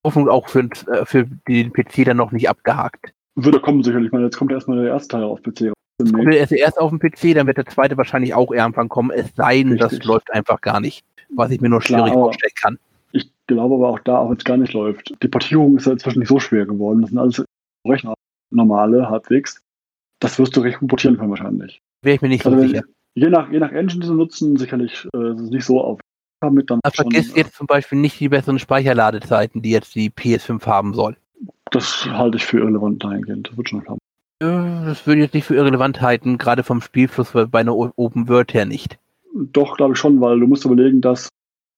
Hoffnung 0.05 0.29
auch 0.29 0.47
für, 0.47 0.61
äh, 0.61 1.05
für 1.05 1.25
den 1.47 1.73
PC 1.73 2.05
dann 2.05 2.17
noch 2.17 2.31
nicht 2.31 2.49
abgehakt. 2.49 3.13
Würde 3.35 3.59
kommen 3.59 3.83
sicherlich. 3.83 4.07
Ich 4.07 4.11
meine, 4.13 4.25
jetzt 4.25 4.37
kommt 4.37 4.51
erstmal 4.51 4.81
der 4.81 4.93
erste 4.93 5.09
Teil 5.09 5.23
auf 5.23 5.41
PC. 5.43 5.73
Kommt 5.99 6.27
er 6.33 6.37
erst- 6.39 6.51
erst 6.51 6.79
auf 6.79 6.91
dem 6.91 6.99
PC, 6.99 7.33
dann 7.33 7.47
wird 7.47 7.57
der 7.57 7.65
zweite 7.65 7.97
wahrscheinlich 7.97 8.33
auch 8.33 8.51
irgendwann 8.51 8.87
kommen, 8.89 9.11
es 9.11 9.33
sei 9.35 9.63
denn, 9.63 9.77
das 9.77 10.03
läuft 10.03 10.31
einfach 10.31 10.59
einfach 10.61 10.79
nicht, 10.79 11.03
was 11.29 11.49
ich 11.51 11.59
mir 11.59 11.69
nur 11.69 11.79
Klar, 11.79 11.99
schwierig 12.01 12.13
aber- 12.13 12.21
vorstellen 12.25 12.53
kann. 12.61 12.79
Ich 13.13 13.31
glaube 13.47 13.75
aber 13.75 13.89
auch 13.89 13.99
da, 13.99 14.19
auch 14.19 14.29
wenn 14.29 14.37
es 14.37 14.43
gar 14.43 14.57
nicht 14.57 14.73
läuft. 14.73 15.15
Die 15.23 15.27
Portierung 15.27 15.77
ist 15.77 15.85
ja 15.87 15.93
inzwischen 15.93 16.19
nicht 16.19 16.27
so 16.27 16.39
schwer 16.39 16.65
geworden. 16.65 17.01
Das 17.01 17.09
sind 17.09 17.19
alles 17.19 17.43
Rechner, 17.87 18.13
normale, 18.51 19.09
halbwegs. 19.09 19.59
Das 20.19 20.37
wirst 20.37 20.55
du 20.55 20.61
recht 20.61 20.79
gut 20.79 20.89
portieren 20.89 21.17
können 21.17 21.29
wahrscheinlich. 21.29 21.79
Wäre 22.03 22.15
ich 22.15 22.21
mir 22.21 22.27
nicht 22.29 22.43
so 22.43 22.49
Also 22.49 22.61
wenn- 22.61 22.69
sicher. 22.69 22.83
Je 23.15 23.29
nach, 23.29 23.51
je 23.51 23.59
nach 23.59 23.71
Engine, 23.71 24.01
die 24.01 24.07
sie 24.07 24.13
nutzen, 24.13 24.57
sicherlich 24.57 25.07
äh, 25.15 25.31
ist 25.33 25.39
es 25.41 25.49
nicht 25.49 25.65
so 25.65 25.81
auf 25.81 25.99
damit 26.39 26.69
dann 26.69 26.79
vergiss 26.93 27.33
äh, 27.33 27.39
jetzt 27.39 27.55
zum 27.55 27.65
Beispiel 27.65 27.97
nicht 27.97 28.19
die 28.19 28.29
besseren 28.29 28.59
Speicherladezeiten, 28.59 29.63
die 29.63 29.71
jetzt 29.71 29.95
die 29.95 30.11
PS5 30.11 30.63
haben 30.67 30.93
soll. 30.93 31.17
Das 31.71 32.05
halte 32.05 32.37
ich 32.37 32.45
für 32.45 32.59
irrelevant 32.59 33.03
dahingehend. 33.03 33.49
Das 33.49 33.57
wird 33.57 33.69
schon 33.69 33.83
klappen. 33.83 33.97
Äh, 34.39 34.85
Das 34.85 35.05
würde 35.05 35.19
ich 35.19 35.25
jetzt 35.25 35.33
nicht 35.33 35.45
für 35.45 35.55
irrelevant 35.55 36.01
halten, 36.01 36.37
gerade 36.37 36.63
vom 36.63 36.81
Spielfluss 36.81 37.31
bei 37.31 37.59
einer 37.59 37.75
Open 37.75 38.27
World 38.27 38.53
her 38.53 38.65
nicht. 38.65 38.97
Doch, 39.33 39.77
glaube 39.77 39.93
ich 39.93 39.99
schon, 39.99 40.19
weil 40.21 40.39
du 40.39 40.47
musst 40.47 40.65
überlegen, 40.65 41.01
dass 41.01 41.29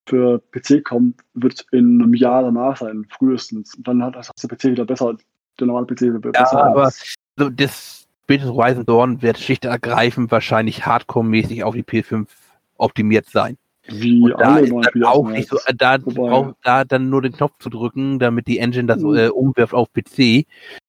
für 0.07 0.40
PC 0.52 0.84
kommt, 0.84 1.19
wird 1.34 1.65
in 1.72 2.02
einem 2.02 2.14
Jahr 2.14 2.41
danach 2.44 2.77
sein, 2.77 3.06
frühestens. 3.10 3.76
Und 3.76 3.88
dann 3.88 4.03
hat 4.03 4.15
das 4.15 4.31
der 4.41 4.48
PC 4.49 4.72
wieder 4.72 4.86
besser, 4.86 5.15
der 5.60 5.68
normale 5.68 5.86
PC 5.86 6.02
wieder 6.02 6.19
Ja, 6.26 6.31
besser. 6.31 6.64
aber 6.64 6.86
als- 6.86 7.15
so 7.38 7.49
das 7.49 8.07
spätestens 8.23 8.56
Horizon 8.56 8.86
Dawn 8.86 9.22
wird 9.22 9.38
schlicht 9.40 9.65
ergreifend 9.65 10.31
wahrscheinlich 10.31 10.86
hardcore-mäßig 10.86 11.64
auf 11.64 11.76
die 11.76 11.84
PS5 11.84 12.27
optimiert 12.77 13.27
sein. 13.27 13.57
wie 13.88 14.22
Und 14.22 14.40
da 14.40 14.57
ist 14.60 14.72
dann 14.72 15.03
auch 15.03 15.27
nicht 15.30 15.49
so, 15.49 15.57
da, 15.76 15.98
braucht, 15.98 16.56
da 16.64 16.84
dann 16.86 17.10
nur 17.10 17.22
den 17.23 17.31
Knopf 17.34 17.53
zu 17.60 17.69
drücken, 17.72 18.19
damit 18.19 18.45
die 18.48 18.60
Engine 18.60 18.86
das 18.86 19.02
Mhm. 19.02 19.15
äh, 19.15 19.30
umwirft 19.30 19.73
auf 19.73 19.91
PC, 19.91 20.45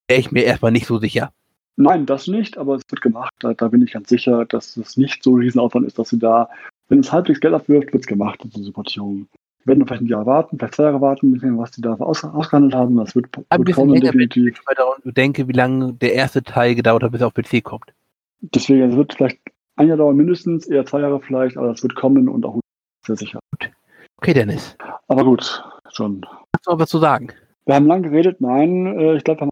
wäre 0.06 0.20
ich 0.20 0.30
mir 0.32 0.44
erstmal 0.44 0.70
nicht 0.72 0.86
so 0.86 0.98
sicher. 0.98 1.32
Nein, 1.80 2.04
das 2.04 2.26
nicht, 2.26 2.58
aber 2.58 2.74
es 2.74 2.82
wird 2.90 3.00
gemacht. 3.00 3.32
Da, 3.38 3.54
da 3.54 3.68
bin 3.68 3.80
ich 3.80 3.92
ganz 3.92 4.10
sicher, 4.10 4.44
dass 4.44 4.76
es 4.76 4.98
nicht 4.98 5.22
so 5.22 5.34
ein 5.34 5.40
Riesenaufwand 5.40 5.86
ist, 5.86 5.98
dass 5.98 6.10
sie 6.10 6.18
da, 6.18 6.50
wenn 6.88 7.00
es 7.00 7.10
halbwegs 7.10 7.40
Geld 7.40 7.54
abwirft, 7.54 7.92
wird 7.92 8.02
es 8.02 8.06
gemacht, 8.06 8.38
diese 8.44 8.70
Portierung. 8.70 9.26
Wir 9.64 9.72
werden 9.74 9.86
vielleicht 9.86 10.02
ein 10.02 10.06
Jahr 10.06 10.26
warten, 10.26 10.58
vielleicht 10.58 10.74
zwei 10.74 10.84
Jahre 10.84 11.00
warten, 11.00 11.58
was 11.58 11.70
die 11.70 11.80
da 11.80 11.94
aus, 11.94 12.22
ausgehandelt 12.22 12.74
haben. 12.74 12.96
Das 12.96 13.14
wird, 13.14 13.28
Ein 13.34 13.44
wird 13.58 13.64
bisschen 13.64 13.74
kommen, 13.74 13.94
länger, 13.94 14.12
wenn 14.12 14.28
definitiv. 14.28 14.58
ich 14.58 14.66
mal 14.66 14.74
daran 14.74 15.00
denke, 15.04 15.48
wie 15.48 15.52
lange 15.52 15.94
der 15.94 16.12
erste 16.12 16.42
Teil 16.42 16.74
gedauert 16.74 17.02
hat, 17.02 17.12
bis 17.12 17.22
er 17.22 17.28
auf 17.28 17.34
PC 17.34 17.64
kommt. 17.64 17.94
Deswegen, 18.42 18.82
es 18.90 18.96
wird 18.96 19.14
vielleicht 19.14 19.38
ein 19.76 19.88
Jahr 19.88 19.96
dauern 19.96 20.16
mindestens, 20.16 20.66
eher 20.66 20.84
zwei 20.84 21.00
Jahre 21.00 21.20
vielleicht, 21.20 21.56
aber 21.56 21.68
das 21.68 21.82
wird 21.82 21.94
kommen 21.94 22.28
und 22.28 22.44
auch 22.44 22.60
sehr 23.06 23.16
sicher. 23.16 23.40
Okay, 24.18 24.34
Dennis. 24.34 24.76
Aber 25.08 25.24
gut, 25.24 25.64
schon. 25.92 26.26
Hast 26.54 26.66
du 26.66 26.72
noch 26.72 26.78
was 26.78 26.90
zu 26.90 26.98
sagen? 26.98 27.28
Wir 27.64 27.74
haben 27.74 27.86
lang 27.86 28.02
geredet, 28.02 28.42
nein, 28.42 28.86
äh, 28.98 29.16
ich 29.16 29.24
glaube, 29.24 29.40
wir 29.40 29.42
haben 29.46 29.50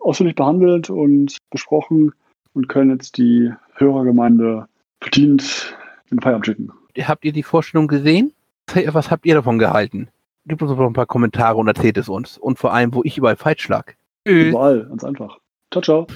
ausführlich 0.00 0.34
behandelt 0.34 0.90
und 0.90 1.36
besprochen 1.50 2.12
und 2.54 2.68
können 2.68 2.90
jetzt 2.90 3.18
die 3.18 3.52
Hörergemeinde 3.74 4.66
verdient 5.00 5.76
in 6.10 6.16
den 6.16 6.22
Feierabend 6.22 6.46
schicken. 6.46 6.72
Habt 6.98 7.24
ihr 7.24 7.32
die 7.32 7.42
Vorstellung 7.42 7.88
gesehen? 7.88 8.32
Was 8.86 9.10
habt 9.10 9.26
ihr 9.26 9.34
davon 9.34 9.58
gehalten? 9.58 10.08
Gebt 10.46 10.62
uns 10.62 10.70
doch 10.70 10.86
ein 10.86 10.92
paar 10.92 11.06
Kommentare 11.06 11.56
und 11.56 11.68
erzählt 11.68 11.98
es 11.98 12.08
uns. 12.08 12.38
Und 12.38 12.58
vor 12.58 12.72
allem, 12.72 12.94
wo 12.94 13.02
ich 13.04 13.18
überall 13.18 13.36
falsch 13.36 13.68
lag. 13.68 13.92
Überall, 14.24 14.86
ganz 14.86 15.04
einfach. 15.04 15.38
Ciao, 15.72 15.82
ciao. 15.82 16.06